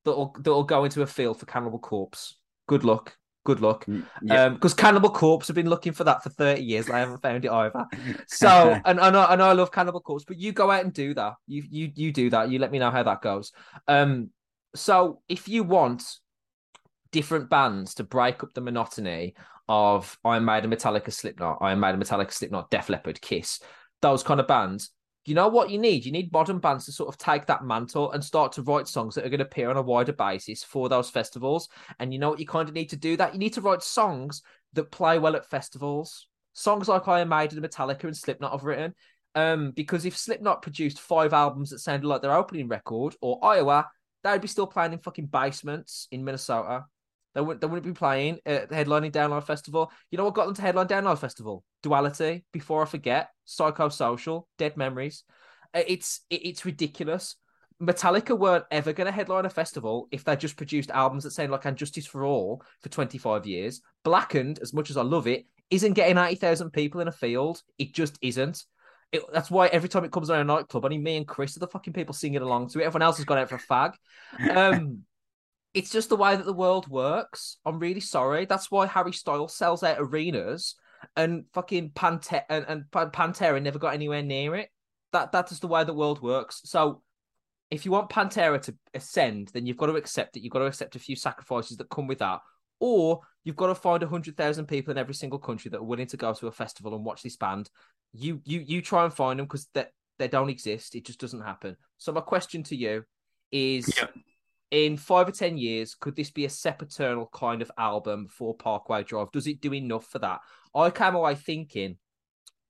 that'll 0.05 0.33
that'll 0.39 0.63
go 0.63 0.85
into 0.85 1.01
a 1.01 1.07
field 1.07 1.39
for 1.39 1.45
Cannibal 1.45 1.79
Corpse. 1.79 2.37
Good 2.67 2.83
luck. 2.83 3.15
Good 3.45 3.61
luck. 3.61 3.85
Mm, 3.85 4.05
yeah. 4.21 4.49
because 4.49 4.73
Cannibal 4.73 5.09
Corpse 5.09 5.47
have 5.47 5.55
been 5.55 5.69
looking 5.69 5.93
for 5.93 6.03
that 6.03 6.21
for 6.21 6.29
30 6.29 6.61
years. 6.61 6.87
and 6.87 6.95
I 6.95 6.99
haven't 6.99 7.21
found 7.21 7.45
it 7.45 7.51
either. 7.51 7.85
So, 8.27 8.79
and 8.85 8.99
I 8.99 9.09
know, 9.09 9.25
I 9.25 9.35
know 9.37 9.47
I 9.47 9.53
love 9.53 9.71
Cannibal 9.71 10.01
Corpse, 10.01 10.25
but 10.25 10.37
you 10.37 10.51
go 10.51 10.69
out 10.69 10.83
and 10.83 10.93
do 10.93 11.13
that. 11.15 11.33
You, 11.47 11.63
you, 11.69 11.91
you 11.95 12.11
do 12.11 12.29
that. 12.29 12.51
You 12.51 12.59
let 12.59 12.71
me 12.71 12.79
know 12.79 12.91
how 12.91 13.01
that 13.03 13.21
goes. 13.21 13.51
Um, 13.87 14.29
so 14.75 15.21
if 15.27 15.47
you 15.47 15.63
want 15.63 16.03
different 17.11 17.49
bands 17.49 17.95
to 17.95 18.03
break 18.03 18.43
up 18.43 18.53
the 18.53 18.61
monotony 18.61 19.35
of 19.67 20.17
Iron 20.23 20.45
Maiden, 20.45 20.69
Metallica, 20.69 21.11
Slipknot, 21.11 21.57
Iron 21.61 21.79
Maiden, 21.79 21.99
Metallica, 21.99 22.31
Slipknot, 22.31 22.69
Def 22.69 22.89
Leppard, 22.89 23.19
Kiss, 23.21 23.61
those 24.01 24.21
kind 24.21 24.39
of 24.39 24.47
bands. 24.47 24.91
You 25.29 25.35
know 25.35 25.47
what 25.47 25.69
you 25.69 25.77
need? 25.77 26.05
You 26.05 26.11
need 26.11 26.33
modern 26.33 26.57
bands 26.57 26.85
to 26.85 26.91
sort 26.91 27.07
of 27.07 27.19
take 27.19 27.45
that 27.45 27.63
mantle 27.63 28.11
and 28.13 28.23
start 28.23 28.51
to 28.53 28.63
write 28.63 28.87
songs 28.87 29.13
that 29.13 29.23
are 29.23 29.29
going 29.29 29.37
to 29.37 29.45
appear 29.45 29.69
on 29.69 29.77
a 29.77 29.81
wider 29.81 30.11
basis 30.11 30.63
for 30.63 30.89
those 30.89 31.11
festivals. 31.11 31.69
And 31.99 32.11
you 32.11 32.17
know 32.17 32.31
what 32.31 32.39
you 32.39 32.47
kind 32.47 32.67
of 32.67 32.73
need 32.73 32.89
to 32.89 32.95
do 32.95 33.15
that? 33.17 33.33
You 33.33 33.39
need 33.39 33.53
to 33.53 33.61
write 33.61 33.83
songs 33.83 34.41
that 34.73 34.89
play 34.89 35.19
well 35.19 35.35
at 35.35 35.47
festivals. 35.47 36.27
Songs 36.53 36.87
like 36.87 37.07
Iron 37.07 37.29
Maiden, 37.29 37.61
Metallica, 37.61 38.05
and 38.05 38.17
Slipknot 38.17 38.53
have 38.53 38.63
written. 38.63 38.95
Um, 39.35 39.69
because 39.69 40.03
if 40.03 40.17
Slipknot 40.17 40.63
produced 40.63 40.99
five 40.99 41.31
albums 41.31 41.69
that 41.69 41.79
sounded 41.79 42.07
like 42.07 42.23
their 42.23 42.35
opening 42.35 42.67
record, 42.67 43.15
or 43.21 43.37
Iowa, 43.45 43.87
they'd 44.23 44.41
be 44.41 44.47
still 44.47 44.65
playing 44.65 44.93
in 44.93 44.99
fucking 44.99 45.27
basements 45.27 46.07
in 46.11 46.25
Minnesota. 46.25 46.85
They 47.35 47.41
wouldn't, 47.41 47.61
they 47.61 47.67
wouldn't 47.67 47.85
be 47.85 47.97
playing 47.97 48.39
at 48.47 48.69
the 48.69 48.75
headlining 48.75 49.11
Download 49.11 49.43
Festival. 49.43 49.91
You 50.09 50.17
know 50.17 50.25
what 50.25 50.33
got 50.33 50.47
them 50.47 50.55
to 50.55 50.61
headline 50.63 50.87
Download 50.87 51.19
Festival? 51.19 51.63
Duality, 51.83 52.45
Before 52.51 52.81
I 52.81 52.85
Forget, 52.85 53.29
Psychosocial, 53.49 54.43
Dead 54.57 54.77
Memories. 54.77 55.23
Uh, 55.73 55.83
It's 55.87 56.21
it's 56.29 56.65
ridiculous. 56.65 57.35
Metallica 57.81 58.37
weren't 58.37 58.65
ever 58.71 58.91
going 58.91 59.05
to 59.05 59.11
headline 59.11 59.45
a 59.45 59.49
festival 59.49 60.09
if 60.11 60.25
they 60.25 60.35
just 60.35 60.57
produced 60.57 60.91
albums 60.91 61.23
that 61.23 61.31
sound 61.31 61.51
like 61.51 61.65
And 61.65 61.77
Justice 61.77 62.05
for 62.05 62.25
All 62.25 62.61
for 62.81 62.89
25 62.89 63.45
years. 63.45 63.81
Blackened, 64.03 64.59
as 64.59 64.73
much 64.73 64.89
as 64.89 64.97
I 64.97 65.01
love 65.01 65.27
it, 65.27 65.45
isn't 65.69 65.93
getting 65.93 66.17
80,000 66.17 66.71
people 66.71 66.99
in 66.99 67.07
a 67.07 67.11
field. 67.13 67.61
It 67.77 67.93
just 67.93 68.17
isn't. 68.21 68.65
It, 69.11 69.23
that's 69.31 69.49
why 69.49 69.67
every 69.67 69.87
time 69.89 70.03
it 70.03 70.11
comes 70.11 70.29
on 70.29 70.39
a 70.39 70.43
nightclub, 70.43 70.83
only 70.83 70.97
me 70.97 71.17
and 71.17 71.27
Chris 71.27 71.55
are 71.55 71.61
the 71.61 71.67
fucking 71.67 71.93
people 71.93 72.13
singing 72.13 72.41
along 72.41 72.69
to 72.69 72.79
it. 72.79 72.83
Everyone 72.83 73.03
else 73.03 73.17
has 73.17 73.25
gone 73.25 73.37
out 73.37 73.49
for 73.49 73.55
a 73.55 73.59
fag. 73.59 73.93
Um, 74.55 74.99
it's 75.73 75.89
just 75.91 76.09
the 76.09 76.17
way 76.17 76.35
that 76.35 76.45
the 76.45 76.53
world 76.53 76.87
works. 76.89 77.57
I'm 77.65 77.79
really 77.79 78.01
sorry. 78.01 78.45
That's 78.45 78.69
why 78.69 78.87
Harry 78.87 79.13
Styles 79.13 79.55
sells 79.55 79.83
out 79.83 79.97
arenas 79.99 80.75
and 81.15 81.45
fucking 81.53 81.91
Pantera 81.91 82.43
and, 82.49 82.65
and 82.67 82.83
Pantera 82.91 83.61
never 83.61 83.79
got 83.79 83.93
anywhere 83.93 84.21
near 84.21 84.55
it. 84.55 84.69
That 85.11 85.31
that 85.31 85.51
is 85.51 85.59
the 85.59 85.67
way 85.67 85.83
the 85.83 85.93
world 85.93 86.21
works. 86.21 86.61
So 86.65 87.01
if 87.71 87.85
you 87.85 87.91
want 87.91 88.09
Pantera 88.09 88.61
to 88.63 88.75
ascend, 88.93 89.49
then 89.53 89.65
you've 89.65 89.77
got 89.77 89.87
to 89.87 89.95
accept 89.95 90.37
it. 90.37 90.43
You've 90.43 90.53
got 90.53 90.59
to 90.59 90.65
accept 90.65 90.95
a 90.95 90.99
few 90.99 91.15
sacrifices 91.15 91.77
that 91.77 91.89
come 91.89 92.07
with 92.07 92.19
that. 92.19 92.39
Or 92.79 93.21
you've 93.43 93.55
got 93.55 93.67
to 93.67 93.75
find 93.75 94.01
hundred 94.03 94.37
thousand 94.37 94.67
people 94.67 94.91
in 94.91 94.97
every 94.97 95.13
single 95.13 95.39
country 95.39 95.69
that 95.69 95.79
are 95.79 95.83
willing 95.83 96.07
to 96.07 96.17
go 96.17 96.33
to 96.33 96.47
a 96.47 96.51
festival 96.51 96.95
and 96.95 97.05
watch 97.05 97.21
this 97.21 97.37
band. 97.37 97.69
You 98.13 98.41
you 98.45 98.59
you 98.59 98.81
try 98.81 99.03
and 99.03 99.13
find 99.13 99.39
them 99.39 99.45
because 99.45 99.67
they 99.73 99.85
they 100.17 100.27
don't 100.27 100.49
exist. 100.49 100.95
It 100.95 101.05
just 101.05 101.19
doesn't 101.19 101.41
happen. 101.41 101.77
So 101.97 102.11
my 102.11 102.21
question 102.21 102.63
to 102.63 102.75
you 102.75 103.03
is: 103.51 103.93
Yeah. 103.97 104.07
In 104.71 104.97
five 104.97 105.27
or 105.27 105.31
ten 105.31 105.57
years, 105.57 105.95
could 105.95 106.15
this 106.15 106.29
be 106.29 106.45
a 106.45 106.49
Sempiternal 106.49 107.29
kind 107.33 107.61
of 107.61 107.71
album 107.77 108.27
for 108.27 108.53
Parkway 108.53 109.03
Drive? 109.03 109.31
Does 109.31 109.47
it 109.47 109.61
do 109.61 109.73
enough 109.73 110.05
for 110.05 110.19
that? 110.19 110.41
I 110.75 110.91
came 110.91 111.15
away 111.15 111.33
thinking, 111.35 111.97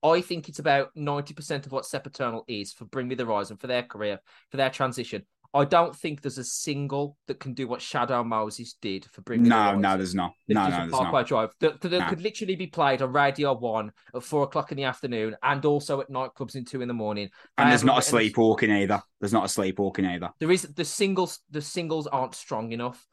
I 0.01 0.21
think 0.21 0.47
it's 0.47 0.59
about 0.59 0.91
ninety 0.95 1.33
percent 1.33 1.65
of 1.65 1.73
what 1.73 1.85
Sempiternal 1.85 2.45
is 2.47 2.71
for 2.71 2.85
Bring 2.85 3.09
Me 3.09 3.15
the 3.15 3.25
Horizon 3.25 3.57
for 3.57 3.67
their 3.67 3.83
career, 3.83 4.19
for 4.49 4.55
their 4.55 4.69
transition. 4.69 5.25
I 5.51 5.65
don't 5.65 5.95
think 5.95 6.21
there's 6.21 6.37
a 6.37 6.43
single 6.43 7.17
that 7.27 7.39
can 7.39 7.55
do 7.55 7.67
what 7.67 7.81
Shadow 7.81 8.23
Moses 8.23 8.75
did 8.79 9.05
for 9.05 9.21
Bring 9.21 9.41
Me 9.41 9.49
the 9.49 9.55
no, 9.73 9.75
no, 9.79 9.97
there's 9.97 10.13
not. 10.13 10.33
No, 10.47 10.67
no, 10.69 10.75
a 10.75 10.79
there's 10.81 10.91
Parkway 10.91 11.21
not. 11.21 11.27
Drive 11.27 11.49
that, 11.61 11.81
that 11.81 11.91
No. 11.91 12.07
could 12.07 12.21
literally 12.21 12.55
be 12.55 12.67
played 12.67 13.01
on 13.01 13.11
Radio 13.11 13.55
One 13.57 13.91
at 14.13 14.21
four 14.21 14.43
o'clock 14.43 14.71
in 14.71 14.77
the 14.77 14.83
afternoon 14.83 15.35
and 15.41 15.65
also 15.65 16.01
at 16.01 16.09
nightclubs 16.11 16.55
in 16.55 16.65
two 16.65 16.81
in 16.83 16.87
the 16.87 16.93
morning. 16.93 17.29
And 17.57 17.71
there's 17.71 17.81
haven't 17.81 17.89
a 17.89 17.97
written- 17.97 18.09
sleepwalking 18.11 18.71
either. 18.71 19.01
There's 19.19 19.33
not 19.33 19.45
a 19.45 19.49
sleepwalking 19.49 20.05
either. 20.05 20.29
there 20.39 20.51
is 20.51 20.61
the 20.61 20.85
singles 20.85 21.39
the 21.49 21.61
singles 21.61 22.05
aren't 22.05 22.35
strong 22.35 22.71
enough 22.71 23.07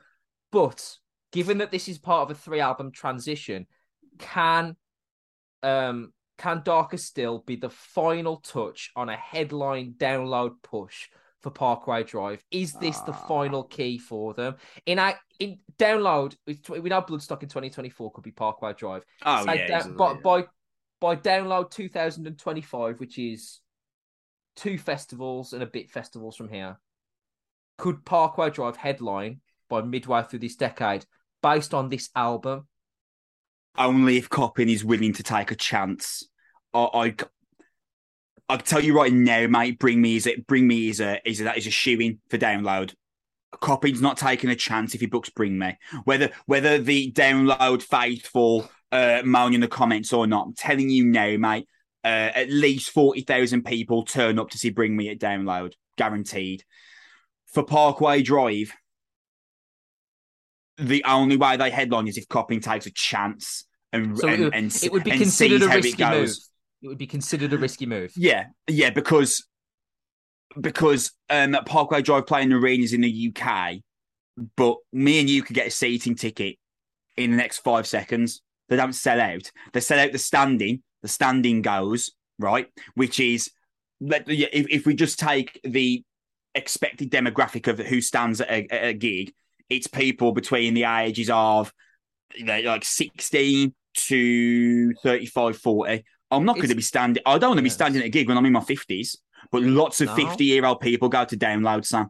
but 0.53 0.97
given 1.32 1.59
that 1.59 1.70
this 1.70 1.89
is 1.89 1.99
part 1.99 2.22
of 2.30 2.37
a 2.37 2.39
three 2.39 2.61
album 2.61 2.93
transition 2.93 3.66
can 4.18 4.76
um 5.62 6.12
can 6.39 6.61
darker 6.64 6.97
still 6.99 7.39
be 7.47 7.57
the 7.57 7.70
final 7.70 8.37
touch 8.37 8.91
on 8.95 9.09
a 9.09 9.16
headline 9.16 9.95
download 9.97 10.53
push 10.62 11.09
for 11.47 11.51
parkway 11.53 12.03
drive 12.03 12.42
is 12.51 12.72
this 12.74 12.99
the 13.01 13.12
Ah. 13.12 13.26
final 13.28 13.62
key 13.62 13.99
for 13.99 14.34
them 14.34 14.57
in 14.84 14.99
a 14.99 15.14
in 15.38 15.61
download 15.78 16.34
we 16.47 16.88
know 16.88 17.01
bloodstock 17.03 17.40
in 17.44 17.49
2024 17.49 18.11
could 18.12 18.24
be 18.24 18.32
parkway 18.32 18.72
drive 18.72 19.05
Oh 19.24 19.44
Say 19.44 19.68
yeah, 19.68 19.86
by, 19.97 20.12
yeah. 20.12 20.18
by 20.24 20.44
by 20.99 21.14
download 21.14 21.70
2025, 21.70 22.99
which 22.99 23.18
is 23.18 23.61
two 24.57 24.76
festivals 24.78 25.53
and 25.53 25.62
a 25.62 25.66
bit 25.66 25.90
festivals 25.90 26.34
from 26.36 26.49
here, 26.49 26.80
could 27.76 28.03
Parkway 28.07 28.49
Drive 28.51 28.76
headline 28.78 29.40
by 29.68 29.82
midway 29.82 30.22
through 30.22 30.38
this 30.38 30.57
decade 30.57 31.05
based 31.42 31.74
on 31.74 31.90
this 31.90 32.09
album? 32.16 32.66
only 33.76 34.16
if 34.16 34.30
Copping 34.30 34.70
is 34.70 34.86
willing 34.86 35.12
to 35.12 35.22
take 35.22 35.51
a 35.51 35.55
chance. 35.55 36.26
I, 36.72 36.78
I, 36.94 37.14
I 38.49 38.57
tell 38.59 38.82
you 38.82 38.97
right 38.97 39.12
now, 39.12 39.47
mate. 39.47 39.78
Bring 39.78 40.01
me 40.01 40.16
is 40.16 40.26
it? 40.26 40.47
bring 40.47 40.66
me 40.68 40.88
is 40.88 41.01
a 41.01 41.20
is 41.28 41.38
that 41.40 41.59
is 41.59 41.66
a 41.66 41.70
shoeing 41.70 42.20
for 42.30 42.38
download. 42.38 42.94
Copping's 43.53 44.03
not 44.03 44.18
taking 44.18 44.51
a 44.51 44.57
chance 44.57 44.94
if 44.94 45.01
he 45.01 45.07
books 45.07 45.30
Bring 45.30 45.59
Me. 45.59 45.78
Whether 46.05 46.30
whether 46.47 46.78
the 46.78 47.11
download 47.12 47.82
faithful 47.82 48.68
uh, 48.92 49.22
moan 49.24 49.55
in 49.55 49.61
the 49.61 49.68
comments 49.68 50.12
or 50.12 50.26
not, 50.26 50.47
I'm 50.47 50.55
telling 50.55 50.90
you 50.90 51.05
now, 51.05 51.36
mate. 51.36 51.66
Uh, 52.05 52.30
at 52.34 52.51
least 52.51 52.90
forty 52.90 53.22
thousand 53.22 53.64
people 53.64 54.05
turn 54.05 54.38
up 54.38 54.51
to 54.51 54.59
see 54.59 54.70
Bring 54.70 54.97
Me 54.97 55.09
at 55.09 55.18
download, 55.18 55.72
guaranteed. 55.97 56.62
For 57.53 57.64
Parkway 57.64 58.22
Drive, 58.22 58.72
the 60.78 61.03
only 61.05 61.36
way 61.36 61.57
they 61.57 61.70
headline 61.70 62.07
is 62.07 62.18
if 62.18 62.28
Copping 62.28 62.61
takes 62.61 62.86
a 62.86 62.90
chance 62.92 63.64
and 63.92 64.16
So 64.18 64.28
and, 64.28 64.40
it, 64.40 64.44
would- 64.44 64.55
and, 64.55 64.84
it 64.84 64.92
would 64.92 65.05
be 65.05 65.11
considered 65.12 65.62
a 65.62 65.68
risky 65.68 66.05
move. 66.05 66.36
It 66.82 66.88
would 66.88 66.98
be 66.98 67.06
considered 67.06 67.52
a 67.52 67.58
risky 67.58 67.86
move. 67.86 68.12
Yeah, 68.16 68.46
yeah, 68.68 68.90
because 68.90 69.46
because 70.60 71.12
um 71.30 71.56
Parkway 71.66 72.02
Drive 72.02 72.26
playing 72.26 72.52
arenas 72.52 72.92
in 72.92 73.00
the 73.00 73.34
UK, 73.34 73.76
but 74.56 74.76
me 74.92 75.20
and 75.20 75.28
you 75.28 75.42
could 75.42 75.54
get 75.54 75.66
a 75.66 75.70
seating 75.70 76.14
ticket 76.14 76.56
in 77.16 77.30
the 77.30 77.36
next 77.36 77.58
five 77.58 77.86
seconds. 77.86 78.42
They 78.68 78.76
don't 78.76 78.92
sell 78.92 79.20
out. 79.20 79.50
They 79.72 79.80
sell 79.80 79.98
out 79.98 80.12
the 80.12 80.18
standing. 80.18 80.82
The 81.02 81.08
standing 81.08 81.62
goes 81.62 82.10
right, 82.38 82.66
which 82.94 83.20
is 83.20 83.50
if, 84.00 84.66
if 84.68 84.86
we 84.86 84.94
just 84.94 85.18
take 85.18 85.60
the 85.64 86.02
expected 86.54 87.10
demographic 87.10 87.68
of 87.68 87.78
who 87.78 88.00
stands 88.00 88.40
at 88.40 88.50
a, 88.50 88.66
at 88.70 88.88
a 88.88 88.92
gig, 88.92 89.32
it's 89.68 89.86
people 89.86 90.32
between 90.32 90.74
the 90.74 90.84
ages 90.84 91.30
of 91.30 91.72
you 92.34 92.44
know, 92.44 92.60
like 92.60 92.84
16 92.84 93.74
to 93.94 94.92
35, 95.02 95.56
40. 95.56 96.04
I'm 96.30 96.44
not 96.44 96.56
going 96.56 96.68
to 96.68 96.74
be 96.74 96.82
standing. 96.82 97.22
I 97.26 97.38
don't 97.38 97.50
want 97.50 97.58
to 97.58 97.62
be 97.62 97.70
standing 97.70 98.02
at 98.02 98.06
a 98.06 98.10
gig 98.10 98.28
when 98.28 98.36
I'm 98.36 98.46
in 98.46 98.52
my 98.52 98.60
50s, 98.60 99.16
but 99.52 99.62
lots 99.62 100.00
of 100.00 100.08
50 100.16 100.44
year 100.44 100.64
old 100.64 100.80
people 100.80 101.08
go 101.08 101.24
to 101.24 101.36
download, 101.36 101.84
Sam. 101.86 102.08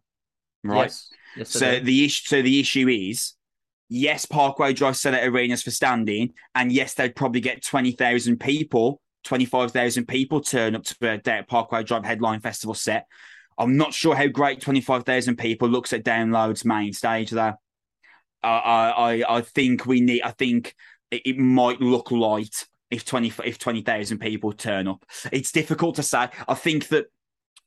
Right. 0.64 0.84
Yes. 0.84 1.10
Yes. 1.36 1.48
So 1.50 1.78
the 1.80 2.04
issue, 2.04 2.24
so 2.28 2.42
the 2.42 2.58
issue 2.60 2.88
is, 2.88 3.34
yes, 3.90 4.24
Parkway 4.24 4.72
Drive 4.72 4.96
sell 4.96 5.14
out 5.14 5.22
arenas 5.24 5.62
for 5.62 5.70
standing, 5.70 6.32
and 6.54 6.72
yes, 6.72 6.94
they'd 6.94 7.14
probably 7.14 7.40
get 7.42 7.62
twenty 7.62 7.92
thousand 7.92 8.40
people, 8.40 9.00
twenty 9.22 9.44
five 9.44 9.70
thousand 9.70 10.06
people 10.08 10.40
turn 10.40 10.74
up 10.74 10.84
to 10.84 10.96
a 11.12 11.18
day 11.18 11.32
at 11.38 11.48
Parkway 11.48 11.82
Drive 11.82 12.04
headline 12.06 12.40
festival 12.40 12.74
set. 12.74 13.06
I'm 13.58 13.76
not 13.76 13.92
sure 13.92 14.14
how 14.14 14.26
great 14.28 14.62
twenty 14.62 14.80
five 14.80 15.04
thousand 15.04 15.36
people 15.36 15.68
looks 15.68 15.92
at 15.92 16.04
downloads 16.04 16.64
main 16.64 16.94
stage 16.94 17.30
though. 17.30 17.52
I 18.42 18.48
I 18.48 18.90
I- 19.22 19.36
I 19.36 19.40
think 19.42 19.84
we 19.84 20.00
need. 20.00 20.22
I 20.22 20.30
think 20.30 20.74
it, 21.10 21.22
it 21.26 21.38
might 21.38 21.80
look 21.82 22.10
light 22.10 22.66
if 22.91 23.05
twenty 23.05 23.32
if 23.45 23.59
twenty 23.59 23.82
thousand 23.82 24.18
people 24.18 24.53
turn 24.53 24.89
up. 24.89 25.05
It's 25.32 25.53
difficult 25.53 25.97
to 25.97 26.03
say. 26.03 26.28
I 26.49 26.55
think 26.55 26.89
that. 26.89 27.07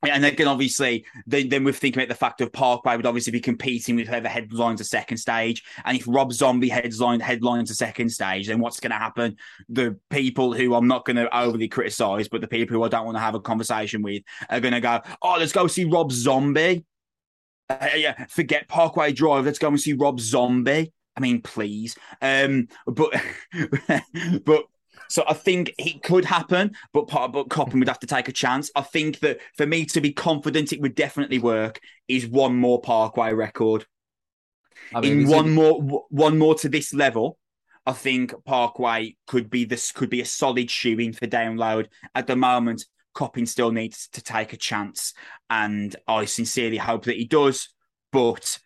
And 0.01 0.24
again, 0.24 0.47
obviously, 0.47 1.05
then, 1.28 1.49
then 1.49 1.65
we're 1.65 1.74
thinking 1.74 1.99
about 1.99 2.07
the 2.07 2.15
fact 2.15 2.39
of 2.39 2.53
Parkway 2.53 2.95
would 2.95 3.05
obviously 3.05 3.32
be 3.32 3.41
competing 3.41 3.97
with 3.97 4.07
whoever 4.07 4.30
headlines 4.30 4.80
a 4.80 4.86
second 4.86 5.17
stage. 5.17 5.61
And 5.84 5.97
if 5.97 6.05
Rob 6.07 6.32
Zombie 6.32 6.70
headline 6.70 7.20
headlines 7.20 7.70
a 7.70 7.76
second 7.76 8.09
stage, 8.09 8.47
then 8.47 8.59
what's 8.59 8.80
going 8.80 8.91
to 8.91 8.97
happen? 8.97 9.36
The 9.67 9.99
people 10.09 10.53
who 10.53 10.74
I'm 10.74 10.88
not 10.88 11.03
going 11.03 11.17
to 11.17 11.38
overly 11.38 11.67
criticize, 11.67 12.30
but 12.30 12.39
the 12.39 12.47
people 12.47 12.78
who 12.78 12.84
I 12.84 12.88
don't 12.88 13.03
want 13.03 13.17
to 13.17 13.22
have 13.22 13.36
a 13.36 13.41
conversation 13.41 14.01
with 14.01 14.24
are 14.49 14.61
going 14.61 14.74
to 14.74 14.80
go, 14.80 15.01
"Oh, 15.22 15.36
let's 15.38 15.51
go 15.51 15.67
see 15.67 15.84
Rob 15.84 16.13
Zombie." 16.13 16.86
Uh, 17.70 17.89
yeah, 17.95 18.26
forget 18.28 18.70
Parkway 18.70 19.11
Drive. 19.11 19.43
Let's 19.43 19.59
go 19.59 19.67
and 19.67 19.80
see 19.80 19.93
Rob 19.93 20.22
Zombie. 20.22 20.93
I 21.15 21.20
mean, 21.20 21.41
please. 21.41 21.97
Um, 22.22 22.70
but 22.88 23.13
but 24.45 24.63
so 25.10 25.24
I 25.28 25.34
think 25.34 25.74
it 25.78 26.03
could 26.03 26.26
happen, 26.26 26.76
but 26.93 27.07
part 27.07 27.34
but 27.34 27.49
Copping 27.49 27.80
would 27.80 27.88
have 27.88 27.99
to 27.99 28.07
take 28.07 28.28
a 28.28 28.34
chance. 28.34 28.72
I 28.76 28.82
think 28.82 29.20
that 29.20 29.39
for 29.57 29.66
me 29.66 29.86
to 29.86 30.01
be 30.01 30.14
confident 30.14 30.72
it 30.72 30.82
would 30.82 30.95
definitely 30.95 31.39
work 31.39 31.80
is 32.07 32.28
one 32.28 32.55
more 32.55 32.80
Parkway 32.82 33.34
record. 33.34 33.86
I 34.93 35.01
mean, 35.01 35.22
In 35.22 35.28
one 35.28 35.47
it- 35.47 35.51
more 35.51 36.05
one 36.10 36.38
more 36.38 36.55
to 36.55 36.70
this 36.70 36.93
level, 36.93 37.38
I 37.86 37.93
think 37.93 38.34
Parkway 38.45 39.16
could 39.28 39.49
be 39.49 39.66
this 39.66 39.91
could 39.91 40.10
be 40.10 40.22
a 40.22 40.26
solid 40.26 40.70
shoe-in 40.70 41.14
for 41.14 41.28
download. 41.28 41.88
At 42.14 42.28
the 42.28 42.36
moment, 42.36 42.86
Copping 43.14 43.47
still 43.47 43.72
needs 43.72 44.07
to 44.10 44.22
take 44.22 44.53
a 44.53 44.57
chance, 44.57 45.14
and 45.49 45.95
I 46.07 46.26
sincerely 46.26 46.78
hope 46.78 47.05
that 47.05 47.18
he 47.18 47.26
does. 47.26 47.70
But 48.12 48.60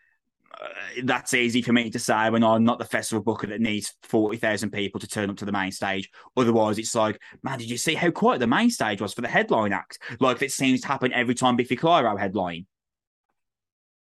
that's 1.03 1.33
easy 1.33 1.61
for 1.61 1.73
me 1.73 1.89
to 1.89 1.99
say 1.99 2.29
when 2.29 2.43
I'm 2.43 2.63
not 2.63 2.79
the 2.79 2.85
festival 2.85 3.23
booker 3.23 3.47
that 3.47 3.61
needs 3.61 3.93
40,000 4.03 4.71
people 4.71 4.99
to 4.99 5.07
turn 5.07 5.29
up 5.29 5.37
to 5.37 5.45
the 5.45 5.51
main 5.51 5.71
stage. 5.71 6.09
Otherwise, 6.37 6.77
it's 6.77 6.95
like, 6.95 7.19
man, 7.41 7.59
did 7.59 7.69
you 7.69 7.77
see 7.77 7.95
how 7.95 8.11
quiet 8.11 8.39
the 8.39 8.47
main 8.47 8.69
stage 8.69 9.01
was 9.01 9.13
for 9.13 9.21
the 9.21 9.27
headline 9.27 9.73
act? 9.73 9.99
Like 10.19 10.41
it 10.41 10.51
seems 10.51 10.81
to 10.81 10.87
happen 10.87 11.13
every 11.13 11.35
time 11.35 11.55
Biffy 11.55 11.75
Clyro 11.75 12.19
headline. 12.19 12.65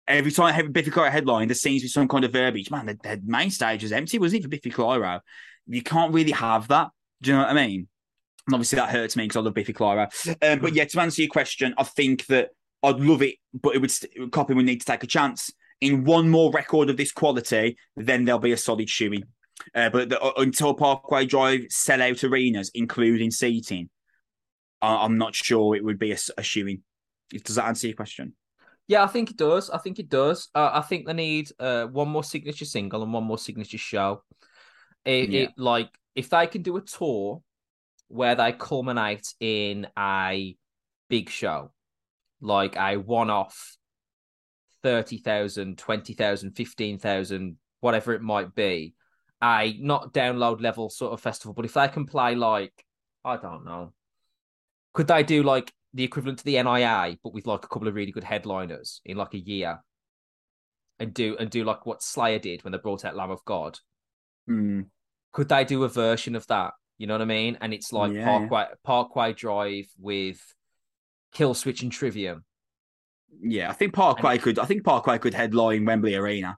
Every 0.09 0.32
time 0.32 0.72
Biffy 0.72 0.90
Clyro 0.90 1.11
headline, 1.11 1.49
there 1.49 1.55
seems 1.55 1.82
to 1.82 1.84
be 1.84 1.88
some 1.88 2.09
kind 2.09 2.24
of 2.24 2.32
verbiage. 2.32 2.70
Man, 2.70 2.86
the, 2.86 2.99
the 3.03 3.20
main 3.24 3.51
stage 3.51 3.82
was 3.82 3.93
empty, 3.93 4.18
wasn't 4.18 4.40
it, 4.40 4.43
for 4.43 4.49
Biffy 4.49 4.70
Clyro? 4.70 5.20
You 5.66 5.82
can't 5.82 6.12
really 6.12 6.32
have 6.32 6.68
that. 6.68 6.90
Do 7.20 7.30
you 7.30 7.36
know 7.36 7.43
what 7.45 7.51
I 7.51 7.66
mean? 7.66 7.88
And 8.47 8.55
obviously 8.55 8.76
that 8.76 8.90
hurts 8.90 9.16
me 9.16 9.24
because 9.24 9.36
I 9.36 9.40
love 9.40 9.55
Biffy 9.55 9.72
Clyro. 9.72 10.09
Um, 10.43 10.59
but 10.59 10.74
yeah, 10.74 10.84
to 10.84 11.01
answer 11.01 11.22
your 11.22 11.30
question, 11.30 11.74
I 11.78 11.84
think 11.84 12.26
that 12.26 12.51
I'd 12.82 12.99
love 12.99 13.22
it, 13.22 13.36
but 13.55 13.74
it 13.76 13.78
would 13.78 13.90
st- 13.90 14.32
Copy 14.32 14.55
would 14.55 14.66
need 14.66 14.80
to 14.80 14.86
take 14.86 15.05
a 15.05 15.07
chance 15.07 15.53
in 15.82 16.04
one 16.04 16.30
more 16.30 16.52
record 16.52 16.88
of 16.90 16.96
this 16.96 17.10
quality, 17.10 17.76
then 17.96 18.24
there'll 18.24 18.38
be 18.38 18.52
a 18.52 18.56
solid 18.56 18.88
shoeing. 18.88 19.24
Uh, 19.74 19.90
but 19.90 20.08
the, 20.08 20.20
uh, 20.20 20.32
until 20.36 20.74
Parkway 20.74 21.26
Drive 21.26 21.62
sell 21.70 22.00
out 22.00 22.22
arenas, 22.22 22.70
including 22.72 23.32
seating, 23.32 23.90
I, 24.80 25.04
I'm 25.04 25.18
not 25.18 25.34
sure 25.34 25.74
it 25.74 25.84
would 25.84 25.98
be 25.98 26.12
a, 26.12 26.18
a 26.38 26.42
shoeing. 26.42 26.82
Does 27.44 27.56
that 27.56 27.66
answer 27.66 27.88
your 27.88 27.96
question? 27.96 28.34
Yeah, 28.86 29.02
I 29.02 29.08
think 29.08 29.30
it 29.32 29.36
does. 29.36 29.70
I 29.70 29.78
think 29.78 29.98
it 29.98 30.08
does. 30.08 30.48
Uh, 30.54 30.70
I 30.72 30.82
think 30.82 31.06
they 31.06 31.14
need 31.14 31.50
uh, 31.58 31.86
one 31.86 32.08
more 32.08 32.24
signature 32.24 32.64
single 32.64 33.02
and 33.02 33.12
one 33.12 33.24
more 33.24 33.38
signature 33.38 33.78
show. 33.78 34.22
It, 35.04 35.30
Yeah. 35.30 35.40
it 35.42 35.50
like 35.56 35.90
if 36.14 36.30
they 36.30 36.46
can 36.46 36.62
do 36.62 36.76
a 36.76 36.80
tour 36.80 37.42
where 38.06 38.36
they 38.36 38.52
culminate 38.52 39.34
in 39.40 39.88
a 39.98 40.56
big 41.10 41.28
show, 41.28 41.72
like 42.40 42.76
a 42.76 42.96
one-off 42.96 43.76
30,000, 44.82 45.78
20,000, 45.78 46.52
15,000, 46.52 47.56
whatever 47.80 48.14
it 48.14 48.22
might 48.22 48.54
be, 48.54 48.94
a 49.42 49.76
not 49.80 50.12
download 50.12 50.60
level 50.60 50.90
sort 50.90 51.12
of 51.12 51.20
festival, 51.20 51.54
but 51.54 51.64
if 51.64 51.74
they 51.74 51.88
can 51.88 52.06
play 52.06 52.34
like 52.34 52.72
I 53.24 53.36
don't 53.36 53.64
know, 53.64 53.92
could 54.94 55.06
they 55.08 55.22
do 55.22 55.42
like 55.42 55.72
the 55.94 56.04
equivalent 56.04 56.38
to 56.38 56.44
the 56.44 56.58
NIA, 56.58 57.16
but 57.22 57.32
with 57.34 57.46
like 57.46 57.64
a 57.64 57.68
couple 57.68 57.88
of 57.88 57.94
really 57.94 58.12
good 58.12 58.24
headliners 58.24 59.00
in 59.04 59.16
like 59.16 59.34
a 59.34 59.38
year, 59.38 59.80
and 60.98 61.12
do 61.12 61.36
and 61.38 61.50
do 61.50 61.64
like 61.64 61.86
what 61.86 62.02
Slayer 62.02 62.38
did 62.38 62.64
when 62.64 62.72
they 62.72 62.78
brought 62.78 63.04
out 63.04 63.16
Lamb 63.16 63.30
of 63.30 63.44
God? 63.44 63.78
Mm, 64.48 64.90
Could 65.32 65.48
they 65.48 65.64
do 65.64 65.84
a 65.84 65.88
version 65.88 66.34
of 66.36 66.46
that? 66.48 66.74
You 66.98 67.06
know 67.06 67.14
what 67.14 67.22
I 67.22 67.26
mean? 67.26 67.58
And 67.60 67.72
it's 67.74 67.92
like 67.92 68.12
Yeah, 68.12 68.18
yeah. 68.18 68.24
Parkway 68.24 68.66
Parkway 68.84 69.32
Drive 69.32 69.86
with 69.98 70.40
Killswitch 71.34 71.82
and 71.82 71.90
Trivium, 71.90 72.44
yeah, 73.40 73.70
I 73.70 73.72
think 73.72 73.94
Parkway 73.94 74.38
could. 74.38 74.58
I 74.58 74.64
think 74.64 74.84
Parkway 74.84 75.18
could 75.18 75.34
headline 75.34 75.84
Wembley 75.84 76.14
Arena. 76.14 76.56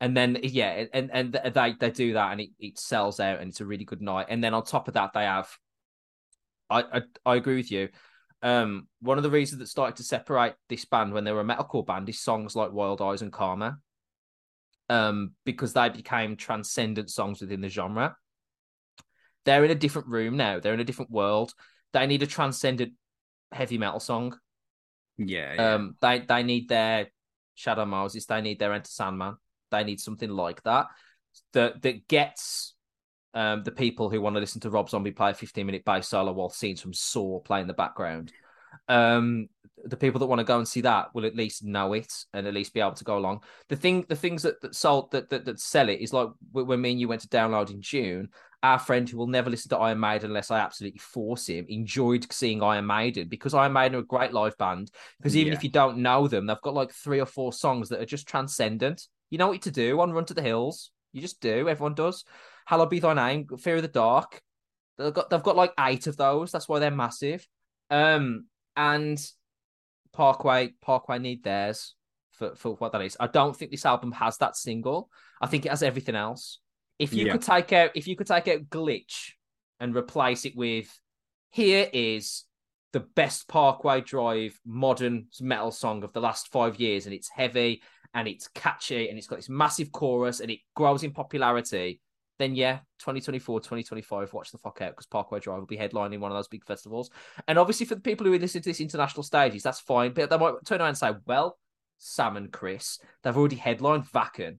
and 0.00 0.16
then 0.16 0.38
yeah, 0.42 0.84
and 0.92 1.10
and 1.12 1.32
they 1.54 1.74
they 1.78 1.90
do 1.90 2.12
that, 2.14 2.32
and 2.32 2.40
it, 2.40 2.50
it 2.58 2.78
sells 2.78 3.20
out, 3.20 3.40
and 3.40 3.48
it's 3.48 3.60
a 3.60 3.66
really 3.66 3.84
good 3.84 4.02
night. 4.02 4.26
And 4.28 4.42
then 4.44 4.54
on 4.54 4.64
top 4.64 4.88
of 4.88 4.94
that, 4.94 5.12
they 5.14 5.24
have. 5.24 5.48
I 6.68 6.82
I, 6.82 7.02
I 7.24 7.36
agree 7.36 7.56
with 7.56 7.70
you. 7.70 7.88
Um, 8.42 8.88
one 9.00 9.16
of 9.16 9.24
the 9.24 9.30
reasons 9.30 9.60
that 9.60 9.68
started 9.68 9.96
to 9.96 10.02
separate 10.02 10.54
this 10.68 10.84
band 10.84 11.12
when 11.12 11.24
they 11.24 11.32
were 11.32 11.40
a 11.40 11.44
metalcore 11.44 11.86
band 11.86 12.08
is 12.08 12.20
songs 12.20 12.54
like 12.54 12.72
Wild 12.72 13.00
Eyes 13.00 13.22
and 13.22 13.32
Karma. 13.32 13.78
Um, 14.88 15.32
because 15.44 15.72
they 15.72 15.88
became 15.88 16.36
transcendent 16.36 17.10
songs 17.10 17.40
within 17.40 17.60
the 17.60 17.68
genre. 17.68 18.16
They're 19.44 19.64
in 19.64 19.70
a 19.70 19.76
different 19.76 20.08
room 20.08 20.36
now. 20.36 20.60
They're 20.60 20.74
in 20.74 20.80
a 20.80 20.84
different 20.84 21.10
world. 21.10 21.54
They 21.92 22.06
need 22.06 22.22
a 22.22 22.26
transcendent 22.26 22.92
heavy 23.50 23.78
metal 23.78 23.98
song. 23.98 24.38
Yeah, 25.18 25.74
Um, 25.74 25.96
they 26.00 26.20
they 26.20 26.42
need 26.42 26.68
their 26.68 27.08
Shadow 27.54 27.86
Moses. 27.86 28.26
They 28.26 28.40
need 28.40 28.58
their 28.58 28.72
Enter 28.72 28.90
Sandman. 28.90 29.36
They 29.70 29.84
need 29.84 30.00
something 30.00 30.30
like 30.30 30.62
that 30.64 30.86
that 31.52 31.82
that 31.82 32.08
gets 32.08 32.74
um 33.34 33.62
the 33.62 33.70
people 33.70 34.08
who 34.08 34.20
want 34.20 34.36
to 34.36 34.40
listen 34.40 34.60
to 34.62 34.70
Rob 34.70 34.88
Zombie 34.88 35.12
play 35.12 35.30
a 35.30 35.34
fifteen 35.34 35.66
minute 35.66 35.84
bass 35.84 36.08
solo 36.08 36.32
while 36.32 36.48
scenes 36.48 36.80
from 36.80 36.92
Saw 36.92 37.40
play 37.40 37.60
in 37.60 37.66
the 37.66 37.74
background. 37.74 38.32
Um, 38.88 39.48
the 39.84 39.96
people 39.96 40.18
that 40.18 40.26
want 40.26 40.40
to 40.40 40.44
go 40.44 40.56
and 40.58 40.66
see 40.66 40.80
that 40.80 41.14
will 41.14 41.26
at 41.26 41.36
least 41.36 41.62
know 41.62 41.92
it 41.92 42.12
and 42.32 42.46
at 42.46 42.54
least 42.54 42.74
be 42.74 42.80
able 42.80 42.92
to 42.92 43.04
go 43.04 43.18
along. 43.18 43.42
The 43.68 43.76
thing, 43.76 44.04
the 44.08 44.16
things 44.16 44.42
that 44.42 44.60
that 44.62 44.74
sold 44.74 45.12
that 45.12 45.30
that, 45.30 45.44
that 45.44 45.60
sell 45.60 45.88
it 45.88 46.00
is 46.00 46.12
like 46.12 46.28
when 46.52 46.80
me 46.80 46.92
and 46.92 47.00
you 47.00 47.08
went 47.08 47.20
to 47.22 47.28
download 47.28 47.70
in 47.70 47.82
June. 47.82 48.30
Our 48.62 48.78
friend 48.80 49.08
who 49.08 49.18
will 49.18 49.28
never 49.28 49.48
listen 49.48 49.68
to 49.68 49.76
Iron 49.76 50.00
Maiden 50.00 50.30
unless 50.30 50.50
I 50.50 50.58
absolutely 50.58 50.98
force 50.98 51.46
him 51.46 51.66
enjoyed 51.68 52.26
seeing 52.32 52.62
Iron 52.62 52.86
Maiden 52.86 53.28
because 53.28 53.54
Iron 53.54 53.74
Maiden 53.74 53.94
are 53.96 54.00
a 54.00 54.04
great 54.06 54.32
live 54.32 54.56
band. 54.56 54.90
Because 55.18 55.36
even 55.36 55.52
Yeah. 55.52 55.58
if 55.58 55.62
you 55.62 55.70
don't 55.70 55.98
know 55.98 56.26
them, 56.26 56.46
they've 56.46 56.60
got 56.62 56.74
like 56.74 56.90
three 56.90 57.20
or 57.20 57.26
four 57.26 57.52
songs 57.52 57.90
that 57.90 58.00
are 58.00 58.06
just 58.06 58.26
transcendent. 58.26 59.06
You 59.30 59.38
know 59.38 59.48
what 59.48 59.62
to 59.62 59.70
do 59.70 60.00
on 60.00 60.12
Run 60.12 60.24
to 60.24 60.34
the 60.34 60.42
Hills. 60.42 60.90
You 61.12 61.20
just 61.20 61.40
do. 61.40 61.68
Everyone 61.68 61.94
does. 61.94 62.24
Hallowed 62.64 62.90
be 62.90 62.98
thy 62.98 63.14
name. 63.14 63.46
Fear 63.58 63.76
of 63.76 63.82
the 63.82 63.88
Dark. 63.88 64.40
They've 64.98 65.14
got 65.14 65.30
they've 65.30 65.42
got 65.42 65.54
like 65.54 65.72
eight 65.78 66.06
of 66.08 66.16
those. 66.16 66.50
That's 66.50 66.68
why 66.68 66.78
they're 66.80 66.90
massive. 66.90 67.46
Um, 67.90 68.46
and 68.76 69.18
Parkway 70.12 70.74
Parkway 70.80 71.18
need 71.18 71.42
theirs 71.42 71.94
for 72.32 72.54
for 72.54 72.74
what 72.76 72.92
that 72.92 73.02
is. 73.02 73.16
I 73.18 73.26
don't 73.26 73.56
think 73.56 73.70
this 73.70 73.86
album 73.86 74.12
has 74.12 74.38
that 74.38 74.56
single. 74.56 75.10
I 75.40 75.46
think 75.46 75.66
it 75.66 75.70
has 75.70 75.82
everything 75.82 76.14
else. 76.14 76.60
If 76.98 77.12
you 77.12 77.26
Yeah. 77.26 77.32
could 77.32 77.42
take 77.42 77.72
out 77.72 77.90
if 77.94 78.06
you 78.06 78.16
could 78.16 78.26
take 78.26 78.48
out 78.48 78.68
glitch 78.70 79.32
and 79.80 79.94
replace 79.94 80.44
it 80.44 80.56
with 80.56 80.88
here 81.50 81.88
is 81.92 82.44
the 82.92 83.00
best 83.00 83.48
Parkway 83.48 84.00
Drive 84.00 84.58
modern 84.64 85.26
metal 85.40 85.70
song 85.70 86.02
of 86.02 86.12
the 86.12 86.20
last 86.20 86.48
five 86.48 86.80
years, 86.80 87.06
and 87.06 87.14
it's 87.14 87.28
heavy 87.28 87.82
and 88.14 88.26
it's 88.26 88.48
catchy 88.48 89.08
and 89.08 89.18
it's 89.18 89.26
got 89.26 89.36
this 89.36 89.48
massive 89.50 89.92
chorus 89.92 90.40
and 90.40 90.50
it 90.50 90.60
grows 90.74 91.02
in 91.02 91.12
popularity, 91.12 92.00
then 92.38 92.54
yeah, 92.54 92.78
2024, 93.00 93.60
2025, 93.60 94.32
watch 94.32 94.52
the 94.52 94.58
fuck 94.58 94.80
out 94.82 94.90
because 94.90 95.06
Parkway 95.06 95.40
Drive 95.40 95.58
will 95.60 95.66
be 95.66 95.76
headlining 95.76 96.20
one 96.20 96.30
of 96.30 96.36
those 96.36 96.48
big 96.48 96.64
festivals. 96.64 97.10
And 97.48 97.58
obviously, 97.58 97.86
for 97.86 97.94
the 97.94 98.00
people 98.00 98.26
who 98.26 98.38
listen 98.38 98.62
to 98.62 98.68
this 98.70 98.80
international 98.80 99.22
stages, 99.22 99.62
that's 99.62 99.80
fine. 99.80 100.12
But 100.12 100.30
they 100.30 100.38
might 100.38 100.54
turn 100.64 100.80
around 100.80 100.88
and 100.88 100.98
say, 100.98 101.12
well, 101.26 101.58
Sam 101.98 102.36
and 102.36 102.52
Chris, 102.52 102.98
they've 103.22 103.36
already 103.36 103.56
headlined 103.56 104.04
Wacken. 104.12 104.58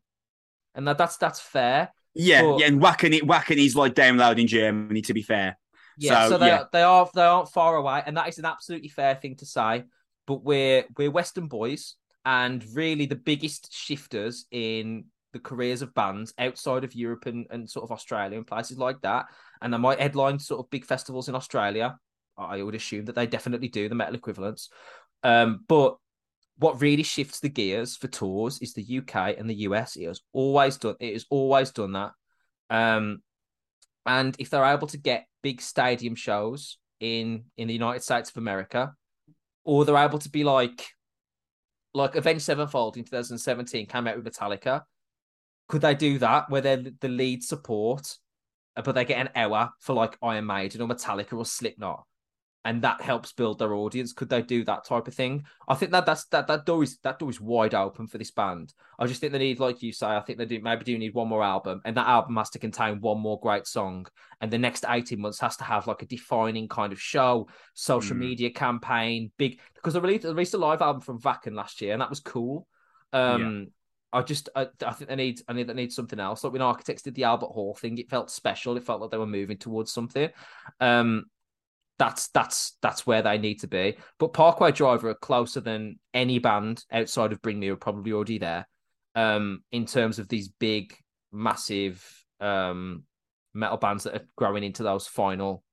And 0.74 0.88
that, 0.88 0.98
that's 0.98 1.18
that's 1.18 1.40
fair. 1.40 1.90
Yeah, 2.14 2.42
But- 2.42 2.60
yeah, 2.60 2.68
and 2.68 2.82
Wacken, 2.82 3.16
it, 3.16 3.24
Wacken 3.24 3.58
is 3.58 3.76
like 3.76 3.94
download 3.94 4.40
in 4.40 4.48
Germany. 4.48 5.02
To 5.04 5.14
be 5.14 5.22
fair, 5.22 5.58
Yeah, 5.98 6.24
so, 6.24 6.30
So, 6.32 6.38
they 6.40 6.48
yeah. 6.48 6.64
they 6.72 6.82
are 6.84 7.10
they 7.14 7.22
aren't 7.22 7.50
far 7.50 7.76
away, 7.76 8.02
and 8.06 8.18
that 8.18 8.28
is 8.28 8.40
an 8.40 8.46
absolutely 8.46 8.90
fair 8.90 9.16
thing 9.16 9.36
to 9.38 9.46
say. 9.46 9.84
But 10.26 10.44
we're 10.44 10.86
we're 10.98 11.12
Western 11.12 11.48
boys, 11.48 11.96
and 12.26 12.64
really 12.74 13.06
the 13.06 13.16
biggest 13.16 13.72
shifters 13.74 14.46
in 14.52 15.06
the 15.34 15.40
careers 15.40 15.82
of 15.82 15.94
bands 15.94 16.34
outside 16.38 16.84
of 16.84 16.96
Europe 16.96 17.26
and, 17.26 17.46
and 17.50 17.70
sort 17.70 17.84
of 17.84 17.92
Australia 17.92 18.38
and 18.38 18.48
places 18.48 18.78
like 18.78 19.02
that. 19.02 19.26
And 19.62 19.74
they 19.74 19.78
might 19.78 20.00
headline 20.00 20.40
sort 20.40 20.60
of 20.60 20.70
big 20.70 20.86
festivals 20.86 21.30
in 21.30 21.36
Australia. 21.36 21.98
I 22.38 22.62
would 22.62 22.76
assume 22.76 23.06
that 23.06 23.16
they 23.16 23.28
definitely 23.28 23.68
do 23.68 23.90
the 23.90 23.96
metal 23.96 24.16
equivalents. 24.16 24.70
Um, 25.24 25.66
but 25.68 25.98
what 26.58 26.82
really 26.82 27.04
shifts 27.04 27.40
the 27.40 27.50
gears 27.50 27.96
for 27.96 28.08
tours 28.08 28.60
is 28.60 28.74
the 28.74 29.00
UK 29.00 29.38
and 29.38 29.50
the 29.50 29.56
US. 29.56 29.96
It 29.96 30.08
has 30.08 30.22
always 30.34 30.78
done. 30.78 30.96
It 31.00 31.14
has 31.14 31.26
always 31.30 31.72
done 31.72 31.94
that. 31.94 32.12
Um, 32.70 33.22
and 34.06 34.36
if 34.40 34.50
they're 34.50 34.66
able 34.66 34.88
to 34.88 34.98
get 34.98 35.28
big 35.44 35.62
stadium 35.62 36.16
shows 36.16 36.78
in 37.00 37.46
in 37.58 37.68
the 37.68 37.74
United 37.74 38.04
States 38.04 38.30
of 38.30 38.38
America, 38.38 38.94
or 39.64 39.86
they're 39.86 39.98
able 39.98 40.20
to 40.20 40.30
be 40.30 40.44
like 40.44 40.88
like 41.94 42.16
Avenged 42.16 42.44
Sevenfold 42.44 42.98
in 42.98 43.04
2017 43.04 43.86
came 43.88 44.08
out 44.08 44.16
with 44.16 44.26
Metallica, 44.26 44.84
could 45.68 45.82
they 45.82 45.96
do 45.96 46.20
that 46.20 46.50
where 46.50 46.62
they're 46.62 46.84
the 47.02 47.10
lead 47.10 47.44
support, 47.44 48.16
uh, 48.76 48.82
but 48.82 48.94
they 48.96 49.06
get 49.06 49.20
an 49.20 49.30
hour 49.36 49.72
for 49.80 49.94
like 49.94 50.18
Iron 50.22 50.46
Maiden 50.46 50.82
or 50.82 50.88
Metallica 50.88 51.34
or 51.34 51.46
Slipknot? 51.46 52.06
And 52.66 52.82
that 52.82 53.00
helps 53.00 53.32
build 53.32 53.60
their 53.60 53.74
audience. 53.74 54.12
Could 54.12 54.28
they 54.28 54.42
do 54.42 54.66
that 54.66 54.84
type 54.84 55.08
of 55.08 55.14
thing? 55.14 55.46
I 55.70 55.76
think 55.76 55.94
that 55.94 56.06
that's 56.06 56.26
that 56.26 56.48
that 56.48 56.66
door 56.66 56.84
is 56.84 56.98
that 57.04 57.18
door 57.18 57.30
is 57.30 57.40
wide 57.40 57.74
open 57.74 58.08
for 58.08 58.18
this 58.18 58.32
band. 58.32 58.74
I 59.00 59.06
just 59.06 59.22
think 59.22 59.32
they 59.32 59.40
need, 59.40 59.62
like 59.62 59.82
you 59.82 59.94
say, 59.94 60.08
I 60.08 60.20
think 60.20 60.38
they 60.38 60.46
do 60.46 60.60
maybe 60.62 60.84
do 60.84 60.98
need 60.98 61.14
one 61.14 61.30
more 61.30 61.44
album, 61.44 61.82
and 61.86 61.96
that 61.96 62.08
album 62.08 62.36
has 62.36 62.50
to 62.50 62.60
contain 62.60 63.00
one 63.00 63.22
more 63.22 63.40
great 63.40 63.68
song. 63.68 64.06
And 64.42 64.52
the 64.52 64.58
next 64.58 64.84
18 64.86 65.18
months 65.22 65.40
has 65.40 65.56
to 65.58 65.64
have 65.64 65.88
like 65.88 66.02
a 66.02 66.08
defining 66.08 66.68
kind 66.68 66.92
of 66.92 67.00
show, 67.00 67.48
social 67.74 68.18
Mm. 68.18 68.20
media 68.20 68.50
campaign, 68.50 69.32
big 69.38 69.62
because 69.76 69.94
they 69.94 70.02
released, 70.02 70.24
they 70.24 70.30
released 70.30 70.54
a 70.54 70.58
live 70.58 70.82
album 70.82 71.02
from 71.02 71.22
Wacken 71.22 71.56
last 71.56 71.80
year, 71.80 71.94
and 71.94 72.02
that 72.02 72.10
was 72.10 72.20
cool. 72.20 72.68
Um 73.14 73.68
I 74.14 74.22
just 74.22 74.50
I, 74.56 74.68
I 74.86 74.94
think 74.94 75.10
they 75.10 75.16
need 75.16 75.42
I 75.48 75.54
need 75.54 75.68
that 75.68 75.76
need 75.76 75.92
something 75.92 76.20
else. 76.20 76.44
Like 76.44 76.54
when 76.54 76.62
Architects 76.62 77.02
did 77.02 77.16
the 77.16 77.26
Albert 77.26 77.48
Hall 77.48 77.76
thing, 77.76 77.98
it 77.98 78.10
felt 78.10 78.32
special. 78.32 78.78
It 78.78 78.86
felt 78.86 79.02
like 79.02 79.12
they 79.12 79.18
were 79.18 79.28
moving 79.28 79.58
towards 79.58 79.92
something. 79.92 80.30
Um 80.80 81.26
that's 82.00 82.30
that's 82.30 82.78
that's 82.82 83.08
where 83.08 83.22
they 83.22 83.38
need 83.38 83.62
to 83.62 83.68
be. 83.68 83.98
But 84.20 84.34
Parkway 84.34 84.72
Driver 84.72 85.10
are 85.10 85.16
closer 85.16 85.60
than 85.60 86.00
any 86.14 86.40
band 86.40 86.86
outside 86.92 87.32
of 87.32 87.42
Bring 87.42 87.60
Me 87.60 87.70
are 87.70 87.76
probably 87.76 88.14
already 88.14 88.38
there. 88.38 88.68
Um, 89.16 89.64
in 89.72 89.88
terms 89.88 90.20
of 90.20 90.28
these 90.28 90.48
big, 90.48 90.96
massive 91.32 92.06
um 92.40 93.04
metal 93.54 93.78
bands 93.78 94.04
that 94.04 94.16
are 94.16 94.28
growing 94.36 94.64
into 94.64 94.84
those 94.84 95.08
final 95.08 95.64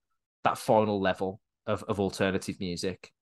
that 0.45 0.57
final 0.57 1.01
level 1.01 1.41
of, 1.67 1.83
of 1.85 2.01
alternative 2.01 2.57
music. 2.59 3.13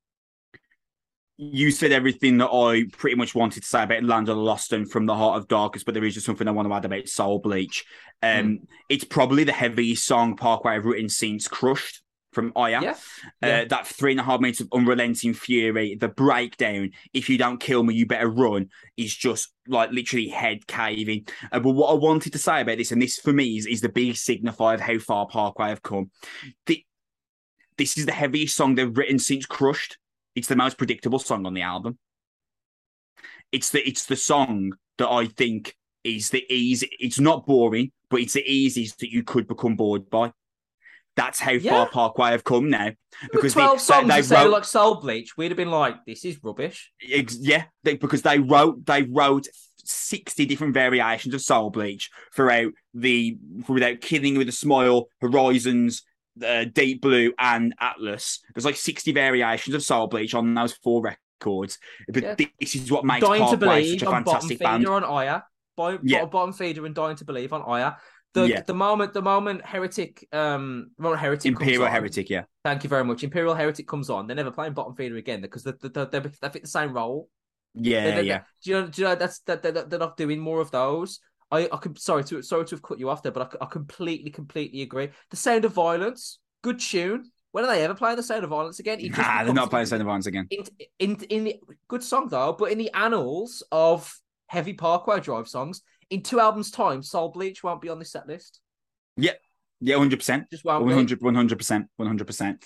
You 1.51 1.71
said 1.73 1.91
everything 1.91 2.39
that 2.39 2.51
I 2.51 2.85
pretty 2.97 3.17
much 3.17 3.35
wanted 3.35 3.63
to 3.63 3.69
say 3.69 3.83
about 3.83 4.05
Land 4.05 4.29
of 4.29 4.37
Lost 4.37 4.73
and 4.73 4.89
From 4.89 5.07
the 5.07 5.15
Heart 5.17 5.39
of 5.39 5.49
Darkness, 5.49 5.83
but 5.83 5.95
there 5.95 6.05
is 6.05 6.15
just 6.15 6.27
something 6.27 6.47
I 6.47 6.53
want 6.53 6.69
to 6.69 6.75
add 6.75 6.85
about 6.85 7.09
Soul 7.09 7.41
Bleach. 7.41 7.85
Um, 8.23 8.61
It's 8.89 9.05
probably 9.05 9.43
the 9.45 9.53
heaviest 9.53 10.05
song 10.07 10.37
Parkway 10.37 10.75
have 10.75 10.85
written 10.85 11.09
since 11.09 11.49
Crushed 11.49 12.03
from 12.33 12.53
Ire. 12.57 12.81
Yeah. 12.83 12.91
Uh, 13.43 13.47
Yeah. 13.47 13.65
that 13.65 13.87
three 13.87 14.13
and 14.13 14.21
a 14.21 14.23
half 14.23 14.41
minutes 14.41 14.61
of 14.61 14.69
unrelenting 14.73 15.35
fury, 15.35 15.97
the 15.97 16.09
breakdown, 16.09 16.93
if 17.13 17.29
you 17.29 17.37
don't 17.39 17.61
kill 17.61 17.83
me, 17.83 17.95
you 17.95 18.07
better 18.07 18.29
run, 18.29 18.71
is 18.97 19.15
just 19.15 19.53
like 19.67 19.91
literally 19.91 20.29
head 20.29 20.67
caving. 20.67 21.27
Uh, 21.51 21.61
but 21.61 21.73
what 21.73 21.91
I 21.91 21.95
wanted 21.95 22.33
to 22.33 22.39
say 22.39 22.61
about 22.61 22.79
this, 22.79 22.93
and 22.93 23.03
this 23.03 23.19
for 23.19 23.33
me 23.33 23.59
is, 23.59 23.67
is 23.67 23.81
the 23.81 23.89
big 23.89 24.15
signifier 24.15 24.75
of 24.75 24.81
how 24.81 24.99
far 24.99 25.27
Parkway 25.27 25.69
have 25.71 25.83
come. 25.83 26.11
The, 26.67 26.85
this 27.77 27.99
is 27.99 28.07
the 28.07 28.13
heaviest 28.13 28.55
song 28.57 28.77
they've 28.77 28.97
written 28.97 29.19
since 29.19 29.45
Crushed. 29.45 29.99
It's 30.35 30.49
the 30.49 30.57
most 30.57 30.79
predictable 30.79 31.19
song 31.19 31.47
on 31.47 31.55
the 31.55 31.63
album. 31.63 31.99
It's 33.51 33.71
the 33.71 33.87
it's 33.87 34.07
the 34.07 34.17
song 34.17 34.73
that 34.99 35.09
I 35.09 35.27
think 35.27 35.75
is 36.05 36.31
the 36.31 36.45
easy. 36.53 36.89
It's 36.99 37.21
not 37.21 37.47
boring, 37.47 37.93
but 38.11 38.21
it's 38.21 38.33
the 38.33 38.51
easiest 38.51 38.99
that 39.01 39.11
you 39.13 39.23
could 39.23 39.47
become 39.47 39.77
bored 39.77 40.09
by. 40.11 40.33
That's 41.15 41.39
how 41.39 41.53
Yeah. 41.53 41.73
far 41.73 41.89
Parkway 41.91 42.31
have 42.31 42.45
come 42.45 42.71
now. 42.71 42.93
Because 43.33 43.53
12 43.53 43.73
they- 43.79 43.79
songs 43.85 44.09
they 44.09 44.23
sounded 44.23 44.45
wrote- 44.47 44.53
like 44.53 44.65
Soul 44.65 44.95
Bleach, 44.95 45.37
we'd 45.37 45.51
have 45.51 45.57
been 45.59 45.71
like, 45.71 45.97
this 46.07 46.25
is 46.25 46.39
rubbish. 46.43 46.91
Ex- 47.07 47.37
yeah, 47.39 47.65
they, 47.83 47.97
because 47.97 48.23
they 48.23 48.39
wrote 48.39 48.87
they 48.87 49.03
wrote 49.03 49.47
sixty 49.85 50.47
different 50.47 50.73
variations 50.75 51.35
of 51.35 51.43
Soul 51.43 51.69
Bleach 51.71 52.09
throughout 52.35 52.73
the 52.95 53.37
without 53.69 54.01
killing 54.01 54.39
with 54.39 54.49
a 54.49 54.53
smile, 54.53 55.09
Horizons, 55.21 56.03
uh, 56.45 56.65
Deep 56.65 57.03
Blue, 57.03 57.33
and 57.39 57.75
Atlas. 57.81 58.41
There's 58.55 58.65
like 58.65 58.77
sixty 58.77 59.13
variations 59.13 59.75
of 59.75 59.83
Soul 59.83 60.07
Bleach 60.07 60.35
on 60.35 60.55
those 60.55 60.73
four 60.73 61.03
records. 61.03 61.79
But 62.09 62.23
Yeah. 62.23 62.35
this 62.61 62.75
is 62.77 62.91
what 62.91 63.05
makes 63.05 63.27
Dying 63.27 63.51
to 63.51 63.57
Believe 63.57 63.99
such 64.01 64.09
a 64.09 64.11
fantastic 64.11 64.59
Feeder 64.59 64.65
band. 64.65 64.87
on 64.87 65.05
Ire. 65.05 65.43
Yeah. 66.03 66.25
Bottom 66.27 66.53
Feeder 66.53 66.87
and 66.87 66.95
Dying 66.95 67.17
to 67.17 67.25
Believe 67.25 67.53
on 67.53 67.63
Ire. 67.63 67.97
The, 68.35 68.45
Yeah. 68.49 68.63
the 68.63 68.73
moment 68.75 69.13
the 69.13 69.21
moment 69.21 69.63
Heretic 69.67 70.27
um 70.33 70.91
moment 70.97 71.21
Heretic 71.21 71.45
Imperial 71.45 71.85
Heretic, 71.87 72.31
yeah. 72.31 72.45
Thank 72.65 72.83
you 72.85 72.89
very 72.89 73.05
much. 73.05 73.23
Imperial 73.25 73.55
Heretic 73.55 73.87
comes 73.87 74.09
on. 74.09 74.27
They're 74.27 74.37
never 74.37 74.51
playing 74.51 74.73
Bottom 74.73 74.95
Feeder 74.95 75.17
again 75.17 75.43
because 75.43 75.65
they, 75.65 75.73
they, 75.83 75.89
they, 75.89 76.21
they 76.21 76.49
fit 76.49 76.63
the 76.63 76.69
same 76.69 76.95
role. 76.95 77.29
Yeah, 77.75 78.05
They- 78.05 78.17
they- 78.23 78.29
yeah. 78.29 78.43
Do 78.63 78.71
you 78.71 78.81
know? 78.81 78.87
Do 78.87 79.03
you 79.03 79.09
know 79.09 79.15
that's 79.17 79.41
that 79.41 79.63
they're, 79.63 79.73
they're 79.73 79.99
not 79.99 80.17
doing 80.17 80.39
more 80.39 80.61
of 80.61 80.71
those. 80.71 81.21
I 81.53 81.69
I 81.73 81.77
could 81.77 81.99
sorry 82.01 82.25
to 82.25 82.43
sorry 82.43 82.65
to 82.65 82.75
have 82.75 82.83
cut 82.83 82.99
you 82.99 83.09
off 83.11 83.23
there, 83.23 83.31
but 83.31 83.55
I, 83.61 83.65
I 83.65 83.69
completely 83.69 84.31
completely 84.31 84.83
agree. 84.83 85.11
The 85.31 85.37
Sound 85.37 85.65
of 85.65 85.73
Violence, 85.73 86.39
good 86.63 86.81
tune. 86.81 87.31
When 87.53 87.65
are 87.65 87.69
they 87.69 87.85
ever 87.85 87.95
playing 87.95 88.17
the 88.17 88.23
Sound 88.23 88.45
of 88.45 88.51
Violence 88.51 88.81
again? 88.81 88.99
It 88.99 89.17
Nah, 89.17 89.45
they're 89.45 89.53
not 89.53 89.69
playing 89.69 89.85
the 89.85 89.91
Sound 89.91 90.03
of 90.03 90.07
Violence 90.07 90.27
again. 90.27 90.49
in 90.51 90.65
in 90.99 91.17
in 91.29 91.45
the 91.45 91.61
good 91.87 92.03
song 92.03 92.29
though, 92.29 92.55
but 92.59 92.73
in 92.73 92.79
the 92.79 92.91
annals 92.95 93.63
of 93.71 94.19
heavy 94.47 94.73
Parkway 94.73 95.21
Drive 95.21 95.47
songs, 95.47 95.83
in 96.11 96.23
two 96.23 96.41
albums' 96.41 96.71
time, 96.71 97.03
Soul 97.03 97.29
Bleach 97.29 97.63
won't 97.63 97.83
be 97.83 97.91
on 97.91 97.99
this 97.99 98.13
set 98.13 98.27
list. 98.27 98.61
Yeah, 99.19 99.33
yeah, 99.81 99.97
hundred 99.99 100.21
percent. 100.21 100.47
Just 100.51 100.65
won't 100.65 100.87
be. 100.87 100.95
100 100.95 101.59
percent, 101.59 101.89
one 101.97 102.07
hundred 102.07 102.27
percent. 102.27 102.65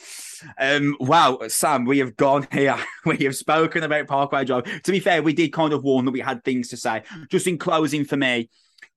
Um, 0.60 0.96
wow, 1.00 1.40
Sam, 1.48 1.84
we 1.84 1.98
have 1.98 2.16
gone 2.16 2.46
here. 2.52 2.76
We 3.06 3.18
have 3.24 3.36
spoken 3.36 3.84
about 3.84 4.06
Parkway 4.06 4.44
Drive. 4.44 4.82
To 4.82 4.92
be 4.92 5.00
fair, 5.00 5.22
we 5.22 5.32
did 5.32 5.52
kind 5.52 5.72
of 5.72 5.82
warn 5.82 6.04
that 6.04 6.10
we 6.10 6.20
had 6.20 6.44
things 6.44 6.68
to 6.68 6.76
say. 6.76 7.02
Just 7.30 7.46
in 7.46 7.56
closing, 7.56 8.04
for 8.04 8.16
me, 8.16 8.50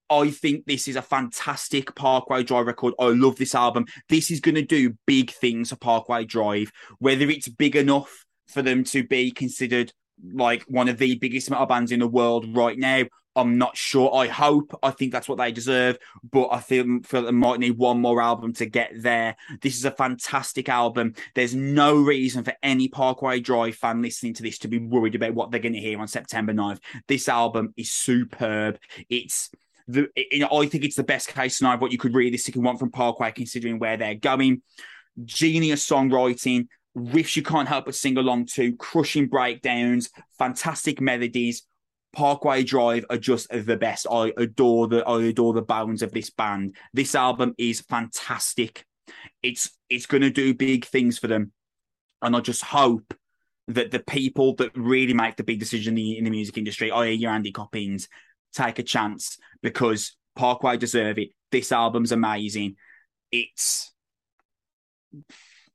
I 0.10 0.32
think 0.32 0.66
this 0.66 0.88
is 0.88 0.96
a 0.96 1.02
fantastic 1.02 1.96
Parkway 1.96 2.44
Drive 2.44 2.68
record. 2.68 2.94
I 3.00 3.08
love 3.08 3.36
this 3.36 3.56
album. 3.56 3.86
This 4.08 4.32
is 4.32 4.40
going 4.40 4.56
to 4.56 4.62
do 4.62 4.96
big 5.06 5.32
things 5.32 5.70
for 5.70 5.76
Parkway 5.76 6.26
Drive. 6.26 6.72
Whether 7.00 7.30
it's 7.30 7.48
big 7.48 7.76
enough 7.76 8.26
for 8.48 8.62
them 8.62 8.84
to 8.86 9.04
be 9.06 9.32
considered 9.32 9.94
like 10.34 10.64
one 10.64 10.90
of 10.90 10.98
the 10.98 11.16
biggest 11.16 11.50
metal 11.50 11.66
bands 11.66 11.92
in 11.92 12.00
the 12.00 12.08
world 12.08 12.56
right 12.56 12.78
now, 12.78 13.04
I'm 13.36 13.58
not 13.58 13.78
sure. 13.78 14.14
I 14.14 14.28
hope. 14.28 14.78
I 14.84 14.92
think 14.92 15.12
that's 15.12 15.30
what 15.30 15.38
they 15.38 15.52
deserve 15.52 15.98
but 16.30 16.50
I 16.52 16.60
feel, 16.60 17.00
feel 17.04 17.24
they 17.24 17.32
might 17.32 17.60
need 17.60 17.78
one 17.78 18.02
more 18.02 18.22
album 18.22 18.54
to 18.54 18.66
get 18.66 18.92
there. 18.96 19.36
This 19.62 19.78
is 19.78 19.86
a 19.86 19.92
fantastic 19.92 20.68
album. 20.68 21.14
There's 21.36 21.56
no 21.56 21.96
reason 22.02 22.44
for 22.44 22.54
any 22.62 22.88
Parkway 22.88 23.40
Drive 23.40 23.76
fan 23.76 24.02
listening 24.02 24.34
to 24.36 24.44
this 24.44 24.58
to 24.60 24.68
be 24.68 24.80
worried 24.80 25.16
about 25.16 25.36
what 25.36 25.52
they're 25.52 25.60
going 25.60 25.74
to 25.74 25.80
hear 25.80 26.00
on 26.00 26.08
September 26.08 26.54
9th. 26.54 26.80
This 27.08 27.30
album 27.30 27.74
is 27.78 27.92
superb. 27.92 28.80
It's 29.10 29.52
the, 29.90 30.08
you 30.16 30.40
know, 30.40 30.50
I 30.52 30.68
think 30.68 30.86
it's 30.86 30.96
the 30.96 31.04
best 31.04 31.30
case 31.30 31.58
scenario 31.58 31.80
what 31.80 31.92
you 31.92 31.98
could 31.98 32.14
realistically 32.14 32.62
want 32.62 32.80
from 32.80 32.92
Parkway, 32.92 33.32
considering 33.32 33.80
where 33.80 33.98
they're 33.98 34.16
going. 34.16 34.62
Genius 35.26 35.88
songwriting, 35.88 36.68
riffs 36.96 37.36
you 37.36 37.42
can't 37.42 37.68
help 37.68 37.86
but 37.86 37.96
sing 37.96 38.18
along 38.18 38.46
to, 38.54 38.76
crushing 38.76 39.28
breakdowns, 39.28 40.10
fantastic 40.38 41.02
melodies. 41.02 41.64
Parkway 42.14 42.64
Drive 42.64 43.06
are 43.10 43.18
just 43.18 43.50
the 43.50 43.78
best. 43.78 44.08
I 44.10 44.32
adore 44.38 44.88
the 44.88 45.08
I 45.08 45.24
adore 45.24 45.54
the 45.54 45.62
bones 45.62 46.02
of 46.02 46.12
this 46.12 46.30
band. 46.30 46.76
This 46.94 47.16
album 47.16 47.54
is 47.58 47.82
fantastic. 47.82 48.86
It's 49.44 49.72
it's 49.90 50.06
going 50.06 50.22
to 50.22 50.30
do 50.30 50.54
big 50.54 50.86
things 50.86 51.18
for 51.20 51.28
them, 51.28 51.52
and 52.22 52.36
I 52.36 52.40
just 52.40 52.64
hope 52.64 53.14
that 53.68 53.92
the 53.92 54.00
people 54.00 54.56
that 54.56 54.76
really 54.76 55.14
make 55.14 55.36
the 55.36 55.44
big 55.44 55.60
decision 55.60 55.92
in 55.92 55.96
the, 55.96 56.18
in 56.18 56.24
the 56.24 56.32
music 56.32 56.58
industry, 56.58 56.90
i.e., 56.92 57.14
your 57.14 57.32
Andy 57.32 57.52
Coppings, 57.52 58.08
take 58.54 58.80
a 58.80 58.84
chance 58.84 59.38
because 59.62 60.16
Parkway 60.36 60.78
deserve 60.78 61.18
it. 61.18 61.30
This 61.52 61.72
album's 61.72 62.12
amazing. 62.12 62.76
It's 63.32 63.92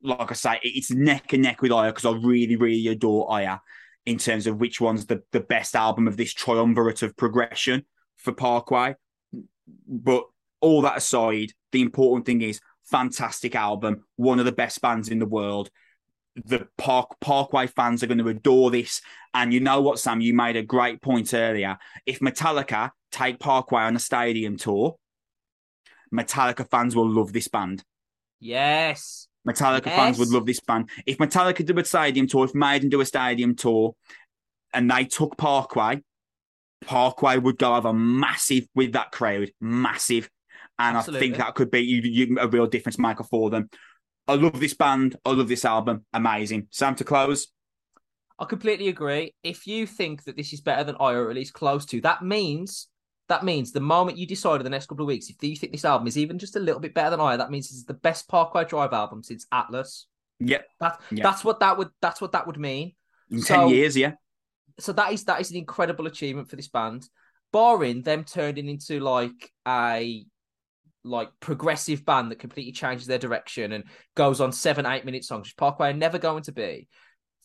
like 0.02 0.30
I 0.30 0.34
say, 0.34 0.60
it's 0.62 0.90
neck 0.90 1.32
and 1.32 1.42
neck 1.42 1.62
with 1.62 1.72
Ire 1.72 1.90
because 1.90 2.04
I 2.04 2.12
really, 2.12 2.56
really 2.56 2.88
adore 2.88 3.32
Ire. 3.32 3.60
in 4.06 4.18
terms 4.18 4.46
of 4.46 4.58
which 4.58 4.80
one's 4.80 5.06
the, 5.06 5.22
the 5.32 5.40
best 5.40 5.74
album 5.74 6.06
of 6.06 6.16
this 6.16 6.32
triumvirate 6.32 7.02
of 7.02 7.16
progression 7.16 7.84
for 8.16 8.32
Parkway. 8.32 8.94
But 9.88 10.24
all 10.60 10.82
that 10.82 10.98
aside, 10.98 11.52
the 11.72 11.80
important 11.80 12.26
thing 12.26 12.42
is 12.42 12.60
fantastic 12.84 13.54
album, 13.54 14.04
one 14.16 14.38
of 14.38 14.44
the 14.44 14.52
best 14.52 14.80
bands 14.80 15.08
in 15.08 15.18
the 15.18 15.26
world. 15.26 15.70
The 16.36 16.66
Park 16.78 17.16
Parkway 17.20 17.68
fans 17.68 18.02
are 18.02 18.06
going 18.06 18.18
to 18.18 18.28
adore 18.28 18.70
this. 18.70 19.00
And 19.32 19.52
you 19.52 19.60
know 19.60 19.80
what, 19.80 19.98
Sam? 19.98 20.20
You 20.20 20.34
made 20.34 20.56
a 20.56 20.62
great 20.62 21.00
point 21.00 21.32
earlier. 21.32 21.78
If 22.06 22.20
Metallica 22.20 22.90
take 23.12 23.38
Parkway 23.38 23.82
on 23.82 23.96
a 23.96 24.00
stadium 24.00 24.56
tour, 24.56 24.96
Metallica 26.12 26.68
fans 26.68 26.96
will 26.96 27.08
love 27.08 27.32
this 27.32 27.48
band. 27.48 27.84
Yes. 28.40 29.28
Metallica 29.46 29.86
Yes. 29.86 29.96
fans 29.96 30.18
would 30.18 30.30
love 30.30 30.46
this 30.46 30.60
band. 30.60 30.90
If 31.06 31.18
Metallica 31.18 31.64
do 31.64 31.78
a 31.78 31.84
stadium 31.84 32.26
tour, 32.26 32.46
if 32.46 32.54
Maiden 32.54 32.88
do 32.88 33.00
a 33.00 33.06
stadium 33.06 33.54
tour, 33.54 33.94
and 34.72 34.90
they 34.90 35.04
took 35.04 35.36
Parkway, 35.36 36.02
Parkway 36.84 37.38
would 37.38 37.58
go 37.58 37.74
over 37.74 37.92
massive 37.92 38.66
with 38.74 38.92
that 38.92 39.12
crowd, 39.12 39.50
massive. 39.60 40.28
And 40.78 40.96
I 40.98 41.02
think 41.02 41.36
that 41.36 41.54
could 41.54 41.70
be 41.70 41.80
you, 41.80 42.00
you, 42.02 42.38
a 42.40 42.48
real 42.48 42.66
difference 42.66 42.98
maker 42.98 43.22
for 43.22 43.50
them. 43.50 43.70
Ire 44.26 44.36
love 44.36 44.60
this 44.60 44.74
band. 44.74 45.16
Ire 45.24 45.34
love 45.34 45.48
this 45.48 45.64
album. 45.64 46.04
Amazing. 46.12 46.68
Sam 46.70 46.94
to 46.96 47.04
close. 47.04 47.48
I 48.38 48.46
completely 48.46 48.88
agree. 48.88 49.34
If 49.42 49.66
you 49.66 49.86
think 49.86 50.24
that 50.24 50.36
this 50.36 50.52
is 50.52 50.60
better 50.60 50.82
than 50.84 50.96
I, 50.98 51.12
or 51.12 51.30
at 51.30 51.36
least 51.36 51.52
close 51.52 51.84
to, 51.86 52.00
that 52.02 52.22
means 52.22 52.88
that 53.28 53.44
means 53.44 53.72
the 53.72 53.80
moment 53.80 54.18
you 54.18 54.26
decide 54.26 54.56
in 54.60 54.64
the 54.64 54.70
next 54.70 54.86
couple 54.86 55.04
of 55.04 55.08
weeks, 55.08 55.30
if 55.30 55.36
you 55.42 55.56
think 55.56 55.72
this 55.72 55.84
album 55.86 56.06
is 56.06 56.18
even 56.18 56.38
just 56.38 56.56
a 56.56 56.60
little 56.60 56.80
bit 56.80 56.92
better 56.92 57.10
than 57.10 57.20
I, 57.20 57.36
that 57.38 57.50
means 57.50 57.70
it's 57.70 57.84
the 57.84 57.94
best 57.94 58.28
Parkway 58.28 58.66
Drive 58.66 58.92
album 58.92 59.22
since 59.22 59.46
Atlas. 59.50 60.06
Yep. 60.40 60.66
That 60.80 61.00
Yeah. 61.10 61.22
that's 61.22 61.44
what 61.44 61.60
that 61.60 61.78
would 61.78 61.88
that's 62.02 62.20
what 62.20 62.32
that 62.32 62.46
would 62.46 62.58
mean. 62.58 62.94
In 63.30 63.40
So- 63.40 63.54
10 63.54 63.68
years, 63.68 63.96
yeah. 63.96 64.12
So 64.80 64.92
that 64.94 65.12
is 65.12 65.24
that 65.24 65.40
is 65.40 65.50
an 65.50 65.56
incredible 65.56 66.06
achievement 66.06 66.50
for 66.50 66.56
this 66.56 66.68
band. 66.68 67.08
Barring 67.52 68.02
them 68.02 68.24
turning 68.24 68.68
into 68.68 68.98
like 69.00 69.52
a 69.66 70.24
like 71.04 71.28
progressive 71.40 72.04
band 72.04 72.30
that 72.30 72.38
completely 72.38 72.72
changes 72.72 73.06
their 73.06 73.18
direction 73.18 73.72
and 73.72 73.84
goes 74.16 74.40
on 74.40 74.52
seven, 74.52 74.86
eight 74.86 75.04
minute 75.04 75.24
songs, 75.24 75.46
which 75.46 75.56
Parkway 75.56 75.90
are 75.90 75.94
never 75.94 76.18
going 76.18 76.42
to 76.44 76.52
be. 76.52 76.88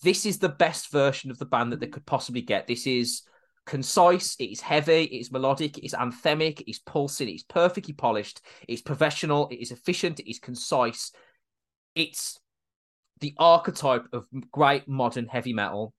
This 0.01 0.25
is 0.25 0.39
the 0.39 0.49
best 0.49 0.91
version 0.91 1.29
of 1.29 1.37
the 1.37 1.45
band 1.45 1.73
that 1.73 1.81
they 1.81 1.87
could 1.87 2.05
possibly 2.05 2.41
get. 2.41 2.67
This 2.67 2.87
is 2.87 3.23
concise, 3.65 4.35
it 4.39 4.45
is 4.45 4.61
heavy, 4.61 5.03
it 5.03 5.19
is 5.19 5.31
melodic, 5.31 5.77
it 5.77 5.85
is 5.85 5.93
anthemic, 5.93 6.61
it 6.61 6.69
is 6.69 6.79
pulsing, 6.79 7.27
it 7.27 7.33
is 7.35 7.43
perfectly 7.43 7.93
polished, 7.93 8.41
it's 8.67 8.81
professional, 8.81 9.47
it 9.49 9.61
is 9.61 9.71
efficient, 9.71 10.19
it 10.19 10.29
is 10.29 10.39
concise. 10.39 11.11
It's 11.95 12.39
the 13.19 13.35
archetype 13.37 14.05
of 14.13 14.25
great 14.51 14.87
modern 14.87 15.27
heavy 15.27 15.53
metal. 15.53 15.93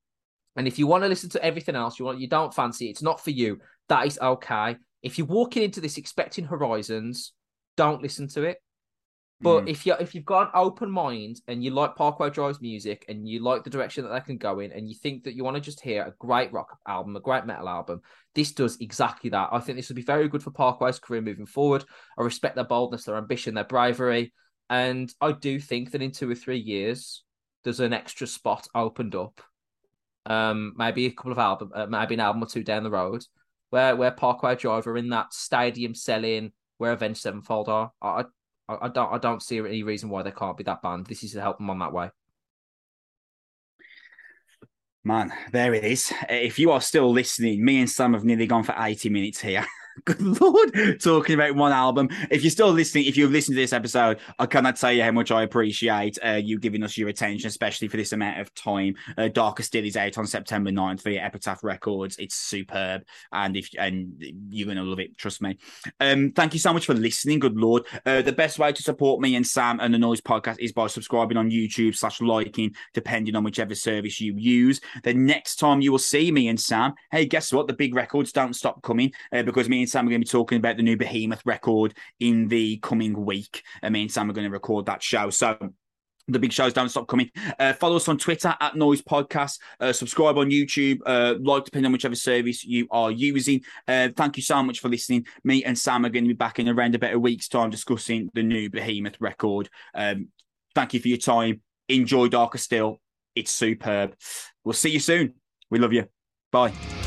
And 0.56 0.66
if 0.66 0.78
you 0.78 0.86
want 0.86 1.04
to 1.04 1.08
listen 1.08 1.30
to 1.30 1.44
everything 1.44 1.76
else, 1.76 1.98
you 1.98 2.06
want 2.06 2.20
you 2.20 2.28
don't 2.28 2.54
fancy 2.54 2.86
it, 2.86 2.90
it's 2.90 3.02
not 3.02 3.22
for 3.22 3.30
you. 3.30 3.60
That 3.88 4.06
is 4.06 4.18
okay. 4.18 4.76
If 5.02 5.18
you're 5.18 5.26
walking 5.26 5.62
into 5.62 5.80
this 5.80 5.98
expecting 5.98 6.46
horizons, 6.46 7.32
don't 7.76 8.02
listen 8.02 8.28
to 8.28 8.42
it. 8.42 8.58
But 9.42 9.64
Mm. 9.64 9.68
if 9.70 9.86
you 9.86 9.94
if 9.94 10.14
you've 10.14 10.26
got 10.26 10.48
an 10.48 10.50
open 10.54 10.90
mind 10.90 11.40
and 11.48 11.64
you 11.64 11.70
like 11.70 11.96
Parkway 11.96 12.28
Drive's 12.28 12.60
music 12.60 13.06
and 13.08 13.26
you 13.26 13.42
like 13.42 13.64
the 13.64 13.70
direction 13.70 14.04
that 14.04 14.10
they 14.10 14.20
can 14.20 14.36
go 14.36 14.60
in 14.60 14.70
and 14.70 14.86
you 14.86 14.94
think 14.94 15.24
that 15.24 15.34
you 15.34 15.44
want 15.44 15.56
to 15.56 15.62
just 15.62 15.80
hear 15.80 16.02
a 16.02 16.14
great 16.18 16.52
rock 16.52 16.78
album, 16.86 17.16
a 17.16 17.20
great 17.20 17.46
metal 17.46 17.66
album, 17.66 18.02
this 18.34 18.52
does 18.52 18.76
exactly 18.80 19.30
that. 19.30 19.48
I 19.50 19.60
think 19.60 19.78
this 19.78 19.88
would 19.88 19.96
be 19.96 20.02
very 20.02 20.28
good 20.28 20.42
for 20.42 20.50
Parkway's 20.50 20.98
career 20.98 21.22
moving 21.22 21.46
forward. 21.46 21.86
I 22.18 22.22
respect 22.22 22.54
their 22.54 22.64
boldness, 22.64 23.04
their 23.04 23.16
ambition, 23.16 23.54
their 23.54 23.64
bravery, 23.64 24.34
and 24.68 25.10
I 25.22 25.32
do 25.32 25.58
think 25.58 25.92
that 25.92 26.02
in 26.02 26.10
two 26.10 26.30
or 26.30 26.34
three 26.34 26.60
years 26.60 27.24
there's 27.64 27.80
an 27.80 27.94
extra 27.94 28.26
spot 28.26 28.68
opened 28.74 29.14
up. 29.14 29.40
Um, 30.26 30.74
maybe 30.76 31.06
a 31.06 31.12
couple 31.12 31.32
of 31.32 31.38
album, 31.38 31.72
uh, 31.74 31.86
maybe 31.86 32.12
an 32.14 32.20
album 32.20 32.42
or 32.42 32.46
two 32.46 32.62
down 32.62 32.84
the 32.84 32.90
road, 32.90 33.24
where 33.70 33.96
where 33.96 34.10
Parkway 34.10 34.54
Drive 34.54 34.86
are 34.86 34.98
in 34.98 35.08
that 35.08 35.32
stadium 35.32 35.94
selling 35.94 36.52
where 36.80 36.92
Avenged 36.92 37.20
Sevenfold 37.20 37.68
are. 37.68 37.92
I, 38.00 38.24
I 38.68 38.76
I 38.86 38.88
don't 38.88 39.12
I 39.12 39.18
don't 39.18 39.42
see 39.42 39.58
any 39.58 39.82
reason 39.82 40.08
why 40.08 40.22
they 40.22 40.30
can't 40.30 40.56
be 40.56 40.64
that 40.64 40.80
band. 40.80 41.06
This 41.06 41.22
is 41.22 41.32
to 41.32 41.40
help 41.40 41.58
them 41.58 41.68
on 41.68 41.78
that 41.80 41.92
way. 41.92 42.10
Man, 45.04 45.32
there 45.52 45.74
it 45.74 45.84
is. 45.84 46.12
If 46.28 46.58
you 46.58 46.70
are 46.72 46.80
still 46.80 47.10
listening, 47.10 47.64
me 47.64 47.80
and 47.80 47.90
Sam 47.90 48.14
have 48.14 48.24
nearly 48.24 48.46
gone 48.46 48.64
for 48.64 48.74
80 48.78 49.08
minutes 49.10 49.40
here. 49.40 49.66
Good 50.04 50.20
Lord, 50.40 51.00
talking 51.00 51.34
about 51.34 51.56
one 51.56 51.72
album. 51.72 52.08
If 52.30 52.42
you're 52.42 52.50
still 52.50 52.70
listening, 52.70 53.06
if 53.06 53.16
you've 53.16 53.30
listened 53.30 53.56
to 53.56 53.60
this 53.60 53.72
episode, 53.72 54.18
I 54.38 54.46
cannot 54.46 54.76
tell 54.76 54.92
you 54.92 55.02
how 55.02 55.10
much 55.10 55.30
I 55.30 55.42
appreciate 55.42 56.18
uh, 56.24 56.40
you 56.42 56.58
giving 56.58 56.82
us 56.82 56.96
your 56.96 57.08
attention, 57.08 57.48
especially 57.48 57.88
for 57.88 57.96
this 57.96 58.12
amount 58.12 58.40
of 58.40 58.54
time. 58.54 58.94
Uh, 59.18 59.28
Darker 59.28 59.62
Still 59.62 59.84
is 59.84 59.96
out 59.96 60.16
on 60.18 60.26
September 60.26 60.70
9th 60.70 61.02
via 61.02 61.20
Epitaph 61.20 61.64
Records. 61.64 62.16
It's 62.18 62.36
superb, 62.36 63.02
and 63.32 63.56
if 63.56 63.70
and 63.78 64.14
you're 64.48 64.68
gonna 64.68 64.84
love 64.84 65.00
it, 65.00 65.16
trust 65.18 65.42
me. 65.42 65.58
Um, 65.98 66.32
thank 66.32 66.54
you 66.54 66.60
so 66.60 66.72
much 66.72 66.86
for 66.86 66.94
listening. 66.94 67.38
Good 67.38 67.56
Lord, 67.56 67.84
uh, 68.06 68.22
the 68.22 68.32
best 68.32 68.58
way 68.58 68.72
to 68.72 68.82
support 68.82 69.20
me 69.20 69.36
and 69.36 69.46
Sam 69.46 69.80
and 69.80 69.92
the 69.92 69.98
Noise 69.98 70.20
Podcast 70.20 70.58
is 70.60 70.72
by 70.72 70.86
subscribing 70.86 71.36
on 71.36 71.50
YouTube 71.50 71.96
slash 71.96 72.20
liking, 72.20 72.74
depending 72.94 73.36
on 73.36 73.44
whichever 73.44 73.74
service 73.74 74.20
you 74.20 74.34
use. 74.36 74.80
The 75.02 75.14
next 75.14 75.56
time 75.56 75.80
you 75.80 75.90
will 75.90 75.98
see 75.98 76.30
me 76.30 76.48
and 76.48 76.58
Sam, 76.58 76.94
hey, 77.10 77.26
guess 77.26 77.52
what? 77.52 77.66
The 77.66 77.72
big 77.72 77.94
records 77.94 78.32
don't 78.32 78.54
stop 78.54 78.82
coming 78.82 79.12
uh, 79.32 79.42
because 79.42 79.68
me 79.68 79.80
and 79.80 79.89
Sam 79.90 80.06
are 80.06 80.10
going 80.10 80.20
to 80.20 80.26
be 80.26 80.30
talking 80.30 80.58
about 80.58 80.76
the 80.76 80.82
new 80.82 80.96
Behemoth 80.96 81.44
record 81.44 81.94
in 82.18 82.48
the 82.48 82.78
coming 82.78 83.24
week. 83.24 83.62
And 83.82 83.92
me 83.92 84.02
and 84.02 84.12
Sam 84.12 84.30
are 84.30 84.32
going 84.32 84.46
to 84.46 84.52
record 84.52 84.86
that 84.86 85.02
show. 85.02 85.30
So 85.30 85.58
the 86.28 86.38
big 86.38 86.52
shows 86.52 86.72
don't 86.72 86.88
stop 86.88 87.08
coming. 87.08 87.30
Uh, 87.58 87.72
follow 87.72 87.96
us 87.96 88.08
on 88.08 88.18
Twitter 88.18 88.54
at 88.60 88.76
Noise 88.76 89.02
Podcast. 89.02 89.58
Uh, 89.78 89.92
subscribe 89.92 90.38
on 90.38 90.50
YouTube. 90.50 90.98
Uh, 91.04 91.34
like, 91.40 91.64
depending 91.64 91.86
on 91.86 91.92
whichever 91.92 92.14
service 92.14 92.64
you 92.64 92.86
are 92.90 93.10
using. 93.10 93.62
Uh, 93.86 94.08
thank 94.16 94.36
you 94.36 94.42
so 94.42 94.62
much 94.62 94.80
for 94.80 94.88
listening. 94.88 95.26
Me 95.44 95.64
and 95.64 95.78
Sam 95.78 96.04
are 96.04 96.10
going 96.10 96.24
to 96.24 96.28
be 96.28 96.34
back 96.34 96.58
in 96.58 96.68
around 96.68 96.94
about 96.94 97.14
a 97.14 97.18
week's 97.18 97.48
time 97.48 97.70
discussing 97.70 98.30
the 98.34 98.42
new 98.42 98.70
Behemoth 98.70 99.20
record. 99.20 99.68
Um, 99.94 100.28
thank 100.74 100.94
you 100.94 101.00
for 101.00 101.08
your 101.08 101.18
time. 101.18 101.62
Enjoy 101.88 102.28
Darker 102.28 102.58
Still. 102.58 103.00
It's 103.34 103.50
superb. 103.50 104.14
We'll 104.64 104.72
see 104.72 104.90
you 104.90 105.00
soon. 105.00 105.34
We 105.70 105.78
love 105.78 105.92
you. 105.92 106.06
Bye. 106.50 106.99